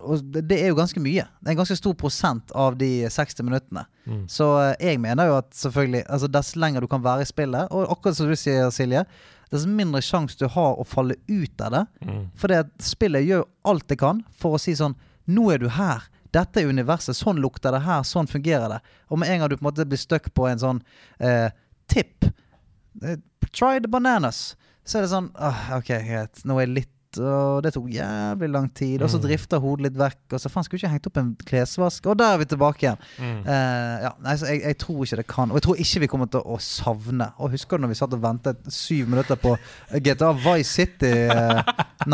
og 0.00 0.22
det 0.22 0.58
er 0.60 0.70
jo 0.70 0.78
ganske 0.78 1.00
mye. 1.02 1.24
Det 1.40 1.50
er 1.50 1.54
en 1.56 1.60
ganske 1.62 1.76
stor 1.78 1.94
prosent 1.98 2.52
av 2.58 2.76
de 2.78 2.90
60 3.10 3.46
minuttene. 3.46 3.84
Mm. 4.06 4.24
Så 4.30 4.46
eh, 4.60 4.74
jeg 4.92 5.00
mener 5.02 5.30
jo 5.30 5.36
at 5.40 5.50
selvfølgelig 5.58 6.04
altså 6.06 6.30
Dess 6.30 6.54
lenger 6.56 6.84
du 6.84 6.88
kan 6.90 7.04
være 7.04 7.26
i 7.26 7.30
spillet, 7.30 7.70
og 7.70 7.90
akkurat 7.90 8.18
som 8.18 8.30
du 8.30 8.36
sier, 8.38 8.70
Silje, 8.74 9.04
dess 9.52 9.66
mindre 9.68 10.00
sjanse 10.04 10.38
du 10.40 10.46
har 10.54 10.78
å 10.78 10.86
falle 10.88 11.18
ut 11.28 11.64
av 11.66 11.74
det. 11.74 11.82
Mm. 12.06 12.22
For 12.38 12.56
spillet 12.82 13.26
gjør 13.26 13.42
jo 13.42 13.50
alt 13.72 13.88
det 13.90 13.98
kan 14.00 14.22
for 14.38 14.56
å 14.56 14.62
si 14.62 14.76
sånn 14.78 14.98
Nå 15.30 15.44
er 15.54 15.60
du 15.62 15.68
her. 15.70 16.02
Dette 16.34 16.58
er 16.58 16.66
universet. 16.66 17.14
Sånn 17.14 17.38
lukter 17.38 17.70
det 17.70 17.84
her. 17.84 18.00
Sånn 18.02 18.26
fungerer 18.26 18.72
det. 18.72 18.80
Og 19.06 19.20
med 19.22 19.30
en 19.30 19.38
gang 19.38 19.52
du 19.52 19.54
på 19.54 19.62
en 19.62 19.68
måte 19.68 19.86
blir 19.86 20.00
stuck 20.00 20.32
på 20.34 20.48
en 20.50 20.58
sånn 20.58 20.80
eh, 21.22 21.54
tipp 21.86 22.26
eh, 22.26 23.20
Try 23.52 23.78
the 23.78 23.90
bananas. 23.92 24.56
Så 24.82 24.98
er 24.98 25.06
det 25.06 25.12
sånn 25.12 25.30
ah, 25.38 25.76
OK, 25.76 25.92
greit. 26.08 26.42
Nå 26.42 26.56
er 26.56 26.66
jeg 26.66 26.74
litt 26.80 26.92
og 27.20 27.62
det 27.64 27.72
tok 27.74 27.88
jævlig 27.92 28.48
lang 28.52 28.68
tid. 28.74 29.02
Og 29.02 29.10
så 29.12 29.20
drifta 29.22 29.60
hodet 29.62 29.88
litt 29.88 29.98
vekk. 30.00 30.20
Og 30.32 30.42
så 30.42 30.50
faen, 30.52 30.66
skulle 30.66 30.80
ikke 30.80 30.92
hengt 30.94 31.08
opp 31.10 31.20
en 31.20 31.32
klesvask? 31.48 32.06
Og 32.08 32.18
der 32.20 32.36
er 32.36 32.40
vi 32.42 32.48
tilbake 32.52 32.86
igjen. 32.86 33.02
Mm. 33.18 33.40
Uh, 33.46 33.96
ja, 34.06 34.12
nei, 34.24 34.36
så 34.40 34.48
jeg, 34.52 34.62
jeg 34.64 34.78
tror 34.84 35.02
ikke 35.06 35.20
det 35.20 35.26
kan. 35.34 35.52
Og 35.52 35.60
jeg 35.60 35.66
tror 35.66 35.82
ikke 35.84 36.04
vi 36.04 36.10
kommer 36.14 36.30
til 36.32 36.46
å 36.46 36.60
savne 36.62 37.28
Og 37.42 37.52
Husker 37.52 37.78
du 37.78 37.84
når 37.84 37.92
vi 37.92 37.98
satt 37.98 38.16
og 38.16 38.22
ventet 38.22 38.72
syv 38.72 39.10
minutter 39.12 39.38
på 39.40 39.56
GTA 39.92 40.32
Vice 40.44 40.70
City? 40.70 41.12
Uh, 41.28 41.60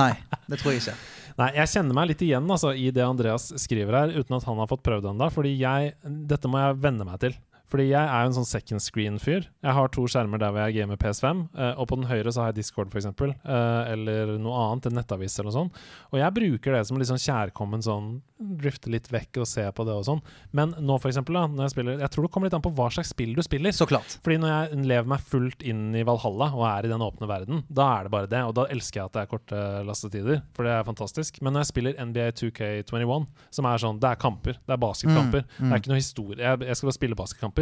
nei, 0.00 0.12
det 0.48 0.60
tror 0.60 0.74
jeg 0.74 0.82
ikke. 0.82 0.98
Nei, 1.38 1.52
jeg 1.54 1.70
kjenner 1.70 1.94
meg 1.94 2.08
litt 2.10 2.22
igjen 2.26 2.48
altså, 2.50 2.72
i 2.74 2.88
det 2.90 3.04
Andreas 3.04 3.52
skriver 3.62 3.94
her, 3.94 4.14
uten 4.16 4.34
at 4.40 4.46
han 4.48 4.58
har 4.58 4.70
fått 4.70 4.82
prøvd 4.86 5.04
det 5.06 5.12
ennå. 5.12 5.28
Jeg 5.52 5.92
Dette 6.32 6.50
må 6.50 6.64
jeg 6.64 6.80
venne 6.82 7.06
meg 7.06 7.20
til. 7.22 7.36
Fordi 7.68 7.90
jeg 7.90 8.00
er 8.00 8.24
jo 8.24 8.30
en 8.30 8.36
sånn 8.38 8.48
second 8.48 8.82
screen-fyr. 8.82 9.48
Jeg 9.64 9.76
har 9.76 9.90
to 9.92 10.06
skjermer 10.08 10.40
der 10.40 10.54
hvor 10.54 10.64
jeg 10.64 10.78
gamer 10.78 11.00
PS5, 11.00 11.42
eh, 11.52 11.74
og 11.76 11.90
på 11.90 11.98
den 12.00 12.08
høyre 12.08 12.32
så 12.32 12.42
har 12.44 12.52
jeg 12.52 12.62
Discord, 12.62 12.92
f.eks., 12.92 13.10
uh, 13.12 13.84
eller 13.92 14.36
noe 14.40 14.62
annet, 14.64 14.88
en 14.88 14.98
nettavis 14.98 15.36
eller 15.36 15.50
noe 15.50 15.58
sånt. 15.58 15.82
Og 16.12 16.20
jeg 16.22 16.36
bruker 16.38 16.78
det 16.78 16.86
som 16.88 17.00
litt 17.00 17.10
sånn 17.10 17.20
kjærkommen 17.20 17.84
sånn 17.84 18.16
drifte 18.38 18.90
litt 18.90 19.08
vekk 19.10 19.40
og 19.42 19.48
se 19.50 19.64
på 19.74 19.84
det 19.86 19.94
og 19.98 20.04
sånn. 20.06 20.20
Men 20.54 20.74
nå, 20.78 20.96
for 21.02 21.10
eksempel, 21.10 21.36
da, 21.36 21.44
når 21.50 21.66
jeg 21.66 21.74
spiller 21.74 22.02
Jeg 22.04 22.12
tror 22.14 22.26
det 22.26 22.30
kommer 22.34 22.48
litt 22.48 22.56
an 22.56 22.64
på 22.64 22.72
hva 22.76 22.86
slags 22.94 23.10
spill 23.12 23.34
du 23.34 23.42
spiller. 23.44 23.74
Så 23.74 23.88
klart. 23.90 24.14
Fordi 24.24 24.38
når 24.40 24.52
jeg 24.52 24.84
lever 24.86 25.10
meg 25.10 25.24
fullt 25.26 25.64
inn 25.66 25.88
i 25.98 26.04
Valhalla 26.06 26.50
og 26.54 26.64
er 26.70 26.86
i 26.86 26.92
den 26.92 27.02
åpne 27.04 27.28
verden, 27.30 27.64
da 27.66 27.88
er 27.96 28.06
det 28.06 28.14
bare 28.14 28.30
det. 28.30 28.42
Og 28.46 28.54
da 28.56 28.68
elsker 28.72 29.00
jeg 29.00 29.10
at 29.10 29.16
det 29.16 29.24
er 29.24 29.30
korte 29.32 29.62
lastetider, 29.88 30.42
for 30.56 30.68
det 30.68 30.76
er 30.76 30.86
fantastisk. 30.86 31.40
Men 31.42 31.56
når 31.56 31.66
jeg 31.66 31.72
spiller 31.72 31.98
NBA 31.98 32.28
2K21, 32.38 33.26
som 33.58 33.70
er 33.70 33.82
sånn 33.82 33.98
Det 33.98 34.12
er 34.12 34.22
kamper. 34.22 34.60
Det 34.62 34.76
er 34.76 34.82
basketkamper. 34.82 35.42
Mm, 35.42 35.50
mm. 35.58 35.64
Det 35.64 35.72
er 35.72 35.82
ikke 35.82 35.92
noe 35.92 36.02
historie. 36.02 36.38
Jeg, 36.44 36.62
jeg 36.68 36.78
skal 36.78 36.90
bare 36.90 36.98
spille 37.00 37.18
basketkamper. 37.18 37.57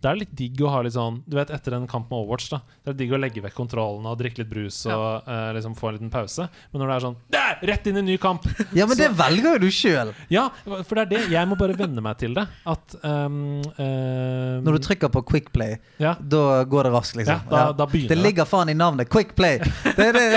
Det 0.00 0.08
er 0.08 0.16
litt 0.16 0.32
digg 0.36 0.60
å 0.64 0.70
ha 0.72 0.80
litt 0.84 0.94
sånn 0.94 1.18
Du 1.28 1.34
vet, 1.36 1.50
etter 1.52 1.74
en 1.76 1.86
kamp 1.90 2.08
med 2.08 2.22
Overwatch, 2.22 2.48
da. 2.52 2.60
Det 2.84 2.92
er 2.92 2.98
digg 3.02 3.12
å 3.12 3.20
legge 3.20 3.42
vekk 3.44 3.56
kontrollene 3.56 4.12
og 4.12 4.20
drikke 4.20 4.42
litt 4.42 4.50
brus 4.50 4.78
og 4.88 5.28
eh, 5.28 5.50
liksom 5.56 5.74
få 5.76 5.90
en 5.90 5.98
liten 5.98 6.12
pause. 6.12 6.46
Men 6.72 6.82
når 6.82 6.90
det 6.92 6.96
er 6.96 7.04
sånn 7.06 7.18
Der! 7.34 7.58
Rett 7.70 7.88
inn 7.90 7.98
i 7.98 8.02
en 8.02 8.08
ny 8.08 8.16
kamp! 8.20 8.46
Ja, 8.78 8.86
men 8.86 8.96
det 8.96 9.08
velger 9.18 9.56
jo 9.56 9.60
du 9.64 9.70
sjøl. 9.74 10.12
Ja, 10.32 10.46
for 10.64 10.96
det 10.96 11.02
er 11.02 11.10
det. 11.10 11.20
Jeg 11.32 11.48
må 11.50 11.56
bare 11.58 11.74
venne 11.76 12.02
meg 12.04 12.20
til 12.20 12.36
det. 12.36 12.44
At 12.70 12.94
um, 13.02 13.60
um, 13.64 14.60
Når 14.64 14.78
du 14.78 14.84
trykker 14.86 15.10
på 15.12 15.24
Quick 15.26 15.50
Play, 15.52 15.76
ja, 16.00 16.14
da 16.20 16.62
går 16.70 16.86
det 16.86 16.92
raskt, 16.94 17.18
liksom. 17.18 17.42
ja, 17.42 17.50
da, 17.50 17.64
da 17.76 17.88
begynner 17.90 18.14
Det 18.14 18.20
ligger 18.20 18.48
faen 18.48 18.70
i 18.72 18.76
navnet. 18.78 19.10
Quick 19.10 19.34
Play. 19.36 19.58
Det 20.00 20.06
er 20.06 20.16
det. 20.16 20.28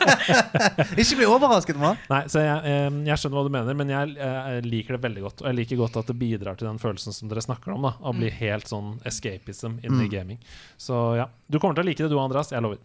ikke 1.02 1.18
bli 1.18 1.26
overrasket, 1.28 1.78
mann. 1.80 1.98
Nei, 2.08 2.22
så 2.32 2.44
jeg, 2.44 2.62
eh, 2.70 3.00
jeg 3.10 3.20
skjønner 3.20 3.40
hva 3.40 3.44
du 3.48 3.52
mener, 3.52 3.76
men 3.76 3.92
jeg 3.92 4.14
jeg 4.20 4.66
liker 4.66 4.96
det 4.96 5.02
veldig 5.04 5.22
godt. 5.24 5.42
Og 5.42 5.48
jeg 5.50 5.58
liker 5.58 5.80
godt 5.80 5.98
at 6.00 6.10
det 6.10 6.16
bidrar 6.20 6.58
til 6.58 6.68
den 6.68 6.80
følelsen 6.82 7.14
som 7.16 7.30
dere 7.30 7.42
snakker 7.44 7.74
om. 7.74 7.86
da 7.88 7.92
Å 8.00 8.14
bli 8.20 8.30
helt 8.38 8.68
sånn 8.70 8.92
escapism 9.08 9.78
inni 9.84 10.06
Mm. 10.06 10.10
gaming. 10.10 10.38
Så 10.78 11.16
ja, 11.16 11.26
du 11.50 11.58
kommer 11.58 11.74
til 11.74 11.84
å 11.84 11.88
like 11.90 12.02
det 12.04 12.10
du, 12.12 12.18
Andreas. 12.20 12.50
Jeg 12.52 12.62
lover. 12.62 12.78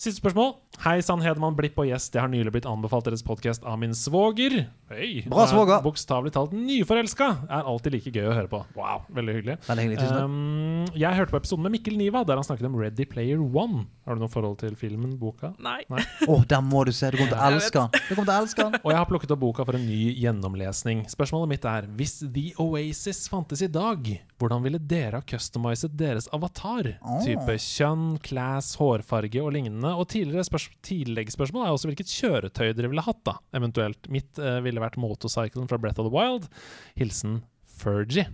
Siste 0.00 0.22
spørsmål. 0.22 0.54
Hei 0.80 1.02
sann, 1.04 1.20
Hedemann 1.20 1.52
Blipp 1.58 1.76
og 1.76 1.84
gjest. 1.84 2.14
Jeg 2.16 2.22
har 2.24 2.30
nylig 2.32 2.54
blitt 2.54 2.64
anbefalt 2.64 3.04
deres 3.04 3.20
podkast 3.20 3.66
av 3.68 3.74
min 3.82 3.92
svoger. 3.92 4.54
Hei. 4.88 5.26
Bra, 5.28 5.44
svoger. 5.50 5.74
Er 5.76 5.84
Bokstavelig 5.84 6.32
talt 6.32 6.54
nyforelska. 6.56 7.26
Er 7.52 7.66
alltid 7.68 7.98
like 7.98 8.12
gøy 8.14 8.30
å 8.30 8.32
høre 8.32 8.48
på. 8.48 8.62
Wow, 8.78 9.02
veldig 9.12 9.34
hyggelig. 9.36 9.56
Veldig 9.66 9.84
hyggelig. 9.84 9.98
Tusen. 10.00 10.24
Um, 10.24 10.86
jeg 10.96 11.18
hørte 11.18 11.34
på 11.34 11.40
episoden 11.42 11.66
med 11.66 11.74
Mikkel 11.74 11.98
Niva, 12.00 12.22
der 12.24 12.40
han 12.40 12.48
snakket 12.48 12.70
om 12.70 12.78
Ready 12.80 13.04
Player 13.10 13.42
One. 13.44 13.84
Har 14.08 14.16
du 14.16 14.24
noe 14.24 14.32
forhold 14.32 14.56
til 14.62 14.72
filmen, 14.80 15.18
boka? 15.20 15.52
Nei. 15.60 15.82
Å, 16.32 16.38
den 16.48 16.64
må 16.72 16.86
du 16.88 16.94
se. 16.96 17.12
Du 17.12 17.20
kommer 17.20 17.34
til 17.34 17.42
å 17.42 17.50
elske 17.50 17.76
den. 17.84 18.00
Du 18.08 18.14
kommer 18.14 18.30
til 18.30 18.32
å 18.32 18.38
elske 18.40 18.64
den. 18.70 18.80
Og 18.86 18.94
jeg 18.94 19.00
har 19.02 19.12
plukket 19.12 19.36
opp 19.36 19.44
boka 19.44 19.68
for 19.68 19.76
en 19.76 19.84
ny 19.84 20.00
gjennomlesning. 20.16 21.04
Spørsmålet 21.12 21.52
mitt 21.52 21.68
er 21.68 21.90
hvis 22.00 22.16
The 22.24 22.46
Oasis 22.64 23.26
fantes 23.28 23.60
i 23.66 23.68
dag, 23.68 24.08
hvordan 24.40 24.64
ville 24.64 24.80
dere 24.80 25.20
ha 25.20 25.28
customizet 25.28 25.92
deres 26.00 26.30
avatar? 26.32 26.94
Type 27.20 27.60
kjønn, 27.60 28.14
class, 28.24 28.72
hårfarge 28.80 29.44
og 29.44 29.52
lignende. 29.58 29.89
Og 29.96 30.06
tidligere 30.12 30.44
spørs 30.46 30.68
tilleggsspørsmål 30.86 31.66
er 31.66 31.72
også 31.74 31.88
hvilket 31.90 32.10
kjøretøy 32.12 32.70
dere 32.76 32.90
ville 32.92 33.02
hatt, 33.06 33.20
da. 33.26 33.34
Eventuelt. 33.56 34.08
Mitt 34.12 34.38
eh, 34.38 34.60
ville 34.64 34.82
vært 34.82 34.98
motorcyclen 35.00 35.68
fra 35.70 35.78
Breath 35.80 36.00
of 36.02 36.06
the 36.08 36.14
Wild. 36.14 36.46
Hilsen 37.00 37.40
Fergie. 37.80 38.26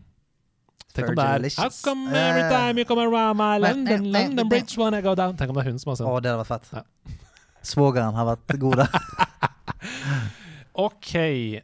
Tenk 0.96 1.10
om 1.12 1.18
det 1.18 1.24
er 1.28 1.44
How 1.60 1.68
come 1.84 2.08
every 2.08 2.40
Eh. 2.46 2.48
time 2.50 2.78
you 2.80 2.86
come 2.88 3.02
around 3.04 3.36
my 3.36 3.58
land 3.60 3.84
London, 3.84 4.12
London. 4.12 4.48
Bridge 4.48 4.78
when 4.80 4.94
I 4.96 5.02
go 5.04 5.12
down 5.14 5.36
Tenk 5.36 5.50
om 5.52 5.58
det 5.58 5.66
er 5.66 5.70
hun 5.70 5.78
som 5.78 5.90
har 5.92 5.96
Å, 5.96 5.98
sendt 6.00 6.22
det 6.24 6.30
hadde 6.32 6.40
vært 6.40 6.52
fett. 6.54 6.70
Ja. 6.72 7.16
Svogeren 7.66 8.14
har 8.16 8.30
vært 8.30 8.58
god 8.62 8.76
der. 8.80 8.88
Ok, 10.76 11.12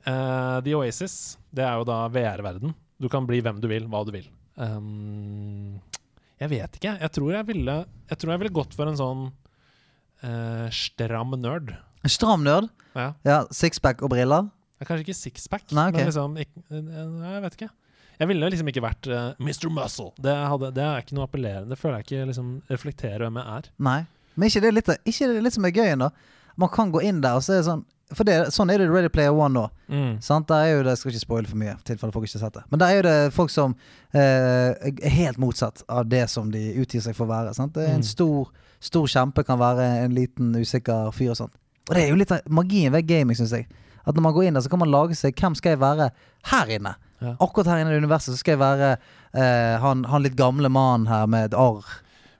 Uh, 0.08 0.60
The 0.64 0.74
Oasis 0.76 1.36
Det 1.52 1.64
er 1.64 1.76
jo 1.80 1.84
da 1.88 2.06
VR-verden 2.12 2.72
Du 3.00 3.08
kan 3.12 3.26
bli 3.28 3.40
hvem 3.44 3.58
du 3.60 3.68
vil, 3.68 3.84
hva 3.92 4.00
du 4.08 4.12
vil 4.14 4.28
um, 4.56 5.78
Jeg 6.40 6.48
vet 6.52 6.78
ikke 6.80 6.94
Jeg 7.02 7.12
tror 7.12 7.32
jeg 7.36 7.48
ville 7.50 7.76
Jeg 8.08 8.18
tror 8.22 8.32
jeg 8.34 8.42
ville 8.44 8.56
gått 8.56 8.76
for 8.78 8.88
en 8.88 8.96
sånn 9.00 9.26
eh, 10.22 10.68
Stram 10.70 11.34
nerd 11.40 11.74
Stram 12.06 12.42
nerd. 12.46 12.68
ja. 12.96 13.12
Ja, 13.24 13.44
Sixpack 13.50 14.02
og 14.02 14.10
briller. 14.10 14.48
Er 14.82 14.84
Kanskje 14.88 15.04
ikke 15.06 15.14
sixpack 15.14 15.70
Nei, 15.70 15.88
ok. 15.92 15.94
Men 16.00 16.08
liksom 16.10 16.36
ikke, 16.42 16.62
eh, 16.74 17.32
Jeg 17.32 17.42
vet 17.44 17.54
ikke 17.60 17.68
Jeg 18.18 18.28
ville 18.28 18.48
liksom 18.50 18.68
ikke 18.72 18.82
vært 18.82 19.06
uh, 19.06 19.28
Mr. 19.38 19.68
Muscle 19.70 20.10
det, 20.18 20.34
hadde, 20.34 20.72
det 20.74 20.82
er 20.82 21.04
ikke 21.04 21.14
noe 21.14 21.28
appellerende 21.28 21.70
Det 21.70 21.78
føler 21.78 22.00
jeg 22.00 22.06
ikke 22.08 22.26
liksom 22.32 22.48
reflekterer 22.70 23.22
hvem 23.28 23.38
jeg 23.38 23.46
er 23.60 23.68
Nei. 23.78 24.00
Men 24.34 24.48
ikke 24.50 24.62
det 24.64 24.72
litt, 24.74 24.90
ikke 25.06 25.28
det 25.30 25.42
litt 25.46 25.54
som 25.54 25.64
er 25.68 25.74
gøy, 25.76 25.86
ennå? 25.94 26.08
Man 26.58 26.68
kan 26.74 26.90
gå 26.92 27.00
inn 27.06 27.20
der 27.22 27.38
og 27.38 27.44
så 27.46 27.54
er 27.54 27.60
det 27.62 27.68
sånn 27.70 27.84
For 28.18 28.26
det, 28.28 28.34
sånn 28.52 28.72
er 28.74 28.82
det 28.82 28.88
Ready 28.90 29.08
Player 29.14 29.32
One 29.32 29.54
nå. 29.54 29.62
mm. 29.88 30.18
Sant? 30.26 30.48
Der 30.50 30.66
er 30.66 30.72
jo 30.74 30.82
det, 30.82 30.96
Jeg 30.96 30.98
skal 31.04 31.12
ikke 31.14 31.22
spoile 31.28 31.48
for 31.52 31.62
mye, 31.62 31.76
tilfelle 31.86 32.12
folk 32.12 32.26
ikke 32.26 32.40
har 32.40 32.44
sett 32.48 32.58
det. 32.58 32.64
Men 32.74 32.82
der 32.82 32.90
er 32.90 32.98
jo 32.98 33.04
det 33.06 33.14
folk 33.38 33.54
som 33.54 33.76
eh, 34.12 34.74
er 34.98 35.14
helt 35.14 35.38
motsatt 35.40 35.84
av 35.88 36.10
det 36.10 36.26
som 36.28 36.50
de 36.52 36.60
utgir 36.82 37.00
seg 37.06 37.14
for 37.16 37.24
å 37.24 37.30
være. 37.32 37.54
Sant? 37.56 37.72
Det 37.78 37.86
er 37.86 37.94
En 37.94 38.02
Mm. 38.02 38.10
stor, 38.10 38.50
stor 38.82 39.06
kjempe 39.10 39.44
kan 39.46 39.60
være 39.60 39.86
en 40.04 40.16
liten 40.16 40.52
usikker 40.58 41.12
fyr 41.14 41.32
og 41.34 41.38
sånt. 41.38 41.54
Og 41.88 41.94
det 41.96 42.04
er 42.04 42.12
jo 42.12 42.18
litt 42.18 42.32
av 42.34 42.44
magien 42.54 42.92
ved 42.94 43.06
gaming, 43.08 43.36
syns 43.38 43.54
jeg. 43.56 43.66
At 44.02 44.16
når 44.16 44.24
man 44.26 44.34
går 44.34 44.48
inn 44.48 44.58
der, 44.58 44.64
så 44.64 44.70
kan 44.72 44.80
man 44.82 44.90
lage 44.90 45.14
seg 45.18 45.36
Hvem 45.38 45.54
skal 45.58 45.76
jeg 45.76 45.82
være 45.82 46.08
her 46.50 46.70
inne? 46.74 46.96
Ja. 47.22 47.36
Akkurat 47.38 47.70
her 47.70 47.82
inne 47.82 47.94
i 47.94 48.00
universet 48.02 48.34
så 48.34 48.40
skal 48.40 48.56
jeg 48.56 48.62
være 48.62 48.88
eh, 48.96 49.76
han, 49.82 50.02
han 50.10 50.24
litt 50.24 50.34
gamle 50.38 50.70
mannen 50.72 51.06
her 51.10 51.28
med 51.30 51.52
et 51.52 51.58
arr. 51.58 51.86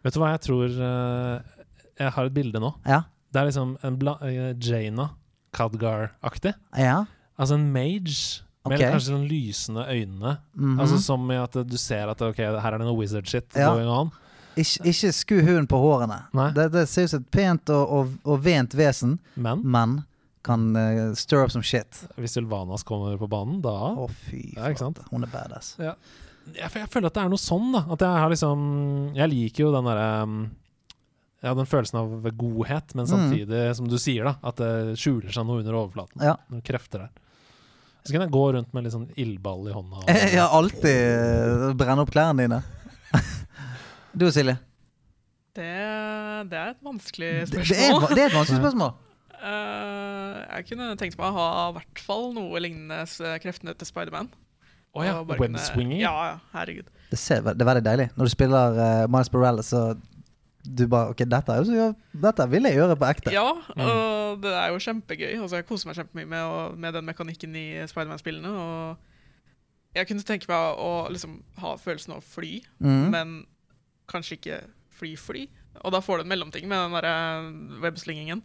Vet 0.02 0.16
du 0.16 0.19
hva 0.19 0.32
jeg 0.32 0.43
tror 0.48 0.64
eh, 0.66 1.59
Jeg 2.02 2.14
har 2.16 2.27
et 2.27 2.35
bilde 2.35 2.59
nå 2.59 2.73
Ja? 2.82 3.05
Det 3.31 3.39
er 3.39 3.47
liksom 3.47 3.77
en 3.86 3.98
bla 4.01 4.16
eh, 4.27 4.48
Jaina 4.59 5.12
Khadgar-aktig 5.55 6.56
Ja? 6.74 7.05
Altså 7.39 7.60
en 7.60 7.69
mage 7.74 8.43
med 8.66 8.78
okay. 8.78 8.93
kanskje 8.93 9.10
sånn 9.10 9.24
lysende 9.27 9.85
øyne. 9.90 10.36
Mhm. 10.55 10.77
Altså 10.82 10.98
Som 11.02 11.31
i 11.35 11.39
at 11.39 11.56
du 11.66 11.78
ser 11.81 12.10
at 12.12 12.20
ok, 12.23 12.39
her 12.39 12.59
er 12.74 12.78
det 12.78 12.86
noe 12.86 12.98
wizard 12.98 13.27
shit 13.27 13.48
Ja. 13.59 13.73
going 13.73 13.90
on. 13.90 14.12
Ikke, 14.57 14.85
ikke 14.91 15.12
sku 15.16 15.35
hunden 15.41 15.66
på 15.70 15.79
hårene. 15.81 16.19
Det, 16.55 16.66
det 16.74 16.87
ser 16.91 17.05
ut 17.07 17.11
som 17.15 17.20
et 17.23 17.31
pent 17.33 17.70
og, 17.73 17.93
og, 17.99 18.11
og 18.29 18.43
vent 18.45 18.74
vesen, 18.77 19.19
Men 19.37 19.62
men 19.65 19.95
kan 20.45 20.65
uh, 20.77 21.15
stir 21.15 21.45
up 21.45 21.53
some 21.55 21.62
shit. 21.62 22.01
hvis 22.19 22.33
Sylvanas 22.35 22.83
kommer 22.83 23.15
på 23.16 23.29
banen, 23.31 23.61
da 23.62 23.70
Å, 23.95 24.09
fy 24.11 24.55
Ja, 24.57 24.69
ikke 24.73 24.83
sant? 24.83 24.99
flate. 24.99 25.12
Hun 25.15 25.23
er 25.23 25.31
badass. 25.31 25.77
jeg, 25.79 25.95
jeg 26.59 26.89
føler 26.91 27.07
at 27.07 27.15
det 27.15 27.23
er 27.23 27.29
noe 27.31 27.39
sånn, 27.39 27.69
da. 27.73 27.85
At 27.95 28.03
jeg 28.03 28.09
har 28.24 28.33
liksom 28.35 28.65
Jeg 29.15 29.31
liker 29.31 29.62
jo 29.69 29.70
den 29.77 29.87
derre 29.87 30.09
um, 30.27 30.35
Ja, 31.47 31.55
den 31.55 31.66
følelsen 31.70 32.01
av 32.03 32.27
godhet, 32.39 32.93
men 32.99 33.07
Mm. 33.07 33.12
samtidig, 33.15 33.62
som 33.79 33.87
du 33.89 33.97
sier, 33.99 34.24
da, 34.24 34.35
at 34.47 34.57
det 34.59 34.73
skjuler 34.99 35.31
seg 35.35 35.47
noe 35.47 35.59
under 35.62 35.74
overflaten. 35.79 36.20
Ja. 36.23 36.37
Noen 36.51 36.62
krefter 36.66 37.07
der. 37.07 37.11
Så 38.05 38.11
kan 38.12 38.23
jeg 38.27 38.31
gå 38.35 38.43
rundt 38.55 38.74
med 38.74 38.83
litt 38.85 38.93
sånn 38.95 39.09
ildball 39.19 39.69
i 39.70 39.73
hånda. 39.74 40.03
og- 40.03 40.09
Jeg 40.11 40.39
har 40.43 40.51
alltid 40.59 41.77
brenne 41.79 42.03
opp 42.03 42.11
klærne 42.11 42.43
dine. 42.49 42.61
du 44.18 44.26
Silje? 44.32 44.59
Det, 45.52 45.68
det 46.48 46.59
er 46.59 46.70
et 46.72 46.84
vanskelig 46.84 47.32
Det, 47.51 47.51
det, 47.52 47.60
er, 47.60 47.64
spørsmål. 47.93 48.14
det 48.16 48.22
er 48.22 48.30
et 48.30 48.36
vanskelig 48.39 48.60
spørsmål. 48.62 48.93
Uh, 49.43 50.39
jeg 50.56 50.66
kunne 50.70 50.86
tenkt 51.01 51.18
meg 51.18 51.26
å 51.28 51.34
ha 51.36 51.48
i 51.66 51.74
hvert 51.76 52.02
fall 52.06 52.30
noe 52.36 52.62
lignende 52.62 53.02
kreftene 53.43 53.74
til 53.76 53.89
Spiderman. 53.90 54.30
Oh, 54.93 55.02
ja, 55.05 55.18
Og 55.18 55.28
webswinging. 55.40 56.01
Ja, 56.02 56.12
ja, 56.28 56.39
herregud. 56.52 56.89
Det, 57.10 57.18
ser, 57.18 57.40
det 57.44 57.64
er 57.64 57.68
veldig 57.68 57.84
deilig. 57.84 58.09
Når 58.16 58.28
du 58.28 58.32
spiller 58.32 58.76
uh, 58.78 59.05
Miles 59.12 59.30
Borrell, 59.32 59.62
så 59.64 59.93
du 60.62 60.84
bare 60.86 61.10
Ok, 61.10 61.24
dette, 61.26 61.52
er 61.59 61.94
dette 62.22 62.44
vil 62.52 62.68
jeg 62.68 62.78
gjøre 62.78 62.97
på 63.01 63.09
ekte. 63.09 63.32
Ja, 63.34 63.48
Mm. 63.74 63.86
og 63.89 64.43
det 64.44 64.52
er 64.52 64.68
jo 64.70 64.78
kjempegøy. 64.78 65.40
Altså, 65.43 65.56
jeg 65.59 65.66
koser 65.66 65.89
meg 65.89 65.97
kjempemye 65.97 66.28
med, 66.28 66.76
med 66.78 66.94
den 66.94 67.05
mekanikken 67.09 67.56
i 67.56 67.66
Spiderman-spillene. 67.90 68.48
Og 68.48 69.97
jeg 69.97 70.06
kunne 70.09 70.22
tenke 70.22 70.47
meg 70.48 70.78
å 70.80 71.09
liksom, 71.10 71.40
ha 71.59 71.74
følelsen 71.80 72.14
av 72.14 72.22
å 72.22 72.24
fly, 72.24 72.60
mm. 72.80 73.02
men 73.12 73.34
kanskje 74.12 74.39
ikke 74.39 74.60
fly-fly. 74.98 75.47
Og 75.82 75.94
da 75.94 76.02
får 76.05 76.20
du 76.20 76.26
en 76.26 76.32
mellomting 76.34 76.68
med 76.70 76.78
den 76.78 76.97
derre 76.98 77.16
webslingingen. 77.82 78.44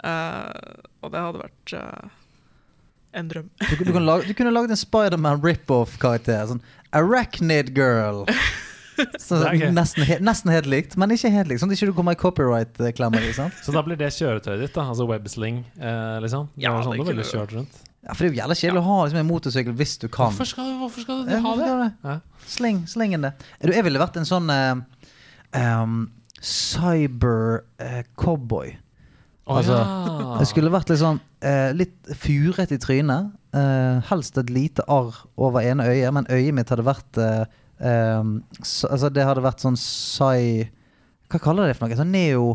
Uh, 0.00 0.48
og 1.04 1.12
det 1.12 1.20
hadde 1.20 1.42
vært 1.42 1.74
uh, 1.76 2.14
en 3.20 3.28
drøm. 3.28 3.50
Du, 3.60 3.84
du, 3.84 3.92
kan 3.92 4.06
lage, 4.06 4.30
du 4.30 4.38
kunne 4.38 4.54
laget 4.54 4.72
en 4.72 4.80
Spiderman 4.80 5.42
rip-off-karakter. 5.44 6.46
Sånn 6.54 6.64
Arachnid 6.96 7.74
Girl. 7.76 8.24
Så, 9.00 9.38
Det 9.40 9.64
er 9.64 9.70
nesten, 9.72 10.04
he, 10.04 10.18
nesten 10.20 10.50
helt 10.52 10.66
likt, 10.68 10.96
men 11.00 11.12
ikke 11.14 11.30
helt 11.32 11.48
likt. 11.48 11.62
Sånn 11.62 11.70
at 11.72 11.78
ikke 11.78 11.88
du 11.88 11.94
kommer 11.96 12.16
i 12.16 12.18
copyright-klemmer. 12.20 13.30
Så 13.64 13.72
da 13.72 13.82
blir 13.86 13.96
det 14.00 14.10
kjøretøyet 14.12 14.60
ditt, 14.66 14.74
da? 14.74 14.84
Altså 14.92 15.06
websling, 15.08 15.62
eh, 15.78 16.18
liksom? 16.24 16.50
Ja, 16.60 16.74
det, 16.76 16.84
sånn 16.84 16.98
det 16.98 17.06
du 17.06 17.12
ville 17.14 17.24
kjørt 17.24 17.54
rundt. 17.56 17.78
Ja, 18.00 18.14
For 18.14 18.24
det 18.24 18.30
er 18.30 18.32
jo 18.32 18.40
jævla 18.40 18.56
kjedelig 18.56 18.80
å 18.80 18.86
ha 18.86 18.98
liksom, 19.04 19.20
en 19.20 19.28
motorsykkel 19.28 19.76
hvis 19.76 19.94
du 20.00 20.06
kan. 20.08 20.32
Hvorfor 20.32 20.48
skal, 20.48 20.68
hvorfor 20.80 21.04
skal 21.04 21.24
du 21.28 21.34
ha 21.44 21.54
det? 21.56 21.70
det? 21.80 21.88
Ja. 22.08 22.16
Sling, 22.48 22.84
sling 22.90 23.16
inn 23.16 23.24
det. 23.24 23.32
Du, 23.60 23.72
jeg 23.72 23.84
ville 23.88 24.00
vært 24.00 24.16
en 24.20 24.28
sånn 24.28 24.52
eh, 24.52 24.74
um, 25.54 26.10
cyber-cowboy. 27.50 28.72
Å 29.50 29.56
Altså, 29.58 29.74
ja. 29.74 30.36
Det 30.38 30.46
skulle 30.50 30.70
vært 30.70 30.90
litt 30.92 31.00
sånn 31.00 31.18
uh, 31.42 31.70
Litt 31.74 32.10
furet 32.20 32.70
i 32.74 32.78
trynet. 32.78 33.32
Uh, 33.50 33.98
helst 34.06 34.36
et 34.38 34.50
lite 34.54 34.84
arr 34.86 35.16
over 35.40 35.60
ene 35.66 35.82
øyet, 35.90 36.12
men 36.14 36.28
øyet 36.30 36.54
mitt 36.54 36.68
hadde 36.70 36.84
vært 36.86 37.18
eh, 37.18 37.44
eh, 37.82 38.22
s- 38.62 38.84
Altså, 38.86 39.08
det 39.10 39.24
hadde 39.26 39.42
vært 39.42 39.58
sånn 39.64 39.74
psy... 39.80 40.68
Hva 41.30 41.38
kaller 41.42 41.66
de 41.66 41.72
det 41.72 41.78
for 41.80 41.88
noe? 41.88 41.98
Sånn 41.98 42.12
neo... 42.14 42.52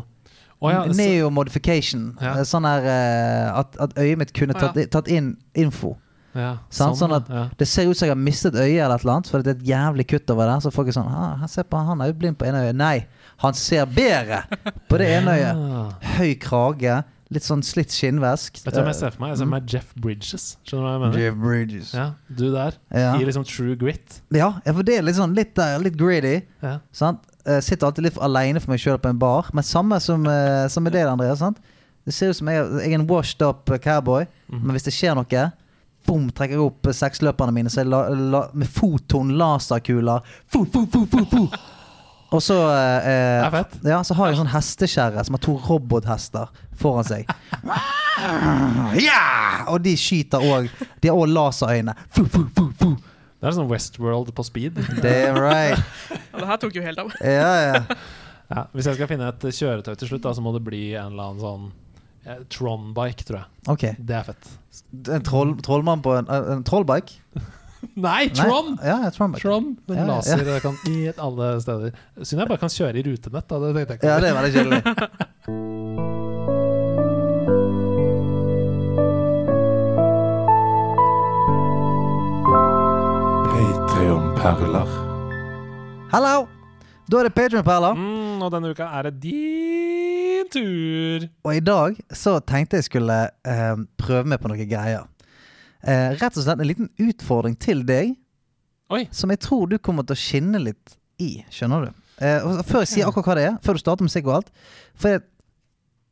Oh, 0.64 0.70
ja, 0.72 0.86
neo 0.96 1.28
modification. 1.36 2.14
Ja. 2.24 2.38
Eh, 2.40 2.46
Sånn 2.48 2.64
her 2.64 2.88
eh, 2.88 3.60
at, 3.60 3.76
at 3.84 3.92
øyet 4.00 4.18
mitt 4.22 4.32
kunne 4.38 4.56
tatt, 4.56 4.80
tatt 4.96 5.08
inn 5.12 5.34
info. 5.54 5.98
Ja, 6.36 6.52
sånn, 6.70 6.95
Sånn 6.99 7.16
at- 7.16 7.30
ja. 7.30 7.48
Det 7.57 7.68
ser 7.68 7.88
ut 7.90 7.98
som 7.98 8.07
jeg 8.10 8.16
har 8.16 8.22
mistet 8.22 8.53
øyet 8.53 8.84
eller 8.84 8.95
et 8.95 9.02
eller 9.06 9.14
annet, 9.16 9.28
for 9.32 9.41
det 9.41 9.56
er 9.56 9.60
et 9.62 9.68
jævlig 9.72 10.07
kutt 10.07 10.30
over 10.36 10.45
der. 10.52 10.60
Så 10.66 10.72
folk 10.74 10.88
er 10.88 10.91
sånn 10.99 11.07
ah, 11.10 11.36
han, 11.41 11.48
ser 11.48 11.64
på, 11.64 11.78
han 11.88 12.02
er 12.02 12.07
jo 12.12 12.14
blind 12.20 12.38
på 12.38 12.45
ene 12.49 12.62
øyet. 12.68 12.76
Nei, 12.76 13.06
han 13.44 13.53
ser 13.53 13.86
bedre 13.86 14.44
på 14.90 14.98
det 14.99 15.07
ene 15.18 15.36
øyet. 15.40 16.07
Høy 16.18 16.34
krage, 16.40 17.03
litt 17.34 17.44
sånn 17.44 17.64
slitt 17.66 17.90
skinnvesk. 17.90 18.60
Vet 18.66 18.74
du 18.76 18.80
hvem 18.82 18.91
jeg 18.91 18.95
ser 18.99 19.12
for 19.16 19.22
meg? 19.24 19.30
Jeg 19.34 19.38
ser 19.40 19.45
for 19.45 19.53
meg 19.56 19.70
Jeff 19.74 19.94
Bridges. 19.95 20.44
Skjønner 20.64 20.84
du 20.84 20.86
hva 20.86 20.91
jeg 20.94 21.02
mener? 21.06 21.24
Jeff 21.24 21.36
Bridges. 21.41 21.94
Ja. 21.98 22.07
Du 22.30 22.52
der. 22.53 22.74
Ja. 22.94 23.16
I 23.18 23.26
liksom 23.26 23.44
true 23.49 23.76
grit. 23.76 24.20
ja, 24.32 24.52
for 24.68 24.84
det 24.84 24.99
er 24.99 25.07
litt 25.07 25.16
sånn 25.18 25.34
litt, 25.36 25.56
der, 25.56 25.80
litt 25.80 25.98
greedy. 25.98 26.41
Ja. 26.62 26.80
Sant? 26.94 27.24
Jeg 27.45 27.62
sitter 27.64 27.88
alltid 27.88 28.03
litt 28.07 28.16
aleine 28.18 28.60
for 28.62 28.72
meg 28.72 28.80
sjøl 28.82 28.98
på 28.98 29.10
en 29.10 29.20
bar. 29.22 29.49
Men 29.53 29.64
samme 29.64 29.99
som, 30.02 30.26
eh, 30.28 30.68
som 30.68 30.84
med 30.84 30.94
det, 30.94 31.03
Andreas. 31.06 31.40
Sant? 31.40 31.57
Det 32.06 32.14
ser 32.14 32.30
ut 32.30 32.36
som 32.38 32.48
jeg, 32.48 32.64
jeg 32.84 32.91
er 32.94 32.99
en 32.99 33.07
washed 33.07 33.41
up 33.41 33.66
cowboy, 33.82 34.28
Mhm. 34.52 34.62
men 34.64 34.76
hvis 34.76 34.84
det 34.86 34.94
skjer 34.94 35.16
noe 35.16 35.52
Boom, 36.06 36.27
trekker 36.36 36.57
jeg 36.57 36.65
opp 36.65 36.91
seksløperne 36.94 37.56
mine 37.56 37.72
så 37.72 37.82
jeg 37.82 37.90
la, 37.90 38.03
la, 38.14 38.44
med 38.53 38.69
foton 38.69 39.34
laserkuler. 39.40 40.26
Fu, 40.45 40.65
fu, 40.69 40.86
fu, 40.91 41.06
fu, 41.10 41.23
fu. 41.32 41.45
Og 42.36 42.41
så 42.44 42.57
eh, 42.73 43.45
fett. 43.53 43.77
ja, 43.86 44.02
Så 44.03 44.15
har 44.18 44.27
jeg 44.30 44.36
en 44.36 44.41
sånn 44.44 44.53
hestekjerre 44.53 45.23
som 45.26 45.38
har 45.38 45.44
to 45.45 45.56
robothester 45.68 46.52
foran 46.76 47.07
seg. 47.07 47.30
Yeah! 48.95 49.65
Og 49.72 49.82
de 49.86 49.95
skyter 49.99 50.44
òg. 50.44 50.69
De 51.02 51.11
har 51.11 51.18
òg 51.18 51.32
laserøyne. 51.32 51.95
Fu, 52.10 52.26
fu, 52.26 52.45
fu, 52.56 52.69
fu. 52.80 52.91
Det 53.40 53.49
er 53.52 53.56
sånn 53.57 53.69
Westworld 53.69 54.32
på 54.36 54.45
speed. 54.48 54.80
Damn 55.03 55.38
right. 55.38 55.82
ja, 56.10 56.38
det 56.40 56.48
her 56.49 56.61
tok 56.61 56.77
jo 56.77 56.84
helt 56.86 57.02
av. 57.02 57.11
Ja, 57.22 57.49
ja. 57.61 57.82
Ja, 58.45 58.68
hvis 58.76 58.88
jeg 58.90 58.98
skal 58.99 59.10
finne 59.10 59.27
et 59.32 59.45
kjøretøy 59.57 59.95
til 59.98 60.10
slutt, 60.10 60.23
da, 60.26 60.34
så 60.38 60.44
må 60.45 60.53
det 60.53 60.61
bli 60.65 60.84
en 60.94 61.14
eller 61.14 61.32
annen 61.32 61.41
sånn 61.41 61.69
Eh, 62.26 62.42
Trondbike, 62.50 63.24
tror 63.24 63.38
jeg. 63.44 63.48
Okay. 63.70 63.94
Det 64.00 64.16
er 64.18 64.24
fett. 64.32 64.50
En 65.14 65.24
troll, 65.26 65.54
trollmann 65.62 66.02
på 66.06 66.16
en, 66.18 66.30
en 66.30 66.64
trollbike? 66.66 67.20
Nei, 67.94 68.30
Trond! 68.34 68.80
Ja, 68.82 69.12
Trond, 69.14 69.38
Trond 69.38 69.76
den 69.86 70.00
ja, 70.00 70.08
laser 70.10 70.42
ja. 70.50 70.58
kan 70.64 70.74
i 70.90 71.12
alle 71.14 71.62
steder. 71.62 71.94
Synd 72.24 72.42
jeg 72.42 72.50
bare 72.50 72.62
kan 72.64 72.74
kjøre 72.74 72.98
i 72.98 73.06
rutenett, 73.06 73.46
da. 73.46 73.62
Det 73.62 73.74
tenkte 73.78 73.94
jeg 73.94 74.00
ikke. 74.02 74.10
Ja, 74.10 74.18
det 74.20 74.30
er 74.32 74.36
veldig 74.42 74.54
kjedelig. 74.58 74.82
Patreon-perler. 83.56 84.90
Hallo! 86.12 86.36
Da 87.06 87.22
er 87.22 87.30
det 87.30 87.36
Patreon-perler. 87.38 87.94
Mm 87.94 88.25
og 88.46 88.54
denne 88.54 88.72
uka 88.74 88.88
er 88.98 89.10
det 89.10 89.16
din 89.26 90.52
tur. 90.54 91.28
Og 91.46 91.52
i 91.56 91.64
dag 91.64 91.98
så 92.14 92.38
tenkte 92.46 92.80
jeg 92.80 92.88
skulle 92.90 93.18
eh, 93.48 93.76
prøve 94.00 94.30
meg 94.30 94.42
på 94.42 94.52
noen 94.52 94.70
greier. 94.70 95.08
Eh, 95.86 96.16
rett 96.18 96.38
og 96.38 96.46
slett 96.46 96.62
en 96.62 96.70
liten 96.70 96.90
utfordring 97.02 97.58
til 97.62 97.84
deg, 97.86 98.16
Oi. 98.94 99.06
som 99.14 99.34
jeg 99.34 99.42
tror 99.46 99.70
du 99.70 99.78
kommer 99.82 100.06
til 100.06 100.18
å 100.18 100.22
skinne 100.22 100.62
litt 100.62 100.98
i. 101.22 101.40
Skjønner 101.54 101.88
du? 101.88 102.04
Eh, 102.24 102.46
før 102.66 102.86
jeg 102.86 102.94
sier 102.94 103.10
akkurat 103.10 103.32
hva 103.32 103.38
det 103.38 103.48
er, 103.50 103.56
før 103.66 103.78
du 103.78 103.84
starter 103.84 104.08
musikk 104.08 104.30
og 104.30 104.38
alt 104.38 104.52
For 104.96 105.20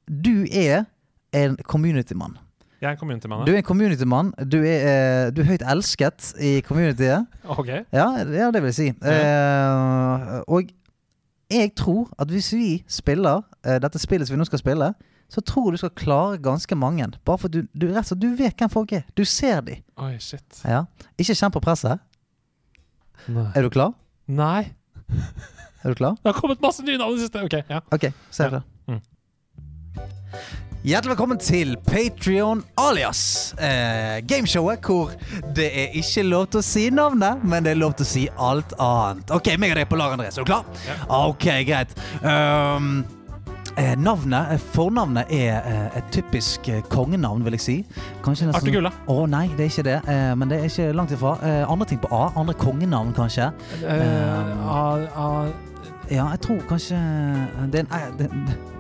du 0.10 0.44
er 0.52 0.84
en 1.34 1.56
community-mann. 1.64 2.36
Jeg 2.84 2.90
er 2.90 2.98
en 2.98 3.00
community-mann. 3.00 3.46
Du 3.48 3.54
er 3.54 3.62
en 3.62 3.64
community-mann. 3.64 4.34
Du, 4.52 4.58
er, 4.60 4.82
eh, 4.84 5.28
du 5.32 5.40
er 5.42 5.48
høyt 5.54 5.62
elsket 5.72 6.34
i 6.44 6.58
communityet. 6.68 7.30
Ok. 7.48 7.70
Ja, 7.96 8.08
ja 8.28 8.50
det 8.52 8.60
vil 8.60 8.74
jeg 8.74 8.76
si. 8.76 8.88
Eh, 8.92 10.34
og 10.44 10.74
jeg 11.54 11.74
tror 11.80 12.12
at 12.20 12.32
hvis 12.32 12.52
vi 12.54 12.70
spiller 12.88 13.42
uh, 13.42 13.78
dette 13.82 14.02
spillet 14.02 14.28
som 14.28 14.36
vi 14.36 14.42
nå 14.42 14.48
skal 14.50 14.62
spille, 14.62 14.94
så 15.34 15.42
tror 15.42 15.70
jeg 15.70 15.78
du 15.78 15.82
skal 15.82 15.94
klare 15.98 16.38
ganske 16.42 16.76
mange. 16.78 17.08
Bare 17.26 17.42
for 17.42 17.48
du, 17.48 17.64
du, 17.74 17.88
rett 17.90 18.04
og 18.06 18.12
slett, 18.12 18.22
du 18.22 18.36
vet 18.38 18.60
hvem 18.60 18.70
folk 18.70 18.94
er. 18.94 19.06
Du 19.18 19.24
ser 19.26 19.62
dem. 19.66 19.82
Oi, 19.98 20.16
shit. 20.22 20.62
Ja. 20.66 20.84
Ikke 21.18 21.36
kjenn 21.38 21.54
på 21.54 21.62
presset. 21.64 22.04
Nei. 23.32 23.50
Er 23.56 23.66
du 23.66 23.72
klar? 23.74 23.96
Nei. 24.28 24.74
Er 25.84 25.92
du 25.92 25.98
klar? 26.00 26.20
Det 26.22 26.32
har 26.32 26.38
kommet 26.38 26.62
masse 26.64 26.86
nye 26.86 27.00
navn 27.02 27.18
i 27.18 27.20
det 27.20 27.28
siste. 27.28 27.44
Ok, 27.44 27.58
ja. 27.70 27.82
Ok, 27.92 28.10
ja. 28.12 28.50
her. 28.50 28.62
Mm. 28.88 29.02
Hjertelig 30.84 31.14
velkommen 31.14 31.38
til 31.40 31.78
Patrion 31.88 32.60
alias. 32.76 33.54
Eh, 33.56 34.18
gameshowet 34.28 34.84
hvor 34.84 35.14
det 35.56 35.70
er 35.80 35.94
ikke 35.96 36.26
lov 36.28 36.50
til 36.52 36.60
å 36.60 36.64
si 36.68 36.82
navnet, 36.92 37.46
men 37.48 37.64
det 37.64 37.72
er 37.72 37.78
lov 37.80 37.94
til 37.96 38.04
å 38.04 38.10
si 38.10 38.24
alt 38.36 38.74
annet. 38.84 39.32
Ok, 39.32 39.54
meg 39.64 39.72
og 39.72 39.80
deg 39.80 39.88
på 39.88 40.00
lag, 40.02 40.18
André. 40.18 40.28
Er 40.28 40.44
du 40.44 40.50
klar? 40.50 40.66
Ok, 41.08 41.46
greit. 41.70 41.94
Um, 42.20 42.90
eh, 43.78 43.94
navnet, 43.96 44.52
eh, 44.58 44.66
Fornavnet 44.74 45.32
er 45.32 45.62
eh, 45.62 45.96
et 46.02 46.12
typisk 46.18 46.68
eh, 46.68 46.84
kongenavn, 46.92 47.48
vil 47.48 47.56
jeg 47.56 47.64
si. 47.64 47.78
Kanskje 48.28 48.50
nesten- 48.50 48.60
Artigula. 48.60 48.92
Å 49.08 49.22
Å 49.24 49.30
nei, 49.38 49.46
det 49.56 49.70
er 49.70 49.72
ikke 49.72 49.88
det. 49.88 49.98
Eh, 50.04 50.34
men 50.36 50.52
det 50.52 50.60
er 50.60 50.68
ikke 50.68 50.90
langt 51.00 51.16
ifra. 51.16 51.38
Eh, 51.48 51.64
andre 51.64 51.88
ting 51.94 52.04
på 52.04 52.12
A. 52.12 52.26
Andre 52.36 52.58
kongenavn, 52.60 53.16
kanskje. 53.16 53.54
Eh, 53.88 54.68
ah, 54.68 55.08
ah, 55.16 55.48
Ja, 56.12 56.28
jeg 56.36 56.42
tror 56.44 56.60
kanskje 56.68 56.98
Det 57.72 57.86
er 57.88 58.12
en 58.20 58.73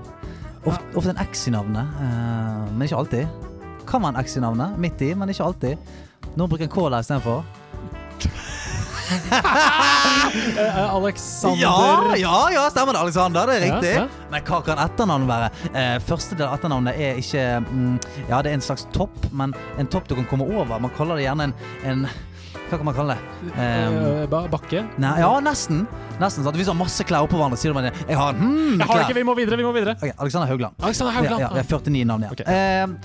ofte, 0.66 0.84
ofte 0.96 1.10
en 1.14 1.22
X 1.26 1.48
i 1.48 1.54
navnet, 1.56 1.98
uh, 2.00 2.70
men 2.72 2.88
ikke 2.88 3.02
alltid. 3.02 3.50
Kan 3.90 4.04
være 4.04 4.16
en 4.16 4.24
X 4.24 4.38
i 4.38 4.44
navnet, 4.44 4.80
midt 4.80 5.04
i, 5.04 5.14
men 5.18 5.30
ikke 5.34 5.46
alltid. 5.48 5.94
Noen 6.38 6.50
bruker 6.50 6.66
en 6.68 6.92
der 6.94 7.04
istedenfor. 7.04 7.44
eh, 10.58 10.96
Alexander 10.96 11.58
Ja, 11.60 12.16
ja, 12.16 12.50
ja, 12.54 12.70
stemmer 12.72 12.94
det, 12.94 13.00
Alexander. 13.00 13.48
Det 13.48 13.56
er 13.56 13.62
riktig. 13.68 13.94
ja. 13.94 14.08
Men 14.32 14.46
hva 14.48 14.62
kan 14.66 14.80
etternavnet 14.82 15.30
være? 15.30 15.50
Uh, 15.76 15.98
første 16.08 16.38
del 16.40 16.48
av 16.48 16.58
etternavnet 16.58 16.94
er 16.98 17.20
ikke 17.22 17.44
mm, 17.68 17.98
Ja, 18.30 18.42
det 18.42 18.54
er 18.54 18.58
en 18.58 18.66
slags 18.66 18.88
topp, 18.96 19.18
men 19.32 19.54
en 19.78 19.90
topp 19.92 20.08
du 20.10 20.16
kan 20.18 20.30
komme 20.32 20.48
over. 20.48 20.80
Man 20.80 20.94
kaller 20.98 21.20
det 21.20 21.28
gjerne 21.28 21.52
en, 21.52 21.56
en 21.92 22.08
Hva 22.74 22.80
kan 22.82 22.88
man 22.88 22.96
kalle 22.98 23.14
det? 23.14 23.52
Um, 23.54 23.98
ba 24.32 24.40
Bakke. 24.50 24.80
nei, 24.98 25.12
ja, 25.22 25.30
nesten. 25.46 25.84
Nesten 26.18 26.42
sant? 26.42 26.58
Hvis 26.58 26.66
du 26.66 26.72
har 26.72 26.80
masse 26.80 27.06
klær 27.06 27.28
oppå 27.28 27.38
hverandre, 27.38 27.60
sier 27.62 27.70
du 27.70 27.78
det. 27.86 27.92
Jeg 28.10 28.18
har 28.18 28.34
hmm, 28.34 28.80
Jeg 28.80 28.88
har 28.90 29.04
ikke, 29.04 29.18
vi 29.20 29.26
må 29.28 29.36
videre, 29.38 29.60
vi 29.62 29.68
må 29.68 29.74
videre. 29.76 29.94
okay, 30.00 30.16
Alexander 30.18 30.50
Haugland. 30.50 30.80
Alexander 30.82 31.14
Haugland. 31.14 31.44
Ja, 31.44 31.52
ja, 31.52 31.54
det 31.54 31.62
er 31.62 31.70
49 31.70 32.08
navn, 32.10 32.26
ja. 32.26 32.32
Okay. 32.34 32.58
Um, 32.90 32.98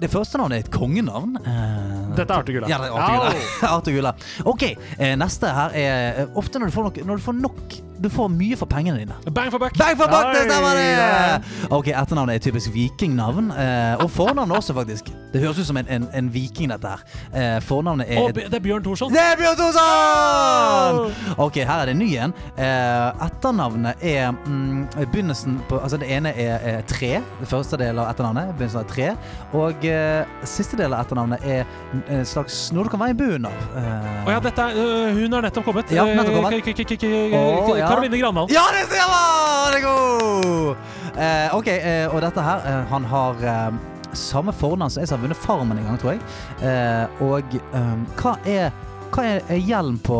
det 0.00 0.10
første 0.14 0.40
navnet 0.40 0.56
er 0.56 0.64
et 0.64 0.72
kongenavn. 0.72 1.36
Uh, 1.44 2.14
Dette 2.16 2.24
er 2.24 2.38
Arthur 2.38 2.56
Gulla. 2.56 2.72
Ja, 2.72 2.80
det 2.80 2.88
er. 2.88 3.44
Arthur 3.68 4.08
Ok, 4.54 4.64
uh, 4.96 5.12
neste 5.20 5.52
her 5.58 5.76
er 5.82 6.24
uh, 6.24 6.38
Ofte 6.40 6.62
når 6.62 6.72
du 6.72 6.78
får 6.78 6.88
nok 6.88 7.02
Når 7.04 7.20
du 7.20 7.24
får 7.28 7.36
nok 7.42 7.76
Du 8.02 8.08
får 8.10 8.28
mye 8.34 8.56
for 8.58 8.66
pengene 8.66 8.98
dine. 8.98 9.14
Bang 9.32 9.50
for 9.52 9.58
buck. 9.62 9.76
Bang 9.78 9.96
for 9.96 10.08
buck, 10.10 10.26
det 10.34 10.42
stemmer 10.48 10.74
det! 10.74 11.68
Ok, 11.70 11.88
Etternavnet 11.94 12.34
er 12.40 12.42
typisk 12.44 12.72
vikingnavn. 12.74 13.50
Eh, 13.54 14.02
og 14.02 14.10
fornavnet 14.10 14.56
også, 14.56 14.74
faktisk. 14.74 15.12
Det 15.32 15.40
høres 15.42 15.58
ut 15.62 15.66
som 15.68 15.76
en, 15.80 15.86
en, 15.90 16.08
en 16.14 16.28
viking, 16.34 16.70
dette 16.74 16.90
her. 16.90 17.04
Eh, 17.34 17.60
fornavnet 17.62 18.10
er 18.10 18.20
oh, 18.22 18.30
det 18.34 18.48
er 18.54 18.62
Bjørn 18.64 18.82
Thorsson. 18.84 19.12
det 19.14 19.22
er 19.22 19.38
Bjørn 19.40 19.56
Thorsson! 19.58 21.12
Ok, 21.38 21.56
her 21.66 21.82
er 21.84 21.90
det 21.90 21.96
ny 21.98 22.08
en. 22.20 22.34
Eh, 22.58 23.24
etternavnet 23.26 24.02
er 24.04 24.30
mm, 24.34 24.84
begynnelsen 25.12 25.58
på 25.68 25.78
Altså, 25.84 25.98
det 26.00 26.08
ene 26.16 26.30
er, 26.40 26.58
er 26.64 26.84
tre. 26.88 27.18
Det 27.40 27.48
første 27.50 27.76
del 27.80 27.98
av 28.00 28.10
etternavnet 28.12 28.50
er 28.50 28.58
begynnelsen 28.58 28.80
av 28.82 28.88
tre. 28.90 29.10
Og 29.58 29.84
eh, 29.88 30.36
siste 30.48 30.78
del 30.80 30.94
av 30.96 31.04
etternavnet 31.04 31.44
er 31.44 31.64
en 32.08 32.24
slags 32.28 32.66
noe 32.74 32.86
du 32.86 32.92
kan 32.94 33.02
være 33.04 33.14
i 33.16 33.20
bunnen 33.22 33.50
av. 33.50 33.66
Eh, 33.78 34.10
Oh, 34.24 34.30
ja, 34.32 34.38
dette 34.40 34.62
er, 34.62 34.76
uh, 34.78 35.10
hun 35.18 35.34
har 35.36 35.42
nettopp 35.44 35.66
kommet. 35.66 35.90
Ja, 35.92 36.04
nettopp 36.08 36.38
kommet. 36.38 36.54
K- 36.64 36.72
k- 36.72 36.84
k- 36.88 36.96
k- 36.96 37.08
Å, 37.36 37.74
ja. 37.84 37.90
Karoline 37.92 38.20
Grandal. 38.20 38.48
Ja, 38.52 38.64
det 38.74 38.86
stemmer! 38.88 39.74
Det 39.74 39.80
er 39.80 39.86
god! 39.88 40.76
Eh, 41.14 41.54
ok, 41.54 41.68
eh, 41.76 42.06
og 42.10 42.18
dette 42.24 42.42
her 42.42 42.64
eh, 42.66 42.80
Han 42.90 43.04
har 43.06 43.44
eh, 43.46 43.76
samme 44.18 44.50
fornavn 44.54 44.90
som 44.90 45.02
jeg 45.04 45.08
som 45.12 45.20
har 45.20 45.28
vunnet 45.28 45.38
Farmen 45.44 45.78
en 45.78 45.86
gang, 45.92 46.00
tror 46.02 46.16
jeg. 46.16 46.24
Eh, 46.62 47.22
og 47.28 47.54
eh, 47.54 47.94
hva 48.18 48.34
er 48.50 48.74
Hva 49.14 49.22
er 49.46 49.60
hjelm 49.62 50.00
på, 50.02 50.16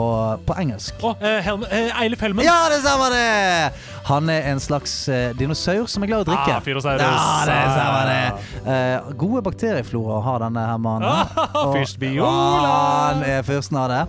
på 0.47 0.55
engelsk? 0.63 1.01
Oh, 1.03 1.17
eh, 1.19 1.41
Helm, 1.43 1.65
eh, 1.67 1.89
Eilif 1.99 2.21
Helmen. 2.23 2.47
Ja, 2.47 2.69
det 2.71 2.77
stemmer 2.85 3.11
det! 3.11 3.73
Han 4.07 4.31
er 4.31 4.47
en 4.53 4.61
slags 4.63 4.93
eh, 5.11 5.33
dinosaur 5.35 5.89
som 5.91 6.05
er 6.07 6.13
glad 6.13 6.23
i 6.23 6.29
å 6.29 6.29
drikke. 6.29 6.55
Ah, 6.55 6.63
Fyrosaurus. 6.63 7.03
Ja, 7.03 7.41
det 7.49 7.57
stemmer 7.73 8.13
det. 8.13 9.17
Gode 9.19 9.43
bakterieflora 9.49 10.21
har 10.29 10.45
denne 10.45 10.67
her 10.69 10.79
mannen. 10.79 11.11
Ah, 11.11 11.73
Fyrst 11.75 11.99
Biola. 11.99 12.71
Han 13.17 13.27
er 13.27 13.43
fyrsten 13.49 13.81
av 13.83 13.91
det. 13.91 14.03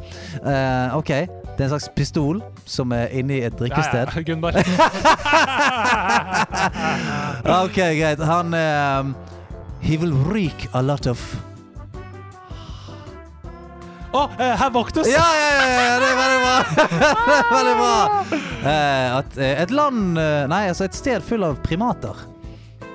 Ok, 1.00 1.14
det 1.56 1.64
er 1.64 1.68
en 1.70 1.74
slags 1.76 1.90
pistol 1.96 2.42
som 2.68 2.92
er 2.92 3.08
inni 3.16 3.38
et 3.48 3.56
drikkested. 3.60 4.06
Ja, 4.06 4.12
ja, 4.16 4.22
Gunnar. 4.28 4.54
Ok, 7.66 7.76
greit. 7.76 8.20
Han 8.20 8.54
um, 8.54 9.16
He 9.82 9.98
will 9.98 10.14
reek 10.34 10.68
a 10.74 10.82
lot 10.82 11.08
of 11.08 11.36
Å, 14.16 14.30
eh, 14.40 14.56
herr 14.56 14.70
Voktus. 14.72 15.08
Ja, 15.12 15.36
ja, 15.36 15.50
ja, 15.52 16.00
det 16.00 16.08
er 16.08 16.16
veldig 16.16 16.40
bra! 16.40 16.64
det 17.26 17.36
er 17.36 17.50
veldig 17.52 17.76
bra. 17.82 17.98
Uh, 18.64 19.18
at, 19.18 19.28
uh, 19.36 19.44
et 19.50 19.72
land 19.76 20.16
Nei, 20.16 20.72
altså 20.72 20.88
et 20.88 20.96
sted 20.96 21.20
full 21.26 21.44
av 21.44 21.60
primater. 21.66 22.16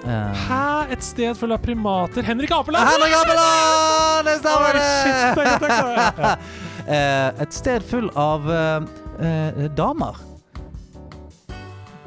Eh, 0.04 0.32
Hæ? 0.48 0.86
Et 0.92 1.02
sted 1.04 1.36
fullt 1.36 1.52
av 1.52 1.58
primater. 1.64 2.22
Henrik 2.24 2.50
Apeland! 2.56 2.88
Henrik 2.88 3.12
Apeland! 3.20 4.28
Det 4.28 4.34
stemmer, 4.40 4.72
det! 4.72 4.80
shit, 5.04 5.16
det! 6.16 6.38
Eh, 6.90 7.42
et 7.44 7.54
sted 7.54 7.84
full 7.86 8.08
av 8.18 8.48
eh, 8.50 8.82
eh, 9.22 9.66
damer. 9.78 10.16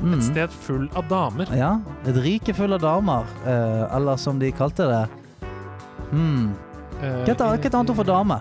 Mm. 0.03 0.17
Et 0.17 0.25
sted 0.25 0.55
full 0.65 0.89
av 0.99 1.07
damer. 1.07 1.47
Ja. 1.55 1.77
Et 2.03 2.17
rike 2.25 2.55
full 2.57 2.75
av 2.75 2.83
damer. 2.83 3.29
eh, 3.45 3.95
eller 3.95 4.19
som 4.19 4.39
de 4.39 4.51
kalte 4.51 4.87
det 4.89 5.05
hmm. 6.11 6.51
Eh, 7.03 7.23
Hva 7.27 7.33
er 7.53 7.59
et 7.59 7.73
annet 7.75 7.89
ord 7.91 7.97
for 7.97 8.07
dame? 8.07 8.37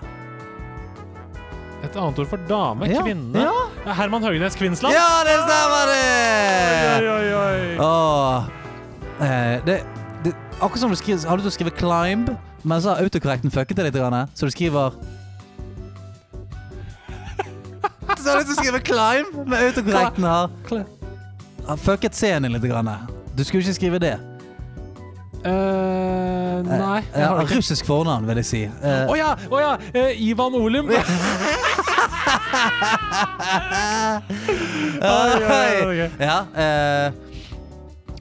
Et 1.83 1.95
annet 1.99 2.19
ord 2.19 2.29
for 2.31 2.43
dame. 2.47 2.87
Ja, 2.87 3.01
Kvinne. 3.03 3.39
ja. 3.43 3.55
Ja, 3.85 3.95
Herman 3.97 4.23
Høgnes 4.23 4.55
Kvinnsland. 4.55 4.95
Ja, 4.95 5.23
det 5.27 5.39
stemmer 5.41 5.89
det! 5.91 7.09
oi, 7.11 7.33
oi. 7.39 7.57
Åh. 7.83 8.47
Eh, 9.19 9.57
det, 9.67 9.81
det, 10.23 10.35
akkurat 10.59 10.79
som 10.79 10.91
du 10.91 10.99
skriver, 10.99 11.27
har 11.27 11.39
du 11.39 11.43
lyst 11.43 11.57
til 11.57 11.67
å 11.67 11.71
skrive 11.71 11.75
'climb', 11.79 12.31
men 12.63 12.81
så 12.81 12.93
har 12.93 13.03
autokorrekten 13.03 13.51
fucket 13.51 13.75
det 13.75 13.89
litt. 13.91 13.99
Så 14.35 14.47
du 14.47 14.51
skriver 14.51 14.95
Så 18.23 18.29
har 18.29 18.37
jeg 18.39 18.45
lyst 18.45 18.51
til 18.51 18.55
å 18.55 18.63
skrive 18.63 18.79
'climb', 18.87 19.33
men 19.45 19.57
autokorrekten 19.67 20.23
har, 20.23 20.49
har 21.67 21.77
fucket 21.77 22.15
C-en 22.15 22.47
litt. 22.51 22.63
grann. 22.63 22.89
Du 23.35 23.43
skulle 23.43 23.63
ikke 23.63 23.73
skrive 23.73 23.99
det. 23.99 24.13
Eh, 25.43 25.51
nei. 26.63 27.01
Eh, 27.13 27.39
det 27.39 27.55
russisk 27.57 27.85
fornavn, 27.85 28.27
vil 28.27 28.39
jeg 28.39 28.45
si. 28.47 28.61
Å 28.63 28.71
uh, 28.87 29.11
oh, 29.11 29.17
ja! 29.17 29.33
Oh, 29.51 29.59
ja. 29.59 29.75
Uh, 29.91 30.21
Ivan 30.23 30.55
oi, 35.03 35.99
oi. 35.99 36.09
Ja, 36.19 36.45
eh, 36.55 37.05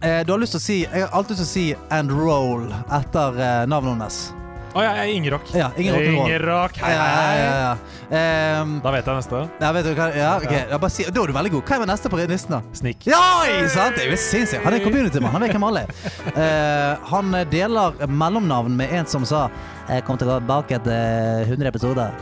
eh, 0.02 0.26
du 0.26 0.32
har 0.32 0.38
lyst 0.40 0.56
til 0.56 0.60
å 0.60 0.64
si 0.64 0.78
Jeg 0.82 1.04
har 1.04 1.10
alltid 1.12 1.36
lyst 1.36 1.42
til 1.42 1.48
å 1.48 1.52
si 1.52 1.66
'and 1.90 2.10
roll' 2.10 2.72
etter 2.90 3.38
eh, 3.38 3.66
navnet 3.70 3.92
hennes. 3.94 4.41
Å 4.72 4.80
ja, 4.80 4.92
jeg 4.96 5.10
er 5.10 5.16
Ingerock. 5.18 5.50
Ja. 5.52 5.66
Ingerock. 5.76 6.78
Hei, 6.80 6.92
Ja, 6.94 7.04
ja, 7.04 7.34
ja, 7.36 7.56
ja. 7.60 8.60
Um, 8.62 8.78
Da 8.80 8.92
vet 8.94 9.04
jeg 9.08 9.18
neste. 9.18 9.40
ja, 9.60 9.72
vet 9.76 9.84
du 9.84 9.90
hva 9.98 10.06
ja, 10.16 10.30
ok, 10.40 10.52
ja, 10.70 10.78
si, 10.88 11.04
Da 11.04 11.22
er 11.22 11.28
du 11.28 11.34
veldig 11.36 11.52
god. 11.52 11.64
Hva 11.68 11.76
er 11.76 11.90
neste 11.90 12.12
på 12.12 12.20
listen, 12.20 12.56
da? 12.56 12.62
Snik. 12.80 13.04
Ja, 13.08 13.20
sant? 13.68 13.96
Det 13.96 14.06
er 14.06 14.14
jo 14.14 14.16
sinnssykt. 14.16 14.64
Han 14.64 14.78
er 14.78 14.84
community-mann. 14.84 15.32
Han 15.36 15.44
vet 15.44 15.52
hvem 15.52 15.68
alle 15.68 15.84
er. 15.84 15.92
Uh, 16.32 17.04
han 17.12 17.36
deler 17.52 18.00
mellomnavn 18.08 18.76
med 18.76 18.92
en 18.96 19.06
som 19.06 19.26
sa 19.28 19.48
Jeg 19.90 20.06
kom 20.06 20.16
å 20.16 20.24
gå 20.24 20.38
tilbake 20.40 20.80
etter 20.80 21.52
100 21.52 21.68
episoder. 21.68 22.16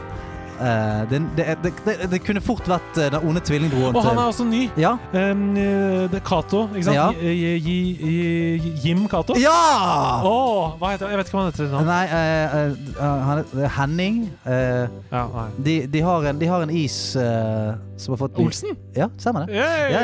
Eh, 0.61 1.11
det, 1.11 1.23
det, 1.37 1.73
det, 1.85 2.11
det, 2.11 2.19
kunne 2.21 2.41
fort 2.45 2.67
vært 2.69 2.99
eh, 3.01 3.07
den 3.15 3.23
onde 3.25 3.41
tvillingbroren 3.49 3.97
Og 3.97 4.05
han 4.05 4.19
er 4.21 4.27
også 4.29 4.45
ny. 4.45 4.67
Ja! 4.77 4.91
Um, 5.15 5.55
det 5.57 6.19
er 6.19 6.25
Cato, 6.27 6.67
ikke 6.75 6.85
sant? 6.85 6.97
Ja. 6.99 7.09
Jim 8.85 9.09
Cato? 9.09 9.35
Ja! 9.41 10.21
Oh, 10.27 10.77
hva 10.77 10.91
heter? 10.93 11.09
Jeg 11.09 11.17
vet 11.21 11.27
ikke 11.31 11.39
hva 11.39 11.45
han 11.47 11.53
heter. 11.55 11.67
nå. 11.73 11.79
Nei, 11.89 12.07
uh, 12.13 12.17
uh, 12.99 13.21
han 13.31 13.37
er 13.41 13.45
Henning. 13.79 14.17
Ja, 14.45 15.23
nei. 15.33 15.49
de, 15.65 15.75
de, 15.95 16.01
har 16.05 16.19
en, 16.29 16.37
de 16.43 16.47
har 16.51 16.61
en 16.67 16.73
is 16.75 16.97
som 17.17 18.11
har 18.15 18.21
fått 18.21 18.37
Olsen? 18.41 18.71
Ja, 18.97 19.07
stemmer 19.21 19.41
det. 19.49 19.53
Ja, 19.57 19.69
ja. 19.95 20.03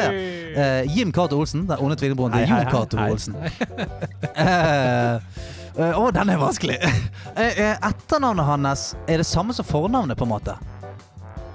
Jim 0.88 1.12
Cato 1.12 1.36
Olsen, 1.40 1.60
den 1.68 1.78
onde 1.84 1.96
tvillingbroren 2.00 2.32
til 2.38 2.48
Jon 2.48 2.66
Cato. 2.72 2.96
Olsen. 3.10 3.34
Eh, 5.76 5.90
uh, 5.92 6.00
Å, 6.00 6.08
den 6.14 6.32
er 6.32 6.40
vanskelig! 6.40 6.78
Uh, 7.36 7.76
Etternavnet 7.90 8.48
hans 8.48 8.88
er 9.06 9.20
det 9.20 9.28
samme 9.28 9.56
som 9.56 9.66
fornavnet, 9.68 10.16
på 10.18 10.24
en 10.24 10.32
måte. 10.32 10.56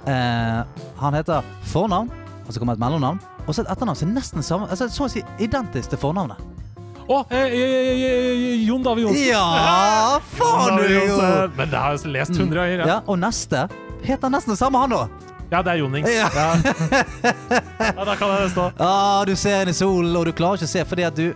Han 0.02 1.14
heter 1.14 1.46
fornavn, 1.70 2.08
og 2.42 2.48
så 2.50 2.58
kommer 2.58 2.74
et 2.74 2.82
mellomnavn, 2.82 3.20
og 3.46 3.54
så 3.54 3.62
et 3.62 3.70
etternavn 3.70 3.98
som 3.98 4.10
er 4.10 4.16
nesten 4.16 4.42
samme 4.46 4.66
altså, 4.70 4.88
Så 4.90 5.06
å 5.06 5.10
si 5.10 5.22
identisk 5.42 5.92
til 5.92 6.00
fornavnet. 6.02 6.40
Å, 7.02 7.16
oh, 7.18 7.32
eh, 7.34 7.50
eh, 7.50 8.02
eh, 8.06 8.62
Jon 8.62 8.82
David 8.82 9.08
Johnsen. 9.08 9.24
Ja, 9.26 10.20
faen 10.38 10.78
du 10.78 10.86
jo! 10.86 11.16
Men 11.58 11.70
det 11.72 11.80
har 11.82 11.96
jeg 11.96 12.12
lest 12.14 12.38
hundre 12.38 12.62
ganger. 12.62 12.84
Ja. 12.84 12.86
Ja, 12.92 12.98
og 13.10 13.18
neste 13.20 13.66
heter 14.06 14.30
nesten 14.32 14.54
det 14.54 14.60
samme, 14.60 14.82
han 14.84 14.94
òg. 14.96 15.10
ja, 15.50 15.60
det 15.60 15.74
er 15.74 15.80
Jonings. 15.82 16.08
Ja. 16.08 16.30
Ja. 16.32 16.46
ja, 17.98 18.04
da 18.06 18.14
kan 18.16 18.30
jeg 18.38 18.52
stå. 18.54 18.68
Ah, 18.78 19.24
du 19.26 19.34
ser 19.36 19.66
inn 19.66 19.74
i 19.74 19.76
solen, 19.76 20.14
og 20.16 20.30
du 20.30 20.32
klarer 20.32 20.62
ikke 20.62 20.70
å 20.70 20.74
se 20.76 20.86
fordi 20.88 21.08
at 21.10 21.18
du 21.18 21.26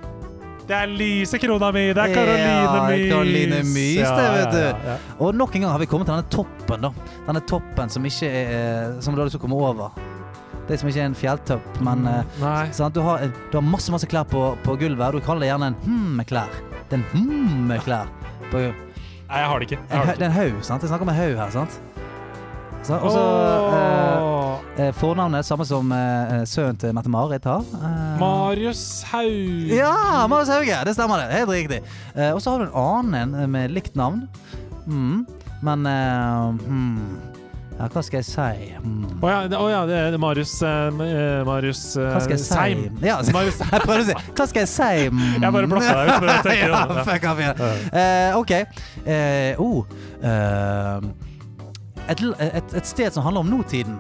Det 0.67 0.75
er 0.75 0.91
Lise 0.91 1.39
krona 1.39 1.69
mi, 1.75 1.85
det 1.95 2.03
er 2.03 2.15
Karoline 2.15 2.49
Ja, 2.51 3.61
Mys. 3.63 3.69
Mys, 3.71 4.09
det, 4.11 4.25
vet 4.35 4.51
du. 4.51 4.59
Ja, 4.59 4.73
ja, 4.73 4.91
ja. 4.91 4.97
Og 5.23 5.37
nok 5.39 5.55
en 5.55 5.63
gang 5.63 5.71
har 5.77 5.83
vi 5.83 5.87
kommet 5.91 6.09
til 6.09 6.17
denne 6.17 6.31
toppen, 6.33 6.89
da. 6.89 6.91
Denne 7.29 7.43
toppen 7.47 7.93
som 7.93 8.09
ikke 8.09 8.31
er 8.31 8.97
Som 9.05 9.15
du 9.15 9.23
har 9.23 9.29
lyst 9.31 9.39
til 9.39 9.43
å 9.43 9.47
komme 9.47 9.61
over. 9.63 9.95
Det 10.67 10.81
som 10.81 10.91
ikke 10.91 11.05
er 11.05 11.07
en 11.13 11.15
fjelltopp, 11.15 11.77
men 11.87 12.03
mm, 12.03 12.73
sant? 12.75 12.97
Du, 12.97 13.05
har, 13.07 13.23
du 13.53 13.55
har 13.55 13.63
masse 13.63 13.93
masse 13.95 14.09
klær 14.11 14.27
på, 14.27 14.49
på 14.65 14.75
gulvet, 14.81 15.05
og 15.15 15.21
du 15.21 15.23
kaller 15.23 15.47
det 15.47 15.53
gjerne 15.53 15.69
en 15.71 15.77
hm-klær. 15.85 16.57
Det 16.91 16.99
er 16.99 17.05
en 17.05 17.07
hm-klær. 17.13 18.11
Nei, 18.51 18.65
jeg 19.39 19.47
har 19.53 19.63
det 19.63 19.69
ikke. 19.71 19.79
Jeg 19.87 20.01
har 20.01 20.19
det 20.19 20.27
er 20.27 20.33
en 20.33 20.35
haug, 20.35 20.59
sant? 20.67 20.83
Jeg 20.83 20.91
snakker 20.91 21.07
om 21.07 21.13
en 21.15 21.21
haug 21.21 21.39
her, 21.39 21.55
sant? 21.55 21.79
Så, 22.85 22.97
og 22.99 23.11
så 23.11 23.23
eh, 23.77 24.87
eh, 24.87 24.93
Fornavnet 24.95 25.47
samme 25.47 25.67
som 25.67 25.93
eh, 25.93 26.43
sønnen 26.47 26.79
til 26.81 26.93
Mette-Marit 26.95 27.47
har. 27.49 27.65
Eh, 27.79 28.19
Marius 28.21 29.03
Hauge. 29.11 29.73
Ja, 29.75 30.27
Marius 30.31 30.53
Hauge! 30.55 30.83
Det 30.87 30.95
stemmer, 30.95 31.25
det. 31.25 31.39
Helt 31.41 31.55
riktig. 31.55 31.81
Eh, 32.15 32.31
og 32.33 32.43
så 32.43 32.55
har 32.55 32.63
du 32.63 32.69
en 32.69 32.77
annen 32.83 33.37
en 33.37 33.51
med 33.51 33.75
likt 33.75 33.97
navn. 33.99 34.27
Mm. 34.87 35.25
Men 35.67 35.87
eh, 35.87 36.67
hmm. 36.67 37.35
Ja, 37.77 37.91
hva 37.93 38.01
skal 38.01 38.23
jeg 38.23 38.27
si? 38.31 38.69
Å 38.73 38.81
mm. 38.81 39.19
oh, 39.21 39.27
ja, 39.29 39.41
det, 39.53 39.59
ja, 39.69 39.81
det 39.89 39.97
er 40.01 40.15
Marius 40.21 40.55
eh, 40.65 41.01
eh, 41.05 41.43
Marius 41.45 41.83
eh, 42.01 42.07
Hva 42.09 42.23
skal 42.25 42.37
jeg 42.39 42.41
si? 42.41 42.49
Seim. 42.49 42.87
Ja, 43.05 43.19
Marius 43.37 43.61
jeg 43.61 43.83
prøvde 43.83 44.01
å 44.01 44.07
si 44.09 44.17
Hva 44.31 44.47
skal 44.49 44.63
jeg 44.63 44.71
si? 44.73 45.11
Mm. 45.13 45.27
Jeg 45.45 45.55
bare 45.59 45.71
blokka 45.75 45.97
deg 45.99 46.13
ut. 46.15 46.25
for 46.47 46.57
ja, 46.63 46.81
fuck 47.11 47.29
off, 47.29 47.43
ja. 47.45 47.53
Uh, 47.93 48.39
OK. 48.41 48.55
Uh, 49.05 49.61
oh. 49.61 49.99
eh, 50.25 51.26
et, 52.09 52.23
et, 52.41 52.75
et 52.81 52.87
sted 52.87 53.13
som 53.15 53.23
handler 53.27 53.41
om 53.47 53.51
nåtiden. 53.59 53.99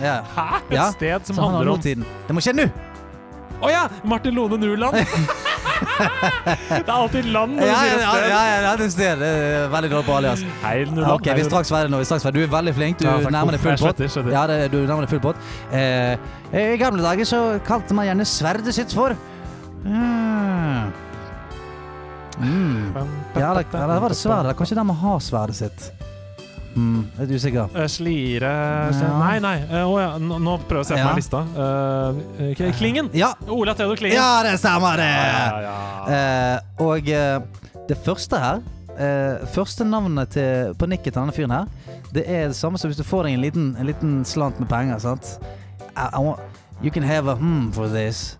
Ja. 0.00 0.20
Hæ? 0.36 0.46
Et 0.70 0.76
Ja, 0.76 0.90
sted 0.94 1.26
som 1.26 1.34
Som 1.36 1.44
handler 1.44 1.58
handler 1.58 1.72
om 1.72 1.78
nåtiden. 1.78 2.04
Det 2.28 2.34
må 2.34 2.40
skje 2.44 2.54
nå! 2.56 2.68
Å 3.60 3.68
ja! 3.68 3.82
Martin 4.08 4.32
Lone 4.34 4.56
Nuland. 4.56 4.96
det 6.70 6.78
er 6.80 6.92
alltid 6.94 7.26
land 7.28 7.58
når 7.58 7.60
du 7.60 7.68
Ja, 7.68 7.74
ja, 7.74 7.80
sier 7.82 7.92
et 7.92 8.00
ja, 8.00 8.12
sted. 8.14 8.28
ja, 8.30 8.38
ja, 8.64 8.70
det 8.80 8.86
er 8.86 8.92
sted. 8.94 9.20
Det 9.20 9.28
er 9.28 9.66
veldig 9.74 9.90
dårlig 9.92 10.06
på 10.06 10.14
alias. 10.16 10.44
Hei, 10.62 10.76
Nuland. 10.88 11.12
Ok, 11.18 11.28
vi 11.28 11.44
er 11.44 11.48
straks 11.50 11.72
ferdig 11.74 11.92
nå. 11.92 12.00
Vi 12.00 12.06
er 12.06 12.08
straks 12.08 12.24
ferdig. 12.24 12.40
Du 12.40 12.46
er 12.48 12.54
veldig 12.56 12.74
flink. 12.78 12.98
Du 13.02 13.04
Ja, 13.04 13.18
nærmer 13.36 13.52
deg 13.56 13.60
full 13.66 13.76
pott. 13.82 14.00
Ja, 14.32 14.46
det, 14.48 14.56
du 14.72 14.78
nærmer 14.88 15.04
deg 15.04 15.12
full 15.12 15.22
pott. 15.28 15.36
Eh, 15.76 16.16
I 16.56 16.80
gamle 16.80 17.04
dager 17.04 17.28
så 17.28 17.42
kalte 17.68 17.96
man 17.96 18.08
gjerne 18.08 18.24
sverdet 18.28 18.74
sitt 18.80 18.96
for 18.96 19.12
mm. 19.84 20.90
Mm. 22.40 22.96
Ja, 23.36 23.50
eller, 23.52 23.64
det 23.68 24.00
var 24.00 24.08
det 24.08 24.16
sverdet? 24.16 24.56
Kanskje 24.56 24.80
der 24.80 24.88
man 24.88 24.96
har 24.96 25.20
sverdet 25.20 25.56
sitt. 25.60 25.90
Mm, 26.76 27.00
litt 27.18 27.30
usikker. 27.34 27.68
Eh, 27.74 27.86
Slire 27.90 28.50
Ja. 28.94 29.18
Nei, 29.18 29.38
nei. 29.42 29.56
Å 29.82 29.94
ja, 30.00 30.10
nå, 30.18 30.58
prøver 30.68 30.84
jeg 30.84 30.84
å 30.84 30.88
se 30.88 30.94
på 30.94 30.98
Ja. 31.00 31.06
meg 31.08 31.16
lista. 31.16 31.40
Uh, 31.56 32.72
Klingen. 32.78 33.10
Ja, 33.12 33.32
Ola 33.48 33.74
Theodor 33.74 33.96
Klingen. 33.96 34.16
ja 34.16 34.42
det 34.46 34.58
stemmer, 34.58 34.96
det! 34.96 35.08
ja, 35.10 35.60
ja, 35.60 35.72
ja. 36.06 36.54
Eh, 36.54 36.84
og 36.86 37.02
det 37.88 37.98
første 38.04 38.38
her 38.38 38.60
Første 39.54 39.84
navnet 39.84 40.28
til, 40.34 40.74
på 40.76 40.86
nikket 40.86 41.14
til 41.14 41.22
denne 41.22 41.32
fyren 41.32 41.50
her, 41.54 41.66
det 42.12 42.24
er 42.28 42.48
det 42.50 42.56
samme 42.58 42.76
som 42.76 42.90
hvis 42.90 42.98
du 42.98 43.04
får 43.06 43.24
deg 43.24 43.32
en 43.38 43.40
liten, 43.40 43.76
en 43.80 43.86
liten 43.86 44.24
slant 44.28 44.58
med 44.60 44.68
penger. 44.68 44.98
sant? 45.00 45.38
I, 45.96 46.10
I 46.12 46.18
want, 46.20 46.40
you 46.82 46.90
can 46.90 47.02
have 47.02 47.26
a 47.26 47.34
hmm 47.34 47.70
for 47.72 47.88
this. 47.88 48.36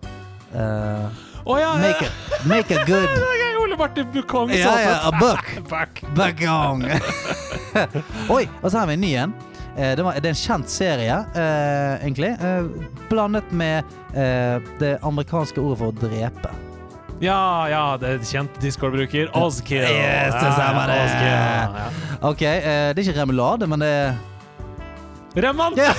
Make, 0.53 2.01
it, 2.05 2.11
make 2.45 2.69
it 2.69 2.85
good 2.85 3.09
Martin 3.81 4.11
Bukong. 4.13 4.51
Ja, 4.53 4.81
ja, 4.81 5.11
buck. 5.19 5.59
Buck. 5.69 6.01
Bukong. 6.15 6.83
Oi, 8.35 8.49
og 8.61 8.71
så 8.71 8.77
har 8.77 8.87
vi 8.87 8.93
en 8.93 9.01
ny 9.01 9.13
en. 9.15 9.33
Eh, 9.77 9.95
det, 9.97 10.03
var, 10.05 10.19
det 10.21 10.29
er 10.29 10.35
en 10.35 10.37
kjent 10.37 10.69
serie, 10.69 11.15
eh, 11.33 12.03
egentlig. 12.05 12.29
Eh, 12.37 12.67
blandet 13.09 13.49
med 13.49 13.81
eh, 14.13 14.61
det 14.77 14.99
amerikanske 15.01 15.57
ordet 15.63 15.79
for 15.81 15.89
å 15.89 15.97
drepe. 15.97 16.53
Ja, 17.25 17.41
ja, 17.73 17.83
det 17.97 18.11
er 18.19 18.23
kjent 18.25 18.61
Discord-bruker. 18.61 19.33
Ozkill. 19.41 19.81
Yes, 19.81 20.37
det 20.37 20.53
stemmer 20.59 20.93
det. 20.93 20.99
Ja, 21.01 21.37
ja. 21.81 21.87
OK, 22.29 22.45
eh, 22.51 22.91
det 22.93 23.01
er 23.01 23.07
ikke 23.07 23.17
remulade, 23.23 23.69
men 23.71 23.81
det 23.81 23.89
er 23.89 24.13
Remant! 25.33 25.77
Ja. 25.77 25.93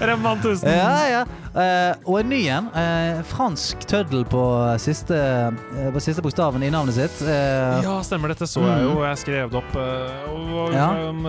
Remant 0.06 0.44
1000. 0.44 0.68
Ja, 0.68 1.08
ja. 1.08 1.26
Eh, 1.58 1.94
og 2.06 2.20
en 2.20 2.28
ny 2.30 2.38
en. 2.54 2.68
Uh, 2.70 3.22
fransk 3.26 3.82
tøddel 3.90 4.22
på 4.30 4.42
siste, 4.78 5.16
uh, 5.18 5.88
på 5.94 6.02
siste 6.04 6.22
bokstaven 6.22 6.62
i 6.62 6.70
navnet 6.70 6.94
sitt. 6.94 7.22
Ja, 7.26 7.96
stemmer. 8.06 8.30
Dette 8.30 8.46
så 8.46 8.62
jeg 8.62 8.84
jo. 8.86 8.92
Jeg 9.02 9.18
skrev 9.24 9.50
det 9.50 9.58
opp. 9.58 9.76
og- 9.76 10.72
Ja. 10.72 10.88
um, 11.08 11.24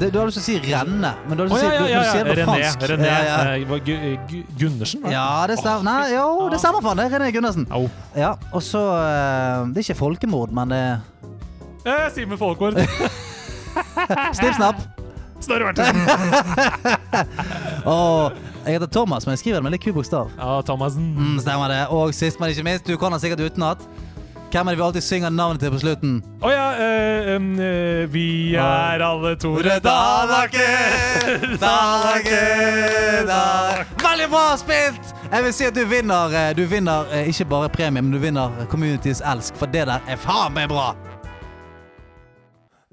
det, 0.00 0.12
du 0.12 0.18
har 0.18 0.26
lyst 0.30 0.38
til 0.38 0.44
å 0.44 0.62
si 0.64 0.72
renne, 0.72 1.10
men 1.28 1.36
du 1.36 1.42
har 1.42 1.48
lyst 1.50 1.60
til 1.60 1.66
å 1.66 1.70
si 1.70 1.74
ja, 1.74 1.80
du- 1.82 1.90
ja, 1.90 1.98
du 2.00 2.10
sier 2.10 2.24
det 2.24 2.30
på 2.30 2.38
René. 2.38 2.46
fransk. 2.46 2.78
René 2.88 3.04
Ja, 3.06 3.18
ja. 3.24 3.64
Gu- 3.66 4.18
Gu- 4.30 4.46
Gundersen, 4.58 5.02
var 5.02 5.08
det? 5.10 5.14
ja, 5.16 5.46
det 5.46 5.58
stemmer. 5.58 5.82
Nei, 5.82 6.14
jo, 6.14 6.48
det 6.50 6.60
stemmer 6.60 6.80
faen. 6.86 6.96
Det 6.96 7.04
er 7.12 7.18
René 7.18 7.32
Gundersen. 7.34 7.66
Au. 7.70 7.90
Ja, 8.16 8.34
og 8.52 8.62
så 8.62 8.80
Det 9.74 9.76
er 9.76 9.92
ikke 9.92 9.98
folkemord, 9.98 10.52
men 10.52 10.68
det 10.68 11.00
er 11.84 12.10
Simen 12.14 12.38
Folkvord. 12.38 12.74
Snipp, 14.32 14.54
snapp. 14.60 14.76
Snorre 15.40 15.70
Bertelsen. 15.70 16.00
Og 17.94 18.36
jeg 18.64 18.76
heter 18.76 18.86
Thomas, 18.92 19.26
men 19.26 19.32
jeg 19.34 19.42
skriver 19.44 19.58
det 19.60 19.64
med 19.64 19.74
litt 19.76 19.84
kubokstav. 19.84 20.30
Ja. 20.36 20.60
Mm, 20.60 21.38
stemmer 21.40 21.72
det. 21.72 21.82
Og 21.88 22.14
sist, 22.14 22.40
men 22.40 22.52
ikke 22.52 22.66
minst, 22.66 22.86
du 22.86 22.96
kan 23.00 23.12
den 23.12 23.22
sikkert 23.22 23.40
utenat. 23.48 23.84
Hvem 24.50 24.66
er 24.66 24.74
det 24.74 24.78
vi 24.80 24.82
alltid 24.82 25.04
synger 25.06 25.30
navnet 25.30 25.62
til 25.62 25.70
på 25.70 25.78
slutten? 25.78 26.14
Å 26.42 26.50
ja, 26.50 26.64
øh, 26.74 27.44
eh, 27.62 28.00
vi 28.10 28.56
er 28.58 29.04
alle 29.06 29.36
Tore 29.38 29.76
Dalaker, 29.84 31.44
Dalaker, 31.62 33.28
Dalaker. 33.28 33.94
Veldig 34.02 34.26
bra 34.32 34.42
spilt! 34.58 35.14
Jeg 35.30 35.46
vil 35.46 35.54
si 35.54 35.68
at 35.70 35.78
du 35.78 35.84
vinner, 35.86 36.34
eh, 36.34 36.50
du 36.58 36.64
vinner 36.66 37.14
ikke 37.30 37.46
bare 37.52 37.70
premie, 37.70 38.02
men 38.02 38.10
du 38.10 38.18
vinner 38.18 38.50
Communities 38.72 39.22
elsk, 39.22 39.54
for 39.54 39.70
det 39.70 39.86
der 39.86 40.02
er 40.10 40.18
faen 40.18 40.58
meg 40.58 40.66
bra! 40.74 40.90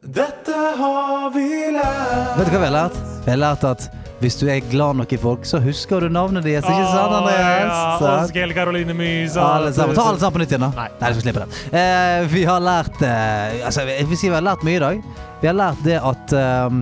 Dette 0.07 0.55
har 0.55 1.31
vi 1.35 1.47
lært. 1.75 2.38
Vet 2.38 2.47
du 2.47 2.53
hva 2.53 2.59
vi 2.61 2.67
har 2.69 2.71
lært? 2.71 2.99
Vi 3.25 3.31
har 3.34 3.39
lært 3.41 3.63
at 3.67 3.88
hvis 4.21 4.38
du 4.39 4.45
er 4.47 4.61
glad 4.71 4.95
nok 5.01 5.11
i 5.11 5.17
folk, 5.19 5.43
så 5.45 5.59
husker 5.59 6.05
du 6.05 6.07
navnet 6.07 6.45
deres. 6.47 6.63
Ikke 6.63 6.85
sant, 6.93 7.15
Andreas? 7.17 7.73
Ja, 7.99 8.13
Askel, 8.21 8.53
Karoline 8.55 8.95
Mys. 8.95 9.35
Alle 9.35 9.73
sammen. 9.75 9.97
Ta 9.97 10.05
alle 10.07 10.21
sammen 10.21 10.38
på 10.38 10.41
nytt 10.45 10.55
igjen, 10.55 10.63
da. 10.63 10.71
Nei. 10.79 10.88
Nei, 11.01 11.11
du 11.11 11.19
skal 11.19 11.25
slippe 11.27 11.43
det. 11.43 11.59
Eh, 11.81 12.29
vi 12.31 12.45
har 12.47 12.63
lært 12.63 13.03
eh, 13.03 13.59
Altså, 13.67 13.84
jeg 13.84 14.07
vil 14.07 14.21
si 14.23 14.31
vi 14.31 14.38
har 14.38 14.47
lært 14.47 14.63
mye 14.63 14.79
i 14.79 14.84
dag. 14.85 15.03
Vi 15.43 15.51
har 15.51 15.59
lært 15.59 15.84
det 15.84 15.99
at 15.99 16.38
eh, 16.39 16.79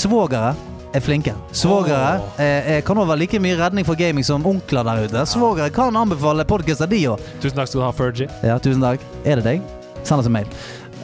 svogere 0.00 0.56
er 0.96 1.04
flinke. 1.04 1.36
Svogere 1.52 2.16
oh. 2.24 2.42
eh, 2.42 2.80
kan 2.86 2.96
også 2.96 3.12
være 3.12 3.26
like 3.26 3.44
mye 3.44 3.60
redning 3.60 3.84
for 3.84 4.00
gaming 4.00 4.24
som 4.24 4.48
onkler 4.48 4.88
der 4.88 5.04
ute. 5.04 5.28
Svogere 5.28 5.68
kan 5.68 6.00
anbefale 6.00 6.48
podkaster, 6.48 6.88
de 6.88 7.04
òg. 7.12 7.32
Tusen 7.44 7.60
takk 7.60 7.68
skal 7.68 7.84
du 7.84 7.88
ha, 7.90 7.94
Fergie. 8.00 8.32
Ja, 8.40 8.56
tusen 8.56 8.80
takk. 8.88 9.04
Er 9.28 9.44
det 9.44 9.50
deg? 9.52 9.72
Send 10.04 10.20
oss 10.20 10.26
en 10.28 10.32
mail. 10.32 10.48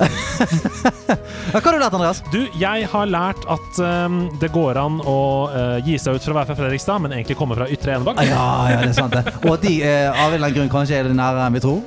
Hva 1.50 1.60
har 1.60 1.74
du 1.74 1.80
lært, 1.80 1.94
Andreas? 1.96 2.20
Du, 2.32 2.38
jeg 2.58 2.86
har 2.92 3.08
lært 3.10 3.42
at 3.50 3.80
um, 4.06 4.20
det 4.40 4.50
går 4.54 4.78
an 4.80 5.00
å 5.04 5.16
uh, 5.52 5.78
gi 5.84 5.96
seg 6.00 6.16
ut 6.16 6.24
for 6.24 6.34
å 6.34 6.38
være 6.38 6.50
fra 6.50 6.56
Fredrikstad, 6.62 7.02
men 7.04 7.14
egentlig 7.16 7.36
komme 7.38 7.56
fra 7.58 7.66
Ytre 7.72 7.96
Enebakk. 7.98 8.22
Ja, 8.28 8.44
ja, 8.70 8.78
det 8.84 8.92
er 8.92 8.96
sant 8.96 9.16
det. 9.16 9.24
Og 9.42 9.54
at 9.56 9.66
de 9.66 9.74
uh, 9.82 9.90
av 10.14 10.30
en 10.30 10.38
eller 10.38 10.46
annen 10.46 10.56
grunn 10.60 10.72
kanskje 10.72 11.00
er 11.00 11.10
det 11.10 11.16
nærere 11.18 11.48
enn 11.48 11.58
vi 11.58 11.64
tror. 11.64 11.82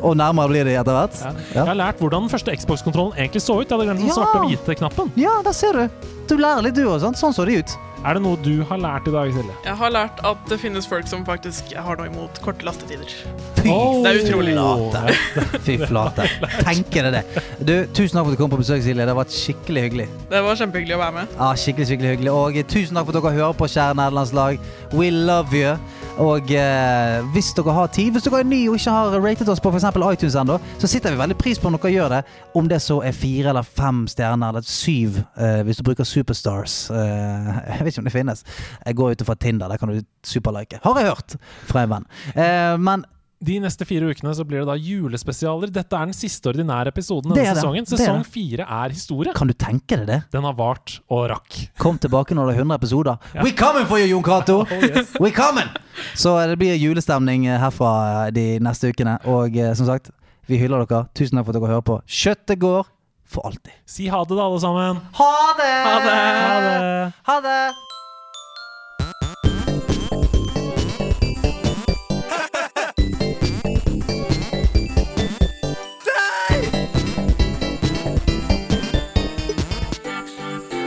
Og 0.00 0.16
nærmere 0.20 0.52
blir 0.52 0.68
de 0.68 0.76
etter 0.78 0.98
hvert. 0.98 1.18
Ja. 1.22 1.32
Ja. 1.32 1.56
Jeg 1.56 1.66
har 1.72 1.80
lært 1.82 2.02
hvordan 2.04 2.26
den 2.26 2.32
første 2.32 2.54
Xbox-kontrollen 2.60 3.18
egentlig 3.18 3.42
så 3.46 3.58
ut. 3.60 3.66
Jeg 3.66 3.74
hadde 3.74 3.88
glemt 3.90 4.04
den 4.04 4.12
Ja. 4.12 4.18
svarte 4.20 4.42
og 4.44 4.50
hvite 4.52 4.78
knappen. 4.82 5.12
Ja, 5.18 5.34
der 5.46 5.56
ser 5.56 5.80
du. 5.80 6.06
Du 6.30 6.36
lærer 6.38 6.62
litt, 6.68 6.76
du 6.78 6.84
òg. 6.86 7.00
Sånn 7.16 7.34
så 7.34 7.46
de 7.48 7.60
ut. 7.62 7.76
Er 8.04 8.14
det 8.18 8.22
noe 8.22 8.36
du 8.44 8.60
har 8.68 8.78
lært 8.78 9.08
i 9.08 9.12
dag, 9.14 9.30
Silje? 9.34 9.54
Jeg 9.64 9.74
har 9.80 9.90
lært 9.90 10.20
at 10.28 10.42
det 10.50 10.58
finnes 10.62 10.86
folk 10.86 11.08
som 11.10 11.24
faktisk 11.26 11.72
har 11.74 11.98
noe 11.98 12.06
imot 12.10 12.38
korte 12.44 12.66
lastetider. 12.66 13.08
Fy 13.56 13.66
Det 14.04 14.10
er 14.12 14.20
utrolig. 14.20 14.52
flate. 14.54 15.58
Fy 15.66 15.76
flate. 15.80 16.26
Tenker 16.68 17.08
dere 17.08 17.22
det. 17.24 17.42
Du, 17.66 17.74
tusen 17.96 18.14
takk 18.18 18.28
for 18.28 18.30
at 18.30 18.36
du 18.38 18.42
kom 18.44 18.52
på 18.52 18.60
besøk, 18.62 18.84
Silje. 18.84 19.00
Det 19.02 19.10
har 19.10 19.18
vært 19.18 19.34
skikkelig 19.34 19.86
hyggelig. 19.88 20.08
Det 20.30 20.42
var 20.46 20.60
kjempehyggelig 20.60 20.98
å 20.98 21.02
være 21.02 21.16
med. 21.18 21.34
Ja, 21.40 21.50
skikkelig, 21.58 21.88
skikkelig 21.90 22.12
hyggelig. 22.14 22.34
Og 22.36 22.60
tusen 22.76 23.00
takk 23.00 23.08
for 23.08 23.16
at 23.16 23.22
dere 23.26 23.36
hører 23.40 23.58
på, 23.58 23.70
kjære 23.74 23.98
nederlandslag. 24.02 24.60
We 24.94 25.10
love 25.10 25.56
you. 25.56 25.74
Og 26.16 26.48
eh, 26.48 27.24
hvis 27.34 27.50
dere 27.56 27.74
har 27.76 27.90
tid, 27.92 28.14
hvis 28.14 28.24
dere 28.24 28.38
er 28.40 28.48
ny 28.48 28.62
og 28.70 28.78
ikke 28.78 28.92
har 28.94 29.16
ratet 29.20 29.50
oss 29.52 29.60
på 29.60 29.68
f.eks. 29.68 29.84
iTunes 29.92 30.36
ennå, 30.40 30.56
så 30.80 30.88
sitter 30.88 31.12
vi 31.12 31.20
veldig 31.20 31.36
pris 31.36 31.60
på 31.60 31.68
om 31.68 31.76
dere 31.76 31.92
gjør 31.92 32.14
det. 32.14 32.20
Om 32.56 32.70
det 32.72 32.78
så 32.80 33.02
er 33.04 33.16
fire 33.16 33.52
eller 33.52 33.66
fem 33.68 34.06
stjerner, 34.08 34.54
eller 34.54 34.64
syv, 34.64 35.18
eh, 35.36 35.60
hvis 35.68 35.76
du 35.76 35.84
bruker 35.84 36.08
Superstars. 36.08 36.78
Eh, 36.88 37.50
jeg 37.68 37.84
vet 37.84 37.92
ikke 37.92 38.04
om 38.04 38.08
det 38.08 38.14
finnes. 38.16 38.46
Jeg 38.80 38.96
går 38.96 39.12
ut 39.12 39.26
fra 39.28 39.36
Tinder, 39.44 39.68
der 39.68 39.82
kan 39.82 39.92
du 39.92 40.00
superlike. 40.24 40.80
Har 40.86 41.02
jeg 41.02 41.12
hørt 41.12 41.36
fra 41.68 41.84
en 41.84 41.92
venn. 41.92 42.08
Eh, 42.32 42.78
men 42.80 43.04
De 43.44 43.58
neste 43.60 43.84
fire 43.84 44.08
ukene 44.08 44.32
så 44.32 44.44
blir 44.48 44.62
det 44.62 44.68
da 44.70 44.74
julespesialer. 44.80 45.68
Dette 45.68 45.92
er 45.98 46.08
den 46.08 46.16
siste 46.16 46.48
ordinære 46.48 46.88
episoden 46.88 47.34
denne 47.34 47.52
sesongen. 47.52 47.84
Sesong 47.90 48.22
fire 48.24 48.64
er 48.64 48.94
historie. 48.94 49.34
kan 49.36 49.50
du 49.50 49.52
tenke 49.52 49.98
deg 50.00 50.06
det? 50.08 50.18
Den 50.32 50.46
har 50.48 50.56
vart 50.56 50.94
og 51.12 51.26
rakk. 51.34 51.58
Kom 51.78 51.98
tilbake 52.00 52.32
når 52.34 52.48
det 52.48 52.54
er 52.56 52.62
100 52.64 52.78
episoder. 52.80 53.18
Ja. 53.36 53.44
We 53.44 53.52
coming 53.52 53.84
for 53.86 54.00
you, 54.00 54.08
Jon 54.08 54.24
Cato! 54.24 54.62
Oh, 54.76 54.82
yes. 54.82 55.12
We 55.20 55.30
coming! 55.30 55.68
Så 56.16 56.32
eh, 56.40 56.46
det 56.48 56.56
blir 56.60 56.74
julestemning 56.80 57.46
eh, 57.46 57.60
herfra 57.60 57.92
eh, 58.26 58.32
de 58.32 58.46
neste 58.64 58.88
ukene. 58.92 59.18
Og 59.28 59.56
som 59.76 59.88
sagt, 59.88 60.10
vi 60.48 60.56
hyller 60.60 60.86
dere. 60.86 61.04
Tusen 61.16 61.36
takk 61.36 61.46
for 61.48 61.52
at 61.52 61.60
dere 61.60 61.74
hører 61.76 61.86
på. 61.86 61.98
Kjøttet 62.08 62.60
går 62.62 62.88
for 63.28 63.48
alltid. 63.48 63.74
Si 63.84 64.08
ha 64.08 64.22
det, 64.24 64.36
da, 64.38 64.48
alle 64.48 64.62
sammen. 64.64 65.04
Ha 65.20 65.32
det! 65.60 65.74
Ha 65.90 65.98
det! 66.06 66.16
Ha 66.16 66.56
det. 66.64 67.12
Ha 67.28 67.38
det! 67.44 67.95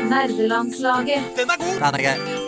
Nerdelandslaget. 0.10 1.24
Den 1.38 1.50
er 1.50 1.58
god! 1.58 1.76
Den 1.76 1.84
er 1.84 2.04
grei. 2.04 2.39